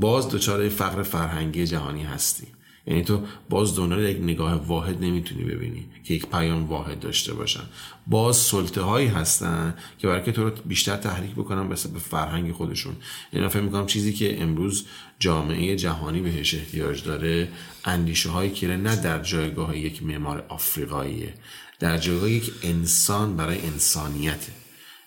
باز 0.00 0.30
دچار 0.30 0.68
فقر 0.68 1.02
فرهنگی 1.02 1.66
جهانی 1.66 2.02
هستی. 2.02 2.46
یعنی 2.86 3.02
تو 3.02 3.20
باز 3.48 3.76
دنیا 3.76 4.10
یک 4.10 4.22
نگاه 4.22 4.54
واحد 4.54 5.04
نمی‌تونی 5.04 5.44
ببینی 5.44 5.86
که 6.04 6.14
یک 6.14 6.26
پیام 6.26 6.66
واحد 6.66 7.00
داشته 7.00 7.34
باشن. 7.34 7.62
باز 8.06 8.36
سلطه 8.36 8.80
هایی 8.80 9.08
هستن 9.08 9.74
که 9.98 10.06
برای 10.06 10.24
که 10.24 10.32
تو 10.32 10.44
رو 10.44 10.50
بیشتر 10.64 10.96
تحریک 10.96 11.30
بکنن 11.30 11.68
به 11.68 11.74
فرهنگ 11.98 12.52
خودشون. 12.52 12.96
یعنی 13.32 13.48
فکر 13.48 13.62
می‌کنم 13.62 13.86
چیزی 13.86 14.12
که 14.12 14.42
امروز 14.42 14.86
جامعه 15.18 15.76
جهانی 15.76 16.20
بهش 16.20 16.54
احتیاج 16.54 17.04
داره 17.04 17.48
اندیشه 17.84 18.30
هایی 18.30 18.50
که 18.50 18.66
نه 18.66 18.96
در 18.96 19.22
جایگاه 19.22 19.78
یک 19.78 20.02
معمار 20.02 20.44
آفریقاییه 20.48 21.34
در 21.78 21.98
جایگاه 21.98 22.30
یک 22.30 22.52
انسان 22.62 23.36
برای 23.36 23.60
انسانیته. 23.60 24.52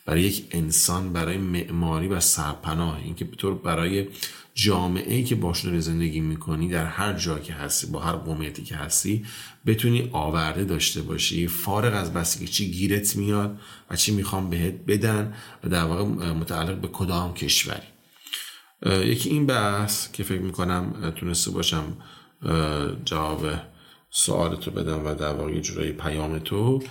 برای 0.06 0.22
یک 0.22 0.46
انسان 0.52 1.14
برای 1.14 1.38
معماری 1.38 2.08
و 2.08 2.20
سرپناه. 2.20 2.98
اینکه 3.04 3.26
تو 3.26 3.56
برای 3.56 4.08
جامعه 4.64 5.15
ای 5.15 5.23
که 5.23 5.36
باشون 5.36 5.80
زندگی 5.80 6.19
می‌کنی 6.19 6.68
در 6.68 6.86
هر 6.86 7.14
جا 7.14 7.40
که 7.40 7.53
هستی 7.53 7.88
با 7.88 7.99
هر 7.99 8.15
قومیتی 8.15 8.64
که 8.64 8.76
هستی 8.76 9.26
بتونی 9.65 10.10
آورده 10.14 10.65
داشته 10.65 11.02
باشی. 11.02 11.48
فارغ 11.48 11.94
از 11.95 12.14
بسی 12.14 12.40
که 12.45 12.52
چی 12.52 12.72
گیرت 12.72 13.15
میاد 13.15 13.60
و 13.90 13.95
چی 13.95 14.11
می‌خوام 14.11 14.49
بهت 14.49 14.73
بدن 14.88 15.34
و 15.64 15.69
در 15.69 15.84
واقع 15.84 16.03
متعلق 16.31 16.81
به 16.81 16.88
کدام 16.88 17.34
کشوری. 17.34 17.88
یکی 18.86 19.30
این 19.30 19.45
بحث 19.45 20.11
که 20.11 20.23
فکر 20.23 20.41
می‌کنم 20.41 21.14
تونسته 21.15 21.52
باشم 21.52 21.98
جواب 23.06 23.48
سوالتو 24.10 24.72
بدم 24.72 25.06
و 25.06 25.15
در 25.15 25.34
واقع 25.34 25.60
جورایی 25.60 25.91
پیام 25.91 26.40
تو 26.40 26.84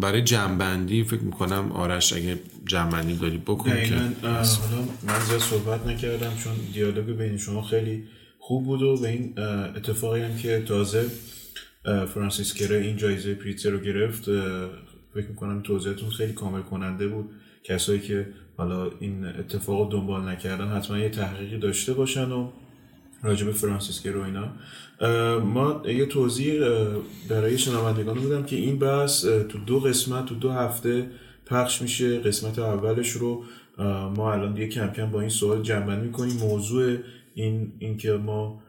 برای 0.00 0.22
جنبندی 0.22 1.04
فکر 1.04 1.22
می‌کنم 1.22 1.72
آرش 1.72 2.12
اگه 2.12 2.38
جنبندی 2.66 3.16
داری 3.16 3.38
بکن 3.38 3.70
که 3.70 3.94
حالا 4.22 4.42
من 5.02 5.20
زیاد 5.28 5.40
صحبت 5.40 5.86
نکردم 5.86 6.36
چون 6.44 6.52
دیالوگ 6.72 7.16
بین 7.16 7.36
شما 7.36 7.62
خیلی 7.62 8.04
خوب 8.38 8.64
بود 8.64 8.82
و 8.82 8.96
به 8.96 9.08
این 9.08 9.38
اتفاقی 9.76 10.20
هم 10.20 10.36
که 10.36 10.62
تازه 10.68 11.06
فرانسیس 11.84 12.54
کره 12.54 12.76
این 12.76 12.96
جایزه 12.96 13.34
پریتزر 13.34 13.70
رو 13.70 13.78
گرفت 13.78 14.24
فکر 15.14 15.28
می‌کنم 15.28 15.62
توضیحتون 15.62 16.10
خیلی 16.10 16.32
کامل 16.32 16.62
کننده 16.62 17.08
بود. 17.08 17.30
کسایی 17.64 18.00
که 18.00 18.28
حالا 18.56 18.90
این 19.00 19.24
اتفاق 19.24 19.92
دنبال 19.92 20.28
نکردن 20.28 20.68
حتما 20.68 20.98
یه 20.98 21.08
تحقیقی 21.08 21.58
داشته 21.58 21.94
باشن 21.94 22.32
و 22.32 22.50
راجب 23.22 23.50
فرانسیس 23.50 24.06
رو 24.06 24.22
اینا. 24.22 24.52
ما 25.40 25.82
یه 25.86 26.06
توضیح 26.06 26.60
برای 27.28 27.58
شنوندگان 27.58 28.18
بودم 28.18 28.42
که 28.42 28.56
این 28.56 28.78
بحث 28.78 29.24
تو 29.24 29.58
دو 29.66 29.80
قسمت 29.80 30.26
تو 30.26 30.34
دو 30.34 30.50
هفته 30.50 31.10
پخش 31.46 31.82
میشه. 31.82 32.18
قسمت 32.18 32.58
اولش 32.58 33.10
رو 33.10 33.44
ما 34.16 34.32
الان 34.32 34.56
یه 34.56 34.68
کم 34.68 34.88
کم 34.88 35.10
با 35.10 35.20
این 35.20 35.30
سوال 35.30 35.62
جنبندی 35.62 36.06
می‌کنیم. 36.06 36.36
موضوع 36.36 36.96
این 37.34 37.72
اینکه 37.78 38.12
ما 38.12 38.62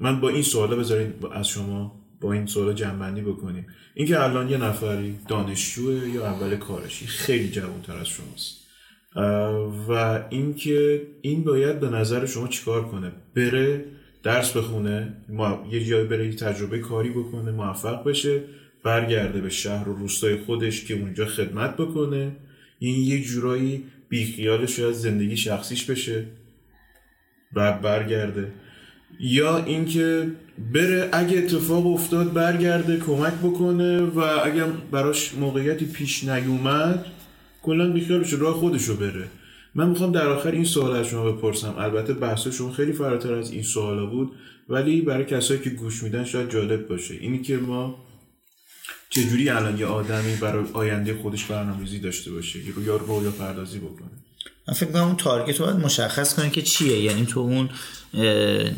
من 0.00 0.20
با 0.20 0.28
این 0.28 0.42
سوالا 0.42 0.76
بذارید 0.76 1.26
از 1.32 1.48
شما 1.48 2.00
با 2.20 2.32
این 2.32 2.46
سوالا 2.46 2.72
جنبندی 2.72 3.20
بکنیم. 3.20 3.66
اینکه 3.94 4.22
الان 4.22 4.50
یه 4.50 4.56
نفری 4.56 5.18
دانشجوه 5.28 6.08
یا 6.08 6.26
اول 6.26 6.56
کارشی 6.56 7.06
خیلی 7.06 7.48
جوانتر 7.48 7.96
از 7.96 8.06
شماست. 8.06 8.63
و 9.88 10.20
اینکه 10.30 11.02
این 11.22 11.44
باید 11.44 11.80
به 11.80 11.88
نظر 11.88 12.26
شما 12.26 12.48
چیکار 12.48 12.88
کنه؟ 12.88 13.12
بره 13.34 13.84
درس 14.22 14.56
بخونه 14.56 15.12
ما 15.28 15.68
یه 15.70 15.84
جایی 15.84 16.06
بره 16.06 16.32
تجربه 16.32 16.78
کاری 16.78 17.10
بکنه 17.10 17.50
موفق 17.50 18.04
بشه 18.08 18.40
برگرده 18.82 19.40
به 19.40 19.50
شهر 19.50 19.88
و 19.88 19.96
روستای 19.96 20.36
خودش 20.36 20.84
که 20.84 20.94
اونجا 20.94 21.26
خدمت 21.26 21.76
بکنه. 21.76 22.36
این 22.78 23.04
یه 23.04 23.22
جورایی 23.22 23.84
بیخیالش 24.08 24.78
از 24.80 25.02
زندگی 25.02 25.36
شخصیش 25.36 25.84
بشه 25.84 26.26
و 27.52 27.72
برگرده. 27.72 28.52
یا 29.20 29.64
اینکه 29.64 30.30
بره 30.72 31.08
اگه 31.12 31.38
اتفاق 31.38 31.86
افتاد 31.86 32.32
برگرده 32.32 32.96
کمک 32.96 33.32
بکنه 33.32 34.00
و 34.00 34.18
اگه 34.18 34.64
براش 34.90 35.34
موقعیتی 35.34 35.84
پیش 35.84 36.24
نیومد 36.24 37.06
کلا 37.64 37.90
بیخیال 37.90 38.20
بشه 38.20 38.36
راه 38.36 38.54
خودشو 38.54 38.96
بره. 38.96 39.28
من 39.74 39.88
می‌خوام 39.88 40.12
در 40.12 40.26
آخر 40.26 40.50
این 40.50 40.64
سوال 40.64 40.96
از 40.96 41.06
شما 41.06 41.32
بپرسم. 41.32 41.74
البته 41.78 42.12
بحث 42.12 42.48
شما 42.48 42.72
خیلی 42.72 42.92
فراتر 42.92 43.34
از 43.34 43.50
این 43.50 43.62
سوالا 43.62 44.06
بود 44.06 44.32
ولی 44.68 45.00
برای 45.00 45.24
کسایی 45.24 45.60
که 45.60 45.70
گوش 45.70 46.02
میدن 46.02 46.24
شاید 46.24 46.50
جالب 46.50 46.88
باشه. 46.88 47.14
اینی 47.14 47.42
که 47.42 47.56
ما 47.56 48.04
چجوری 49.10 49.48
الان 49.48 49.78
یه 49.78 49.86
آدمی 49.86 50.36
برای 50.36 50.64
آینده 50.72 51.14
خودش 51.14 51.44
برنامه‌ریزی 51.44 51.98
داشته 51.98 52.30
باشه 52.30 52.58
یا 52.86 52.96
رویا 52.96 53.30
پردازی 53.30 53.78
بکنه؟ 53.78 54.10
من 54.68 54.74
فکر 54.74 54.90
کنم 54.90 55.02
اون 55.02 55.16
تارگت 55.16 55.60
رو 55.60 55.66
باید 55.66 55.78
مشخص 55.78 56.34
کنه 56.34 56.50
که 56.50 56.62
چیه. 56.62 57.00
یعنی 57.00 57.26
تو 57.26 57.40
اون 57.40 57.68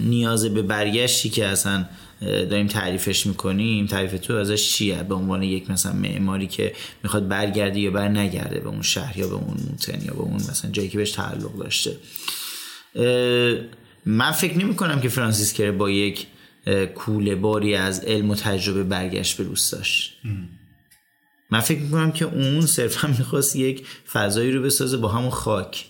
نیاز 0.01 0.47
به 0.47 0.63
برگشتی 0.63 1.29
که 1.29 1.47
اصلا 1.47 1.85
داریم 2.21 2.67
تعریفش 2.67 3.27
می‌کنیم 3.27 3.87
تعریف 3.87 4.21
تو 4.21 4.35
ازش 4.35 4.71
چیه؟ 4.71 5.03
به 5.03 5.15
عنوان 5.15 5.43
یک 5.43 5.71
مثلا 5.71 5.93
معماری 5.93 6.47
که 6.47 6.73
می‌خواد 7.03 7.29
برگرده 7.29 7.81
یا 7.81 7.91
بر 7.91 8.09
نگرده 8.09 8.61
به 8.61 8.69
اون 8.69 8.83
شهر 8.83 9.19
یا 9.19 9.29
به 9.29 9.35
اون 9.35 9.57
موتن 9.71 10.05
یا 10.05 10.15
به 10.15 10.21
اون 10.21 10.35
مثلا 10.35 10.71
جایی 10.71 10.89
که 10.89 10.99
بهش 10.99 11.11
تعلق 11.11 11.59
داشته. 11.59 11.97
من 14.07 14.31
فکر 14.31 14.59
نمی 14.59 14.75
کنم 14.75 15.01
که 15.01 15.09
فرانسیس 15.09 15.61
با 15.61 15.91
یک 15.91 16.27
کوله 16.95 17.35
باری 17.35 17.75
از 17.75 18.05
علم 18.05 18.31
و 18.31 18.35
تجربه 18.35 18.85
برگشت 18.85 19.37
به 19.37 19.45
روستاش 19.45 20.13
من 21.51 21.61
فکر 21.61 21.81
می‌کنم 21.81 22.13
که 22.13 22.25
اون 22.25 22.61
صرفا 22.61 23.09
می‌خواست 23.09 23.57
یک 23.57 23.87
فضایی 24.13 24.53
رو 24.53 24.63
بسازه 24.63 24.97
با 24.97 25.09
همون 25.09 25.31
خاک. 25.31 25.87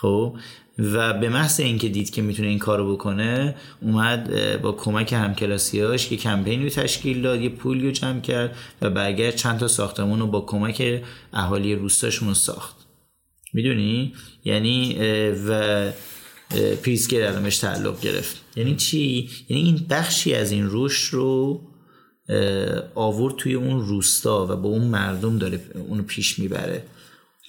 خب؟ 0.00 0.36
و 0.80 1.12
به 1.12 1.28
محض 1.28 1.60
اینکه 1.60 1.88
دید 1.88 2.10
که 2.10 2.22
می‌تونه 2.22 2.48
این 2.48 2.58
کارو 2.58 2.92
بکنه 2.92 3.54
اومد 3.80 4.30
با 4.62 4.72
کمک 4.72 5.12
همکلاسیاش 5.12 6.08
که 6.08 6.16
کمپینی 6.16 6.64
رو 6.64 6.70
تشکیل 6.70 7.22
داد 7.22 7.40
یه 7.40 7.48
پولی 7.48 7.86
رو 7.86 7.90
جمع 7.90 8.20
کرد 8.20 8.56
و 8.82 8.90
برگشت 8.90 9.36
چند 9.36 9.58
تا 9.58 9.68
ساختمون 9.68 10.20
رو 10.20 10.26
با 10.26 10.40
کمک 10.40 11.02
اهالی 11.32 11.74
روستاشون 11.74 12.28
رو 12.28 12.34
ساخت. 12.34 12.76
می‌دونی؟ 13.52 14.12
یعنی 14.44 14.96
و 15.48 15.92
پریسکر 16.82 17.22
علمش 17.22 17.58
تعلق 17.58 18.00
گرفت. 18.00 18.36
یعنی 18.56 18.76
چی؟ 18.76 19.30
یعنی 19.48 19.62
این 19.62 19.86
بخشی 19.90 20.34
از 20.34 20.52
این 20.52 20.66
روش 20.66 20.98
رو 20.98 21.60
آورد 22.94 23.36
توی 23.36 23.54
اون 23.54 23.80
روستا 23.80 24.46
و 24.50 24.56
با 24.56 24.68
اون 24.68 24.84
مردم 24.84 25.38
داره 25.38 25.60
اونو 25.88 26.02
پیش 26.02 26.38
می‌بره. 26.38 26.82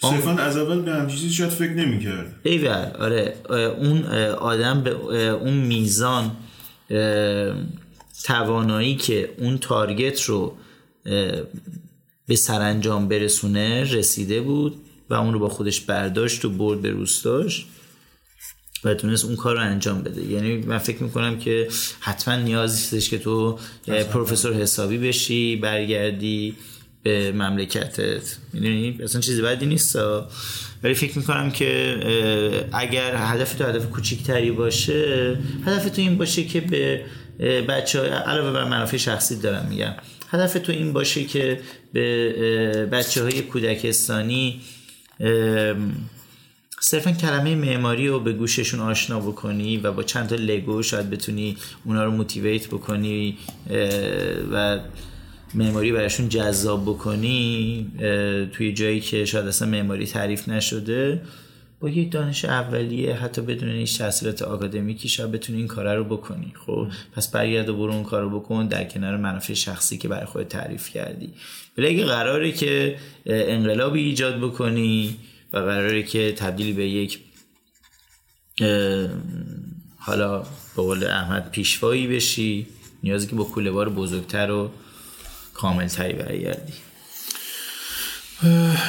صرفا 0.02 0.32
از 0.32 0.57
اول 0.57 0.82
به 0.82 0.91
همچیزی 0.91 1.30
شاید 1.30 1.49
فکر 1.49 1.73
نمی‌کرد. 1.73 2.36
ایول 2.44 2.91
آره 2.99 3.36
اون 3.80 4.03
آدم 4.34 4.82
به 4.82 4.91
اون 5.30 5.53
میزان 5.53 6.32
توانایی 8.23 8.95
که 8.95 9.30
اون 9.38 9.57
تارگت 9.57 10.23
رو 10.23 10.57
به 12.28 12.36
سرانجام 12.36 13.07
برسونه 13.07 13.84
رسیده 13.84 14.41
بود 14.41 14.76
و 15.10 15.14
اون 15.14 15.34
رو 15.34 15.40
با 15.40 15.49
خودش 15.49 15.82
برداشت 15.82 16.45
و 16.45 16.49
برد 16.49 16.82
به 16.82 16.90
روستاش 16.90 17.65
و 18.84 18.94
تونست 18.94 19.26
اون 19.26 19.36
کار 19.36 19.56
رو 19.56 19.61
انجام 19.61 20.02
بده. 20.02 20.23
یعنی 20.23 20.57
من 20.57 20.78
فکر 20.78 21.03
می‌کنم 21.03 21.40
که 21.40 21.68
حتما 21.99 22.36
نیازی 22.36 23.02
که 23.02 23.18
تو 23.18 23.60
پروفسور 24.14 24.53
حسابی 24.53 24.98
بشی 24.98 25.56
برگردی. 25.56 26.56
به 27.03 27.32
مملکتت. 27.32 28.38
می‌دونی؟ 28.53 28.99
اصلا 29.03 29.22
چیزی 29.22 29.41
بدی 29.41 29.65
نیست 29.65 29.98
ولی 30.84 30.94
فکر 30.94 31.18
می‌کنم 31.18 31.52
که 31.52 31.98
اگر 32.73 33.15
هدف 33.15 33.56
تو 33.56 33.64
هدف 33.64 33.90
کوچیکتری 33.90 34.52
باشه 34.52 35.38
هدف 35.65 35.90
تو 35.90 36.02
این 36.02 36.18
باشه 36.18 36.44
که 36.44 36.61
به 36.61 37.02
بچه 37.61 37.99
های 37.99 38.10
علاوه 38.10 38.52
بر 38.52 38.64
منافع 38.64 38.98
شخصی 38.98 39.36
دارم 39.36 39.68
میگم. 39.69 39.94
هدف 40.30 40.53
تو 40.53 40.72
این 40.72 40.94
باشه 40.94 41.23
که 41.23 41.60
به 41.94 42.90
بچه 42.91 43.23
های 43.23 43.41
کودکستانی 43.41 44.61
صرفا 46.80 47.11
کلمه 47.11 47.56
معماری 47.56 48.07
رو 48.07 48.19
به 48.19 48.34
گوششون 48.34 48.80
آشنا 48.80 49.19
بکنی 49.19 49.78
و 49.78 49.91
با 49.91 50.03
چند 50.03 50.28
تا 50.28 50.36
لگو 50.36 50.84
شاید 50.84 51.10
بتونی 51.10 51.57
اونا 51.86 52.03
رو 52.03 52.11
موتیویت 52.11 52.68
بکنی 52.68 53.38
و 54.52 54.80
معماری 55.53 55.91
براشون 55.91 56.30
جذاب 56.30 56.84
بکنی 56.84 57.91
توی 58.53 58.73
جایی 58.73 58.99
که 58.99 59.26
شاید 59.26 59.48
اصلا 59.48 59.68
معماری 59.68 60.06
تعریف 60.06 60.49
نشده 60.49 61.22
با 61.80 61.90
یک 61.90 62.11
دانش 62.11 62.45
اولیه 62.45 63.15
حتی 63.15 63.41
بدون 63.41 63.69
هیچ 63.69 63.98
تحصیلات 63.98 64.41
آکادمیکی 64.41 65.10
شاید 65.10 65.32
بتونی 65.32 65.57
این 65.57 65.68
کار 65.68 65.95
رو 65.95 66.03
بکنی. 66.03 66.53
خب 66.65 66.88
پس 67.15 67.32
برگرد 67.32 67.69
و 67.69 67.78
برو 67.78 67.91
اون 67.91 68.03
کار 68.03 68.22
رو 68.22 68.40
بکن 68.40 68.68
در 68.68 68.84
کنار 68.84 69.18
منافع 69.18 69.53
شخصی 69.53 69.98
که 69.98 70.07
برای 70.07 70.26
خود 70.26 70.44
تعریف 70.48 70.90
کردی. 70.90 71.34
ولی 71.78 71.88
اگه 71.88 72.06
قراره 72.06 72.52
که 72.52 72.95
انقلابی 73.26 74.03
ایجاد 74.03 74.38
بکنی 74.38 75.18
و 75.53 75.57
قراره 75.57 76.03
که 76.03 76.32
تبدیل 76.32 76.76
به 76.76 76.90
یک 76.90 77.19
حالا 79.98 80.40
به 80.76 80.82
قول 80.82 81.03
احمد 81.03 81.52
پیشوایی 81.52 82.07
بشی 82.07 82.68
نیازی 83.03 83.28
که 83.28 83.36
با 83.36 83.44
کوله 83.44 83.72
بار 83.72 83.90
بزرگتر 83.90 84.52
و 84.52 84.72
کامل 85.61 85.88
تری 85.88 86.13
برگردی 86.13 86.73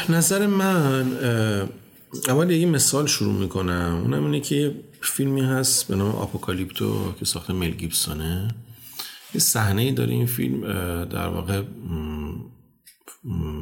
نظر 0.08 0.46
من 0.46 1.18
اول 2.28 2.50
یه 2.50 2.66
مثال 2.66 3.06
شروع 3.06 3.34
می‌کنم. 3.34 4.00
اونم 4.02 4.24
اینه 4.24 4.40
که 4.40 4.74
فیلمی 5.02 5.40
هست 5.40 5.88
به 5.88 5.96
نام 5.96 6.10
آپوکالیپتو 6.10 7.14
که 7.18 7.24
ساخته 7.24 7.52
مل 7.52 7.70
گیبسونه. 7.70 8.54
یه 9.34 9.40
صحنه 9.40 9.82
ای 9.82 9.92
داره 9.92 10.12
این 10.12 10.26
فیلم 10.26 10.60
در 11.04 11.26
واقع 11.26 11.62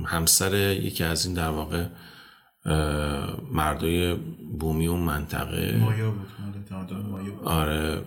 همسر 0.07 0.73
یکی 0.73 1.05
از 1.05 1.27
این 1.27 1.35
در 1.35 1.49
واقع 1.49 1.87
مردای 3.53 4.15
بومی 4.61 4.87
اون 4.87 5.01
منطقه. 5.01 5.77
مایا 5.81 6.11
بود 6.11 6.29
آره 7.45 8.03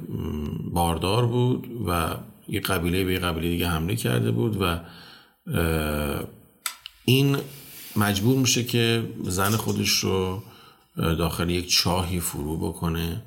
باردار 0.72 1.26
بود 1.26 1.68
و 1.88 2.16
یه 2.48 2.60
قبیله 2.60 3.04
به 3.04 3.14
یه 3.14 3.20
قبیله 3.20 3.50
دیگه 3.50 3.68
حمله 3.68 3.96
کرده 3.96 4.32
بود 4.32 4.58
و 4.62 4.80
این 7.06 7.38
مجبور 7.96 8.38
میشه 8.38 8.64
که 8.64 9.04
زن 9.24 9.52
خودش 9.52 9.90
رو 9.90 10.44
داخل 10.98 11.50
یک 11.50 11.72
چاهی 11.72 12.20
فرو 12.20 12.58
بکنه 12.58 13.22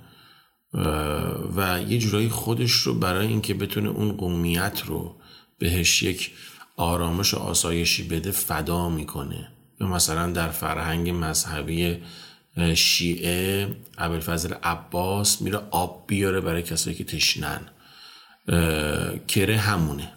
و 1.56 1.82
یه 1.88 1.98
جورایی 1.98 2.28
خودش 2.28 2.72
رو 2.72 2.94
برای 2.94 3.26
اینکه 3.26 3.54
بتونه 3.54 3.88
اون 3.88 4.12
قومیت 4.12 4.82
رو 4.86 5.16
بهش 5.58 6.02
یک 6.02 6.30
آرامش 6.76 7.34
و 7.34 7.36
آسایشی 7.36 8.08
بده 8.08 8.30
فدا 8.30 8.88
می‌کنه. 8.88 9.48
مثلا 9.80 10.32
در 10.32 10.48
فرهنگ 10.48 11.10
مذهبی 11.10 11.98
شیعه 12.74 13.68
ابوالفضل 13.98 14.54
عباس 14.62 15.42
میره 15.42 15.58
آب 15.70 16.04
بیاره 16.06 16.40
برای 16.40 16.62
کسایی 16.62 16.96
که 16.96 17.04
تشنن. 17.04 17.60
کره 19.28 19.56
همونه. 19.56 20.12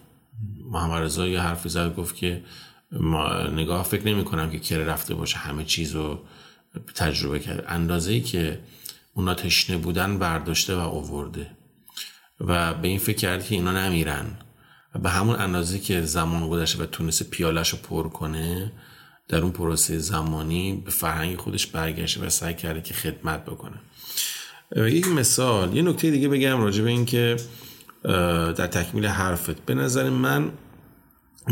محمد 0.72 1.02
رضا 1.02 1.28
یه 1.28 1.42
حرفی 1.42 1.70
زد 1.70 1.96
گفت 1.96 2.16
که 2.16 2.44
ما 2.92 3.44
نگاه 3.44 3.84
فکر 3.84 4.08
نمی 4.08 4.24
کنم 4.24 4.50
که 4.50 4.60
کره 4.60 4.86
رفته 4.86 5.14
باشه 5.14 5.38
همه 5.38 5.66
چیز 5.66 5.96
رو 5.96 6.20
تجربه 6.96 7.40
کرد 7.40 7.66
اندازه 7.68 8.12
ای 8.12 8.22
که 8.22 8.60
اونا 9.14 9.34
تشنه 9.34 9.78
بودن 9.78 10.20
برداشته 10.20 10.76
و 10.76 10.80
اوورده 10.80 11.52
و 12.40 12.74
به 12.74 12.88
این 12.88 13.00
فکر 13.00 13.18
کرد 13.18 13.46
که 13.46 13.56
اینا 13.56 13.72
نمیرن. 13.72 14.26
و 14.96 15.00
به 15.00 15.10
همون 15.10 15.36
اندازه 15.36 15.80
که 15.80 16.02
زمان 16.02 16.50
گذشته 16.50 16.84
و 16.84 16.86
تونسته 16.86 17.26
پیالش 17.26 17.70
رو 17.70 17.78
پر 17.78 18.10
کنه 18.10 18.72
در 19.28 19.42
اون 19.42 19.52
پروسه 19.52 20.00
زمانی 20.00 20.82
به 20.86 20.92
فرهنگ 20.92 21.38
خودش 21.38 21.68
برگشته 21.68 22.26
و 22.26 22.30
سعی 22.30 22.54
کرده 22.54 22.82
که 22.82 22.94
خدمت 22.94 23.46
بکنه. 23.46 23.76
یک 24.76 25.08
مثال 25.08 25.76
یه 25.76 25.82
نکته 25.82 26.12
دیگه 26.12 26.30
بگم 26.30 26.62
راجع 26.62 26.84
به 26.84 26.90
این 26.90 27.06
که 27.06 27.38
در 28.04 28.68
تکمیل 28.68 29.06
حرفت. 29.06 29.66
به 29.66 29.74
نظر 29.74 30.10
من 30.10 30.52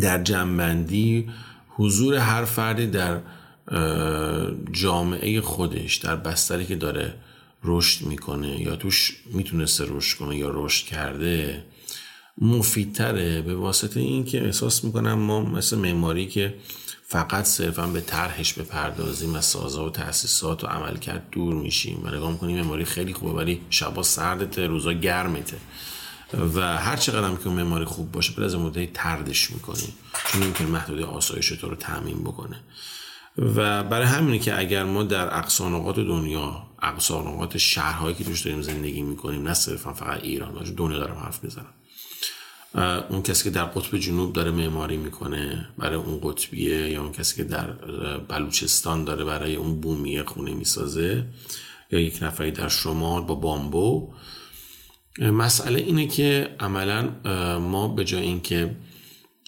در 0.02 0.24
جنبندی 0.24 1.30
حضور 1.70 2.16
هر 2.16 2.46
فردی 2.46 2.88
در 2.88 3.20
جامعه 4.72 5.42
خودش 5.42 5.96
در 5.96 6.16
بستری 6.16 6.66
که 6.66 6.76
داره 6.76 7.14
رشد 7.64 8.06
می‌کنه 8.06 8.62
یا 8.62 8.76
توش 8.76 9.18
می‌تونسته 9.34 9.86
رشد 9.88 10.18
کنه 10.18 10.38
یا 10.38 10.52
رشد 10.54 10.86
کرده 10.86 11.64
مفیدتره 12.38 13.42
به 13.42 13.56
واسطه 13.56 14.00
اینکه 14.00 14.46
احساس 14.46 14.84
می‌کنم 14.84 15.14
ما 15.14 15.42
مثل 15.42 15.78
معماری 15.78 16.28
که 16.28 16.56
فقط 17.08 17.46
صرفا 17.46 17.88
به 17.88 18.02
طرحش 18.02 18.54
بپردازیم 18.54 19.36
از 19.36 19.46
سازا 19.46 19.86
و 19.86 19.90
تاسیسات 19.90 20.64
و 20.64 20.68
عمل 20.68 20.98
کرد 20.98 21.28
دور 21.32 21.54
میشیم 21.54 22.02
و 22.04 22.10
نگاه 22.10 22.32
می‌کنیم 22.32 22.56
معماری 22.56 22.86
خیلی 22.86 23.14
خوبه 23.14 23.32
ولی 23.32 23.62
شبا 23.70 24.04
سردته 24.04 24.68
روزا 24.68 24.94
گرمته. 24.94 25.58
و 26.34 26.78
هر 26.78 26.98
چقدر 26.98 27.28
هم 27.28 27.38
که 27.38 27.50
معماری 27.50 27.86
خوب 27.86 28.12
باشه 28.12 28.34
به 28.34 28.46
از 28.46 28.56
مدتی 28.56 28.88
تردش 28.94 29.52
می‌کنیم 29.52 29.94
چون 30.28 30.54
که 30.54 30.64
محدوده 30.64 31.06
آسایش 31.06 31.50
تو 31.50 31.70
رو 31.70 31.76
تعمین 31.76 32.24
بکنه. 32.24 32.60
و 33.38 33.84
برای 33.84 34.08
همینه 34.08 34.40
که 34.40 34.60
اگر 34.60 34.84
ما 34.84 35.04
در 35.04 35.38
اقصانقات 35.38 35.96
دنیا 35.96 36.68
اقصانقات 36.82 37.58
شهرهایی 37.58 38.16
که 38.16 38.24
توش 38.24 38.42
داریم 38.42 38.62
زندگی 38.62 39.02
می‌کنیم 39.02 39.48
نه 39.48 39.54
صرفا 39.54 39.94
فقط 39.94 40.24
ایران 40.24 40.54
باشه 40.54 40.72
دنیا 40.72 40.98
دارم 40.98 41.18
حرف 41.18 41.44
می‌زنم. 41.44 41.74
اون 43.10 43.22
کسی 43.22 43.44
که 43.44 43.50
در 43.50 43.66
قطب 43.66 43.98
جنوب 43.98 44.34
داره 44.34 44.52
معماری 44.52 44.98
می‌کنه 44.98 45.70
برای 45.78 45.96
اون 45.96 46.20
قطبیه 46.24 46.90
یا 46.90 47.02
اون 47.02 47.12
کسی 47.12 47.36
که 47.36 47.44
در 47.44 47.72
بلوچستان 48.18 49.04
داره 49.04 49.26
برای 49.26 49.56
اون 49.56 49.82
بومیه 49.82 50.24
خونه 50.24 50.54
می‌سازه 50.54 51.26
یا 51.92 52.00
یک 52.00 52.24
نفری 52.24 52.52
در 52.52 52.68
شمال 52.68 53.22
با 53.22 53.36
بامبو 53.36 54.14
مسئله 55.20 55.80
اینه 55.80 56.08
که 56.08 56.56
عملا 56.60 57.10
ما 57.60 57.88
به 57.88 58.06
جای 58.06 58.22
اینکه 58.22 58.76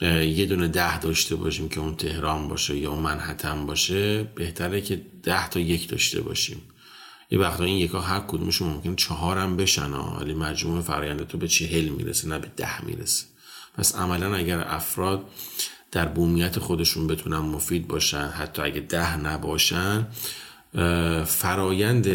یه 0.02 0.46
دونه 0.46 0.68
ده 0.68 1.00
داشته 1.00 1.36
باشیم 1.36 1.70
که 1.70 1.80
اون 1.80 1.96
تهران 1.96 2.48
باشه 2.48 2.78
یا 2.78 2.92
اون 2.92 3.00
منحتم 3.00 3.66
باشه 3.66 4.24
بهتره 4.24 4.82
که 4.82 5.02
ده 5.24 5.50
تا 5.50 5.60
یک 5.60 5.90
داشته 5.90 6.22
باشیم. 6.22 6.62
یه 7.32 7.40
وقتا 7.40 7.64
این 7.64 7.78
یکا 7.78 8.02
هر 8.02 8.20
کدومشون 8.20 8.70
ممکن 8.70 8.96
چهارم 8.96 9.58
بشن 9.58 9.94
ولی 9.94 10.34
مجموع 10.34 10.82
فرآیند 10.82 11.28
تو 11.28 11.38
به 11.38 11.48
چهل 11.48 11.90
می‌رسه 11.90 12.28
نه 12.28 12.40
به 12.40 12.48
ده 12.58 12.86
می‌رسه. 12.86 13.26
پس 13.78 13.96
عملا 13.96 14.36
اگر 14.36 14.64
افراد 14.68 15.24
در 15.92 16.06
بومیت 16.06 16.60
خودشون 16.60 17.08
بتونن 17.08 17.38
مفید 17.38 17.88
باشن 17.88 18.28
حتی 18.28 18.62
اگه 18.62 18.80
ده 18.80 19.18
نباشن 19.18 20.08
فرایند 21.26 22.08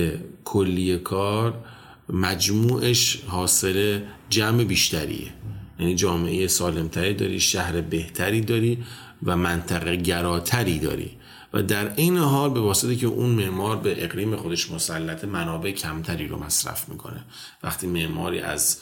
کلی 0.44 0.98
کار 0.98 1.64
مجموعش 2.08 3.22
حاصل 3.26 4.00
جمع 4.30 4.64
بیشتریه. 4.64 5.32
یعنی 5.78 5.94
جامعه 5.94 6.46
سالمتری 6.46 7.14
داری 7.14 7.40
شهر 7.40 7.80
بهتری 7.80 8.40
داری 8.40 8.84
و 9.22 9.36
منطقه 9.36 9.96
گراتری 9.96 10.78
داری. 10.78 11.10
و 11.52 11.62
در 11.62 11.94
این 11.96 12.16
حال 12.16 12.50
به 12.50 12.60
واسطه 12.60 12.96
که 12.96 13.06
اون 13.06 13.30
معمار 13.30 13.76
به 13.76 14.04
اقلیم 14.04 14.36
خودش 14.36 14.70
مسلط 14.70 15.24
منابع 15.24 15.70
کمتری 15.70 16.28
رو 16.28 16.44
مصرف 16.44 16.88
می‌کنه. 16.88 17.24
وقتی 17.62 17.86
معماری 17.86 18.40
از 18.40 18.78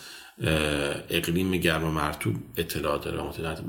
اقلیم 1.11 1.51
گرم 1.51 1.85
و 1.85 1.91
مرتوب 1.91 2.37
اطلاع 2.57 2.99
داره 2.99 3.23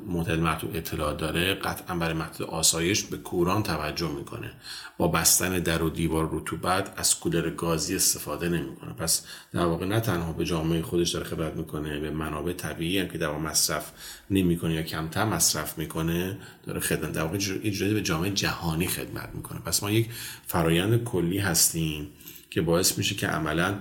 معتدل 0.07 0.39
مرتوب 0.39 0.71
اطلاع 0.75 1.13
داره 1.13 1.53
قطعا 1.53 1.95
برای 1.97 2.13
مقصد 2.13 2.43
آسایش 2.43 3.03
به 3.03 3.17
کوران 3.17 3.63
توجه 3.63 4.11
می‌کنه. 4.11 4.53
با 4.97 5.07
بستن 5.07 5.59
در 5.59 5.83
و 5.83 5.89
دیوار 5.89 6.29
رطوبت 6.31 6.93
از 6.97 7.19
کولر 7.19 7.49
گازی 7.49 7.95
استفاده 7.95 8.49
نمی‌کنه. 8.49 8.93
پس 8.93 9.25
در 9.53 9.65
واقع 9.65 9.85
نه 9.85 9.99
تنها 9.99 10.33
به 10.33 10.45
جامعه 10.45 10.81
خودش 10.81 11.09
داره 11.09 11.25
خدمت 11.25 11.53
می‌کنه 11.53 11.99
به 11.99 12.11
منابع 12.11 12.53
طبیعی 12.53 12.99
هم 12.99 13.07
که 13.07 13.17
در 13.17 13.37
مصرف 13.37 13.91
نمی‌کنه 14.29 14.73
یا 14.73 14.83
کمتر 14.83 15.25
مصرف 15.25 15.77
می‌کنه 15.77 16.37
داره 16.65 16.79
خدمت 16.79 17.11
در 17.11 17.23
واقع 17.23 17.93
به 17.93 18.01
جامعه 18.01 18.31
جهانی 18.31 18.87
خدمت 18.87 19.29
می‌کنه. 19.33 19.59
پس 19.59 19.83
ما 19.83 19.91
یک 19.91 20.09
فرایند 20.47 21.03
کلی 21.03 21.37
هستیم 21.37 22.07
که 22.49 22.61
باعث 22.61 22.97
میشه 22.97 23.15
که 23.15 23.27
عملا 23.27 23.79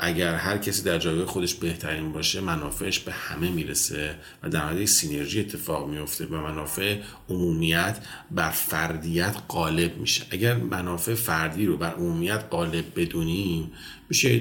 اگر 0.00 0.34
هر 0.34 0.58
کسی 0.58 0.82
در 0.82 0.98
جایگاه 0.98 1.26
خودش 1.26 1.54
بهترین 1.54 2.12
باشه 2.12 2.40
منافعش 2.40 2.98
به 2.98 3.12
همه 3.12 3.50
می‌رسه 3.50 4.14
و 4.42 4.48
در 4.48 4.60
حد 4.60 4.84
سینرژی 4.84 5.40
اتفاق 5.40 5.88
میفته 5.88 6.26
و 6.26 6.36
منافع 6.36 6.98
عمومیت 7.28 7.98
بر 8.30 8.50
فردیت 8.50 9.36
غالب 9.48 9.96
میشه. 9.96 10.22
اگر 10.30 10.56
منافع 10.56 11.14
فردی 11.14 11.66
رو 11.66 11.76
بر 11.76 11.94
عمومیت 11.94 12.44
غالب 12.50 12.84
بدونیم 12.96 13.72
میشه 14.08 14.38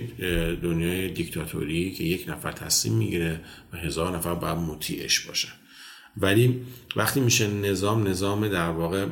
دنیای 0.55 1.09
دیکتاتوری 1.09 1.91
که 1.91 2.03
یک 2.03 2.29
نفر 2.29 2.51
تصمیم 2.51 2.97
می‌گیره 2.97 3.39
و 3.73 3.77
هزار 3.77 4.17
نفر 4.17 4.33
باید 4.33 4.57
مطیعش 4.57 5.19
باشه 5.19 5.47
ولی 6.17 6.61
وقتی 6.95 7.19
میشه 7.19 7.47
نظام 7.47 8.07
نظام 8.07 8.47
در 8.47 8.69
واقع 8.69 9.05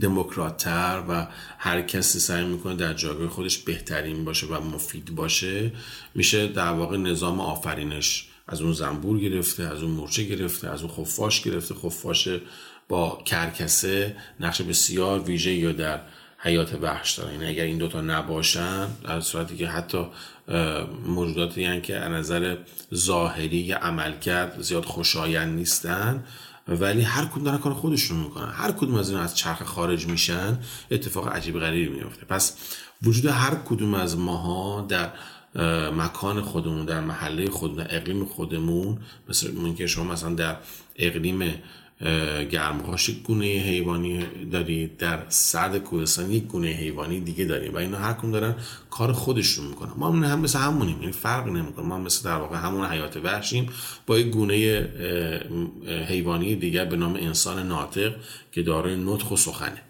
دموکراتتر 0.00 1.02
و 1.08 1.26
هر 1.58 1.82
کسی 1.82 2.18
سعی 2.18 2.44
می‌کنه 2.44 2.74
در 2.74 2.94
جایگاه 2.94 3.28
خودش 3.28 3.58
بهترین 3.58 4.24
باشه 4.24 4.46
و 4.46 4.60
مفید 4.60 5.14
باشه 5.14 5.72
میشه 6.14 6.46
در 6.46 6.72
واقع 6.72 6.96
نظام 6.96 7.40
آفرینش 7.40 8.28
از 8.48 8.60
اون 8.60 8.72
زنبور 8.72 9.20
گرفته 9.20 9.62
از 9.62 9.82
اون 9.82 9.90
مورچه 9.90 10.22
گرفته 10.22 10.68
از 10.68 10.82
اون 10.82 10.92
خفاش 10.92 11.42
گرفته. 11.42 11.74
خفاش 11.74 12.28
با 12.88 13.22
کرکسه 13.24 14.16
نقش 14.40 14.62
بسیار 14.62 15.20
ویژه 15.20 15.52
یا 15.52 15.72
در 15.72 16.00
حیات 16.38 16.78
وحش 16.82 17.12
داره. 17.18 17.32
یعنی 17.32 17.46
اگر 17.46 17.64
این 17.64 17.78
دوتا 17.78 18.00
نباشن 18.00 18.88
در 19.04 19.20
صورتی 19.20 19.56
که 19.56 19.66
حتی 19.66 20.06
موجوداتی 21.06 21.62
یعنی 21.62 21.80
که 21.80 21.96
از 21.96 22.10
نظر 22.12 22.56
ظاهری 22.94 23.56
یا 23.56 23.78
عملکرد 23.78 24.62
زیاد 24.62 24.84
خوشایند 24.84 25.54
نیستن 25.54 26.24
ولی 26.68 27.02
هر 27.02 27.24
کدوم 27.24 27.44
دارن 27.44 27.58
کار 27.58 27.74
خودشون 27.74 28.18
می‌کنن. 28.18 28.52
هر 28.52 28.72
کدوم 28.72 28.94
از 28.94 29.10
اینا 29.10 29.22
از 29.22 29.36
چرخ 29.36 29.62
خارج 29.62 30.06
میشن 30.06 30.58
اتفاق 30.90 31.28
عجیب 31.28 31.58
غریبی 31.58 31.98
میفته 31.98 32.26
پس 32.26 32.56
وجود 33.02 33.26
هر 33.26 33.54
کدوم 33.54 33.94
از 33.94 34.18
ماها 34.18 34.86
در 34.88 35.12
مکان 35.90 36.40
خودمون 36.40 36.84
در 36.84 37.00
محله 37.00 37.50
خودمون 37.50 37.84
در 37.84 37.96
اقلیم 37.96 38.24
خودمون 38.24 38.98
مثل 39.28 39.52
اینکه 39.56 39.86
شما 39.86 40.12
مثلا 40.12 40.34
در 40.34 40.56
اقلیم 40.96 41.54
گرمهاش 42.50 43.08
یک 43.08 43.22
گونه 43.22 43.44
حیوانی 43.44 44.26
دارید 44.52 44.96
در 44.96 45.18
سرد 45.28 45.78
کوهستان 45.78 46.30
یک 46.30 46.44
گونه 46.46 46.68
حیوانی 46.68 47.20
دیگه 47.20 47.44
داریم 47.44 47.74
و 47.74 47.76
اینا 47.76 47.98
هر 47.98 48.12
کدوم 48.12 48.30
دارن 48.30 48.54
کار 48.90 49.12
خودشون 49.12 49.66
می‌کنن. 49.66 49.92
ما 49.96 50.10
هم, 50.10 50.40
مثل 50.40 50.58
همونیم 50.58 51.00
یعنی 51.00 51.12
فرق 51.12 51.46
نمی‌کنه. 51.46 51.86
ما 51.86 51.98
مثل 51.98 52.24
در 52.24 52.36
واقع 52.36 52.56
همون 52.56 52.86
حیات 52.86 53.16
وحشیم 53.16 53.68
با 54.06 54.18
یک 54.18 54.26
گونه 54.26 54.54
حیوانی 56.08 56.56
دیگر 56.56 56.84
به 56.84 56.96
نام 56.96 57.14
انسان 57.14 57.66
ناطق 57.66 58.14
که 58.52 58.62
دارای 58.62 58.96
نطق 58.96 59.32
و 59.32 59.36
سخنه 59.36 59.82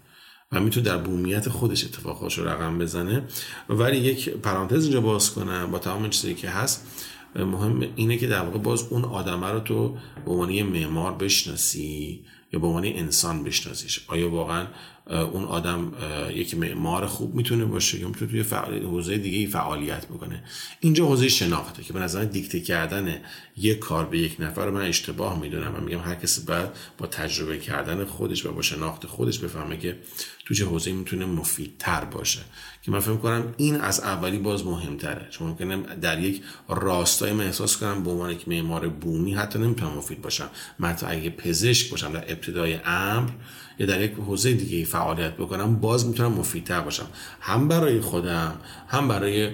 و 0.53 0.61
می‌تونه 0.61 0.87
در 0.87 0.99
بومیت 0.99 1.49
خودش 1.49 1.85
اتفاقات 1.85 2.39
رو 2.39 2.49
رقم 2.49 2.79
بزنه. 2.79 3.23
ولی 3.69 3.97
یک 3.97 4.29
پرانتز 4.29 4.85
اینجا 4.85 5.01
باز 5.01 5.35
کنم 5.35 5.71
با 5.71 5.79
تمام 5.79 6.11
چیزی 6.11 6.35
که 6.35 6.51
هست. 6.51 6.87
مهم 7.35 7.89
اینه 7.97 8.17
که 8.17 8.27
در 8.27 8.41
واقع 8.41 8.59
باز 8.59 8.87
اون 8.91 9.05
آدمه 9.05 9.47
رو 9.47 9.61
تو 9.61 9.97
به 10.25 10.31
عنوان 10.31 10.63
معمار 10.63 11.13
بشناسی 11.13 12.25
یا 12.53 12.61
به 12.61 12.67
عنوان 12.67 12.85
انسان 12.85 13.45
بشناسیش. 13.45 14.05
آیا 14.09 14.31
واقعا 14.31 14.67
اون 15.07 15.45
آدم 15.45 15.93
یک 16.35 16.55
معمار 16.55 17.07
خوب 17.07 17.35
می‌تونه 17.35 17.65
باشه 17.65 18.01
یا 18.01 18.09
می‌تونه 18.09 18.31
توی 18.31 18.43
فعال... 18.43 18.83
حوزه 18.83 19.19
دیگه 19.19 19.51
فعالیت 19.51 20.07
بکنه. 20.07 20.45
اینجا 20.81 21.07
حوزه 21.07 21.29
شناخته 21.29 21.83
که 21.83 21.93
به 21.93 22.01
نظر 22.01 22.25
دیکته 22.25 22.61
کردن 22.61 23.21
یک 23.57 23.79
کار 23.79 24.07
به 24.07 24.19
یک 24.19 24.37
نفر 24.39 24.71
من 24.71 24.81
اشتباه 24.81 25.41
می‌دونم 25.41 25.75
و 25.75 25.81
میگم 25.81 26.01
هر 26.01 26.15
کسی 26.15 26.43
باید 26.43 26.69
با 26.99 27.07
تجربه 27.07 27.59
کردن 27.59 28.05
خودش 28.05 28.47
و 28.47 28.53
با 28.53 28.63
شناخت 28.63 29.07
خودش 29.07 29.39
بفهمه 29.39 29.77
که 29.77 29.99
تو 30.45 30.55
چه 30.55 30.65
حوزه 30.65 30.93
می‌تونه 30.93 31.25
مفیدتر 31.25 32.05
باشه. 32.05 32.41
که 32.83 32.91
من 32.91 33.01
فکر 33.01 33.17
کنم 33.17 33.55
این 33.57 33.77
از 33.81 34.01
اولی 34.01 34.39
باز 34.39 34.67
مهمتره. 34.67 35.27
چون 35.31 35.49
ممکنه 35.49 35.77
در 35.77 36.21
یک 36.21 36.43
راستای 36.69 37.33
من 37.33 37.45
احساس 37.45 37.77
کنم 37.77 38.05
به 38.05 38.11
عنوان 38.11 38.31
یک 38.31 38.49
معمار 38.49 38.89
بومی 38.89 39.35
حتی 39.35 39.59
نمی‌تونم 39.59 39.93
مفید 39.93 40.23
باشم. 40.23 40.49
من 40.79 40.97
اگه 41.07 41.31
پزشک 41.31 41.91
باشم 41.91 42.13
در 42.13 42.25
ابتدای 42.33 42.79
امر 42.85 43.31
یا 43.79 43.87
در 43.87 44.01
یک 44.01 44.13
حوزه 44.13 44.53
دیگه 44.53 44.85
فعالیت 44.85 45.33
بکنم 45.33 45.77
باز 45.77 46.07
می‌تونم 46.07 46.33
مفیدتر 46.33 46.81
باشم. 46.81 47.07
هم 47.41 47.69
برای 47.69 48.01
خودم 48.01 48.57
هم 48.89 49.09
برای 49.09 49.51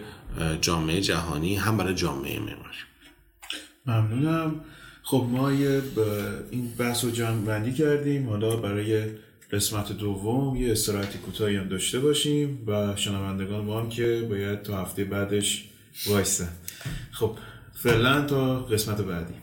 جامعه 0.61 1.01
جهانی 1.01 1.57
هم 1.57 1.77
برای 1.77 1.95
جامعه 1.95 2.39
معماری 2.39 2.79
ممنونم. 3.87 4.61
خب 5.03 5.27
ما 5.31 5.53
یه 5.53 5.83
این 6.51 6.73
بحث 6.79 7.05
رو 7.05 7.11
جمع 7.11 7.41
بندی 7.41 7.73
کردیم. 7.73 8.29
حالا 8.29 8.57
برای 8.57 9.05
قسمت 9.53 9.93
دوم 9.93 10.57
یه 10.57 10.73
استراحتی 10.73 11.19
کوتاهی 11.19 11.57
هم 11.57 11.69
داشته 11.69 12.01
باشیم 12.01 12.63
و 12.67 12.97
شنوندگان 12.97 13.65
ما 13.65 13.81
هم 13.81 13.89
که 13.89 14.27
باید 14.31 14.63
تا 14.63 14.83
هفته 14.83 15.05
بعدش 15.05 15.65
وایستن. 16.07 16.49
خب 17.11 17.37
فعلا 17.75 18.23
تا 18.23 18.61
قسمت 18.61 19.01
بعدی. 19.01 19.35